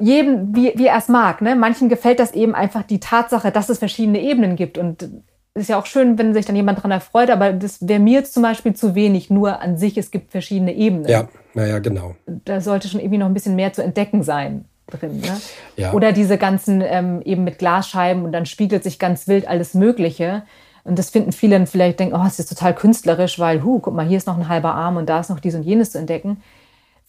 jedem, 0.01 0.53
wie, 0.55 0.73
wie 0.75 0.87
er 0.87 0.97
es 0.97 1.07
mag. 1.07 1.41
Ne? 1.41 1.55
Manchen 1.55 1.87
gefällt 1.87 2.19
das 2.19 2.33
eben 2.33 2.53
einfach 2.55 2.83
die 2.83 2.99
Tatsache, 2.99 3.51
dass 3.51 3.69
es 3.69 3.77
verschiedene 3.79 4.19
Ebenen 4.21 4.55
gibt. 4.57 4.77
Und 4.77 5.07
ist 5.55 5.69
ja 5.69 5.79
auch 5.79 5.85
schön, 5.85 6.17
wenn 6.17 6.33
sich 6.33 6.45
dann 6.45 6.55
jemand 6.55 6.77
daran 6.77 6.91
erfreut, 6.91 7.29
aber 7.29 7.53
das 7.53 7.87
wäre 7.87 7.99
mir 7.99 8.19
jetzt 8.19 8.33
zum 8.33 8.43
Beispiel 8.43 8.73
zu 8.73 8.95
wenig, 8.95 9.29
nur 9.29 9.61
an 9.61 9.77
sich, 9.77 9.97
es 9.97 10.11
gibt 10.11 10.31
verschiedene 10.31 10.73
Ebenen. 10.73 11.07
ja, 11.07 11.27
naja, 11.53 11.79
genau. 11.79 12.15
Da 12.25 12.61
sollte 12.61 12.87
schon 12.87 12.99
irgendwie 12.99 13.17
noch 13.17 13.25
ein 13.25 13.33
bisschen 13.33 13.55
mehr 13.55 13.73
zu 13.73 13.83
entdecken 13.83 14.23
sein 14.23 14.65
drin. 14.87 15.19
Ne? 15.19 15.39
Ja. 15.75 15.93
Oder 15.93 16.11
diese 16.11 16.37
ganzen 16.37 16.81
ähm, 16.81 17.21
eben 17.23 17.43
mit 17.43 17.59
Glasscheiben 17.59 18.23
und 18.23 18.31
dann 18.31 18.45
spiegelt 18.45 18.83
sich 18.83 18.99
ganz 18.99 19.27
wild 19.27 19.47
alles 19.47 19.73
Mögliche. 19.73 20.43
Und 20.83 20.97
das 20.97 21.09
finden 21.09 21.31
viele 21.31 21.57
dann 21.57 21.67
vielleicht 21.67 21.99
denken, 21.99 22.15
oh, 22.15 22.25
es 22.25 22.39
ist 22.39 22.49
total 22.49 22.73
künstlerisch, 22.73 23.37
weil, 23.37 23.63
hu, 23.63 23.79
guck 23.79 23.93
mal, 23.93 24.07
hier 24.07 24.17
ist 24.17 24.27
noch 24.27 24.37
ein 24.37 24.47
halber 24.47 24.73
Arm 24.73 24.97
und 24.97 25.09
da 25.09 25.19
ist 25.19 25.29
noch 25.29 25.39
dies 25.39 25.55
und 25.55 25.63
jenes 25.63 25.91
zu 25.91 25.97
entdecken. 25.97 26.41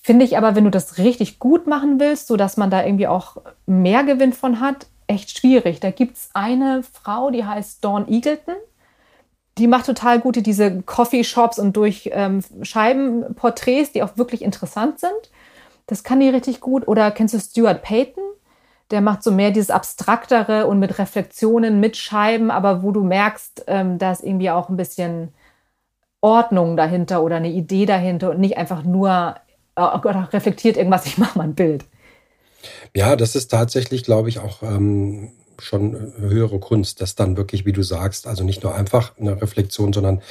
Finde 0.02 0.24
ich 0.24 0.36
aber, 0.36 0.54
wenn 0.54 0.64
du 0.64 0.70
das 0.70 0.98
richtig 0.98 1.38
gut 1.38 1.66
machen 1.66 2.00
willst, 2.00 2.26
sodass 2.26 2.56
man 2.56 2.70
da 2.70 2.84
irgendwie 2.84 3.06
auch 3.06 3.36
mehr 3.66 4.02
Gewinn 4.02 4.32
von 4.32 4.60
hat, 4.60 4.86
echt 5.10 5.36
schwierig. 5.36 5.80
Da 5.80 5.90
gibt 5.90 6.16
es 6.16 6.30
eine 6.32 6.82
Frau, 6.82 7.30
die 7.30 7.44
heißt 7.44 7.84
Dawn 7.84 8.08
Eagleton. 8.08 8.54
Die 9.58 9.66
macht 9.66 9.86
total 9.86 10.20
gute 10.20 10.42
diese 10.42 10.82
Coffeeshops 10.82 11.58
und 11.58 11.76
durch 11.76 12.10
ähm, 12.12 12.42
Scheibenporträts, 12.62 13.92
die 13.92 14.02
auch 14.02 14.16
wirklich 14.16 14.42
interessant 14.42 15.00
sind. 15.00 15.30
Das 15.86 16.04
kann 16.04 16.20
die 16.20 16.28
richtig 16.28 16.60
gut. 16.60 16.86
Oder 16.86 17.10
kennst 17.10 17.34
du 17.34 17.40
Stuart 17.40 17.82
Payton? 17.82 18.22
Der 18.90 19.00
macht 19.00 19.22
so 19.22 19.32
mehr 19.32 19.50
dieses 19.50 19.70
Abstraktere 19.70 20.66
und 20.66 20.78
mit 20.78 20.98
Reflexionen, 20.98 21.80
mit 21.80 21.96
Scheiben, 21.96 22.50
aber 22.50 22.82
wo 22.82 22.92
du 22.92 23.02
merkst, 23.02 23.64
ähm, 23.66 23.98
da 23.98 24.12
ist 24.12 24.24
irgendwie 24.24 24.50
auch 24.50 24.68
ein 24.68 24.76
bisschen 24.76 25.32
Ordnung 26.20 26.76
dahinter 26.76 27.22
oder 27.22 27.36
eine 27.36 27.50
Idee 27.50 27.86
dahinter 27.86 28.30
und 28.30 28.40
nicht 28.40 28.56
einfach 28.56 28.82
nur, 28.84 29.36
oh 29.76 29.98
Gott, 29.98 30.32
reflektiert 30.32 30.76
irgendwas, 30.76 31.06
ich 31.06 31.18
mache 31.18 31.38
mal 31.38 31.44
ein 31.44 31.54
Bild. 31.54 31.84
Ja, 32.94 33.16
das 33.16 33.36
ist 33.36 33.50
tatsächlich, 33.50 34.04
glaube 34.04 34.28
ich, 34.28 34.38
auch 34.38 34.62
ähm, 34.62 35.32
schon 35.58 36.14
höhere 36.18 36.58
Kunst, 36.58 37.00
das 37.00 37.14
dann 37.14 37.36
wirklich, 37.36 37.66
wie 37.66 37.72
du 37.72 37.82
sagst, 37.82 38.26
also 38.26 38.44
nicht 38.44 38.62
nur 38.62 38.74
einfach 38.74 39.12
eine 39.18 39.40
Reflexion, 39.40 39.92
sondern 39.92 40.22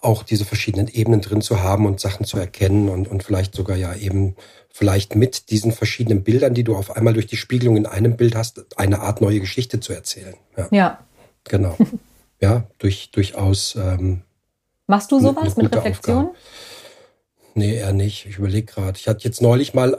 auch 0.00 0.22
diese 0.22 0.44
verschiedenen 0.44 0.88
Ebenen 0.88 1.20
drin 1.20 1.40
zu 1.40 1.62
haben 1.62 1.86
und 1.86 2.00
Sachen 2.00 2.26
zu 2.26 2.38
erkennen 2.38 2.88
und, 2.88 3.08
und 3.08 3.22
vielleicht 3.22 3.54
sogar 3.54 3.76
ja 3.76 3.94
eben 3.94 4.36
vielleicht 4.70 5.14
mit 5.14 5.50
diesen 5.50 5.72
verschiedenen 5.72 6.24
Bildern, 6.24 6.54
die 6.54 6.64
du 6.64 6.76
auf 6.76 6.96
einmal 6.96 7.14
durch 7.14 7.26
die 7.26 7.36
Spiegelung 7.36 7.76
in 7.76 7.86
einem 7.86 8.16
Bild 8.16 8.34
hast, 8.34 8.64
eine 8.76 9.00
Art 9.00 9.20
neue 9.20 9.40
Geschichte 9.40 9.80
zu 9.80 9.92
erzählen. 9.92 10.34
Ja. 10.56 10.68
ja. 10.70 10.98
Genau. 11.44 11.76
ja, 12.40 12.64
durch, 12.78 13.10
durchaus. 13.10 13.76
Ähm, 13.76 14.22
Machst 14.86 15.12
du 15.12 15.20
sowas 15.20 15.44
eine, 15.44 15.52
eine 15.54 15.62
mit 15.64 15.76
Reflexion? 15.76 16.16
Aufgabe. 16.16 16.38
Nee, 17.54 17.76
eher 17.76 17.92
nicht. 17.92 18.24
Ich 18.26 18.38
überlege 18.38 18.72
gerade. 18.72 18.98
Ich 18.98 19.08
hatte 19.08 19.24
jetzt 19.24 19.42
neulich 19.42 19.74
mal, 19.74 19.92
äh, 19.92 19.96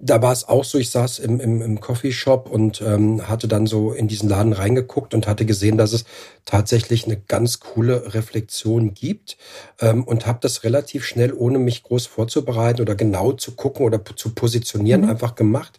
da 0.00 0.20
war 0.22 0.32
es 0.32 0.48
auch 0.48 0.64
so, 0.64 0.76
ich 0.78 0.90
saß 0.90 1.20
im, 1.20 1.38
im, 1.38 1.62
im 1.62 1.80
Coffeeshop 1.80 2.50
und 2.50 2.80
ähm, 2.80 3.28
hatte 3.28 3.46
dann 3.46 3.66
so 3.66 3.92
in 3.92 4.08
diesen 4.08 4.28
Laden 4.28 4.52
reingeguckt 4.52 5.14
und 5.14 5.28
hatte 5.28 5.46
gesehen, 5.46 5.78
dass 5.78 5.92
es 5.92 6.04
tatsächlich 6.46 7.04
eine 7.04 7.16
ganz 7.16 7.60
coole 7.60 8.12
Reflexion 8.14 8.92
gibt 8.92 9.36
ähm, 9.80 10.02
und 10.02 10.26
habe 10.26 10.40
das 10.42 10.64
relativ 10.64 11.04
schnell, 11.04 11.32
ohne 11.32 11.58
mich 11.58 11.84
groß 11.84 12.06
vorzubereiten 12.06 12.80
oder 12.80 12.96
genau 12.96 13.32
zu 13.32 13.52
gucken 13.52 13.86
oder 13.86 14.00
zu 14.16 14.34
positionieren, 14.34 15.02
mhm. 15.02 15.10
einfach 15.10 15.36
gemacht. 15.36 15.78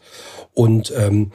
Und 0.54 0.94
ähm, 0.96 1.32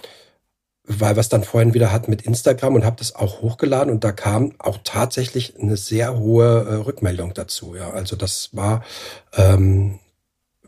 weil 0.87 1.17
wir 1.17 1.21
es 1.21 1.29
dann 1.29 1.43
vorhin 1.43 1.75
wieder 1.75 1.93
hatten 1.93 2.11
mit 2.11 2.23
Instagram 2.23 2.75
und 2.75 2.85
habe 2.85 2.97
das 2.99 3.15
auch 3.15 3.41
hochgeladen 3.41 3.93
und 3.93 4.05
da 4.05 4.13
kam 4.13 4.53
auch 4.59 4.79
tatsächlich 4.85 5.59
eine 5.61 5.77
sehr 5.77 6.19
hohe 6.19 6.67
äh, 6.69 6.75
Rückmeldung 6.75 7.35
dazu. 7.35 7.75
Ja, 7.75 7.91
also 7.91 8.15
das 8.17 8.51
war, 8.53 8.85
ähm, 9.35 9.99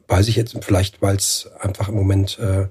weiß 0.08 0.28
ich 0.28 0.36
jetzt 0.36 0.56
vielleicht, 0.60 1.02
weil 1.02 1.16
es 1.16 1.48
einfach 1.60 1.88
im 1.88 1.94
Moment 1.94 2.38
äh, 2.38 2.66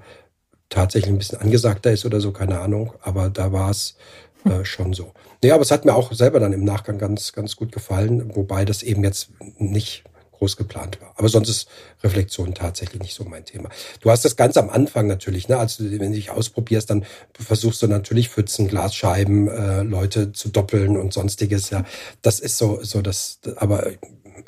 tatsächlich 0.68 1.10
ein 1.10 1.18
bisschen 1.18 1.40
angesagter 1.40 1.90
ist 1.90 2.04
oder 2.04 2.20
so, 2.20 2.32
keine 2.32 2.60
Ahnung. 2.60 2.92
Aber 3.00 3.30
da 3.30 3.52
war 3.52 3.70
es 3.70 3.96
äh, 4.44 4.64
schon 4.64 4.92
so. 4.92 5.12
Nee, 5.42 5.52
aber 5.52 5.62
es 5.62 5.70
hat 5.70 5.84
mir 5.84 5.94
auch 5.94 6.12
selber 6.12 6.40
dann 6.40 6.52
im 6.52 6.64
Nachgang 6.64 6.98
ganz, 6.98 7.32
ganz 7.32 7.56
gut 7.56 7.72
gefallen, 7.72 8.34
wobei 8.34 8.64
das 8.64 8.82
eben 8.82 9.04
jetzt 9.04 9.30
nicht 9.58 10.04
groß 10.38 10.56
geplant 10.56 11.00
war. 11.00 11.12
Aber 11.16 11.28
sonst 11.28 11.48
ist 11.48 11.68
Reflexion 12.02 12.54
tatsächlich 12.54 13.02
nicht 13.02 13.14
so 13.14 13.24
mein 13.24 13.44
Thema. 13.44 13.68
Du 14.00 14.10
hast 14.10 14.24
das 14.24 14.36
ganz 14.36 14.56
am 14.56 14.70
Anfang 14.70 15.06
natürlich, 15.06 15.48
ne? 15.48 15.58
Also 15.58 15.84
wenn 15.84 15.98
du 15.98 16.16
dich 16.16 16.30
ausprobierst, 16.30 16.90
dann 16.90 17.04
versuchst 17.38 17.82
du 17.82 17.86
natürlich 17.86 18.28
Pfützen, 18.28 18.68
Glasscheiben, 18.68 19.48
äh, 19.48 19.82
Leute 19.82 20.32
zu 20.32 20.48
doppeln 20.48 20.96
und 20.96 21.12
sonstiges. 21.12 21.70
Ja, 21.70 21.84
das 22.22 22.40
ist 22.40 22.58
so, 22.58 22.82
so 22.82 23.02
das. 23.02 23.40
Aber 23.56 23.86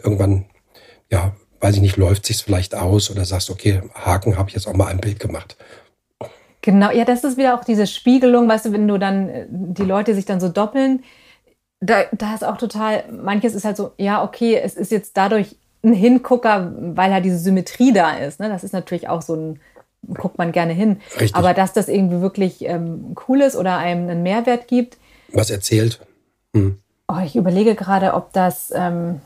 irgendwann, 0.03 0.47
ja, 1.11 1.35
weiß 1.61 1.77
ich 1.77 1.83
nicht, 1.83 1.97
läuft 1.97 2.27
sich's 2.27 2.41
vielleicht 2.41 2.75
aus 2.75 3.11
oder 3.11 3.25
sagst, 3.25 3.51
okay, 3.51 3.83
Haken 3.95 4.39
habe 4.39 4.49
ich 4.49 4.55
jetzt 4.55 4.67
auch 4.67 4.75
mal 4.75 4.87
ein 4.87 5.01
Bild 5.01 5.21
gemacht. 5.21 5.57
Genau, 6.63 6.91
ja, 6.91 7.05
das 7.05 7.25
ist 7.25 7.37
wieder 7.37 7.59
auch 7.59 7.65
diese 7.65 7.87
Spiegelung, 7.87 8.49
weißt 8.49 8.67
du, 8.67 8.73
wenn 8.73 8.87
du 8.87 8.99
dann 8.99 9.29
äh, 9.29 9.47
die 9.49 9.85
Leute 9.85 10.15
sich 10.15 10.27
dann 10.27 10.41
so 10.41 10.49
doppeln, 10.49 11.03
da, 11.81 12.05
da 12.13 12.35
ist 12.35 12.45
auch 12.45 12.59
total, 12.59 13.05
manches 13.11 13.55
ist 13.55 13.65
halt 13.65 13.77
so, 13.79 13.93
ja, 13.97 14.23
okay, 14.23 14.57
es 14.57 14.75
ist 14.75 14.93
jetzt 14.93 15.17
dadurch 15.17 15.57
ein 15.83 15.93
Hingucker, 15.93 16.73
weil 16.79 17.13
halt 17.13 17.25
diese 17.25 17.39
Symmetrie 17.39 17.93
da 17.93 18.13
ist. 18.13 18.41
Ne? 18.41 18.49
Das 18.49 18.65
ist 18.65 18.73
natürlich 18.73 19.09
auch 19.09 19.23
so 19.23 19.35
ein, 19.35 19.61
guckt 20.15 20.39
man 20.39 20.53
gerne 20.53 20.73
hin. 20.73 21.01
Richtig. 21.15 21.35
Aber 21.35 21.55
dass 21.55 21.73
das 21.73 21.89
irgendwie 21.89 22.21
wirklich 22.21 22.65
ähm, 22.65 23.15
cool 23.29 23.41
ist 23.41 23.57
oder 23.57 23.79
einem 23.79 24.09
einen 24.09 24.23
Mehrwert 24.23 24.69
gibt. 24.69 24.99
Was 25.33 25.51
erzählt? 25.51 26.01
Hm. 26.55 26.79
Oh, 27.09 27.19
ich 27.25 27.37
überlege 27.37 27.75
gerade, 27.75 28.15
ob 28.15 28.33
das, 28.33 28.73
ähm, 28.75 29.21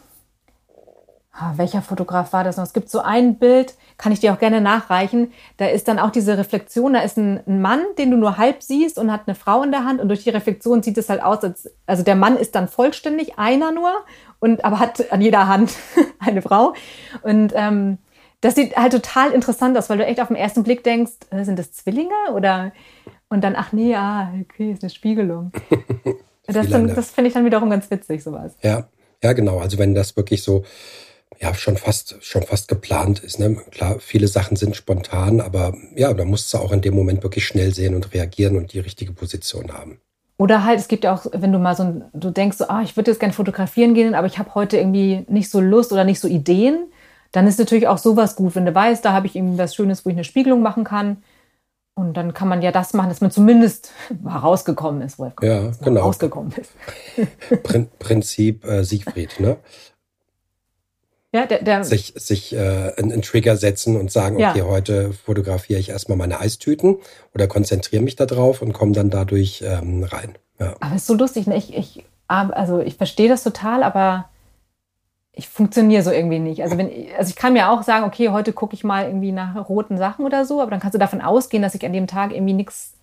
Ah, 1.37 1.55
welcher 1.57 1.83
Fotograf 1.83 2.33
war 2.33 2.45
das 2.45 2.57
noch? 2.57 2.63
Es 2.63 2.73
gibt 2.73 2.89
so 2.89 3.01
ein 3.01 3.41
Bild, 3.41 3.75
kann 3.99 4.13
ich 4.13 4.21
dir 4.21 4.33
auch 4.33 4.39
gerne 4.39 4.61
nachreichen. 4.61 5.33
Da 5.57 5.67
ist 5.67 5.89
dann 5.89 5.99
auch 5.99 6.11
diese 6.11 6.39
Reflexion. 6.39 6.93
Da 6.93 7.01
ist 7.01 7.17
ein, 7.17 7.41
ein, 7.49 7.61
Mann, 7.61 7.81
den 7.99 8.13
du 8.13 8.17
nur 8.17 8.39
halb 8.39 8.63
siehst 8.63 9.01
und 9.01 9.11
hat 9.11 9.23
eine 9.27 9.35
Frau 9.35 9.65
in 9.65 9.73
der 9.73 9.85
Hand. 9.85 10.01
Und 10.01 10.07
durch 10.07 10.23
die 10.23 10.31
Reflexion 10.31 10.85
sieht 10.85 10.97
es 10.97 11.09
halt 11.09 11.21
aus, 11.21 11.43
als, 11.43 11.69
also 11.87 12.05
der 12.05 12.15
Mann 12.15 12.37
ist 12.37 12.55
dann 12.55 12.69
vollständig, 12.69 13.37
einer 13.37 13.73
nur, 13.73 13.91
und 14.45 14.63
aber 14.63 14.79
hat 14.79 15.11
an 15.11 15.23
jeder 15.23 15.49
Hand 15.49 15.73
eine 16.19 16.43
Frau. 16.43 16.75
Und 17.23 17.55
ähm, 17.57 17.97
das 18.43 18.55
sieht 18.55 18.77
halt 18.77 18.93
total 18.93 19.33
interessant 19.33 19.77
aus, 19.79 19.89
weil 19.89 19.97
du 19.97 20.05
echt 20.05 20.21
auf 20.21 20.29
den 20.29 20.37
ersten 20.37 20.63
Blick 20.65 20.85
denkst, 20.85 21.13
äh, 21.31 21.45
sind 21.45 21.59
das 21.59 21.73
Zwillinge? 21.73 22.13
Oder 22.35 22.73
und 23.31 23.43
dann, 23.43 23.57
ach 23.57 23.73
nee, 23.73 23.93
ja, 23.93 24.35
okay, 24.43 24.73
ist 24.73 24.83
eine 24.83 24.91
Spiegelung. 24.91 25.51
das, 26.47 26.69
das 26.69 27.11
finde 27.11 27.29
ich 27.29 27.35
dann 27.35 27.47
wiederum 27.47 27.71
ganz 27.71 27.91
witzig, 27.91 28.23
sowas. 28.23 28.55
Ja, 28.63 28.87
ja, 29.23 29.33
genau. 29.33 29.61
Also 29.61 29.79
wenn 29.79 29.95
das 29.95 30.15
wirklich 30.15 30.43
so 30.43 30.63
ja 31.41 31.55
schon 31.55 31.79
fast 31.79 32.17
schon 32.21 32.43
fast 32.43 32.69
geplant 32.69 33.21
ist. 33.21 33.39
Ne? 33.41 33.57
Klar, 33.71 33.99
viele 33.99 34.29
Sachen 34.29 34.57
sind 34.57 34.77
spontan, 34.77 35.41
aber 35.41 35.75
ja, 35.97 36.13
da 36.13 36.27
musst 36.27 36.53
du 36.53 36.59
auch 36.59 36.71
in 36.71 36.83
dem 36.83 36.95
Moment 36.95 37.23
wirklich 37.23 37.47
schnell 37.47 37.75
sehen 37.75 37.95
und 37.95 38.13
reagieren 38.13 38.57
und 38.57 38.75
die 38.75 38.79
richtige 38.79 39.13
Position 39.13 39.73
haben. 39.73 40.01
Oder 40.37 40.65
halt, 40.65 40.81
es 40.81 40.89
gibt 40.89 41.05
ja 41.05 41.15
auch, 41.15 41.27
wenn 41.33 41.53
du 41.53 41.59
mal 41.59 41.77
so, 41.77 41.85
ein, 41.85 42.05
du 42.13 42.31
denkst 42.31 42.57
so, 42.57 42.69
ah, 42.69 42.83
ich 42.83 42.97
würde 42.97 43.11
jetzt 43.11 43.21
gerne 43.21 43.33
fotografieren 43.33 43.95
gehen, 43.95 44.15
aber 44.15 44.27
ich 44.27 44.39
habe 44.39 44.55
heute 44.55 44.77
irgendwie 44.77 45.25
nicht 45.29 45.51
so 45.51 45.61
Lust 45.61 45.93
oder 45.93 46.05
nicht 46.05 46.19
so 46.19 46.27
Ideen, 46.27 46.87
dann 47.31 47.47
ist 47.47 47.59
natürlich 47.59 47.89
auch 47.89 47.99
sowas 47.99 48.37
gut, 48.37 48.55
wenn 48.55 48.67
du 48.67 48.75
weißt, 48.75 49.05
da 49.05 49.13
habe 49.13 49.27
ich 49.27 49.37
irgendwie 49.37 49.59
was 49.59 49.75
Schönes, 49.75 50.05
wo 50.05 50.11
ich 50.11 50.17
eine 50.17 50.25
Spiegelung 50.25 50.63
machen 50.63 50.85
kann. 50.85 51.19
Und 51.97 52.17
dann 52.17 52.35
kann 52.35 52.49
man 52.49 52.61
ja 52.63 52.73
das 52.73 52.93
machen, 52.93 53.09
dass 53.09 53.21
man 53.21 53.31
zumindest 53.31 53.93
rausgekommen 54.25 55.03
ist, 55.03 55.19
Wolfgang. 55.19 55.65
Ja, 55.65 55.71
genau. 55.85 56.01
Rausgekommen 56.03 56.53
ist. 56.53 56.73
Prinzip 58.01 58.65
äh, 58.65 58.83
Siegfried, 58.83 59.39
ne? 59.39 59.59
Ja, 61.35 61.47
der, 61.47 61.65
der 61.65 61.83
sich 61.83 62.15
sich 62.17 62.55
äh, 62.55 62.93
einen, 62.97 63.21
Trigger 63.23 63.57
setzen 63.57 63.97
und 63.97 64.13
sagen, 64.13 64.37
okay, 64.37 64.61
ja. 64.61 64.67
heute 64.67 65.13
fotografiere 65.13 65.81
ich 65.81 65.89
erstmal 65.89 66.17
meine 66.17 66.39
Eistüten 66.39 66.99
oder 67.35 67.49
konzentriere 67.49 68.03
mich 68.03 68.15
da 68.15 68.25
drauf 68.25 68.63
und 68.63 68.73
komme 68.73 68.93
dann 68.93 69.11
dadurch 69.11 69.65
ähm, 69.67 70.05
rein. 70.05 70.37
Ja. 70.61 70.77
Aber 70.79 70.95
ist 70.95 71.09
so 71.09 71.15
lustig, 71.15 71.49
ne? 71.49 71.57
Ich, 71.57 71.77
ich, 71.77 72.05
also 72.29 72.79
ich 72.79 72.95
verstehe 72.95 73.29
das 73.29 73.43
total, 73.43 73.83
aber 73.83 74.29
ich 75.33 75.49
funktioniere 75.49 76.05
so 76.05 76.13
irgendwie 76.13 76.39
nicht. 76.39 76.63
Also 76.63 76.79
wenn, 76.79 76.89
also 77.19 77.31
ich 77.31 77.37
kann 77.37 77.53
mir 77.53 77.69
auch 77.69 77.83
sagen, 77.83 78.05
okay, 78.05 78.29
heute 78.29 78.53
gucke 78.53 78.75
ich 78.75 78.85
mal 78.85 79.07
irgendwie 79.07 79.33
nach 79.33 79.69
roten 79.69 79.99
Sachen 79.99 80.25
oder 80.25 80.45
so, 80.45 80.61
aber 80.61 80.71
dann 80.71 80.79
kannst 80.79 80.95
du 80.95 81.01
davon 81.01 81.21
ausgehen, 81.21 81.65
dass 81.65 81.75
ich 81.75 81.85
an 81.85 81.93
dem 81.93 82.07
Tag 82.07 82.33
irgendwie 82.33 82.55
nichts 82.55 82.95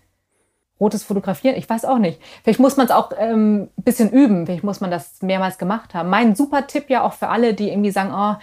rotes 0.82 1.04
Fotografieren, 1.04 1.56
ich 1.56 1.70
weiß 1.70 1.86
auch 1.86 2.00
nicht. 2.00 2.20
Vielleicht 2.44 2.60
muss 2.60 2.76
man 2.76 2.88
es 2.88 2.92
auch 2.92 3.12
ähm, 3.18 3.70
ein 3.78 3.84
bisschen 3.84 4.10
üben, 4.10 4.46
vielleicht 4.46 4.64
muss 4.64 4.82
man 4.82 4.92
das 4.92 5.22
mehrmals 5.22 5.58
gemacht 5.58 5.94
haben. 5.94 6.10
Mein 6.10 6.36
super 6.36 6.68
Tipp 6.68 6.90
ja 6.90 7.04
auch 7.04 7.14
für 7.14 7.30
alle, 7.30 7.54
die 7.54 7.70
irgendwie 7.70 7.92
sagen, 7.92 8.12
oh, 8.14 8.36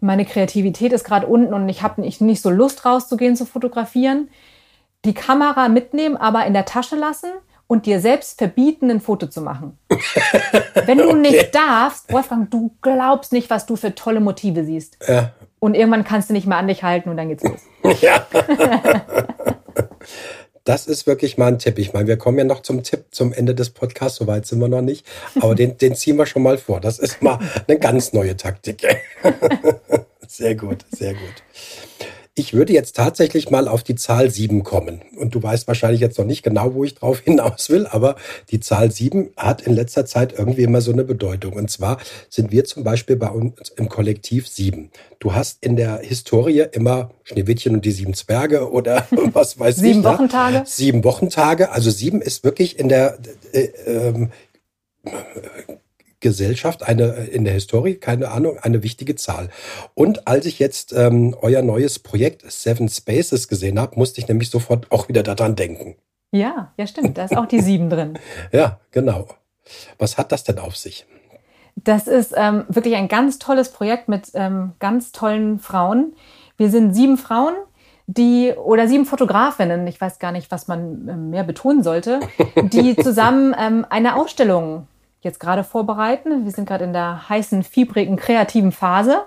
meine 0.00 0.26
Kreativität 0.26 0.92
ist 0.92 1.04
gerade 1.04 1.26
unten 1.26 1.54
und 1.54 1.68
ich 1.68 1.82
habe 1.82 2.02
nicht, 2.02 2.20
nicht 2.20 2.42
so 2.42 2.50
Lust 2.50 2.84
rauszugehen 2.84 3.34
zu 3.34 3.46
fotografieren. 3.46 4.28
Die 5.04 5.14
Kamera 5.14 5.68
mitnehmen, 5.68 6.16
aber 6.16 6.46
in 6.46 6.52
der 6.52 6.66
Tasche 6.66 6.96
lassen 6.96 7.30
und 7.66 7.86
dir 7.86 8.00
selbst 8.00 8.38
verbieten, 8.38 8.90
ein 8.90 9.00
Foto 9.00 9.26
zu 9.26 9.40
machen. 9.40 9.78
Wenn 10.86 10.98
du 10.98 11.08
okay. 11.08 11.18
nicht 11.18 11.54
darfst, 11.54 12.12
Wolfgang, 12.12 12.50
du 12.50 12.76
glaubst 12.82 13.32
nicht, 13.32 13.50
was 13.50 13.66
du 13.66 13.76
für 13.76 13.94
tolle 13.94 14.20
Motive 14.20 14.64
siehst. 14.64 14.98
Ja. 15.08 15.32
Und 15.58 15.74
irgendwann 15.74 16.04
kannst 16.04 16.28
du 16.28 16.32
nicht 16.32 16.46
mehr 16.46 16.58
an 16.58 16.68
dich 16.68 16.82
halten 16.82 17.08
und 17.08 17.16
dann 17.16 17.28
geht's 17.28 17.42
los. 17.42 17.60
Ja. 18.00 18.26
Das 20.66 20.88
ist 20.88 21.06
wirklich 21.06 21.38
mal 21.38 21.46
ein 21.46 21.60
Tipp. 21.60 21.78
Ich 21.78 21.92
meine, 21.92 22.08
wir 22.08 22.16
kommen 22.16 22.38
ja 22.38 22.44
noch 22.44 22.60
zum 22.60 22.82
Tipp 22.82 23.04
zum 23.12 23.32
Ende 23.32 23.54
des 23.54 23.70
Podcasts, 23.70 24.18
soweit 24.18 24.46
sind 24.46 24.58
wir 24.58 24.66
noch 24.66 24.82
nicht. 24.82 25.06
Aber 25.40 25.54
den, 25.54 25.78
den 25.78 25.94
ziehen 25.94 26.16
wir 26.16 26.26
schon 26.26 26.42
mal 26.42 26.58
vor. 26.58 26.80
Das 26.80 26.98
ist 26.98 27.22
mal 27.22 27.38
eine 27.68 27.78
ganz 27.78 28.12
neue 28.12 28.36
Taktik. 28.36 28.82
sehr 30.26 30.56
gut, 30.56 30.84
sehr 30.90 31.14
gut. 31.14 31.44
Ich 32.38 32.52
würde 32.52 32.74
jetzt 32.74 32.94
tatsächlich 32.94 33.50
mal 33.50 33.66
auf 33.66 33.82
die 33.82 33.94
Zahl 33.94 34.30
sieben 34.30 34.62
kommen. 34.62 35.00
Und 35.16 35.34
du 35.34 35.42
weißt 35.42 35.66
wahrscheinlich 35.68 36.02
jetzt 36.02 36.18
noch 36.18 36.26
nicht 36.26 36.42
genau, 36.42 36.74
wo 36.74 36.84
ich 36.84 36.94
drauf 36.94 37.20
hinaus 37.24 37.70
will, 37.70 37.86
aber 37.86 38.16
die 38.50 38.60
Zahl 38.60 38.90
sieben 38.90 39.30
hat 39.38 39.62
in 39.62 39.72
letzter 39.72 40.04
Zeit 40.04 40.34
irgendwie 40.38 40.64
immer 40.64 40.82
so 40.82 40.92
eine 40.92 41.04
Bedeutung. 41.04 41.54
Und 41.54 41.70
zwar 41.70 41.98
sind 42.28 42.52
wir 42.52 42.66
zum 42.66 42.84
Beispiel 42.84 43.16
bei 43.16 43.30
uns 43.30 43.70
im 43.76 43.88
Kollektiv 43.88 44.48
sieben. 44.48 44.90
Du 45.18 45.32
hast 45.32 45.64
in 45.64 45.76
der 45.76 46.00
Historie 46.00 46.66
immer 46.72 47.10
Schneewittchen 47.24 47.74
und 47.74 47.86
die 47.86 47.90
sieben 47.90 48.12
Zwerge 48.12 48.70
oder 48.70 49.06
was 49.32 49.58
weiß 49.58 49.76
sieben 49.76 49.88
ich. 49.88 49.94
Sieben 49.94 50.04
Wochentage? 50.04 50.62
Sieben 50.66 51.04
Wochentage. 51.04 51.72
Also 51.72 51.90
sieben 51.90 52.20
ist 52.20 52.44
wirklich 52.44 52.78
in 52.78 52.90
der 52.90 53.18
äh, 53.52 53.60
äh, 53.86 54.28
Gesellschaft, 56.20 56.82
eine 56.82 57.26
in 57.26 57.44
der 57.44 57.54
Historie, 57.54 57.96
keine 57.96 58.30
Ahnung, 58.30 58.58
eine 58.58 58.82
wichtige 58.82 59.16
Zahl. 59.16 59.50
Und 59.94 60.26
als 60.26 60.46
ich 60.46 60.58
jetzt 60.58 60.92
ähm, 60.92 61.36
euer 61.40 61.62
neues 61.62 61.98
Projekt 61.98 62.50
Seven 62.50 62.88
Spaces 62.88 63.48
gesehen 63.48 63.78
habe, 63.78 63.96
musste 63.96 64.20
ich 64.20 64.28
nämlich 64.28 64.50
sofort 64.50 64.90
auch 64.90 65.08
wieder 65.08 65.22
daran 65.22 65.56
denken. 65.56 65.96
Ja, 66.32 66.72
ja, 66.76 66.86
stimmt. 66.86 67.16
Da 67.18 67.24
ist 67.24 67.36
auch 67.36 67.46
die 67.46 67.60
sieben 67.60 67.90
drin. 67.90 68.18
Ja, 68.52 68.80
genau. 68.90 69.28
Was 69.98 70.16
hat 70.18 70.32
das 70.32 70.44
denn 70.44 70.58
auf 70.58 70.76
sich? 70.76 71.06
Das 71.76 72.06
ist 72.06 72.32
ähm, 72.36 72.64
wirklich 72.68 72.94
ein 72.94 73.08
ganz 73.08 73.38
tolles 73.38 73.70
Projekt 73.70 74.08
mit 74.08 74.30
ähm, 74.34 74.72
ganz 74.78 75.12
tollen 75.12 75.58
Frauen. 75.58 76.14
Wir 76.56 76.70
sind 76.70 76.94
sieben 76.94 77.18
Frauen, 77.18 77.54
die 78.06 78.52
oder 78.52 78.88
sieben 78.88 79.04
Fotografinnen, 79.04 79.86
ich 79.86 80.00
weiß 80.00 80.18
gar 80.18 80.32
nicht, 80.32 80.50
was 80.50 80.68
man 80.68 81.08
ähm, 81.08 81.30
mehr 81.30 81.44
betonen 81.44 81.82
sollte, 81.82 82.20
die 82.62 82.96
zusammen 82.96 83.54
ähm, 83.58 83.84
eine 83.90 84.16
Ausstellung 84.16 84.86
jetzt 85.26 85.40
gerade 85.40 85.64
vorbereiten. 85.64 86.44
Wir 86.44 86.52
sind 86.52 86.66
gerade 86.66 86.84
in 86.84 86.92
der 86.92 87.28
heißen, 87.28 87.62
fiebrigen, 87.62 88.16
kreativen 88.16 88.72
Phase. 88.72 89.24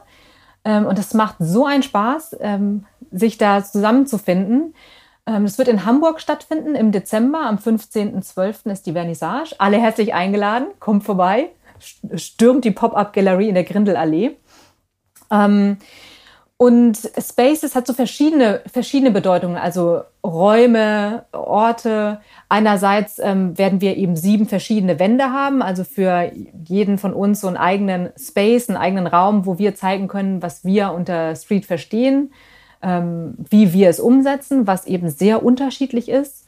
Ähm, 0.66 0.86
und 0.86 0.97
es 0.97 1.14
macht 1.14 1.36
so 1.39 1.66
einen 1.66 1.84
Spaß, 1.84 2.38
ähm, 2.41 2.86
sich 3.12 3.38
da 3.38 3.64
zusammenzufinden. 3.64 4.74
Ähm, 5.26 5.45
es 5.45 5.58
wird 5.58 5.68
in 5.68 5.86
Hamburg 5.86 6.20
stattfinden 6.20 6.76
im 6.76 6.91
Dezember. 6.91 7.41
Am 7.41 7.58
15.12. 7.58 8.72
ist 8.72 8.86
die 8.86 8.93
Vernissage. 8.93 9.56
Alle 9.60 9.78
herzlich 9.78 10.14
eingeladen. 10.14 10.68
Kommt 10.80 11.04
vorbei. 11.04 11.52
Stürmt 12.16 12.66
die 12.66 12.72
Pop-Up-Galerie 12.72 13.50
in 13.50 13.56
der 13.56 13.64
Grindelallee. 13.64 14.38
Ähm, 15.32 15.78
und 16.62 16.97
Spaces 17.18 17.74
hat 17.74 17.88
so 17.88 17.93
verschiedene, 17.93 18.60
verschiedene 18.70 19.12
Bedeutungen, 19.12 19.55
also 19.55 20.01
Räume, 20.26 21.24
Orte. 21.32 22.20
Einerseits 22.49 23.18
ähm, 23.18 23.57
werden 23.57 23.80
wir 23.80 23.95
eben 23.95 24.18
sieben 24.18 24.45
verschiedene 24.45 24.99
Wände 24.99 25.32
haben, 25.32 25.62
also 25.62 25.86
für 25.86 26.30
jeden 26.66 26.97
von 26.97 27.14
uns 27.14 27.39
so 27.39 27.47
einen 27.47 27.55
eigenen 27.55 28.10
Space, 28.20 28.68
einen 28.68 28.78
eigenen 28.78 29.07
Raum, 29.07 29.45
wo 29.45 29.57
wir 29.57 29.74
zeigen 29.74 30.10
können, 30.10 30.41
was 30.43 30.66
wir 30.66 30.91
unter 30.91 31.34
Street 31.38 31.66
verstehen, 31.66 32.34
ähm, 32.82 33.36
wie 33.38 33.72
wir 33.72 33.88
es 33.88 34.01
umsetzen, 34.01 34.68
was 34.68 34.86
eben 34.86 35.10
sehr 35.10 35.45
unterschiedlich 35.45 36.10
ist. 36.10 36.45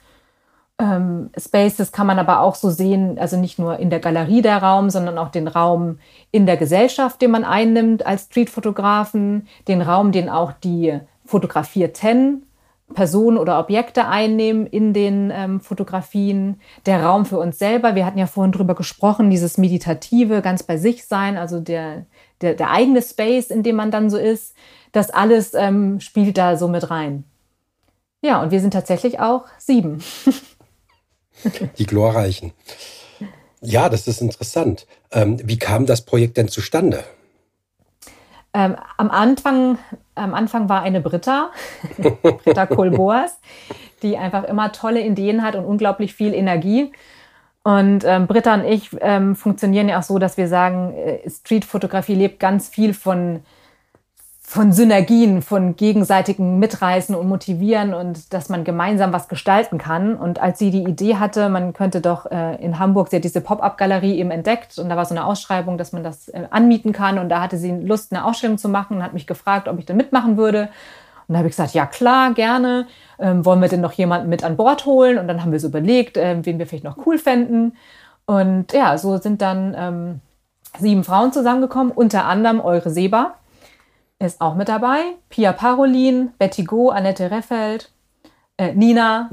Ähm, 0.81 1.29
Spaces 1.37 1.91
kann 1.91 2.07
man 2.07 2.17
aber 2.17 2.39
auch 2.39 2.55
so 2.55 2.71
sehen, 2.71 3.19
also 3.19 3.37
nicht 3.37 3.59
nur 3.59 3.77
in 3.77 3.91
der 3.91 3.99
Galerie 3.99 4.41
der 4.41 4.63
Raum, 4.63 4.89
sondern 4.89 5.19
auch 5.19 5.29
den 5.29 5.47
Raum 5.47 5.99
in 6.31 6.47
der 6.47 6.57
Gesellschaft, 6.57 7.21
den 7.21 7.29
man 7.29 7.43
einnimmt 7.43 8.03
als 8.03 8.23
Streetfotografen, 8.23 9.47
den 9.67 9.83
Raum, 9.83 10.11
den 10.11 10.27
auch 10.27 10.53
die 10.53 10.99
fotografierten 11.23 12.47
Personen 12.95 13.37
oder 13.37 13.59
Objekte 13.59 14.07
einnehmen 14.07 14.65
in 14.65 14.91
den 14.91 15.31
ähm, 15.31 15.59
Fotografien, 15.61 16.59
der 16.87 17.03
Raum 17.03 17.25
für 17.25 17.37
uns 17.37 17.59
selber. 17.59 17.93
Wir 17.93 18.05
hatten 18.07 18.17
ja 18.17 18.25
vorhin 18.25 18.51
drüber 18.51 18.73
gesprochen, 18.73 19.29
dieses 19.29 19.59
Meditative, 19.59 20.41
ganz 20.41 20.63
bei 20.63 20.77
sich 20.77 21.05
sein, 21.05 21.37
also 21.37 21.59
der, 21.59 22.05
der, 22.41 22.55
der 22.55 22.71
eigene 22.71 23.03
Space, 23.03 23.51
in 23.51 23.61
dem 23.61 23.75
man 23.75 23.91
dann 23.91 24.09
so 24.09 24.17
ist. 24.17 24.55
Das 24.93 25.11
alles 25.11 25.53
ähm, 25.53 25.99
spielt 25.99 26.39
da 26.39 26.57
so 26.57 26.67
mit 26.67 26.89
rein. 26.89 27.23
Ja, 28.23 28.41
und 28.41 28.49
wir 28.49 28.59
sind 28.59 28.71
tatsächlich 28.71 29.19
auch 29.19 29.45
sieben. 29.59 30.01
Die 31.77 31.85
Glorreichen. 31.85 32.53
Ja, 33.61 33.89
das 33.89 34.07
ist 34.07 34.21
interessant. 34.21 34.87
Ähm, 35.11 35.37
wie 35.43 35.59
kam 35.59 35.85
das 35.85 36.01
Projekt 36.01 36.37
denn 36.37 36.47
zustande? 36.47 37.03
Ähm, 38.53 38.75
am, 38.97 39.11
Anfang, 39.11 39.77
am 40.15 40.33
Anfang 40.33 40.67
war 40.67 40.81
eine 40.81 40.99
Britta, 40.99 41.51
Britta 42.21 42.65
Kohlboas, 42.65 43.39
die 44.01 44.17
einfach 44.17 44.43
immer 44.43 44.71
tolle 44.71 45.01
Ideen 45.05 45.43
hat 45.43 45.55
und 45.55 45.65
unglaublich 45.65 46.13
viel 46.13 46.33
Energie. 46.33 46.91
Und 47.63 48.03
ähm, 48.05 48.25
Britta 48.25 48.55
und 48.55 48.65
ich 48.65 48.89
ähm, 49.01 49.35
funktionieren 49.35 49.87
ja 49.87 49.99
auch 49.99 50.03
so, 50.03 50.17
dass 50.17 50.35
wir 50.35 50.47
sagen, 50.47 50.93
äh, 50.95 51.29
Streetfotografie 51.29 52.15
lebt 52.15 52.39
ganz 52.39 52.67
viel 52.67 52.95
von 52.95 53.41
von 54.51 54.73
Synergien, 54.73 55.41
von 55.41 55.77
gegenseitigem 55.77 56.59
Mitreißen 56.59 57.15
und 57.15 57.29
Motivieren 57.29 57.93
und 57.93 58.33
dass 58.33 58.49
man 58.49 58.65
gemeinsam 58.65 59.13
was 59.13 59.29
gestalten 59.29 59.77
kann. 59.77 60.17
Und 60.17 60.41
als 60.41 60.59
sie 60.59 60.71
die 60.71 60.83
Idee 60.83 61.15
hatte, 61.15 61.47
man 61.47 61.71
könnte 61.71 62.01
doch 62.01 62.29
äh, 62.29 62.61
in 62.61 62.77
Hamburg, 62.77 63.07
sie 63.07 63.15
hat 63.15 63.23
diese 63.23 63.39
Pop-up-Galerie 63.39 64.17
eben 64.17 64.29
entdeckt 64.29 64.77
und 64.77 64.89
da 64.89 64.97
war 64.97 65.05
so 65.05 65.15
eine 65.15 65.25
Ausschreibung, 65.25 65.77
dass 65.77 65.93
man 65.93 66.03
das 66.03 66.27
äh, 66.27 66.47
anmieten 66.49 66.91
kann 66.91 67.17
und 67.17 67.29
da 67.29 67.41
hatte 67.41 67.57
sie 67.57 67.71
Lust, 67.71 68.11
eine 68.11 68.25
Ausstellung 68.25 68.57
zu 68.57 68.67
machen 68.67 68.97
und 68.97 69.03
hat 69.03 69.13
mich 69.13 69.25
gefragt, 69.25 69.69
ob 69.69 69.79
ich 69.79 69.85
da 69.85 69.93
mitmachen 69.93 70.35
würde. 70.35 70.63
Und 71.29 71.33
da 71.33 71.37
habe 71.37 71.47
ich 71.47 71.55
gesagt, 71.55 71.73
ja 71.73 71.85
klar, 71.85 72.33
gerne. 72.33 72.87
Ähm, 73.19 73.45
wollen 73.45 73.61
wir 73.61 73.69
denn 73.69 73.79
noch 73.79 73.93
jemanden 73.93 74.27
mit 74.27 74.43
an 74.43 74.57
Bord 74.57 74.85
holen? 74.85 75.17
Und 75.17 75.29
dann 75.29 75.43
haben 75.43 75.53
wir 75.53 75.61
so 75.61 75.67
überlegt, 75.67 76.17
äh, 76.17 76.35
wen 76.43 76.59
wir 76.59 76.67
vielleicht 76.67 76.83
noch 76.83 76.97
cool 77.05 77.17
fänden. 77.17 77.77
Und 78.25 78.73
ja, 78.73 78.97
so 78.97 79.15
sind 79.15 79.41
dann 79.41 79.73
ähm, 79.77 80.19
sieben 80.77 81.05
Frauen 81.05 81.31
zusammengekommen, 81.31 81.93
unter 81.93 82.25
anderem 82.25 82.59
Eure 82.59 82.89
Seba 82.89 83.35
ist 84.21 84.41
auch 84.41 84.55
mit 84.55 84.69
dabei. 84.69 85.15
Pia 85.29 85.51
Parolin, 85.51 86.31
Betty 86.37 86.63
Go, 86.63 86.89
Annette 86.89 87.31
Reffeld, 87.31 87.91
äh, 88.57 88.73
Nina. 88.73 89.29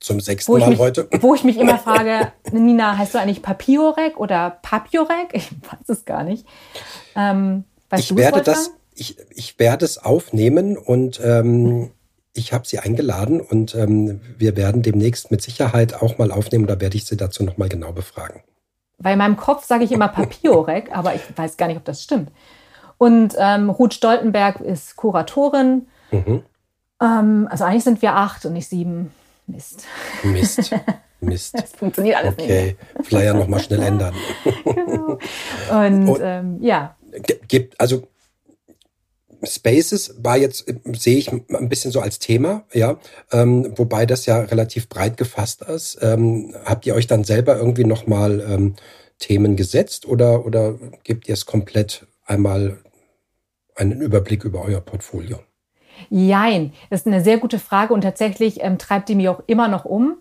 Zum 0.00 0.20
sechsten 0.20 0.58
Mal 0.58 0.68
mich, 0.68 0.78
heute. 0.78 1.08
Wo 1.20 1.34
ich 1.34 1.44
mich 1.44 1.58
immer 1.58 1.78
frage, 1.78 2.32
Nina, 2.50 2.98
heißt 2.98 3.14
du 3.14 3.20
eigentlich 3.20 3.42
Papiorek 3.42 4.18
oder 4.18 4.58
Papiorek? 4.62 5.28
Ich 5.32 5.50
weiß 5.52 5.88
es 5.88 6.04
gar 6.04 6.24
nicht. 6.24 6.46
Ähm, 7.14 7.64
ich 7.96 8.16
werde 8.16 8.42
das, 8.42 8.72
ich, 8.94 9.16
ich 9.30 9.58
werde 9.58 9.84
es 9.84 9.98
aufnehmen 9.98 10.76
und 10.76 11.20
ähm, 11.22 11.90
ich 12.34 12.52
habe 12.52 12.66
sie 12.66 12.78
eingeladen 12.78 13.40
und 13.40 13.74
ähm, 13.74 14.20
wir 14.38 14.56
werden 14.56 14.82
demnächst 14.82 15.30
mit 15.30 15.42
Sicherheit 15.42 16.02
auch 16.02 16.18
mal 16.18 16.32
aufnehmen. 16.32 16.66
Da 16.66 16.80
werde 16.80 16.96
ich 16.96 17.04
sie 17.04 17.16
dazu 17.16 17.44
nochmal 17.44 17.68
genau 17.68 17.92
befragen. 17.92 18.42
Weil 18.98 19.12
in 19.12 19.18
meinem 19.18 19.36
Kopf 19.36 19.66
sage 19.66 19.84
ich 19.84 19.92
immer 19.92 20.08
Papiorek, 20.08 20.90
aber 20.96 21.14
ich 21.14 21.22
weiß 21.36 21.56
gar 21.56 21.68
nicht, 21.68 21.76
ob 21.76 21.84
das 21.84 22.02
stimmt. 22.02 22.30
Und 23.02 23.34
ähm, 23.36 23.68
Ruth 23.68 23.94
Stoltenberg 23.94 24.60
ist 24.60 24.94
Kuratorin. 24.94 25.88
Mhm. 26.12 26.44
Ähm, 27.02 27.48
also 27.50 27.64
eigentlich 27.64 27.82
sind 27.82 28.00
wir 28.00 28.14
acht 28.14 28.46
und 28.46 28.52
nicht 28.52 28.68
sieben. 28.68 29.10
Mist. 29.48 29.86
Mist. 30.22 30.72
Mist. 31.20 31.58
Das 31.58 31.72
funktioniert 31.72 32.18
alles 32.18 32.34
okay. 32.34 32.46
nicht. 32.46 32.76
Okay, 32.94 33.02
Flyer 33.02 33.34
nochmal 33.34 33.58
schnell 33.58 33.82
ändern. 33.82 34.14
genau. 34.64 35.18
Und, 35.72 36.08
und 36.10 36.20
ähm, 36.22 36.58
ja. 36.60 36.94
Gibt, 37.48 37.80
also 37.80 38.06
Spaces 39.42 40.14
war 40.18 40.36
jetzt, 40.36 40.72
sehe 40.92 41.18
ich 41.18 41.32
ein 41.32 41.68
bisschen 41.68 41.90
so 41.90 42.00
als 42.00 42.20
Thema, 42.20 42.62
ja, 42.72 42.98
ähm, 43.32 43.76
wobei 43.76 44.06
das 44.06 44.26
ja 44.26 44.42
relativ 44.42 44.88
breit 44.88 45.16
gefasst 45.16 45.62
ist. 45.62 45.98
Ähm, 46.02 46.54
habt 46.64 46.86
ihr 46.86 46.94
euch 46.94 47.08
dann 47.08 47.24
selber 47.24 47.56
irgendwie 47.56 47.84
nochmal 47.84 48.46
ähm, 48.48 48.76
Themen 49.18 49.56
gesetzt 49.56 50.06
oder, 50.06 50.46
oder 50.46 50.78
gebt 51.02 51.26
ihr 51.26 51.34
es 51.34 51.46
komplett 51.46 52.06
einmal 52.26 52.78
einen 53.76 54.00
Überblick 54.00 54.44
über 54.44 54.62
euer 54.62 54.80
Portfolio? 54.80 55.38
Jein, 56.10 56.72
das 56.90 57.00
ist 57.00 57.06
eine 57.06 57.22
sehr 57.22 57.38
gute 57.38 57.58
Frage 57.58 57.94
und 57.94 58.02
tatsächlich 58.02 58.62
ähm, 58.62 58.78
treibt 58.78 59.08
die 59.08 59.14
mich 59.14 59.28
auch 59.28 59.42
immer 59.46 59.68
noch 59.68 59.84
um. 59.84 60.16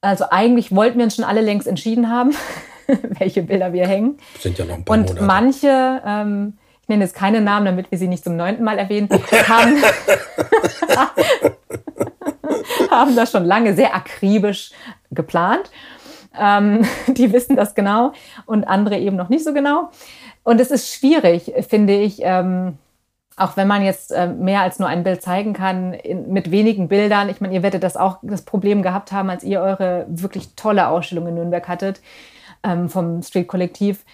Also 0.00 0.24
eigentlich 0.30 0.74
wollten 0.74 0.98
wir 0.98 1.04
uns 1.04 1.16
schon 1.16 1.24
alle 1.24 1.40
längst 1.40 1.66
entschieden 1.68 2.10
haben, 2.10 2.34
welche 3.02 3.42
Bilder 3.42 3.72
wir 3.72 3.86
hängen. 3.86 4.18
Sind 4.38 4.58
ja 4.58 4.64
noch 4.64 4.74
ein 4.74 4.84
paar 4.84 4.96
und 4.96 5.08
Monate. 5.08 5.24
manche, 5.24 6.02
ähm, 6.06 6.54
ich 6.82 6.88
nenne 6.88 7.04
jetzt 7.04 7.14
keine 7.14 7.40
Namen, 7.40 7.66
damit 7.66 7.90
wir 7.90 7.98
sie 7.98 8.08
nicht 8.08 8.24
zum 8.24 8.36
neunten 8.36 8.64
Mal 8.64 8.78
erwähnen, 8.78 9.08
haben, 9.48 9.76
haben 12.90 13.16
das 13.16 13.30
schon 13.30 13.44
lange 13.44 13.74
sehr 13.74 13.94
akribisch 13.94 14.72
geplant. 15.10 15.70
Ähm, 16.38 16.86
die 17.08 17.32
wissen 17.32 17.56
das 17.56 17.74
genau 17.74 18.12
und 18.46 18.64
andere 18.64 18.98
eben 18.98 19.16
noch 19.16 19.28
nicht 19.28 19.44
so 19.44 19.52
genau. 19.52 19.90
Und 20.42 20.60
es 20.60 20.70
ist 20.70 20.94
schwierig, 20.94 21.52
finde 21.68 21.94
ich. 21.94 22.20
Ähm, 22.22 22.78
auch 23.40 23.56
wenn 23.56 23.66
man 23.66 23.82
jetzt 23.82 24.12
äh, 24.12 24.26
mehr 24.26 24.60
als 24.60 24.78
nur 24.78 24.88
ein 24.88 25.02
Bild 25.02 25.22
zeigen 25.22 25.54
kann, 25.54 25.94
in, 25.94 26.32
mit 26.32 26.50
wenigen 26.50 26.88
Bildern. 26.88 27.28
Ich 27.28 27.40
meine, 27.40 27.54
ihr 27.54 27.62
werdet 27.62 27.82
das 27.82 27.96
auch 27.96 28.18
das 28.22 28.42
Problem 28.42 28.82
gehabt 28.82 29.12
haben, 29.12 29.30
als 29.30 29.44
ihr 29.44 29.60
eure 29.60 30.06
wirklich 30.08 30.54
tolle 30.56 30.88
Ausstellung 30.88 31.26
in 31.28 31.34
Nürnberg 31.34 31.66
hattet 31.66 32.00
ähm, 32.62 32.88
vom 32.88 33.22
Street 33.22 33.48
Kollektiv 33.48 34.04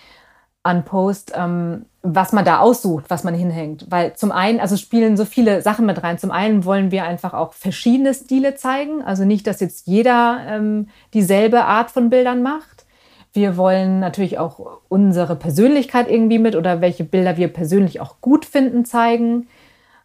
an 0.62 0.84
Post, 0.84 1.32
ähm, 1.36 1.86
was 2.02 2.32
man 2.32 2.44
da 2.44 2.58
aussucht, 2.58 3.06
was 3.08 3.24
man 3.24 3.34
hinhängt. 3.34 3.86
Weil 3.88 4.14
zum 4.14 4.32
einen, 4.32 4.60
also 4.60 4.76
spielen 4.76 5.16
so 5.16 5.24
viele 5.24 5.62
Sachen 5.62 5.86
mit 5.86 6.02
rein. 6.02 6.18
Zum 6.18 6.30
einen 6.30 6.64
wollen 6.64 6.90
wir 6.90 7.04
einfach 7.04 7.34
auch 7.34 7.53
verschiedene 7.53 8.14
Stile 8.14 8.54
zeigen. 8.54 9.03
Also 9.03 9.24
nicht, 9.24 9.46
dass 9.46 9.61
jetzt 9.61 9.86
jeder 9.86 10.40
ähm, 10.48 10.88
dieselbe 11.14 11.64
Art 11.64 11.90
von 11.90 12.11
Bildern 12.11 12.42
macht 12.42 12.75
wir 13.37 13.57
wollen 13.57 14.00
natürlich 14.00 14.38
auch 14.38 14.80
unsere 14.88 15.37
Persönlichkeit 15.37 16.11
irgendwie 16.11 16.38
mit 16.38 16.57
oder 16.57 16.80
welche 16.80 17.04
Bilder 17.04 17.37
wir 17.37 17.49
persönlich 17.49 18.00
auch 18.00 18.21
gut 18.21 18.45
finden 18.45 18.84
zeigen. 18.84 19.46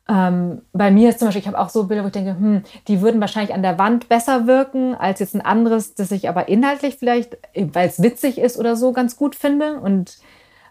Ähm, 0.10 0.64
bei 0.74 0.92
mir 0.92 1.10
ist 1.10 1.20
zum 1.20 1.28
Beispiel, 1.28 1.42
ich 1.42 1.48
habe 1.48 1.60
auch 1.60 1.70
so 1.70 1.86
Bilder, 1.86 2.04
wo 2.04 2.08
ich 2.08 2.14
denke, 2.14 2.32
hm, 2.32 2.64
die 2.88 3.02
würden 3.02 3.22
wahrscheinlich 3.22 3.54
an 3.54 3.62
der 3.62 3.80
Wand 3.80 4.10
besser 4.10 4.48
wirken 4.48 4.94
als 4.94 5.20
jetzt 5.20 5.36
ein 5.36 5.42
anderes, 5.42 5.96
das 5.96 6.12
ich 6.12 6.28
aber 6.28 6.50
inhaltlich 6.50 6.98
vielleicht, 6.98 7.38
weil 7.56 7.88
es 7.88 8.02
witzig 8.02 8.38
ist 8.38 8.60
oder 8.60 8.76
so, 8.76 8.92
ganz 8.92 9.16
gut 9.16 9.36
finde. 9.36 9.80
Und 9.80 10.18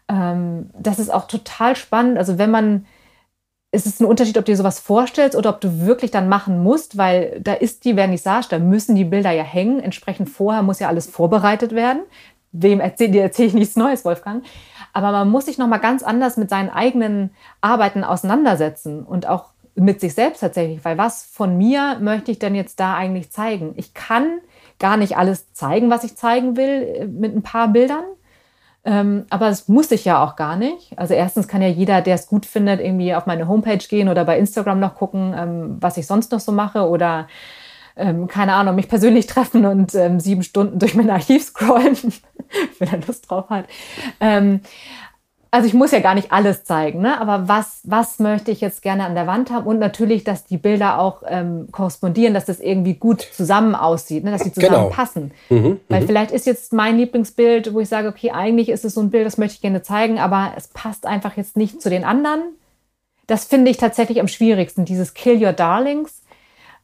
ähm, 0.09 0.71
das 0.79 0.99
ist 0.99 1.13
auch 1.13 1.27
total 1.27 1.75
spannend. 1.77 2.19
Also 2.19 2.37
wenn 2.39 2.51
man, 2.51 2.87
es 3.71 3.87
ist 3.87 4.01
ein 4.01 4.05
Unterschied, 4.07 4.37
ob 4.37 4.45
du 4.45 4.53
dir 4.53 4.59
sowas 4.59 4.81
vorstellst 4.81 5.37
oder 5.37 5.51
ob 5.51 5.61
du 5.61 5.87
wirklich 5.87 6.11
dann 6.11 6.29
machen 6.29 6.63
musst, 6.63 6.99
weil 6.99 7.41
da 7.41 7.55
ist 7.55 7.85
die 7.85 7.95
Vernissage, 7.95 8.49
da 8.51 8.59
müssen 8.59 8.95
die 8.95 9.05
Bilder 9.05 9.31
ja 9.31 9.45
hängen. 9.45 9.81
Entsprechend 9.81 10.29
vorher 10.29 10.63
muss 10.63 10.81
ja 10.81 10.89
alles 10.89 11.07
vorbereitet 11.07 11.73
werden 11.75 12.03
wem 12.53 12.81
erzähle 12.81 13.11
dir 13.13 13.31
ich 13.39 13.55
nichts 13.55 13.77
Neues, 13.77 14.05
Wolfgang. 14.05 14.45
Aber 14.93 15.13
man 15.13 15.31
muss 15.31 15.47
sich 15.47 15.59
noch 15.59 15.69
mal 15.69 15.79
ganz 15.79 16.03
anders 16.03 16.37
mit 16.37 16.51
seinen 16.51 16.71
eigenen 16.71 17.31
Arbeiten 17.61 18.05
auseinandersetzen 18.05 19.05
und 19.05 19.29
auch 19.29 19.47
mit 19.77 20.01
sich 20.01 20.15
selbst 20.15 20.41
tatsächlich, 20.41 20.85
weil 20.85 20.99
was 20.99 21.25
von 21.25 21.57
mir 21.57 21.99
möchte 22.01 22.31
ich 22.31 22.39
denn 22.39 22.55
jetzt 22.55 22.81
da 22.81 22.95
eigentlich 22.95 23.31
zeigen? 23.31 23.73
Ich 23.77 23.95
kann 23.95 24.41
gar 24.79 24.97
nicht 24.97 25.17
alles 25.17 25.53
zeigen, 25.53 25.91
was 25.91 26.05
ich 26.05 26.17
zeigen 26.17 26.57
will, 26.57 26.97
äh, 27.01 27.07
mit 27.07 27.35
ein 27.35 27.43
paar 27.43 27.69
Bildern. 27.69 28.05
Ähm, 28.83 29.27
aber 29.29 29.49
es 29.49 29.69
muss 29.69 29.91
ich 29.91 30.07
ja 30.07 30.25
auch 30.25 30.37
gar 30.37 30.57
nicht. 30.57 30.99
Also 30.99 31.13
erstens 31.13 31.47
kann 31.47 31.61
ja 31.61 31.69
jeder, 31.69 32.01
der 32.01 32.15
es 32.15 32.27
gut 32.27 32.47
findet, 32.47 32.81
irgendwie 32.81 33.15
auf 33.15 33.27
meine 33.27 33.47
Homepage 33.47 33.77
gehen 33.77 34.09
oder 34.09 34.25
bei 34.25 34.39
Instagram 34.39 34.81
noch 34.81 34.95
gucken, 34.95 35.35
ähm, 35.37 35.77
was 35.81 35.99
ich 35.99 36.07
sonst 36.07 36.33
noch 36.33 36.41
so 36.41 36.51
mache 36.51 36.89
oder 36.89 37.29
ähm, 38.01 38.27
keine 38.27 38.55
Ahnung, 38.55 38.75
mich 38.75 38.89
persönlich 38.89 39.27
treffen 39.27 39.67
und 39.67 39.95
ähm, 39.95 40.21
sieben 40.21 40.43
Stunden 40.43 40.79
durch 40.79 40.95
mein 40.95 41.11
Archiv 41.11 41.45
scrollen, 41.45 41.97
wenn 42.79 42.89
er 42.89 43.07
Lust 43.07 43.31
drauf 43.31 43.51
hat. 43.51 43.67
Ähm, 44.21 44.61
also 45.53 45.67
ich 45.67 45.75
muss 45.75 45.91
ja 45.91 45.99
gar 45.99 46.15
nicht 46.15 46.31
alles 46.31 46.63
zeigen, 46.63 47.01
ne? 47.01 47.21
aber 47.21 47.49
was, 47.49 47.81
was 47.83 48.21
möchte 48.21 48.53
ich 48.53 48.61
jetzt 48.61 48.83
gerne 48.83 49.05
an 49.05 49.17
der 49.17 49.27
Wand 49.27 49.51
haben? 49.51 49.67
Und 49.67 49.81
natürlich, 49.81 50.23
dass 50.23 50.45
die 50.45 50.59
Bilder 50.59 51.01
auch 51.01 51.25
ähm, 51.27 51.67
korrespondieren, 51.73 52.35
dass 52.35 52.45
das 52.45 52.61
irgendwie 52.61 52.95
gut 52.95 53.21
zusammen 53.21 53.75
aussieht, 53.75 54.23
ne? 54.23 54.31
dass 54.31 54.45
die 54.45 54.53
zusammen 54.53 54.85
genau. 54.85 54.89
passen. 54.91 55.33
Mhm, 55.49 55.81
Weil 55.89 56.03
mhm. 56.03 56.07
vielleicht 56.07 56.31
ist 56.31 56.47
jetzt 56.47 56.73
mein 56.73 56.99
Lieblingsbild, 56.99 57.75
wo 57.75 57.81
ich 57.81 57.89
sage, 57.89 58.09
okay, 58.09 58.31
eigentlich 58.31 58.69
ist 58.69 58.85
es 58.85 58.95
so 58.95 59.01
ein 59.01 59.11
Bild, 59.11 59.27
das 59.27 59.39
möchte 59.39 59.57
ich 59.57 59.61
gerne 59.61 59.83
zeigen, 59.83 60.21
aber 60.21 60.53
es 60.57 60.69
passt 60.69 61.05
einfach 61.05 61.37
jetzt 61.37 61.57
nicht 61.57 61.83
zu 61.83 61.91
den 61.91 62.05
anderen. 62.05 62.43
Das 63.27 63.45
finde 63.45 63.73
ich 63.73 63.77
tatsächlich 63.77 64.21
am 64.21 64.29
schwierigsten, 64.29 64.85
dieses 64.85 65.15
Kill 65.15 65.45
Your 65.45 65.53
Darlings. 65.53 66.23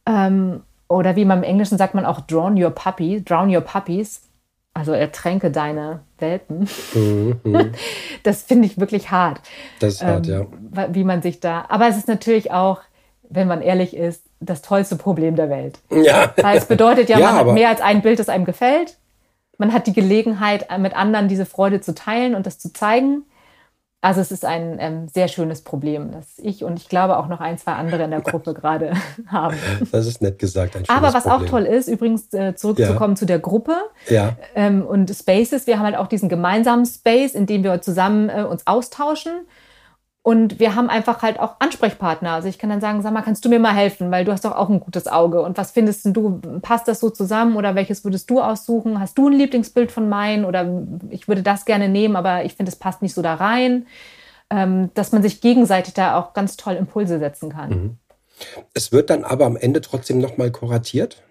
Ähm, 0.05 0.61
oder 0.87 1.15
wie 1.15 1.25
man 1.25 1.39
im 1.39 1.43
Englischen 1.43 1.77
sagt 1.77 1.93
man 1.93 2.05
auch 2.05 2.21
Drown 2.21 2.61
Your 2.61 2.71
Puppy, 2.71 3.23
Drown 3.23 3.53
Your 3.53 3.61
Puppies 3.61 4.21
also 4.77 4.91
ertränke 4.91 5.49
deine 5.49 6.01
Welpen. 6.19 6.69
Mhm, 6.93 7.39
mhm. 7.43 7.71
das 8.23 8.43
finde 8.43 8.67
ich 8.67 8.79
wirklich 8.79 9.09
hart. 9.09 9.41
Das 9.79 9.95
ist 9.95 10.03
hart, 10.03 10.27
ähm, 10.27 10.47
ja. 10.75 10.93
Wie 10.93 11.03
man 11.03 11.23
sich 11.23 11.39
da. 11.39 11.65
Aber 11.69 11.87
es 11.87 11.97
ist 11.97 12.07
natürlich 12.07 12.51
auch, 12.51 12.81
wenn 13.27 13.47
man 13.47 13.63
ehrlich 13.63 13.95
ist, 13.95 14.21
das 14.39 14.61
tollste 14.61 14.95
Problem 14.95 15.35
der 15.35 15.49
Welt. 15.49 15.79
Ja. 15.89 16.31
Weil 16.35 16.59
es 16.59 16.65
bedeutet 16.65 17.09
ja, 17.09 17.17
ja 17.19 17.31
man 17.31 17.35
hat 17.37 17.53
mehr 17.55 17.69
als 17.69 17.81
ein 17.81 18.03
Bild, 18.03 18.19
das 18.19 18.29
einem 18.29 18.45
gefällt. 18.45 18.97
Man 19.57 19.73
hat 19.73 19.87
die 19.87 19.93
Gelegenheit, 19.93 20.67
mit 20.77 20.95
anderen 20.95 21.27
diese 21.27 21.47
Freude 21.47 21.81
zu 21.81 21.95
teilen 21.95 22.35
und 22.35 22.45
das 22.45 22.59
zu 22.59 22.71
zeigen. 22.71 23.23
Also 24.07 24.21
es 24.21 24.31
ist 24.31 24.45
ein 24.45 24.77
ähm, 24.79 25.09
sehr 25.09 25.27
schönes 25.27 25.61
Problem, 25.61 26.11
das 26.13 26.39
ich 26.41 26.63
und 26.63 26.79
ich 26.79 26.87
glaube 26.87 27.17
auch 27.17 27.27
noch 27.27 27.41
ein, 27.41 27.57
zwei 27.57 27.73
andere 27.73 28.03
in 28.03 28.11
der 28.11 28.21
Gruppe 28.21 28.53
gerade 28.53 28.93
haben. 29.27 29.57
Das 29.91 30.07
ist 30.07 30.21
nett 30.21 30.39
gesagt. 30.39 30.77
Aber 30.87 31.13
was 31.13 31.25
Problem. 31.25 31.45
auch 31.45 31.49
toll 31.49 31.63
ist, 31.63 31.89
übrigens 31.89 32.33
äh, 32.33 32.55
zurückzukommen 32.55 33.15
ja. 33.15 33.17
zu 33.17 33.25
der 33.25 33.39
Gruppe 33.39 33.75
ja. 34.07 34.37
ähm, 34.55 34.85
und 34.85 35.13
Spaces. 35.13 35.67
Wir 35.67 35.77
haben 35.77 35.83
halt 35.83 35.97
auch 35.97 36.07
diesen 36.07 36.29
gemeinsamen 36.29 36.85
Space, 36.85 37.33
in 37.33 37.47
dem 37.47 37.65
wir 37.65 37.81
zusammen 37.81 38.29
äh, 38.29 38.43
uns 38.43 38.65
austauschen 38.65 39.41
und 40.27 40.59
wir 40.59 40.75
haben 40.75 40.89
einfach 40.89 41.21
halt 41.21 41.39
auch 41.39 41.55
Ansprechpartner. 41.59 42.33
Also 42.33 42.49
ich 42.49 42.59
kann 42.59 42.69
dann 42.69 42.81
sagen, 42.81 43.01
sag 43.01 43.13
mal, 43.13 43.21
kannst 43.21 43.45
du 43.45 43.49
mir 43.49 43.59
mal 43.59 43.73
helfen, 43.73 44.11
weil 44.11 44.25
du 44.25 44.33
hast 44.33 44.43
doch 44.43 44.57
auch 44.57 44.67
ein 44.67 44.81
gutes 44.81 45.07
Auge. 45.07 45.41
Und 45.41 45.57
was 45.57 45.71
findest 45.71 46.05
du, 46.07 46.41
passt 46.61 46.89
das 46.89 46.99
so 46.99 47.09
zusammen 47.09 47.55
oder 47.55 47.75
welches 47.75 48.03
würdest 48.03 48.29
du 48.29 48.41
aussuchen? 48.41 48.99
Hast 48.99 49.17
du 49.17 49.29
ein 49.29 49.33
Lieblingsbild 49.33 49.89
von 49.89 50.09
meinen 50.09 50.43
oder 50.43 50.69
ich 51.11 51.29
würde 51.29 51.43
das 51.43 51.63
gerne 51.63 51.87
nehmen, 51.87 52.17
aber 52.17 52.43
ich 52.43 52.55
finde, 52.55 52.69
es 52.69 52.75
passt 52.75 53.01
nicht 53.01 53.13
so 53.13 53.21
da 53.21 53.35
rein. 53.35 53.85
Ähm, 54.49 54.89
dass 54.95 55.13
man 55.13 55.21
sich 55.21 55.39
gegenseitig 55.39 55.93
da 55.93 56.19
auch 56.19 56.33
ganz 56.33 56.57
toll 56.57 56.73
Impulse 56.73 57.19
setzen 57.19 57.49
kann. 57.49 57.69
Mhm. 57.69 57.97
Es 58.73 58.91
wird 58.91 59.09
dann 59.09 59.23
aber 59.23 59.45
am 59.45 59.55
Ende 59.55 59.79
trotzdem 59.79 60.19
nochmal 60.19 60.51
kuratiert? 60.51 61.23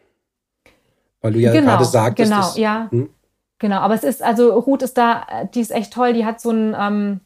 Weil 1.20 1.34
du 1.34 1.38
ja 1.38 1.52
genau, 1.52 1.72
gerade 1.72 1.84
sagtest. 1.84 2.32
Genau, 2.32 2.48
es, 2.48 2.56
ja. 2.56 2.88
Hm? 2.90 3.10
Genau, 3.58 3.76
aber 3.76 3.92
es 3.92 4.04
ist, 4.04 4.22
also 4.22 4.58
Ruth 4.58 4.80
ist 4.80 4.96
da, 4.96 5.26
die 5.54 5.60
ist 5.60 5.70
echt 5.70 5.92
toll, 5.92 6.14
die 6.14 6.24
hat 6.24 6.40
so 6.40 6.50
ein, 6.50 6.74
ähm, 6.78 7.20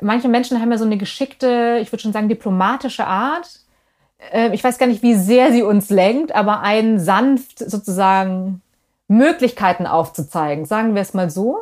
manche 0.00 0.28
Menschen 0.28 0.60
haben 0.60 0.70
ja 0.70 0.78
so 0.78 0.84
eine 0.84 0.96
geschickte, 0.96 1.78
ich 1.82 1.92
würde 1.92 2.02
schon 2.02 2.12
sagen, 2.12 2.28
diplomatische 2.28 3.06
Art. 3.06 3.60
Äh, 4.32 4.54
ich 4.54 4.62
weiß 4.62 4.78
gar 4.78 4.86
nicht, 4.86 5.02
wie 5.02 5.14
sehr 5.14 5.52
sie 5.52 5.62
uns 5.62 5.90
lenkt, 5.90 6.34
aber 6.34 6.60
ein 6.60 6.98
sanft 6.98 7.58
sozusagen 7.58 8.62
Möglichkeiten 9.08 9.86
aufzuzeigen, 9.86 10.66
sagen 10.66 10.94
wir 10.94 11.02
es 11.02 11.14
mal 11.14 11.30
so. 11.30 11.58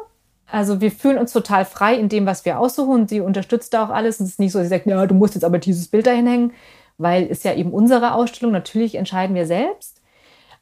Also 0.51 0.81
wir 0.81 0.93
fühlen 0.93 1.19
uns 1.19 1.33
total 1.33 1.65
frei 1.65 1.97
in 1.97 2.09
dem, 2.09 2.27
was 2.27 2.45
wir 2.45 2.59
aussuchen 2.61 3.09
sie 3.09 3.21
unterstützt 3.21 3.75
da 3.75 3.85
auch 3.85 3.91
alles. 3.91 4.21
Es 4.21 4.29
ist 4.29 4.41
nicht 4.41 4.53
so, 4.53 4.61
sie 4.61 4.69
sagt, 4.69 4.87
ja, 4.87 5.07
du 5.07 5.15
musst 5.15 5.35
jetzt 5.35 5.45
aber 5.45 5.59
dieses 5.59 5.89
Bild 5.89 6.07
dahin 6.07 6.27
hängen, 6.27 6.53
weil 6.99 7.27
es 7.29 7.43
ja 7.43 7.55
eben 7.55 7.73
unsere 7.73 8.15
Ausstellung. 8.15 8.53
Natürlich 8.53 8.95
entscheiden 8.95 9.35
wir 9.35 9.47
selbst. 9.47 10.01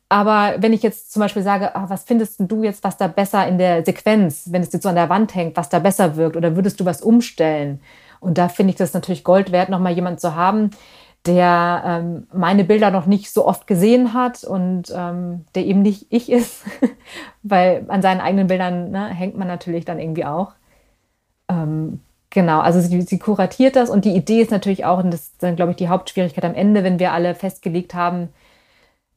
Aber 0.09 0.57
wenn 0.59 0.73
ich 0.73 0.83
jetzt 0.83 1.13
zum 1.13 1.21
Beispiel 1.21 1.43
sage, 1.43 1.75
ach, 1.75 1.89
was 1.91 2.05
findest 2.05 2.37
du 2.39 2.63
jetzt, 2.63 2.85
was 2.85 2.97
da 2.97 3.09
besser 3.09 3.47
in 3.49 3.59
der 3.59 3.85
Sequenz, 3.85 4.49
wenn 4.51 4.63
es 4.63 4.73
jetzt 4.73 4.83
so 4.83 4.89
an 4.89 4.95
der 4.95 5.09
Wand 5.09 5.35
hängt, 5.35 5.57
was 5.57 5.71
da 5.71 5.79
besser 5.79 6.17
wirkt 6.17 6.37
oder 6.37 6.57
würdest 6.57 6.79
du 6.81 6.85
was 6.85 7.03
umstellen? 7.03 7.81
Und 8.21 8.39
da 8.39 8.49
finde 8.49 8.71
ich 8.71 8.77
das 8.77 8.95
natürlich 8.95 9.25
Gold 9.25 9.53
wert, 9.53 9.69
nochmal 9.71 9.93
jemand 9.93 10.21
zu 10.21 10.35
haben, 10.35 10.71
der 11.27 11.83
ähm, 11.87 12.27
meine 12.33 12.65
Bilder 12.65 12.91
noch 12.91 13.07
nicht 13.07 13.33
so 13.33 13.47
oft 13.47 13.67
gesehen 13.67 14.13
hat 14.13 14.45
und 14.45 14.93
ähm, 14.95 15.47
der 15.55 15.65
eben 15.65 15.83
nicht 15.83 16.07
ich 16.11 16.31
ist, 16.31 16.65
weil 17.43 17.85
an 17.89 18.03
seinen 18.03 18.21
eigenen 18.21 18.47
Bildern 18.47 18.91
ne, 18.91 19.09
hängt 19.09 19.37
man 19.37 19.49
natürlich 19.49 19.85
dann 19.85 19.99
irgendwie 19.99 20.27
auch. 20.27 20.53
Ähm, 21.49 22.01
genau, 22.31 22.61
also 22.61 22.81
sie, 22.81 23.01
sie 23.03 23.19
kuratiert 23.19 23.77
das 23.77 23.89
und 23.89 24.05
die 24.05 24.15
Idee 24.15 24.43
ist 24.43 24.51
natürlich 24.51 24.85
auch, 24.85 25.03
und 25.03 25.11
das 25.13 25.23
ist 25.23 25.43
dann, 25.43 25.57
glaube 25.57 25.71
ich, 25.71 25.77
die 25.77 25.89
Hauptschwierigkeit 25.89 26.45
am 26.45 26.55
Ende, 26.55 26.85
wenn 26.85 26.99
wir 26.99 27.13
alle 27.13 27.35
festgelegt 27.35 27.95
haben, 27.95 28.29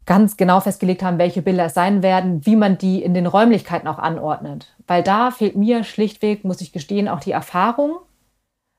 ganz 0.07 0.37
genau 0.37 0.61
festgelegt 0.61 1.03
haben, 1.03 1.19
welche 1.19 1.43
Bilder 1.43 1.65
es 1.65 1.75
sein 1.75 2.01
werden, 2.01 2.43
wie 2.45 2.55
man 2.55 2.79
die 2.79 3.03
in 3.03 3.13
den 3.13 3.27
Räumlichkeiten 3.27 3.87
auch 3.87 3.99
anordnet. 3.99 4.73
Weil 4.87 5.03
da 5.03 5.29
fehlt 5.29 5.55
mir 5.55 5.83
schlichtweg, 5.83 6.43
muss 6.43 6.61
ich 6.61 6.71
gestehen, 6.71 7.07
auch 7.07 7.19
die 7.19 7.33
Erfahrung, 7.33 7.97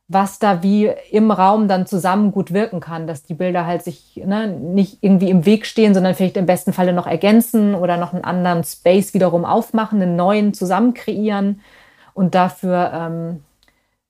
was 0.08 0.38
da 0.38 0.62
wie 0.62 0.90
im 1.10 1.30
Raum 1.30 1.68
dann 1.68 1.86
zusammen 1.86 2.32
gut 2.32 2.54
wirken 2.54 2.80
kann, 2.80 3.06
dass 3.06 3.24
die 3.24 3.34
Bilder 3.34 3.66
halt 3.66 3.84
sich 3.84 4.22
ne, 4.24 4.48
nicht 4.48 4.98
irgendwie 5.02 5.28
im 5.28 5.44
Weg 5.44 5.66
stehen, 5.66 5.92
sondern 5.92 6.14
vielleicht 6.14 6.38
im 6.38 6.46
besten 6.46 6.72
Falle 6.72 6.94
noch 6.94 7.06
ergänzen 7.06 7.74
oder 7.74 7.98
noch 7.98 8.14
einen 8.14 8.24
anderen 8.24 8.64
Space 8.64 9.12
wiederum 9.12 9.44
aufmachen, 9.44 10.00
einen 10.00 10.16
neuen 10.16 10.54
zusammen 10.54 10.94
kreieren. 10.94 11.60
Und 12.14 12.34
dafür 12.34 12.90
ähm, 12.94 13.44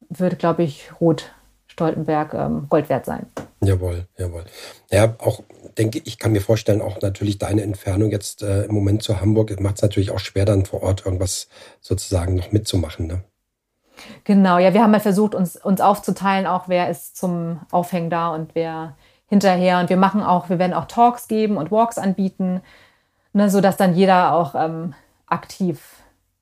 wird, 0.08 0.38
glaube 0.38 0.62
ich, 0.62 0.92
Rot 1.00 1.32
Stoltenberg 1.66 2.34
ähm, 2.34 2.66
Gold 2.68 2.88
wert 2.88 3.04
sein. 3.04 3.26
Jawohl, 3.60 4.06
jawohl. 4.16 4.44
Ja, 4.90 5.14
auch 5.18 5.42
denke 5.78 6.00
ich, 6.05 6.18
kann 6.18 6.32
mir 6.32 6.40
vorstellen, 6.40 6.82
auch 6.82 7.00
natürlich 7.00 7.38
deine 7.38 7.62
Entfernung 7.62 8.10
jetzt 8.10 8.42
äh, 8.42 8.64
im 8.64 8.74
Moment 8.74 9.02
zu 9.02 9.20
Hamburg 9.20 9.59
macht 9.60 9.76
es 9.76 9.82
natürlich 9.82 10.10
auch 10.10 10.18
schwer, 10.18 10.44
dann 10.44 10.66
vor 10.66 10.82
Ort 10.82 11.05
irgendwas 11.06 11.48
sozusagen 11.80 12.34
noch 12.34 12.52
mitzumachen. 12.52 13.06
Ne? 13.06 13.22
Genau, 14.24 14.59
ja, 14.59 14.74
wir 14.74 14.82
haben 14.82 14.92
ja 14.92 15.00
versucht, 15.00 15.34
uns, 15.34 15.56
uns 15.56 15.80
aufzuteilen, 15.80 16.46
auch 16.46 16.68
wer 16.68 16.90
ist 16.90 17.16
zum 17.16 17.60
Aufhängen 17.70 18.10
da 18.10 18.28
und 18.28 18.55
wer 18.55 18.96
hinterher. 19.26 19.78
Und 19.80 19.90
wir 19.90 19.96
machen 19.96 20.22
auch, 20.22 20.48
wir 20.48 20.59
werden 20.59 20.74
auch 20.74 20.86
Talks 20.86 21.28
geben 21.28 21.56
und 21.56 21.70
Walks 21.70 21.98
anbieten, 21.98 22.60
ne, 23.32 23.50
sodass 23.50 23.76
dann 23.76 23.94
jeder 23.94 24.34
auch 24.34 24.55
ähm, 24.55 24.94
aktiv 25.26 25.80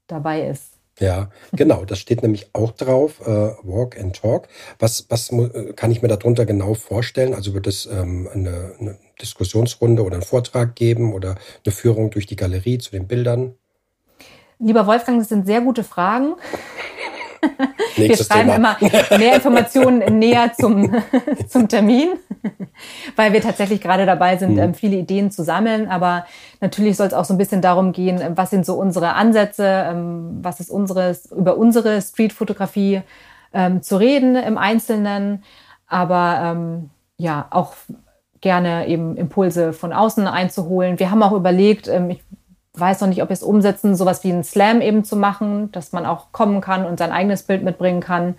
dabei 0.06 0.46
ist. 0.48 0.72
Ja, 0.98 1.28
genau, 1.52 1.84
das 1.84 1.98
steht 1.98 2.22
nämlich 2.22 2.54
auch 2.54 2.72
drauf, 2.72 3.20
äh, 3.20 3.52
Walk 3.62 4.00
and 4.00 4.16
Talk. 4.16 4.48
Was, 4.78 5.04
was 5.10 5.30
kann 5.74 5.90
ich 5.90 6.00
mir 6.00 6.08
darunter 6.08 6.46
genau 6.46 6.72
vorstellen? 6.72 7.34
Also 7.34 7.52
wird 7.52 7.66
es 7.66 7.84
ähm, 7.84 8.26
eine, 8.32 8.72
eine 8.80 8.98
Diskussionsrunde 9.20 10.02
oder 10.05 10.14
einen 10.14 10.22
Vortrag 10.22 10.74
geben 10.74 11.12
oder 11.12 11.36
eine 11.64 11.72
Führung 11.72 12.10
durch 12.10 12.26
die 12.26 12.36
Galerie 12.36 12.78
zu 12.78 12.90
den 12.90 13.06
Bildern? 13.06 13.55
Lieber 14.59 14.86
Wolfgang, 14.86 15.18
das 15.18 15.28
sind 15.28 15.47
sehr 15.47 15.60
gute 15.60 15.84
Fragen. 15.84 16.34
wir 17.97 18.16
schreiben 18.16 18.51
Thema. 18.51 18.76
immer 18.80 19.18
mehr 19.18 19.34
Informationen 19.36 20.18
näher 20.18 20.52
zum, 20.59 20.94
zum 21.48 21.68
Termin, 21.68 22.10
weil 23.14 23.32
wir 23.32 23.40
tatsächlich 23.43 23.80
gerade 23.80 24.06
dabei 24.06 24.36
sind, 24.36 24.56
mhm. 24.56 24.74
viele 24.74 24.97
Ideen 24.97 25.30
zu 25.30 25.44
sammeln. 25.44 25.88
Aber 25.88 26.26
natürlich 26.60 26.97
soll 26.97 27.06
es 27.06 27.14
auch 27.14 27.24
so 27.24 27.34
ein 27.34 27.38
bisschen 27.38 27.62
darum 27.62 27.93
gehen, 27.93 28.20
ähm, 28.20 28.36
was 28.36 28.51
sind 28.51 28.66
so 28.66 28.74
unsere 28.74 29.14
Ansätze, 29.14 29.86
ähm, 29.88 30.38
was 30.43 30.60
ist 30.60 30.70
unsere, 30.70 31.16
über 31.36 31.56
unsere 31.56 32.01
Streetfotografie 32.01 33.02
ähm, 33.52 33.82
zu 33.82 33.97
reden 33.97 34.36
im 34.36 34.59
Einzelnen. 34.59 35.44
Aber 35.86 36.40
ähm, 36.43 36.90
ja, 37.16 37.47
auch 37.51 37.74
gerne 38.47 38.86
eben 38.86 39.16
Impulse 39.16 39.73
von 39.73 39.93
außen 39.93 40.28
einzuholen. 40.28 41.01
Wir 41.01 41.10
haben 41.10 41.20
auch 41.24 41.32
überlegt, 41.32 41.89
ähm, 41.89 42.10
ich 42.10 42.20
weiß 42.74 43.01
noch 43.01 43.09
nicht, 43.09 43.20
ob 43.20 43.28
wir 43.28 43.35
es 43.35 43.43
umsetzen, 43.43 43.97
sowas 43.97 44.23
wie 44.23 44.32
einen 44.32 44.44
Slam 44.44 44.81
eben 44.81 45.02
zu 45.02 45.16
machen, 45.16 45.73
dass 45.73 45.90
man 45.90 46.06
auch 46.06 46.31
kommen 46.31 46.60
kann 46.60 46.86
und 46.86 46.97
sein 46.97 47.10
eigenes 47.10 47.43
Bild 47.43 47.64
mitbringen 47.64 48.01
kann 48.01 48.36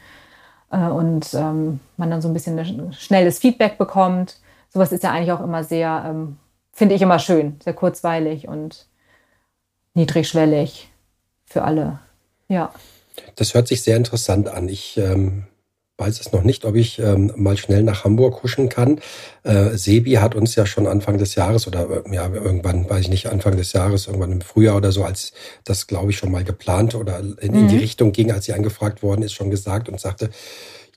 äh, 0.72 0.78
und 0.78 1.34
ähm, 1.34 1.82
man 1.98 2.10
dann 2.10 2.22
so 2.22 2.30
ein 2.30 2.34
bisschen 2.34 2.94
schnelles 2.94 3.40
Feedback 3.40 3.78
bekommt. 3.78 4.40
Sowas 4.70 4.94
ist 4.94 5.04
ja 5.04 5.12
eigentlich 5.12 5.34
auch 5.34 5.44
immer 5.44 5.66
sehr, 5.66 6.06
ähm, 6.08 6.38
finde 6.72 6.96
ich 6.96 7.02
immer 7.02 7.20
schön, 7.20 7.60
sehr 7.62 7.74
kurzweilig 7.74 8.48
und 8.48 8.88
niedrigschwellig 9.94 10.90
für 11.46 11.64
alle. 11.64 12.00
Ja. 12.48 12.72
Das 13.36 13.54
hört 13.54 13.68
sich 13.68 13.82
sehr 13.82 13.98
interessant 13.98 14.48
an. 14.48 14.70
Ich 14.70 14.98
ähm, 14.98 15.48
weiß 15.98 16.20
es 16.20 16.32
noch 16.32 16.44
nicht, 16.44 16.64
ob 16.66 16.76
ich 16.76 17.00
ähm, 17.00 17.32
mal 17.36 17.58
schnell 17.58 17.84
nach 17.84 18.04
Hamburg 18.04 18.44
huschen 18.44 18.70
kann. 18.70 19.00
Äh, 19.44 19.76
Sebi 19.78 20.14
hat 20.14 20.36
uns 20.36 20.56
ja 20.56 20.66
schon 20.66 20.86
Anfang 20.86 21.18
des 21.18 21.36
Jahres 21.36 21.68
oder 21.68 22.04
äh, 22.06 22.16
ja 22.16 22.30
irgendwann, 22.32 22.88
weiß 22.88 23.02
ich 23.02 23.10
nicht, 23.10 23.28
Anfang 23.28 23.58
des 23.58 23.74
Jahres, 23.74 24.06
irgendwann 24.08 24.32
im 24.32 24.42
Frühjahr 24.42 24.78
oder 24.78 24.92
so, 24.92 25.04
als 25.04 25.34
das 25.64 25.88
glaube 25.88 26.12
ich 26.12 26.18
schon 26.18 26.32
mal 26.32 26.44
geplant 26.44 26.94
oder 26.94 27.20
in, 27.20 27.30
mhm. 27.30 27.40
in 27.42 27.68
die 27.68 27.76
mhm. 27.76 27.82
Richtung 27.82 28.12
ging, 28.12 28.32
als 28.32 28.46
sie 28.46 28.54
angefragt 28.54 29.02
worden 29.02 29.24
ist, 29.24 29.34
schon 29.34 29.50
gesagt 29.50 29.90
und 29.90 30.00
sagte, 30.00 30.30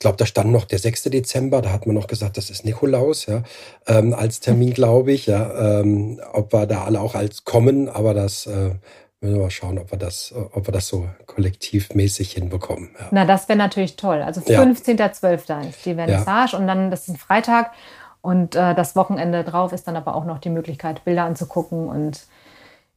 ich 0.01 0.03
glaube, 0.03 0.17
da 0.17 0.25
stand 0.25 0.51
noch 0.51 0.65
der 0.65 0.79
6. 0.79 1.05
Dezember, 1.05 1.61
da 1.61 1.73
hat 1.73 1.87
man 1.87 1.95
noch 1.95 2.07
gesagt, 2.07 2.39
das 2.39 2.49
ist 2.49 2.65
Nikolaus, 2.65 3.27
ja, 3.27 3.43
ähm, 3.87 4.15
als 4.15 4.41
Termin, 4.41 4.73
glaube 4.73 5.13
ich, 5.13 5.27
ja, 5.27 5.81
ähm, 5.81 6.19
ob 6.33 6.55
wir 6.55 6.65
da 6.67 6.85
alle 6.85 7.03
auch 7.03 7.15
als 7.15 7.45
kommen, 7.45 7.91
aber 7.91 8.15
das 8.15 8.47
äh, 8.47 8.71
müssen 9.21 9.35
wir 9.35 9.43
mal 9.43 9.51
schauen, 9.51 9.79
ob 9.79 9.91
wir 9.91 9.99
das, 9.99 10.35
ob 10.53 10.67
wir 10.67 10.73
das 10.73 10.89
so 10.89 11.09
kollektivmäßig 11.27 12.33
hinbekommen. 12.33 12.91
Ja. 12.99 13.07
Na, 13.11 13.25
das 13.25 13.49
wäre 13.49 13.59
natürlich 13.59 13.97
toll. 13.97 14.23
Also 14.23 14.41
15.12. 14.41 15.49
Ja. 15.49 15.61
ist 15.61 15.85
die 15.85 15.95
Vernissage 15.95 16.57
und 16.57 16.67
dann, 16.67 16.91
das 16.91 17.03
ist 17.03 17.09
ein 17.09 17.17
Freitag 17.17 17.73
und 18.23 18.55
äh, 18.55 18.75
das 18.75 18.97
Wochenende 18.97 19.45
drauf 19.45 19.73
ist 19.73 19.87
dann 19.87 19.97
aber 19.97 20.15
auch 20.15 20.25
noch 20.25 20.39
die 20.39 20.51
Möglichkeit, 20.51 21.05
Bilder 21.05 21.25
anzugucken 21.25 21.89
und 21.89 22.27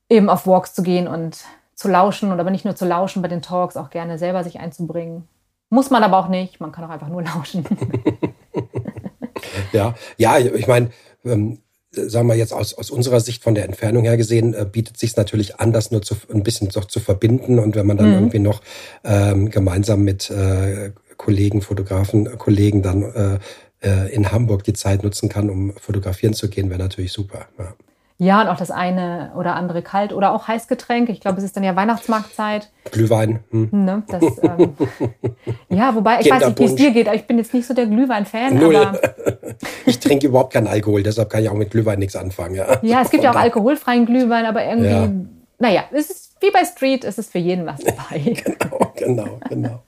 eben 0.09 0.29
auf 0.29 0.47
Walks 0.47 0.73
zu 0.73 0.83
gehen 0.83 1.07
und 1.07 1.43
zu 1.75 1.89
lauschen 1.89 2.31
und 2.31 2.39
aber 2.39 2.51
nicht 2.51 2.65
nur 2.65 2.75
zu 2.75 2.85
lauschen 2.85 3.21
bei 3.21 3.27
den 3.27 3.41
Talks, 3.41 3.77
auch 3.77 3.89
gerne 3.89 4.17
selber 4.17 4.43
sich 4.43 4.59
einzubringen. 4.59 5.27
Muss 5.69 5.89
man 5.89 6.03
aber 6.03 6.19
auch 6.19 6.27
nicht. 6.27 6.59
Man 6.59 6.71
kann 6.71 6.85
auch 6.85 6.89
einfach 6.89 7.07
nur 7.07 7.23
lauschen. 7.23 7.65
ja, 9.71 9.95
ja, 10.17 10.37
ich 10.37 10.67
meine, 10.67 10.91
ähm, 11.25 11.59
sagen 11.93 12.27
wir 12.27 12.35
jetzt 12.35 12.53
aus, 12.53 12.73
aus 12.73 12.89
unserer 12.89 13.19
Sicht 13.19 13.43
von 13.43 13.55
der 13.55 13.65
Entfernung 13.65 14.03
her 14.03 14.17
gesehen, 14.17 14.53
äh, 14.53 14.65
bietet 14.69 14.97
sich 14.97 15.15
natürlich 15.15 15.59
an, 15.59 15.71
das 15.71 15.91
nur 15.91 16.01
zu, 16.01 16.15
ein 16.33 16.43
bisschen 16.43 16.69
doch 16.69 16.85
zu 16.85 16.99
verbinden. 16.99 17.59
Und 17.59 17.75
wenn 17.75 17.85
man 17.85 17.97
dann 17.97 18.09
mhm. 18.09 18.13
irgendwie 18.13 18.39
noch 18.39 18.61
ähm, 19.03 19.49
gemeinsam 19.49 20.03
mit 20.03 20.29
äh, 20.29 20.91
Kollegen, 21.17 21.61
Fotografen, 21.61 22.37
Kollegen 22.37 22.81
dann 22.81 23.03
äh, 23.03 23.39
äh, 23.83 24.13
in 24.13 24.31
Hamburg 24.31 24.63
die 24.63 24.73
Zeit 24.73 25.03
nutzen 25.03 25.29
kann, 25.29 25.49
um 25.49 25.73
fotografieren 25.77 26.33
zu 26.33 26.49
gehen, 26.49 26.69
wäre 26.69 26.79
natürlich 26.79 27.11
super. 27.11 27.47
Ja. 27.57 27.75
Ja, 28.23 28.41
und 28.41 28.47
auch 28.47 28.55
das 28.55 28.71
eine 28.71 29.31
oder 29.35 29.55
andere 29.55 29.81
kalt 29.81 30.13
oder 30.13 30.31
auch 30.31 30.47
Heißgetränk. 30.47 31.09
Ich 31.09 31.19
glaube, 31.19 31.39
es 31.39 31.43
ist 31.43 31.57
dann 31.57 31.63
ja 31.63 31.75
Weihnachtsmarktzeit. 31.75 32.69
Glühwein. 32.89 33.43
Hm. 33.51 33.69
Ne, 33.71 34.03
das, 34.07 34.23
ähm, 34.41 34.75
ja, 35.69 35.93
wobei, 35.93 36.21
ich 36.21 36.31
weiß 36.31 36.47
nicht, 36.47 36.59
wie 36.59 36.63
es 36.63 36.75
dir 36.75 36.91
geht, 36.91 37.07
aber 37.07 37.17
ich 37.17 37.27
bin 37.27 37.37
jetzt 37.37 37.53
nicht 37.53 37.67
so 37.67 37.73
der 37.73 37.85
Glühwein-Fan. 37.85 38.55
Null. 38.55 38.99
ich 39.85 39.99
trinke 39.99 40.27
überhaupt 40.27 40.53
keinen 40.53 40.67
Alkohol, 40.67 41.03
deshalb 41.03 41.29
kann 41.29 41.43
ich 41.43 41.49
auch 41.49 41.55
mit 41.55 41.71
Glühwein 41.71 41.99
nichts 41.99 42.15
anfangen. 42.15 42.55
Ja, 42.55 42.77
ja 42.81 43.01
es 43.01 43.09
gibt 43.09 43.25
ja 43.25 43.31
auch 43.31 43.35
alkoholfreien 43.35 44.05
Glühwein, 44.05 44.45
aber 44.45 44.63
irgendwie, 44.63 44.89
ja. 44.89 45.11
naja, 45.59 45.83
es 45.91 46.09
ist 46.09 46.33
wie 46.43 46.51
bei 46.51 46.65
Street 46.65 47.05
ist 47.05 47.17
es 47.17 47.29
für 47.29 47.39
jeden 47.39 47.65
was 47.65 47.79
dabei. 47.83 48.19
genau, 48.19 48.91
genau, 48.95 49.39
genau. 49.49 49.83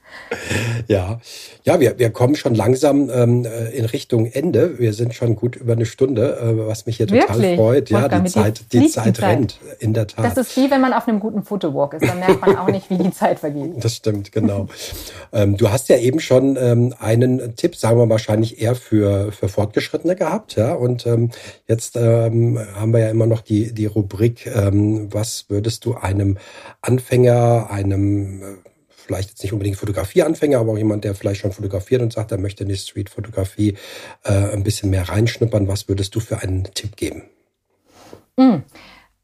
Ja, 0.87 1.19
ja, 1.63 1.79
wir, 1.79 1.97
wir 1.97 2.09
kommen 2.11 2.35
schon 2.35 2.53
langsam 2.53 3.09
ähm, 3.09 3.45
äh, 3.45 3.69
in 3.71 3.85
Richtung 3.85 4.25
Ende. 4.27 4.77
Wir 4.79 4.93
sind 4.93 5.13
schon 5.13 5.35
gut 5.35 5.55
über 5.55 5.73
eine 5.73 5.85
Stunde, 5.85 6.37
äh, 6.37 6.67
was 6.67 6.85
mich 6.85 6.97
hier 6.97 7.07
total 7.07 7.39
Wirklich? 7.39 7.55
freut. 7.55 7.89
Ja, 7.89 8.07
die 8.07 8.29
Zeit, 8.29 8.61
die, 8.71 8.79
die 8.79 8.89
Zeit 8.89 9.21
rennt, 9.21 9.59
in 9.79 9.93
der 9.93 10.07
Tat. 10.07 10.25
Das 10.25 10.37
ist 10.37 10.55
wie 10.57 10.69
wenn 10.69 10.81
man 10.81 10.93
auf 10.93 11.07
einem 11.07 11.19
guten 11.19 11.43
Fotowalk 11.43 11.95
ist. 11.95 12.07
Dann 12.07 12.19
merkt 12.19 12.41
man 12.41 12.55
auch 12.57 12.67
nicht, 12.67 12.89
wie 12.89 12.97
die 12.97 13.11
Zeit 13.11 13.39
vergeht. 13.39 13.71
Das 13.77 13.95
stimmt, 13.95 14.31
genau. 14.31 14.67
ähm, 15.33 15.57
du 15.57 15.71
hast 15.71 15.89
ja 15.89 15.97
eben 15.97 16.19
schon 16.19 16.57
ähm, 16.59 16.93
einen 16.99 17.55
Tipp, 17.55 17.75
sagen 17.75 17.97
wir 17.97 18.09
wahrscheinlich 18.09 18.61
eher 18.61 18.75
für, 18.75 19.31
für 19.31 19.49
Fortgeschrittene 19.49 20.15
gehabt. 20.15 20.55
Ja, 20.55 20.73
und 20.73 21.05
ähm, 21.07 21.31
jetzt 21.67 21.95
ähm, 21.95 22.59
haben 22.75 22.93
wir 22.93 22.99
ja 22.99 23.09
immer 23.09 23.27
noch 23.27 23.41
die, 23.41 23.73
die 23.73 23.85
Rubrik, 23.85 24.45
ähm, 24.47 25.07
was 25.11 25.45
würdest 25.49 25.85
du 25.85 25.95
einem 25.95 26.37
Anfänger, 26.81 27.69
einem 27.71 28.41
äh, 28.41 28.45
vielleicht 29.05 29.29
jetzt 29.29 29.43
nicht 29.43 29.53
unbedingt 29.53 29.77
Fotografieanfänger, 29.77 30.59
aber 30.59 30.73
auch 30.73 30.77
jemand, 30.77 31.03
der 31.03 31.15
vielleicht 31.15 31.41
schon 31.41 31.51
fotografiert 31.51 32.01
und 32.01 32.11
sagt, 32.11 32.31
er 32.31 32.37
möchte 32.37 32.63
in 32.63 32.69
die 32.69 32.77
Street-Fotografie 32.77 33.77
äh, 34.23 34.31
ein 34.31 34.63
bisschen 34.63 34.89
mehr 34.89 35.07
reinschnuppern. 35.07 35.67
Was 35.67 35.87
würdest 35.87 36.15
du 36.15 36.19
für 36.19 36.39
einen 36.39 36.63
Tipp 36.73 36.95
geben? 36.95 37.23
Mm, 38.37 38.57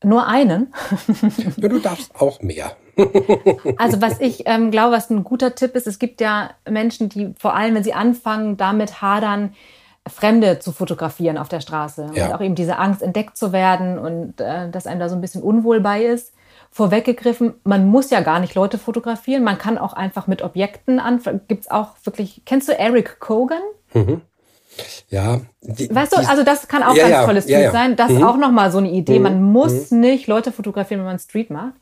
nur 0.03 0.27
einen? 0.27 0.73
ja, 1.57 1.67
du 1.67 1.79
darfst 1.79 2.15
auch 2.15 2.41
mehr. 2.41 2.75
also 3.77 4.01
was 4.01 4.19
ich 4.19 4.43
ähm, 4.45 4.69
glaube, 4.69 4.95
was 4.95 5.09
ein 5.09 5.23
guter 5.23 5.55
Tipp 5.55 5.75
ist, 5.75 5.87
es 5.87 5.97
gibt 5.97 6.21
ja 6.21 6.51
Menschen, 6.69 7.09
die 7.09 7.33
vor 7.37 7.55
allem, 7.55 7.75
wenn 7.75 7.83
sie 7.83 7.93
anfangen, 7.93 8.57
damit 8.57 9.01
hadern, 9.01 9.55
Fremde 10.07 10.59
zu 10.59 10.71
fotografieren 10.71 11.37
auf 11.37 11.47
der 11.47 11.61
Straße 11.61 12.11
ja. 12.15 12.25
und 12.25 12.33
auch 12.33 12.41
eben 12.41 12.55
diese 12.55 12.77
Angst 12.77 13.03
entdeckt 13.03 13.37
zu 13.37 13.53
werden 13.53 13.99
und 13.99 14.41
äh, 14.41 14.69
dass 14.69 14.87
einem 14.87 14.99
da 14.99 15.09
so 15.09 15.15
ein 15.15 15.21
bisschen 15.21 15.43
unwohl 15.43 15.79
bei 15.79 16.03
ist 16.03 16.33
vorweggegriffen, 16.72 17.53
man 17.64 17.85
muss 17.85 18.10
ja 18.10 18.22
gar 18.22 18.39
nicht 18.39 18.56
Leute 18.56 18.77
fotografieren, 18.77 19.43
man 19.43 19.57
kann 19.57 19.77
auch 19.77 19.93
einfach 19.93 20.27
mit 20.27 20.41
Objekten 20.41 20.99
anfangen. 20.99 21.41
Gibt 21.48 21.65
es 21.65 21.72
auch 21.72 21.89
wirklich, 22.03 22.43
kennst 22.45 22.69
du 22.69 22.77
Eric 22.77 23.19
Kogan? 23.19 23.61
Mhm. 23.93 24.22
Ja. 25.10 25.41
Die, 25.61 25.93
weißt 25.93 26.14
du, 26.14 26.18
also 26.18 26.43
das 26.43 26.69
kann 26.69 26.81
auch 26.81 26.95
ja, 26.95 27.03
ganz 27.03 27.14
ja, 27.14 27.26
tolles 27.26 27.43
Street 27.43 27.64
ja, 27.64 27.72
sein. 27.72 27.98
Das 27.98 28.10
ist 28.10 28.19
mhm. 28.19 28.23
auch 28.23 28.38
nochmal 28.38 28.72
so 28.72 28.77
eine 28.77 28.89
Idee. 28.89 29.19
Mhm. 29.19 29.23
Man 29.23 29.43
muss 29.43 29.91
mhm. 29.91 29.99
nicht 29.99 30.27
Leute 30.27 30.53
fotografieren, 30.53 31.02
wenn 31.02 31.07
man 31.07 31.19
Street 31.19 31.49
macht. 31.49 31.73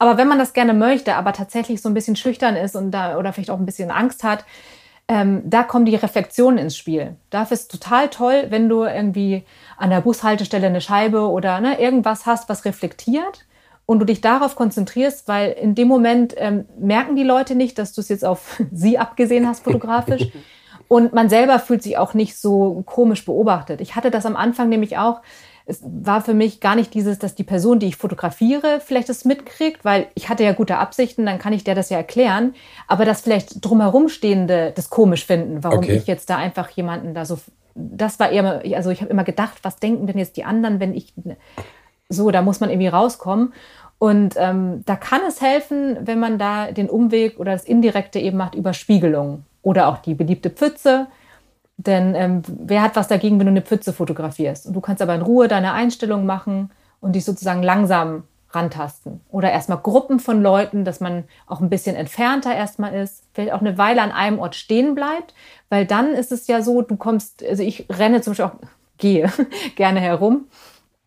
Aber 0.00 0.18
wenn 0.18 0.26
man 0.26 0.40
das 0.40 0.52
gerne 0.52 0.74
möchte, 0.74 1.14
aber 1.14 1.32
tatsächlich 1.32 1.80
so 1.80 1.88
ein 1.88 1.94
bisschen 1.94 2.16
schüchtern 2.16 2.56
ist 2.56 2.74
und 2.74 2.90
da 2.90 3.18
oder 3.18 3.32
vielleicht 3.32 3.50
auch 3.50 3.58
ein 3.58 3.66
bisschen 3.66 3.92
Angst 3.92 4.24
hat, 4.24 4.44
ähm, 5.06 5.42
da 5.44 5.62
kommen 5.62 5.84
die 5.84 5.94
Reflexionen 5.94 6.58
ins 6.58 6.76
Spiel. 6.76 7.16
Dafür 7.30 7.54
ist 7.54 7.62
es 7.62 7.68
total 7.68 8.08
toll, 8.08 8.46
wenn 8.50 8.68
du 8.68 8.84
irgendwie 8.84 9.44
an 9.76 9.90
der 9.90 10.00
Bushaltestelle 10.00 10.66
eine 10.66 10.80
Scheibe 10.80 11.28
oder 11.28 11.60
ne, 11.60 11.80
irgendwas 11.80 12.26
hast, 12.26 12.48
was 12.48 12.64
reflektiert 12.64 13.44
und 13.86 13.98
du 13.98 14.04
dich 14.04 14.20
darauf 14.20 14.56
konzentrierst, 14.56 15.28
weil 15.28 15.52
in 15.52 15.74
dem 15.74 15.88
Moment 15.88 16.34
ähm, 16.36 16.66
merken 16.78 17.16
die 17.16 17.24
Leute 17.24 17.54
nicht, 17.54 17.78
dass 17.78 17.92
du 17.92 18.00
es 18.00 18.08
jetzt 18.08 18.24
auf 18.24 18.60
sie 18.72 18.98
abgesehen 18.98 19.46
hast 19.46 19.64
fotografisch. 19.64 20.28
Und 20.88 21.14
man 21.14 21.30
selber 21.30 21.58
fühlt 21.58 21.82
sich 21.82 21.96
auch 21.96 22.12
nicht 22.12 22.36
so 22.36 22.82
komisch 22.84 23.24
beobachtet. 23.24 23.80
Ich 23.80 23.96
hatte 23.96 24.10
das 24.10 24.26
am 24.26 24.36
Anfang 24.36 24.68
nämlich 24.68 24.98
auch. 24.98 25.22
Es 25.64 25.80
war 25.84 26.20
für 26.20 26.34
mich 26.34 26.60
gar 26.60 26.74
nicht 26.74 26.92
dieses, 26.92 27.18
dass 27.18 27.34
die 27.34 27.44
Person, 27.44 27.78
die 27.78 27.86
ich 27.86 27.96
fotografiere, 27.96 28.78
vielleicht 28.84 29.08
das 29.08 29.24
mitkriegt, 29.24 29.86
weil 29.86 30.08
ich 30.14 30.28
hatte 30.28 30.44
ja 30.44 30.52
gute 30.52 30.76
Absichten, 30.76 31.24
dann 31.24 31.38
kann 31.38 31.54
ich 31.54 31.64
der 31.64 31.74
das 31.74 31.88
ja 31.88 31.96
erklären. 31.96 32.54
Aber 32.88 33.06
dass 33.06 33.22
vielleicht 33.22 33.64
drumherum 33.64 34.10
stehende 34.10 34.72
das 34.76 34.90
komisch 34.90 35.24
finden, 35.24 35.64
warum 35.64 35.78
okay. 35.78 35.96
ich 35.96 36.06
jetzt 36.06 36.28
da 36.28 36.36
einfach 36.36 36.68
jemanden 36.68 37.14
da 37.14 37.24
so. 37.24 37.38
Das 37.74 38.20
war 38.20 38.30
eher, 38.30 38.60
also 38.76 38.90
ich 38.90 39.00
habe 39.00 39.10
immer 39.10 39.24
gedacht, 39.24 39.60
was 39.62 39.78
denken 39.78 40.06
denn 40.06 40.18
jetzt 40.18 40.36
die 40.36 40.44
anderen, 40.44 40.78
wenn 40.78 40.94
ich 40.94 41.14
so, 42.12 42.30
da 42.30 42.42
muss 42.42 42.60
man 42.60 42.70
irgendwie 42.70 42.88
rauskommen. 42.88 43.52
Und 43.98 44.34
ähm, 44.36 44.82
da 44.84 44.96
kann 44.96 45.20
es 45.28 45.40
helfen, 45.40 45.96
wenn 46.00 46.18
man 46.18 46.38
da 46.38 46.72
den 46.72 46.90
Umweg 46.90 47.38
oder 47.38 47.52
das 47.52 47.64
Indirekte 47.64 48.18
eben 48.18 48.36
macht 48.36 48.56
über 48.56 48.72
Spiegelung 48.72 49.44
oder 49.62 49.86
auch 49.86 49.98
die 49.98 50.14
beliebte 50.14 50.50
Pfütze. 50.50 51.06
Denn 51.76 52.14
ähm, 52.16 52.42
wer 52.48 52.82
hat 52.82 52.96
was 52.96 53.08
dagegen, 53.08 53.38
wenn 53.38 53.46
du 53.46 53.52
eine 53.52 53.62
Pfütze 53.62 53.92
fotografierst? 53.92 54.66
Und 54.66 54.74
du 54.74 54.80
kannst 54.80 55.02
aber 55.02 55.14
in 55.14 55.22
Ruhe 55.22 55.46
deine 55.46 55.72
Einstellung 55.72 56.26
machen 56.26 56.70
und 57.00 57.14
dich 57.14 57.24
sozusagen 57.24 57.62
langsam 57.62 58.24
rantasten. 58.50 59.20
Oder 59.30 59.50
erstmal 59.50 59.78
Gruppen 59.78 60.20
von 60.20 60.42
Leuten, 60.42 60.84
dass 60.84 61.00
man 61.00 61.24
auch 61.46 61.60
ein 61.60 61.70
bisschen 61.70 61.96
entfernter 61.96 62.54
erstmal 62.54 62.94
ist, 62.94 63.24
vielleicht 63.32 63.52
auch 63.52 63.60
eine 63.60 63.78
Weile 63.78 64.02
an 64.02 64.12
einem 64.12 64.38
Ort 64.38 64.54
stehen 64.54 64.94
bleibt, 64.94 65.34
weil 65.68 65.86
dann 65.86 66.12
ist 66.12 66.32
es 66.32 66.46
ja 66.48 66.62
so, 66.62 66.82
du 66.82 66.96
kommst, 66.96 67.44
also 67.44 67.62
ich 67.62 67.86
renne 67.88 68.20
zum 68.20 68.32
Beispiel 68.32 68.46
auch, 68.46 68.68
gehe 68.98 69.32
gerne 69.76 70.00
herum 70.00 70.46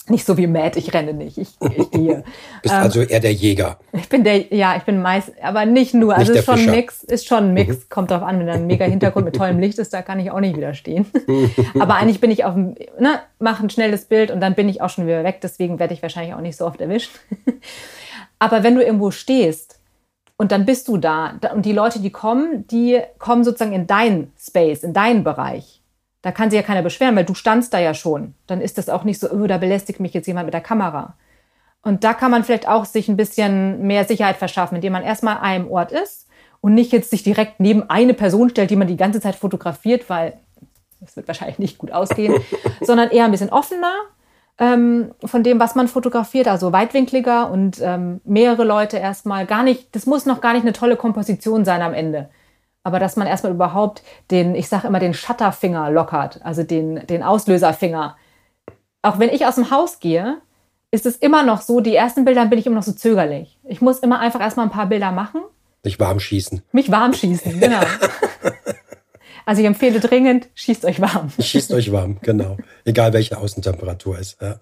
nicht 0.08 0.26
so 0.26 0.38
wie 0.38 0.46
Matt, 0.46 0.78
ich 0.78 0.94
renne 0.94 1.14
nicht, 1.14 1.38
ich, 1.38 1.56
ich 1.60 1.92
gehe. 1.92 2.24
Bist 2.62 2.74
ähm, 2.74 2.82
also 2.82 3.02
eher 3.02 3.20
der 3.20 3.34
Jäger. 3.34 3.80
Ich 3.92 4.08
bin 4.08 4.24
der, 4.24 4.54
ja, 4.54 4.76
ich 4.78 4.84
bin 4.84 5.02
meist, 5.02 5.32
aber 5.42 5.66
nicht 5.66 5.94
nur. 5.94 6.18
Nicht 6.18 6.30
also 6.30 6.34
ist 6.34 6.46
schon 6.46 6.60
ein 6.60 6.72
Mix, 6.72 7.04
ist 7.04 7.28
schon 7.28 7.44
ein 7.46 7.54
Mix. 7.54 7.78
Mhm. 7.78 7.90
Kommt 7.90 8.12
drauf 8.12 8.22
an, 8.22 8.40
wenn 8.40 8.48
da 8.48 8.54
ein 8.54 8.68
mega 8.68 8.86
Hintergrund 8.86 9.26
mit 9.26 9.36
tollem 9.36 9.60
Licht 9.60 9.80
ist, 9.80 9.94
da 9.94 10.02
kann 10.02 10.20
ich 10.20 10.32
auch 10.32 10.40
nicht 10.40 10.56
widerstehen. 10.56 11.06
aber 11.80 11.96
eigentlich 11.96 12.22
bin 12.22 12.32
ich 12.32 12.46
auf 12.46 12.54
dem, 12.54 12.76
ne, 13.00 13.20
mache 13.40 13.64
ein 13.64 13.70
schnelles 13.70 14.06
Bild 14.06 14.32
und 14.32 14.42
dann 14.42 14.54
bin 14.54 14.70
ich 14.70 14.82
auch 14.82 14.90
schon 14.90 15.08
wieder 15.08 15.24
weg. 15.24 15.40
Deswegen 15.42 15.80
werde 15.80 15.94
ich 15.94 16.02
wahrscheinlich 16.02 16.36
auch 16.36 16.42
nicht 16.42 16.58
so 16.58 16.66
oft 16.66 16.82
erwischt. 16.82 17.12
aber 18.40 18.64
wenn 18.64 18.76
du 18.76 18.84
irgendwo 18.84 19.12
stehst 19.12 19.80
und 20.38 20.52
dann 20.52 20.66
bist 20.66 20.88
du 20.88 20.98
da 20.98 21.40
und 21.54 21.66
die 21.66 21.74
Leute, 21.74 22.00
die 22.00 22.12
kommen, 22.12 22.68
die 22.68 23.02
kommen 23.18 23.44
sozusagen 23.44 23.74
in 23.74 23.88
deinen 23.88 24.32
Space, 24.38 24.84
in 24.84 24.94
deinen 24.94 25.24
Bereich. 25.24 25.82
Da 26.26 26.32
kann 26.32 26.50
sich 26.50 26.60
ja 26.60 26.66
keiner 26.66 26.82
beschweren, 26.82 27.16
weil 27.16 27.24
du 27.24 27.36
standst 27.36 27.72
da 27.72 27.78
ja 27.78 27.94
schon. 27.94 28.34
Dann 28.48 28.60
ist 28.60 28.80
das 28.80 28.90
auch 28.90 29.04
nicht 29.04 29.20
so, 29.20 29.30
oh, 29.30 29.46
da 29.46 29.60
belästigt 29.60 30.00
mich 30.00 30.12
jetzt 30.16 30.26
jemand 30.26 30.48
mit 30.48 30.56
der 30.56 30.62
Kamera. 30.62 31.14
Und 31.84 32.04
da 32.04 32.16
kann 32.16 32.32
man 32.32 32.44
vielleicht 32.44 32.68
auch 32.68 32.86
sich 32.86 33.08
ein 33.08 33.16
bisschen 33.16 33.86
mehr 33.86 34.06
Sicherheit 34.06 34.38
verschaffen, 34.38 34.74
indem 34.74 34.94
man 34.94 35.04
erstmal 35.04 35.38
an 35.38 35.44
einem 35.44 35.72
Ort 35.72 35.92
ist 35.92 36.28
und 36.62 36.74
nicht 36.74 36.92
jetzt 36.92 37.12
sich 37.12 37.22
direkt 37.22 37.60
neben 37.60 37.92
eine 37.92 38.16
Person 38.16 38.50
stellt, 38.50 38.72
die 38.72 38.76
man 38.76 38.88
die 38.88 38.98
ganze 38.98 39.22
Zeit 39.22 39.36
fotografiert, 39.36 40.10
weil 40.10 40.34
das 41.00 41.16
wird 41.16 41.28
wahrscheinlich 41.28 41.60
nicht 41.60 41.78
gut 41.78 41.92
ausgehen, 41.92 42.34
sondern 42.82 43.12
eher 43.12 43.26
ein 43.26 43.32
bisschen 43.32 43.52
offener 43.52 43.94
ähm, 44.58 45.12
von 45.24 45.44
dem, 45.44 45.60
was 45.60 45.76
man 45.76 45.88
fotografiert, 45.88 46.48
also 46.48 46.72
weitwinkliger 46.72 47.52
und 47.52 47.80
ähm, 47.84 48.20
mehrere 48.24 48.64
Leute 48.64 48.98
erstmal 48.98 49.46
gar 49.46 49.62
nicht, 49.62 49.96
das 49.96 50.08
muss 50.08 50.26
noch 50.26 50.42
gar 50.42 50.54
nicht 50.54 50.64
eine 50.64 50.74
tolle 50.74 50.96
Komposition 50.96 51.66
sein 51.66 51.84
am 51.84 51.94
Ende 51.94 52.30
aber 52.86 53.00
dass 53.00 53.16
man 53.16 53.26
erstmal 53.26 53.52
überhaupt 53.52 54.04
den, 54.30 54.54
ich 54.54 54.70
sage 54.70 54.88
immer, 54.88 55.00
den 55.00 55.16
Shutterfinger 55.16 55.90
lockert, 55.90 56.40
also 56.44 56.62
den, 56.62 57.06
den 57.08 57.24
Auslöserfinger. 57.24 58.16
Auch 59.02 59.18
wenn 59.18 59.30
ich 59.30 59.48
aus 59.48 59.56
dem 59.56 59.72
Haus 59.72 60.00
gehe, 60.00 60.38
ist 60.92 61.08
es 61.08 61.16
immer 61.16 61.44
noch 61.44 61.62
so, 61.62 61.80
die 61.80 61.96
ersten 61.96 62.26
Bilder 62.26 62.46
bin 62.46 62.60
ich 62.60 62.68
immer 62.68 62.76
noch 62.76 62.84
so 62.84 62.92
zögerlich. 62.92 63.58
Ich 63.68 63.82
muss 63.82 64.00
immer 64.00 64.20
einfach 64.20 64.40
erstmal 64.40 64.68
ein 64.68 64.72
paar 64.72 64.86
Bilder 64.86 65.12
machen. 65.12 65.42
Mich 65.84 66.00
warm 66.00 66.20
schießen. 66.20 66.62
Mich 66.74 66.92
warm 66.92 67.14
schießen, 67.14 67.60
genau. 67.60 67.82
Also 69.48 69.62
ich 69.62 69.68
empfehle 69.68 70.00
dringend, 70.00 70.48
schießt 70.56 70.86
euch 70.86 71.00
warm. 71.00 71.32
Schießt 71.40 71.72
euch 71.74 71.92
warm, 71.92 72.18
genau. 72.24 72.58
Egal 72.84 73.14
welche 73.14 73.38
Außentemperatur 73.38 74.18
ist. 74.18 74.42
Ja. 74.42 74.60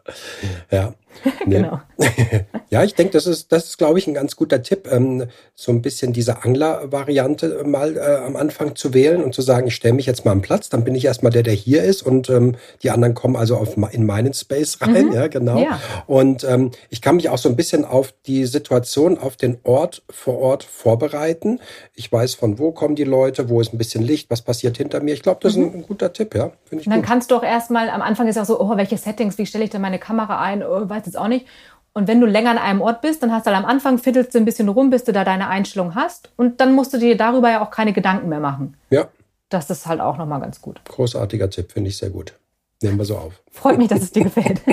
ja. 0.72 0.94
Nee. 1.46 1.58
Genau. 1.58 1.80
ja, 2.70 2.84
ich 2.84 2.96
denke, 2.96 3.14
das 3.14 3.28
ist, 3.28 3.52
das 3.52 3.66
ist, 3.66 3.78
glaube 3.78 4.00
ich, 4.00 4.08
ein 4.08 4.14
ganz 4.14 4.36
guter 4.36 4.62
Tipp, 4.62 4.88
ähm, 4.90 5.26
so 5.56 5.72
ein 5.72 5.82
bisschen 5.82 6.14
diese 6.14 6.44
Angler-Variante 6.44 7.64
mal 7.66 7.98
äh, 7.98 8.26
am 8.26 8.36
Anfang 8.36 8.76
zu 8.76 8.94
wählen 8.94 9.24
und 9.24 9.34
zu 9.34 9.42
sagen, 9.42 9.68
ich 9.68 9.76
stelle 9.76 9.94
mich 9.94 10.06
jetzt 10.06 10.26
mal 10.26 10.32
am 10.32 10.42
Platz, 10.42 10.70
dann 10.70 10.84
bin 10.84 10.96
ich 10.96 11.06
erstmal 11.06 11.32
der, 11.32 11.44
der 11.44 11.54
hier 11.54 11.84
ist 11.84 12.02
und 12.02 12.30
ähm, 12.30 12.56
die 12.82 12.92
anderen 12.92 13.14
kommen 13.14 13.36
also 13.36 13.58
auf, 13.58 13.76
in 13.92 14.06
meinen 14.06 14.34
Space 14.34 14.80
rein, 14.82 15.08
mhm. 15.08 15.14
ja, 15.14 15.28
genau. 15.28 15.60
Ja. 15.60 15.80
Und 16.08 16.44
ähm, 16.44 16.72
ich 16.90 17.02
kann 17.02 17.18
mich 17.18 17.30
auch 17.30 17.38
so 17.38 17.50
ein 17.50 17.56
bisschen 17.56 17.86
auf 17.86 18.14
die 18.26 18.46
Situation, 18.46 19.18
auf 19.18 19.36
den 19.36 19.58
Ort 19.64 20.04
vor 20.10 20.40
Ort 20.40 20.64
vorbereiten. 20.64 21.60
Ich 21.96 22.12
weiß, 22.12 22.36
von 22.36 22.60
wo 22.60 22.72
kommen 22.72 22.96
die 22.96 23.04
Leute, 23.04 23.50
wo 23.50 23.62
ist 23.62 23.74
ein 23.74 23.78
bisschen 23.78 24.04
Licht, 24.04 24.30
was 24.30 24.42
passiert 24.42 24.78
hinter 24.78 25.02
mir. 25.02 25.14
Ich 25.14 25.22
glaube, 25.22 25.40
das 25.42 25.56
mhm. 25.56 25.64
ist 25.64 25.74
ein, 25.74 25.80
ein, 25.80 25.88
guter 25.88 26.14
Tipp, 26.14 26.36
ja. 26.36 26.52
Ich 26.72 26.86
dann 26.86 27.02
gut. 27.02 27.06
kannst 27.06 27.32
du 27.32 27.36
auch 27.36 27.44
erstmal, 27.44 27.90
am 27.90 28.02
Anfang 28.02 28.28
ist 28.28 28.38
auch 28.38 28.46
so, 28.46 28.60
oh, 28.60 28.78
welche 28.78 28.98
Settings, 28.98 29.38
wie 29.38 29.46
stelle 29.46 29.66
ich 29.66 29.70
denn 29.70 29.82
meine 29.82 30.00
Kamera 30.00 30.42
ein, 30.42 30.64
oh, 30.64 30.90
weiß 31.04 31.14
jetzt 31.14 31.18
auch 31.18 31.28
nicht. 31.28 31.46
Und 31.94 32.08
wenn 32.08 32.20
du 32.20 32.26
länger 32.26 32.52
an 32.52 32.58
einem 32.58 32.82
Ort 32.82 33.02
bist, 33.02 33.22
dann 33.22 33.32
hast 33.32 33.46
du 33.46 33.52
halt 33.52 33.64
am 33.64 33.70
Anfang, 33.70 34.00
fiddelst 34.00 34.34
du 34.34 34.40
ein 34.40 34.46
bisschen 34.46 34.68
rum, 34.68 34.90
bis 34.90 35.04
du 35.04 35.14
da 35.14 35.24
deine 35.24 35.48
Einstellung 35.48 35.94
hast. 35.94 36.32
Und 36.38 36.60
dann 36.60 36.74
musst 36.74 36.92
du 36.94 36.98
dir 36.98 37.16
darüber 37.16 37.52
ja 37.52 37.64
auch 37.64 37.70
keine 37.70 37.94
Gedanken 37.94 38.30
mehr 38.30 38.40
machen. 38.40 38.76
Ja. 38.90 39.10
Das 39.50 39.70
ist 39.70 39.86
halt 39.86 40.02
auch 40.02 40.18
nochmal 40.18 40.40
ganz 40.42 40.60
gut. 40.62 40.82
Großartiger 40.86 41.50
Tipp, 41.52 41.72
finde 41.72 41.90
ich 41.90 41.98
sehr 41.98 42.10
gut. 42.10 42.34
Nehmen 42.82 42.98
wir 42.98 43.06
so 43.06 43.18
auf. 43.18 43.44
Freut 43.52 43.78
mich, 43.78 43.90
dass 43.90 44.02
es 44.02 44.12
dir 44.12 44.24
gefällt. 44.24 44.62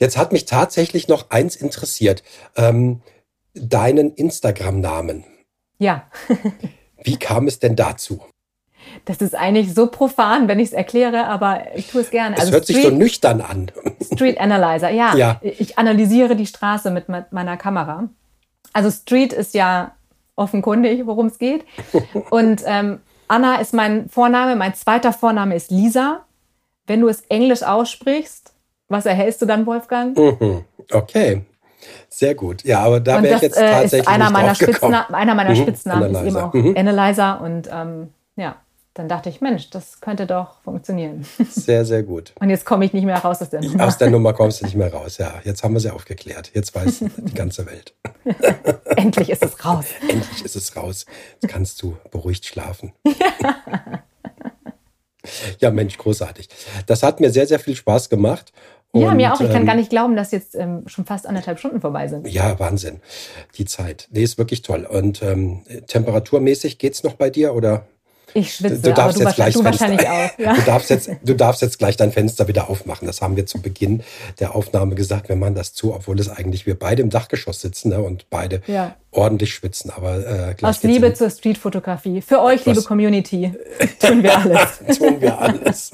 Jetzt 0.00 0.16
hat 0.16 0.32
mich 0.32 0.44
tatsächlich 0.44 1.06
noch 1.06 1.30
eins 1.30 1.54
interessiert. 1.54 2.24
Ähm, 2.56 3.00
deinen 3.54 4.12
Instagram-Namen. 4.12 5.24
Ja. 5.78 6.08
Wie 7.04 7.16
kam 7.16 7.46
es 7.46 7.60
denn 7.60 7.76
dazu? 7.76 8.20
Das 9.04 9.18
ist 9.18 9.34
eigentlich 9.34 9.74
so 9.74 9.86
profan, 9.86 10.48
wenn 10.48 10.58
ich 10.58 10.68
es 10.68 10.72
erkläre, 10.72 11.26
aber 11.26 11.62
ich 11.74 11.90
tue 11.90 12.00
es 12.00 12.10
gerne. 12.10 12.36
Es 12.36 12.42
also 12.42 12.52
hört 12.52 12.64
Street, 12.64 12.76
sich 12.76 12.84
so 12.86 12.90
nüchtern 12.90 13.40
an. 13.40 13.70
Street 14.02 14.40
Analyzer, 14.40 14.90
ja. 14.90 15.14
ja. 15.16 15.40
Ich 15.42 15.78
analysiere 15.78 16.36
die 16.36 16.46
Straße 16.46 16.90
mit 16.90 17.06
meiner 17.08 17.56
Kamera. 17.56 18.08
Also 18.72 18.90
Street 18.90 19.32
ist 19.32 19.54
ja 19.54 19.92
offenkundig, 20.36 21.06
worum 21.06 21.26
es 21.26 21.38
geht. 21.38 21.64
Und 22.30 22.62
ähm, 22.66 23.00
Anna 23.28 23.56
ist 23.56 23.74
mein 23.74 24.08
Vorname, 24.08 24.56
mein 24.56 24.74
zweiter 24.74 25.12
Vorname 25.12 25.54
ist 25.54 25.70
Lisa. 25.70 26.20
Wenn 26.86 27.00
du 27.00 27.08
es 27.08 27.22
Englisch 27.28 27.62
aussprichst, 27.62 28.52
was 28.88 29.06
erhältst 29.06 29.40
du 29.40 29.46
dann, 29.46 29.64
Wolfgang? 29.66 30.16
Mhm. 30.16 30.64
Okay. 30.92 31.42
Sehr 32.08 32.34
gut. 32.34 32.64
Ja, 32.64 32.80
aber 32.80 33.00
da 33.00 33.22
wäre 33.22 33.36
ich 33.36 33.42
jetzt 33.42 33.56
tatsächlich 33.58 33.92
äh, 33.94 33.98
ist 34.00 34.08
einer 34.08 34.30
meiner, 34.30 34.54
Spitzna 34.54 35.06
einer 35.10 35.34
meiner 35.34 35.50
mhm. 35.50 35.56
Spitznamen 35.56 36.14
ist 36.14 36.22
eben 36.22 36.36
auch 36.36 36.52
mhm. 36.52 36.74
Analyzer 36.76 37.40
und 37.40 37.68
ähm, 37.72 38.08
ja 38.36 38.56
dann 38.94 39.08
dachte 39.08 39.28
ich, 39.28 39.40
Mensch, 39.40 39.70
das 39.70 40.00
könnte 40.00 40.24
doch 40.24 40.62
funktionieren. 40.62 41.26
Sehr, 41.50 41.84
sehr 41.84 42.04
gut. 42.04 42.32
Und 42.38 42.48
jetzt 42.48 42.64
komme 42.64 42.84
ich 42.84 42.92
nicht 42.92 43.04
mehr 43.04 43.18
raus 43.18 43.42
aus 43.42 43.50
der 43.50 43.60
Nummer. 43.60 43.86
Aus 43.86 43.98
der 43.98 44.08
Nummer 44.08 44.32
kommst 44.34 44.60
du 44.60 44.66
nicht 44.66 44.76
mehr 44.76 44.92
raus, 44.92 45.18
ja. 45.18 45.34
Jetzt 45.44 45.64
haben 45.64 45.74
wir 45.74 45.80
sie 45.80 45.92
aufgeklärt. 45.92 46.52
Jetzt 46.54 46.74
weiß 46.74 47.04
die 47.16 47.34
ganze 47.34 47.66
Welt. 47.66 47.94
Endlich 48.96 49.30
ist 49.30 49.44
es 49.44 49.64
raus. 49.64 49.86
Endlich 50.08 50.44
ist 50.44 50.54
es 50.54 50.76
raus. 50.76 51.06
Jetzt 51.40 51.50
kannst 51.50 51.82
du 51.82 51.96
beruhigt 52.12 52.46
schlafen. 52.46 52.92
ja, 55.58 55.72
Mensch, 55.72 55.98
großartig. 55.98 56.48
Das 56.86 57.02
hat 57.02 57.18
mir 57.18 57.30
sehr, 57.30 57.48
sehr 57.48 57.58
viel 57.58 57.74
Spaß 57.74 58.08
gemacht. 58.08 58.52
Ja, 58.92 59.10
und, 59.10 59.16
mir 59.16 59.34
auch. 59.34 59.40
Ich 59.40 59.48
kann 59.48 59.62
ähm, 59.62 59.66
gar 59.66 59.74
nicht 59.74 59.90
glauben, 59.90 60.14
dass 60.14 60.30
jetzt 60.30 60.54
ähm, 60.54 60.84
schon 60.86 61.04
fast 61.04 61.26
anderthalb 61.26 61.58
Stunden 61.58 61.80
vorbei 61.80 62.06
sind. 62.06 62.28
Ja, 62.28 62.60
Wahnsinn. 62.60 63.00
Die 63.58 63.64
Zeit. 63.64 64.06
Nee, 64.12 64.22
ist 64.22 64.38
wirklich 64.38 64.62
toll. 64.62 64.86
Und 64.88 65.20
ähm, 65.20 65.64
temperaturmäßig 65.88 66.78
geht's 66.78 67.02
noch 67.02 67.14
bei 67.14 67.28
dir 67.28 67.54
oder? 67.54 67.86
Ich 68.34 68.54
schwitze, 68.54 68.80
du 68.80 68.92
darfst 68.92 69.20
aber 69.20 69.32
du, 69.32 69.42
jetzt 69.42 69.56
du 69.56 69.64
wahrscheinlich 69.64 70.08
auch. 70.08 70.38
Ja. 70.38 70.54
Du, 70.54 70.62
darfst 70.62 70.90
jetzt, 70.90 71.10
du 71.22 71.34
darfst 71.34 71.62
jetzt 71.62 71.78
gleich 71.78 71.96
dein 71.96 72.12
Fenster 72.12 72.48
wieder 72.48 72.68
aufmachen. 72.68 73.06
Das 73.06 73.22
haben 73.22 73.36
wir 73.36 73.46
zu 73.46 73.60
Beginn 73.60 74.02
der 74.40 74.54
Aufnahme 74.54 74.94
gesagt. 74.94 75.28
Wir 75.28 75.36
machen 75.36 75.54
das 75.54 75.72
zu, 75.72 75.94
obwohl 75.94 76.18
es 76.18 76.28
eigentlich 76.28 76.66
wir 76.66 76.78
beide 76.78 77.02
im 77.02 77.10
Dachgeschoss 77.10 77.60
sitzen 77.60 77.90
ne, 77.90 78.00
und 78.00 78.28
beide 78.30 78.60
ja. 78.66 78.96
Ordentlich 79.14 79.54
schwitzen. 79.54 79.90
Aber 79.90 80.18
äh, 80.18 80.54
Aus 80.62 80.82
Liebe 80.82 81.06
in, 81.06 81.14
zur 81.14 81.30
Streetfotografie. 81.30 82.20
Für 82.20 82.42
euch, 82.42 82.64
liebe 82.64 82.82
Community, 82.82 83.52
tun 84.00 84.22
wir 84.22 84.38
alles. 84.38 84.80
tun 84.98 85.20
wir 85.20 85.38
alles. 85.38 85.92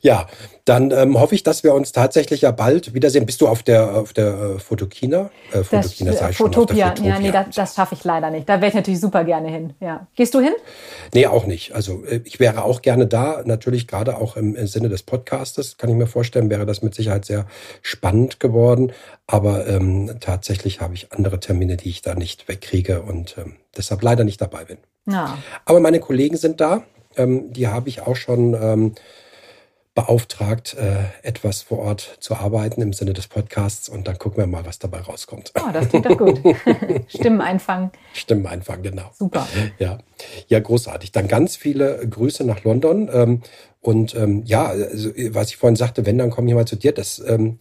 ja, 0.00 0.26
dann 0.64 0.92
ähm, 0.92 1.18
hoffe 1.18 1.34
ich, 1.34 1.42
dass 1.42 1.64
wir 1.64 1.74
uns 1.74 1.90
tatsächlich 1.90 2.42
ja 2.42 2.52
bald 2.52 2.94
wiedersehen. 2.94 3.26
Bist 3.26 3.40
du 3.40 3.48
auf 3.48 3.64
der, 3.64 3.96
auf 3.96 4.12
der 4.12 4.60
Fotokina? 4.60 5.30
Äh, 5.52 5.64
Fotokina 5.64 6.12
sei 6.12 6.32
schon. 6.32 6.52
Fotopia. 6.52 6.88
Fotopia. 6.90 7.14
Ja, 7.14 7.18
nee, 7.18 7.32
das, 7.32 7.46
das 7.54 7.74
schaffe 7.74 7.96
ich 7.96 8.04
leider 8.04 8.30
nicht. 8.30 8.48
Da 8.48 8.60
wäre 8.60 8.68
ich 8.68 8.74
natürlich 8.74 9.00
super 9.00 9.24
gerne 9.24 9.48
hin. 9.48 9.74
Ja. 9.80 10.06
Gehst 10.14 10.34
du 10.34 10.40
hin? 10.40 10.54
Nee, 11.12 11.26
auch 11.26 11.46
nicht. 11.46 11.74
Also 11.74 12.04
äh, 12.04 12.20
ich 12.24 12.38
wäre 12.38 12.64
auch 12.64 12.80
gerne 12.82 13.08
da. 13.08 13.42
Natürlich 13.44 13.88
gerade 13.88 14.16
auch 14.16 14.36
im, 14.36 14.54
im 14.54 14.66
Sinne 14.68 14.88
des 14.88 15.02
Podcastes, 15.02 15.78
kann 15.78 15.90
ich 15.90 15.96
mir 15.96 16.06
vorstellen, 16.06 16.48
wäre 16.48 16.64
das 16.64 16.82
mit 16.82 16.94
Sicherheit 16.94 17.24
sehr 17.24 17.46
spannend 17.82 18.38
geworden. 18.38 18.92
Aber 19.26 19.66
ähm, 19.66 20.16
tatsächlich 20.20 20.80
habe 20.80 20.94
ich 20.94 21.10
andere 21.10 21.40
Termine, 21.40 21.76
die 21.76 21.88
ich 21.88 22.01
da 22.02 22.14
nicht 22.14 22.48
wegkriege 22.48 23.02
und 23.02 23.36
ähm, 23.38 23.56
deshalb 23.76 24.02
leider 24.02 24.24
nicht 24.24 24.40
dabei 24.40 24.64
bin. 24.64 24.78
Ja. 25.06 25.38
Aber 25.64 25.80
meine 25.80 26.00
Kollegen 26.00 26.36
sind 26.36 26.60
da. 26.60 26.82
Ähm, 27.16 27.52
die 27.52 27.68
habe 27.68 27.88
ich 27.88 28.02
auch 28.02 28.16
schon 28.16 28.54
ähm, 28.54 28.94
beauftragt, 29.94 30.74
äh, 30.74 31.04
etwas 31.22 31.62
vor 31.62 31.78
Ort 31.78 32.16
zu 32.20 32.34
arbeiten 32.34 32.80
im 32.80 32.94
Sinne 32.94 33.12
des 33.12 33.26
Podcasts 33.26 33.90
und 33.90 34.08
dann 34.08 34.18
gucken 34.18 34.38
wir 34.38 34.46
mal, 34.46 34.64
was 34.64 34.78
dabei 34.78 35.00
rauskommt. 35.00 35.52
Oh, 35.54 35.70
das 35.70 35.90
klingt 35.90 36.06
doch 36.06 36.16
gut. 36.16 36.40
Stimmen 37.08 37.42
einfangen. 37.42 37.90
Stimmen 38.14 38.46
einfangen, 38.46 38.82
genau. 38.82 39.10
Super. 39.12 39.46
Ja, 39.78 39.98
ja, 40.48 40.60
großartig. 40.60 41.12
Dann 41.12 41.28
ganz 41.28 41.56
viele 41.56 42.06
Grüße 42.08 42.44
nach 42.44 42.64
London. 42.64 43.10
Ähm, 43.12 43.42
und 43.82 44.14
ähm, 44.14 44.44
ja, 44.46 44.66
also, 44.66 45.10
was 45.30 45.48
ich 45.48 45.58
vorhin 45.58 45.76
sagte, 45.76 46.06
wenn, 46.06 46.16
dann 46.16 46.30
komme 46.30 46.48
ich 46.48 46.54
mal 46.54 46.66
zu 46.66 46.76
dir. 46.76 46.92
Das 46.92 47.22
ähm, 47.26 47.58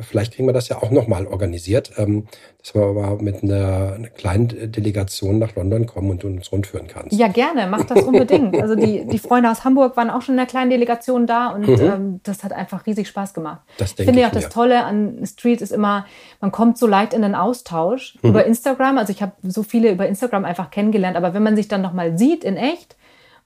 vielleicht 0.00 0.34
kriegen 0.34 0.46
wir 0.48 0.52
das 0.52 0.68
ja 0.68 0.80
auch 0.82 0.90
nochmal 0.90 1.26
organisiert, 1.26 1.92
ähm, 1.96 2.26
dass 2.58 2.74
wir 2.74 2.82
aber 2.82 3.20
mit 3.20 3.42
einer, 3.42 3.94
einer, 3.94 4.08
kleinen 4.08 4.70
Delegation 4.70 5.38
nach 5.38 5.56
London 5.56 5.86
kommen 5.86 6.10
und 6.10 6.24
uns 6.24 6.52
rundführen 6.52 6.86
kannst. 6.86 7.12
Ja, 7.12 7.28
gerne, 7.28 7.66
mach 7.66 7.84
das 7.84 8.02
unbedingt. 8.02 8.54
Also 8.64 8.76
die, 8.76 9.06
die 9.06 9.18
Freunde 9.18 9.50
aus 9.50 9.64
Hamburg 9.64 9.96
waren 9.96 10.08
auch 10.10 10.22
schon 10.22 10.36
in 10.36 10.38
einer 10.38 10.46
kleinen 10.46 10.70
Delegation 10.70 11.26
da 11.26 11.48
und 11.48 11.66
mhm. 11.66 11.80
ähm, 11.80 12.20
das 12.22 12.44
hat 12.44 12.52
einfach 12.52 12.86
riesig 12.86 13.08
Spaß 13.08 13.34
gemacht. 13.34 13.60
Das 13.78 13.94
ich 13.98 14.04
finde 14.04 14.20
ja 14.20 14.28
auch 14.28 14.32
das 14.32 14.48
Tolle 14.48 14.84
an 14.84 15.26
Street 15.26 15.60
ist 15.60 15.72
immer, 15.72 16.06
man 16.40 16.52
kommt 16.52 16.78
so 16.78 16.86
leicht 16.86 17.12
in 17.12 17.22
den 17.22 17.34
Austausch 17.34 18.16
mhm. 18.22 18.30
über 18.30 18.46
Instagram. 18.46 18.96
Also 18.96 19.12
ich 19.12 19.22
habe 19.22 19.32
so 19.42 19.62
viele 19.62 19.90
über 19.90 20.06
Instagram 20.06 20.44
einfach 20.44 20.70
kennengelernt, 20.70 21.16
aber 21.16 21.34
wenn 21.34 21.42
man 21.42 21.56
sich 21.56 21.68
dann 21.68 21.82
nochmal 21.82 22.16
sieht 22.16 22.44
in 22.44 22.56
echt, 22.56 22.96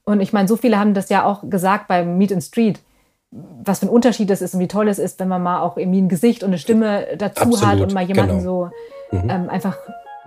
und 0.05 0.21
ich 0.21 0.33
meine, 0.33 0.47
so 0.47 0.55
viele 0.55 0.79
haben 0.79 0.93
das 0.93 1.09
ja 1.09 1.23
auch 1.25 1.49
gesagt 1.49 1.87
beim 1.87 2.17
Meet 2.17 2.31
in 2.31 2.41
Street, 2.41 2.79
was 3.31 3.79
für 3.79 3.85
ein 3.85 3.89
Unterschied 3.89 4.29
es 4.31 4.41
ist 4.41 4.55
und 4.55 4.59
wie 4.59 4.67
toll 4.67 4.87
es 4.87 4.97
ist, 4.97 5.19
wenn 5.19 5.27
man 5.27 5.43
mal 5.43 5.61
auch 5.61 5.77
irgendwie 5.77 6.01
ein 6.01 6.09
Gesicht 6.09 6.43
und 6.43 6.49
eine 6.49 6.57
Stimme 6.57 7.07
dazu 7.17 7.43
Absolut, 7.43 7.65
hat 7.65 7.79
und 7.81 7.93
mal 7.93 8.03
jemanden 8.03 8.39
genau. 8.39 8.71
so 9.11 9.17
mhm. 9.17 9.29
ähm, 9.29 9.49
einfach 9.49 9.77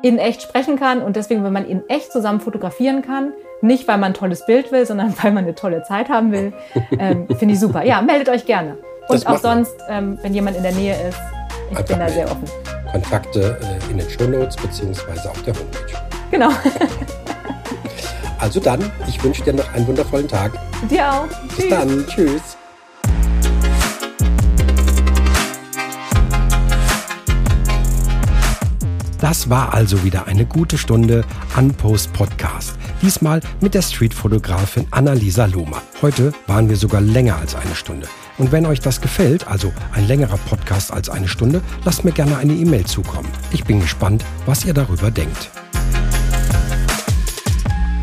in 0.02 0.18
echt 0.18 0.42
sprechen 0.42 0.78
kann. 0.78 1.02
Und 1.02 1.16
deswegen, 1.16 1.42
wenn 1.44 1.52
man 1.52 1.66
in 1.66 1.88
echt 1.88 2.12
zusammen 2.12 2.40
fotografieren 2.40 3.02
kann, 3.02 3.32
nicht 3.60 3.88
weil 3.88 3.98
man 3.98 4.12
ein 4.12 4.14
tolles 4.14 4.46
Bild 4.46 4.72
will, 4.72 4.86
sondern 4.86 5.14
weil 5.22 5.32
man 5.32 5.44
eine 5.44 5.54
tolle 5.54 5.82
Zeit 5.82 6.08
haben 6.08 6.32
will, 6.32 6.52
ähm, 6.98 7.26
finde 7.38 7.54
ich 7.54 7.60
super. 7.60 7.84
Ja, 7.84 8.02
meldet 8.02 8.28
euch 8.28 8.44
gerne. 8.44 8.76
Und 9.08 9.26
auch 9.26 9.38
sonst, 9.38 9.74
ähm, 9.88 10.18
wenn 10.22 10.32
jemand 10.32 10.56
in 10.56 10.62
der 10.62 10.72
Nähe 10.72 10.94
ist, 11.08 11.18
ich 11.70 11.78
Einfach 11.78 11.88
bin 11.88 11.98
da 11.98 12.08
sehr 12.08 12.26
offen. 12.26 12.44
Kontakte 12.92 13.58
äh, 13.60 13.90
in 13.90 13.98
den 13.98 14.08
Show 14.08 14.24
Notes 14.24 14.56
beziehungsweise 14.56 15.30
auf 15.30 15.42
der 15.42 15.54
Homepage. 15.54 15.94
Genau. 16.30 16.50
also 18.38 18.60
dann, 18.60 18.90
ich 19.08 19.22
wünsche 19.24 19.42
dir 19.42 19.54
noch 19.54 19.72
einen 19.74 19.86
wundervollen 19.86 20.28
Tag. 20.28 20.52
Dir 20.90 21.10
auch. 21.10 21.26
Bis 21.26 21.56
Tschüss. 21.56 21.70
dann. 21.70 22.06
Tschüss. 22.06 22.56
Das 29.22 29.48
war 29.48 29.72
also 29.72 30.02
wieder 30.02 30.26
eine 30.26 30.44
gute 30.44 30.76
Stunde 30.76 31.24
Unpost 31.56 32.12
Podcast. 32.12 32.74
Diesmal 33.02 33.40
mit 33.60 33.72
der 33.72 33.82
Streetfotografin 33.82 34.88
Annalisa 34.90 35.46
Lohmann. 35.46 35.80
Heute 36.02 36.32
waren 36.48 36.68
wir 36.68 36.76
sogar 36.76 37.00
länger 37.00 37.36
als 37.36 37.54
eine 37.54 37.76
Stunde. 37.76 38.08
Und 38.36 38.50
wenn 38.50 38.66
euch 38.66 38.80
das 38.80 39.00
gefällt, 39.00 39.46
also 39.46 39.72
ein 39.92 40.08
längerer 40.08 40.38
Podcast 40.38 40.92
als 40.92 41.08
eine 41.08 41.28
Stunde, 41.28 41.60
lasst 41.84 42.04
mir 42.04 42.10
gerne 42.10 42.36
eine 42.36 42.52
E-Mail 42.52 42.84
zukommen. 42.84 43.28
Ich 43.52 43.62
bin 43.62 43.80
gespannt, 43.80 44.24
was 44.44 44.64
ihr 44.64 44.74
darüber 44.74 45.12
denkt. 45.12 45.50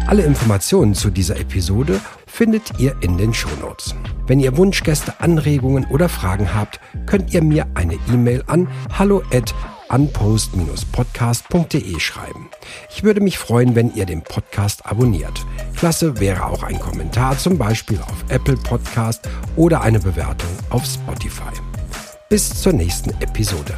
Alle 0.08 0.24
Informationen 0.24 0.94
zu 0.94 1.10
dieser 1.10 1.38
Episode 1.38 2.00
findet 2.28 2.80
ihr 2.80 2.96
in 3.02 3.18
den 3.18 3.34
Shownotes. 3.34 3.94
Wenn 4.26 4.40
ihr 4.40 4.56
Wunschgäste, 4.56 5.20
Anregungen 5.20 5.86
oder 5.90 6.08
Fragen 6.08 6.56
habt, 6.56 6.80
könnt 7.08 7.34
ihr 7.34 7.44
mir 7.44 7.68
eine 7.74 7.96
E-Mail 8.10 8.42
an 8.48 8.70
hallo@ 8.98 9.44
unpost-podcast.de 9.90 12.00
schreiben. 12.00 12.50
Ich 12.90 13.04
würde 13.04 13.22
mich 13.22 13.38
freuen, 13.38 13.76
wenn 13.76 13.94
ihr 13.94 14.06
den 14.06 14.24
Podcast 14.24 14.86
abonniert. 14.86 15.46
Klasse 15.76 16.20
wäre 16.20 16.46
auch 16.46 16.64
ein 16.64 16.80
Kommentar, 16.80 17.38
zum 17.38 17.58
Beispiel 17.58 18.00
auf 18.00 18.26
Apple 18.30 18.58
Podcast 18.58 19.28
oder 19.56 19.82
eine 19.82 20.00
Bewertung 20.00 20.50
auf 20.70 20.86
Spotify. 20.86 21.52
Bis 22.30 22.62
zur 22.62 22.74
nächsten 22.74 23.10
Episode. 23.22 23.78